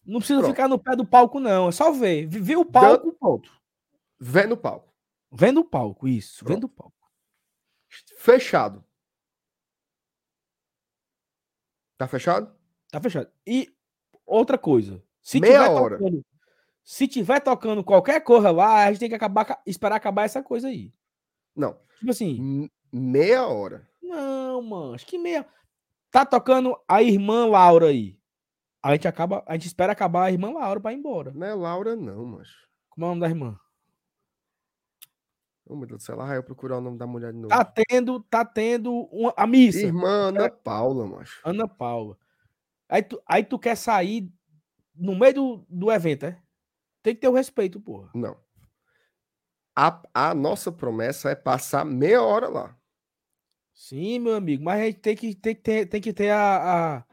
Não 0.05 0.19
precisa 0.19 0.39
Pronto. 0.39 0.51
ficar 0.53 0.67
no 0.67 0.79
pé 0.79 0.95
do 0.95 1.05
palco, 1.05 1.39
não. 1.39 1.69
É 1.69 1.71
só 1.71 1.91
ver. 1.91 2.27
Ver 2.27 2.55
o 2.57 2.65
palco, 2.65 3.11
pronto. 3.13 3.51
Vê 4.19 4.45
no 4.45 4.55
palco. 4.57 4.93
Vendo 5.31 5.61
o 5.61 5.65
palco, 5.65 6.07
isso. 6.07 6.43
Pronto. 6.45 6.53
Vendo 6.55 6.63
o 6.65 6.69
palco. 6.69 7.11
Fechado. 8.17 8.83
Tá 11.97 12.07
fechado? 12.07 12.55
Tá 12.91 12.99
fechado. 12.99 13.31
E 13.45 13.73
outra 14.25 14.57
coisa. 14.57 15.03
Se 15.21 15.39
Meia 15.39 15.69
hora. 15.69 15.97
tocando. 15.97 16.25
Se 16.83 17.07
tiver 17.07 17.39
tocando 17.39 17.83
qualquer 17.83 18.21
coisa 18.21 18.51
lá, 18.51 18.85
a 18.85 18.91
gente 18.91 18.99
tem 18.99 19.09
que 19.09 19.15
acabar, 19.15 19.45
ca- 19.45 19.61
esperar 19.65 19.95
acabar 19.95 20.23
essa 20.25 20.41
coisa 20.43 20.67
aí. 20.67 20.91
Não. 21.55 21.77
Tipo 21.99 22.11
assim, 22.11 22.69
Meia 22.91 23.45
hora. 23.47 23.87
não, 24.01 24.61
mano, 24.61 24.93
acho 24.93 25.05
que 25.05 25.17
meia. 25.17 25.45
Tá 26.09 26.25
tocando 26.25 26.75
a 26.87 27.01
irmã 27.01 27.45
Laura 27.45 27.87
aí. 27.87 28.19
A 28.83 28.93
gente 28.93 29.07
acaba, 29.07 29.43
a 29.47 29.53
gente 29.53 29.67
espera 29.67 29.93
acabar 29.93 30.25
a 30.25 30.31
irmã 30.31 30.51
Laura 30.51 30.79
pra 30.81 30.91
ir 30.91 30.97
embora. 30.97 31.31
Não 31.33 31.47
é 31.47 31.53
Laura, 31.53 31.95
não, 31.95 32.25
mas. 32.25 32.49
Como 32.89 33.05
é 33.05 33.07
o 33.07 33.11
nome 33.11 33.21
da 33.21 33.29
irmã? 33.29 33.57
Oh, 35.65 35.75
meu 35.75 35.87
Deus 35.87 36.01
do 36.01 36.05
céu, 36.05 36.17
lá 36.17 36.33
eu 36.35 36.43
procurar 36.43 36.79
o 36.79 36.81
nome 36.81 36.97
da 36.97 37.07
mulher 37.07 37.31
de 37.31 37.37
novo. 37.39 37.49
Tá 37.49 37.63
tendo, 37.63 38.19
tá 38.23 38.43
tendo 38.43 38.93
uma, 39.11 39.33
a 39.37 39.47
missa. 39.47 39.79
Irmã 39.79 40.27
Ana 40.29 40.49
Paula, 40.49 41.05
macho. 41.07 41.39
Ana 41.45 41.67
Paula. 41.67 42.17
Aí 42.89 43.01
tu, 43.03 43.21
aí 43.25 43.43
tu 43.43 43.57
quer 43.57 43.77
sair 43.77 44.29
no 44.93 45.15
meio 45.17 45.33
do, 45.33 45.65
do 45.69 45.89
evento, 45.91 46.25
é? 46.25 46.41
Tem 47.01 47.15
que 47.15 47.21
ter 47.21 47.27
o 47.27 47.33
respeito, 47.33 47.79
porra. 47.79 48.09
Não. 48.13 48.37
A, 49.75 50.01
a 50.13 50.33
nossa 50.35 50.71
promessa 50.71 51.29
é 51.31 51.35
passar 51.35 51.85
meia 51.85 52.21
hora 52.21 52.47
lá. 52.47 52.77
Sim, 53.73 54.19
meu 54.19 54.35
amigo, 54.35 54.63
mas 54.63 54.81
a 54.81 54.85
gente 54.85 54.99
tem 54.99 55.15
que, 55.15 55.35
tem 55.35 55.55
que 55.55 55.61
ter, 55.61 55.85
tem 55.87 56.01
que 56.01 56.13
ter 56.13 56.29
a, 56.29 56.97
a, 56.97 57.05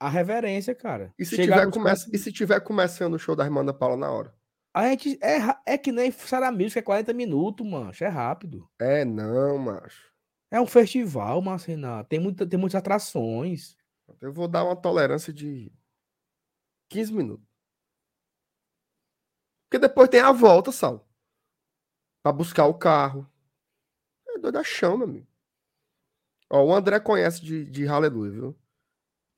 a 0.00 0.08
reverência, 0.08 0.74
cara. 0.74 1.12
E 1.18 1.24
se, 1.24 1.36
Chegar 1.36 1.60
tiver 1.60 1.70
começa, 1.70 2.10
e 2.12 2.18
se 2.18 2.32
tiver 2.32 2.60
começando 2.60 3.14
o 3.14 3.18
show 3.18 3.36
da 3.36 3.44
irmã 3.44 3.60
Ana 3.60 3.74
Paula 3.74 3.96
na 3.96 4.10
hora? 4.10 4.34
A 4.74 4.88
gente 4.88 5.18
é, 5.22 5.38
é 5.66 5.76
que 5.76 5.92
nem 5.92 6.10
Sara 6.10 6.50
Music, 6.50 6.78
é 6.78 6.82
40 6.82 7.12
minutos, 7.12 7.66
mancho, 7.66 8.04
é 8.04 8.08
rápido. 8.08 8.66
É, 8.80 9.04
não, 9.04 9.58
macho. 9.58 10.10
É 10.50 10.60
um 10.60 10.66
festival, 10.66 11.42
Marcenato, 11.42 12.08
tem, 12.08 12.18
muita, 12.18 12.46
tem 12.46 12.58
muitas 12.58 12.78
atrações. 12.78 13.76
Eu 14.20 14.32
vou 14.32 14.48
dar 14.48 14.64
uma 14.64 14.76
tolerância 14.76 15.32
de 15.32 15.70
15 16.88 17.12
minutos. 17.12 17.51
Porque 19.72 19.78
depois 19.88 20.06
tem 20.10 20.20
a 20.20 20.30
volta, 20.32 20.70
Sal. 20.70 21.08
Pra 22.22 22.30
buscar 22.30 22.66
o 22.66 22.74
carro. 22.74 23.26
É 24.28 24.38
doido 24.38 24.62
chão, 24.62 24.98
meu 24.98 25.08
amigo. 25.08 25.26
Ó, 26.50 26.62
o 26.62 26.74
André 26.74 27.00
conhece 27.00 27.40
de, 27.42 27.64
de 27.64 27.86
Hallelujah, 27.86 28.32
viu? 28.34 28.56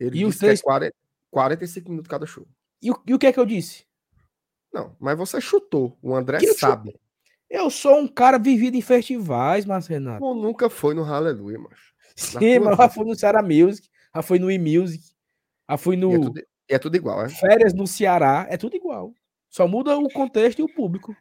Ele 0.01 0.21
E 0.21 0.25
disse 0.27 0.41
três- 0.41 0.61
que 0.61 0.67
é 0.67 0.69
40, 0.69 0.97
45 1.31 1.89
minutos 1.89 2.09
cada 2.09 2.27
show. 2.27 2.49
E, 2.83 2.91
o- 2.91 3.01
e 3.07 3.15
o 3.15 3.19
que 3.19 3.29
é 3.29 3.33
que 3.33 3.39
eu 3.39 3.47
disse? 3.47 3.87
Não, 4.73 4.97
mas 4.99 5.17
você 5.17 5.41
chutou. 5.41 5.97
O 6.03 6.17
André 6.17 6.39
Que 6.41 6.53
sabe. 6.55 6.99
Eu 7.49 7.71
sou 7.71 8.01
um 8.01 8.09
cara 8.09 8.37
vivido 8.37 8.77
em 8.77 8.83
festivais, 8.83 9.65
Marcenato. 9.65 10.25
Ou 10.25 10.35
nunca 10.35 10.69
foi 10.69 10.95
no 10.95 11.05
Hallelujah, 11.05 11.61
macho. 11.61 11.95
Sim, 12.17 12.59
mas 12.59 12.77
já 12.77 12.89
fui 12.89 13.05
no 13.05 13.15
Sara 13.15 13.41
Music, 13.41 13.89
já 14.13 14.21
fui 14.21 14.41
no 14.41 14.51
e-music, 14.51 15.15
já 15.71 15.77
fui 15.79 15.97
no 15.97 16.11
E 16.11 16.15
é, 16.17 16.19
tudo, 16.19 16.43
é 16.71 16.79
tudo 16.81 16.97
igual, 16.97 17.25
é? 17.25 17.29
Férias 17.29 17.73
no 17.73 17.87
Ceará, 17.87 18.49
é 18.51 18.57
tudo 18.57 18.75
igual. 18.77 19.15
Só 19.55 19.69
muda 19.69 19.97
o 19.97 20.11
contexto 20.11 20.59
e 20.59 20.63
o 20.65 20.75
público. 20.75 21.17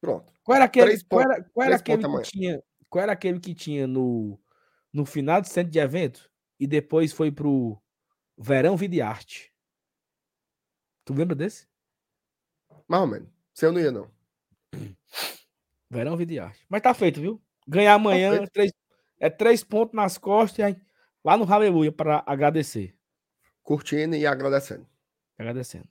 Pronto. 0.00 0.32
Qual 0.42 0.56
era 0.56 0.64
aquele, 0.64 0.86
Três 0.86 1.02
qual 1.04 1.22
pontos- 1.22 1.36
era, 1.36 1.50
qual 1.50 1.66
era 1.66 1.76
aquele 1.76 2.02
pontos 2.02 2.28
que 2.28 2.38
amanhã. 2.38 2.56
tinha, 2.56 2.64
qual 2.90 3.02
era 3.04 3.12
aquele 3.12 3.38
que 3.38 3.54
tinha 3.54 3.86
no, 3.86 4.36
no 4.92 5.06
final 5.06 5.40
do 5.40 5.46
centro 5.46 5.70
de 5.70 5.78
evento 5.78 6.28
e 6.58 6.66
depois 6.66 7.12
foi 7.12 7.30
pro 7.30 7.80
Verão 8.36 8.76
Vida 8.76 8.96
e 8.96 9.00
Arte? 9.00 9.54
Tu 11.04 11.14
lembra 11.14 11.36
desse? 11.36 11.68
Mais 12.88 13.02
ou 13.02 13.06
menos. 13.06 13.28
Se 13.54 13.64
eu 13.64 13.70
não 13.70 13.80
ia, 13.80 13.92
não. 13.92 14.10
Verão 15.88 16.16
Vida 16.16 16.32
e 16.32 16.38
Arte. 16.40 16.66
Mas 16.68 16.82
tá 16.82 16.92
feito, 16.92 17.20
viu? 17.20 17.40
Ganhar 17.68 17.94
amanhã 17.94 18.38
feito. 18.38 18.50
três, 18.50 18.72
é 19.20 19.30
três 19.30 19.62
pontos 19.62 19.94
nas 19.94 20.18
costas 20.18 20.58
e 20.58 20.62
aí, 20.64 20.76
lá 21.24 21.36
no 21.36 21.44
Aleluia 21.44 21.92
para 21.92 22.24
agradecer. 22.26 22.98
Curtindo 23.62 24.16
e 24.16 24.26
agradecendo. 24.26 24.84
Agradecendo. 25.38 25.88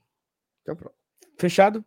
Então 0.65 0.75
pronto. 0.75 0.95
Fechado? 1.37 1.85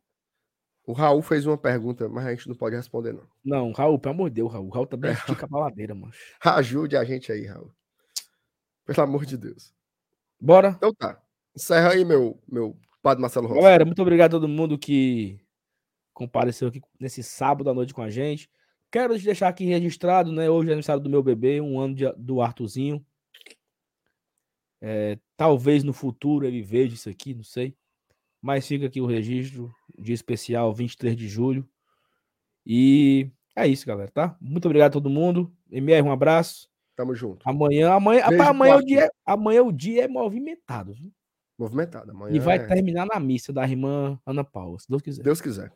O 0.86 0.92
Raul 0.92 1.20
fez 1.20 1.44
uma 1.44 1.58
pergunta, 1.58 2.08
mas 2.08 2.24
a 2.24 2.30
gente 2.30 2.48
não 2.48 2.54
pode 2.54 2.76
responder, 2.76 3.12
não. 3.12 3.26
Não, 3.44 3.72
Raul, 3.72 3.98
pelo 3.98 4.14
amor 4.14 4.30
de 4.30 4.36
Deus, 4.36 4.52
Raul. 4.52 4.68
Raul 4.70 4.86
também 4.86 5.10
estica 5.12 5.44
a 5.44 5.48
baladeira, 5.48 5.94
mano. 5.94 6.12
Ajude 6.40 6.96
a 6.96 7.04
gente 7.04 7.32
aí, 7.32 7.44
Raul. 7.44 7.70
Pelo 8.86 9.02
amor 9.02 9.26
de 9.26 9.36
Deus. 9.36 9.74
Bora. 10.40 10.74
Então 10.76 10.94
tá. 10.94 11.20
Encerra 11.54 11.92
aí, 11.92 12.04
meu, 12.04 12.40
meu 12.48 12.78
padre 13.02 13.20
Marcelo 13.20 13.48
Rossi. 13.48 13.60
Galera, 13.60 13.84
muito 13.84 14.00
obrigado 14.00 14.36
a 14.36 14.40
todo 14.40 14.48
mundo 14.48 14.78
que 14.78 15.40
compareceu 16.14 16.68
aqui 16.68 16.80
nesse 17.00 17.22
sábado 17.22 17.68
à 17.68 17.74
noite 17.74 17.92
com 17.92 18.00
a 18.02 18.08
gente. 18.08 18.48
Quero 18.90 19.18
te 19.18 19.24
deixar 19.24 19.48
aqui 19.48 19.64
registrado, 19.64 20.32
né? 20.32 20.48
Hoje 20.48 20.68
é 20.68 20.72
aniversário 20.72 21.02
do 21.02 21.10
meu 21.10 21.22
bebê, 21.22 21.60
um 21.60 21.78
ano 21.80 21.94
de- 21.96 22.12
do 22.16 22.40
Arthurzinho. 22.40 23.04
É, 24.80 25.18
talvez 25.36 25.82
no 25.84 25.92
futuro 25.92 26.46
ele 26.46 26.62
veja 26.62 26.94
isso 26.94 27.10
aqui, 27.10 27.34
não 27.34 27.42
sei. 27.42 27.76
Mas 28.40 28.66
fica 28.66 28.86
aqui 28.86 29.00
o 29.00 29.06
registro, 29.06 29.72
dia 29.98 30.14
especial, 30.14 30.72
23 30.72 31.16
de 31.16 31.28
julho. 31.28 31.68
E 32.64 33.30
é 33.56 33.66
isso, 33.66 33.86
galera, 33.86 34.10
tá? 34.10 34.36
Muito 34.40 34.66
obrigado 34.66 34.90
a 34.90 34.92
todo 34.92 35.10
mundo. 35.10 35.52
MR, 35.70 36.02
um 36.02 36.12
abraço. 36.12 36.68
Tamo 36.94 37.14
junto. 37.14 37.48
Amanhã, 37.48 37.92
amanhã, 37.92 38.28
Beijo 38.28 38.44
amanhã, 38.44 38.76
o 38.76 38.82
dia, 38.84 39.04
é- 39.04 39.10
amanhã 39.24 39.62
o 39.62 39.72
dia 39.72 40.04
é 40.04 40.08
movimentado. 40.08 40.94
viu? 40.94 41.12
Movimentado. 41.58 42.10
Amanhã 42.10 42.36
E 42.36 42.38
vai 42.38 42.56
é- 42.56 42.66
terminar 42.66 43.06
na 43.06 43.18
missa 43.18 43.52
da 43.52 43.66
irmã 43.66 44.18
Ana 44.26 44.44
Paula, 44.44 44.78
se 44.78 44.88
Deus 44.88 45.02
quiser. 45.02 45.22
Deus 45.22 45.40
quiser. 45.40 45.72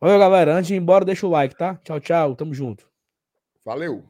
Valeu, 0.00 0.18
galera. 0.18 0.54
Antes 0.54 0.68
de 0.68 0.74
ir 0.74 0.78
embora, 0.78 1.04
deixa 1.04 1.26
o 1.26 1.30
like, 1.30 1.56
tá? 1.56 1.74
Tchau, 1.76 1.98
tchau. 2.00 2.36
Tamo 2.36 2.54
junto. 2.54 2.88
Valeu. 3.64 4.04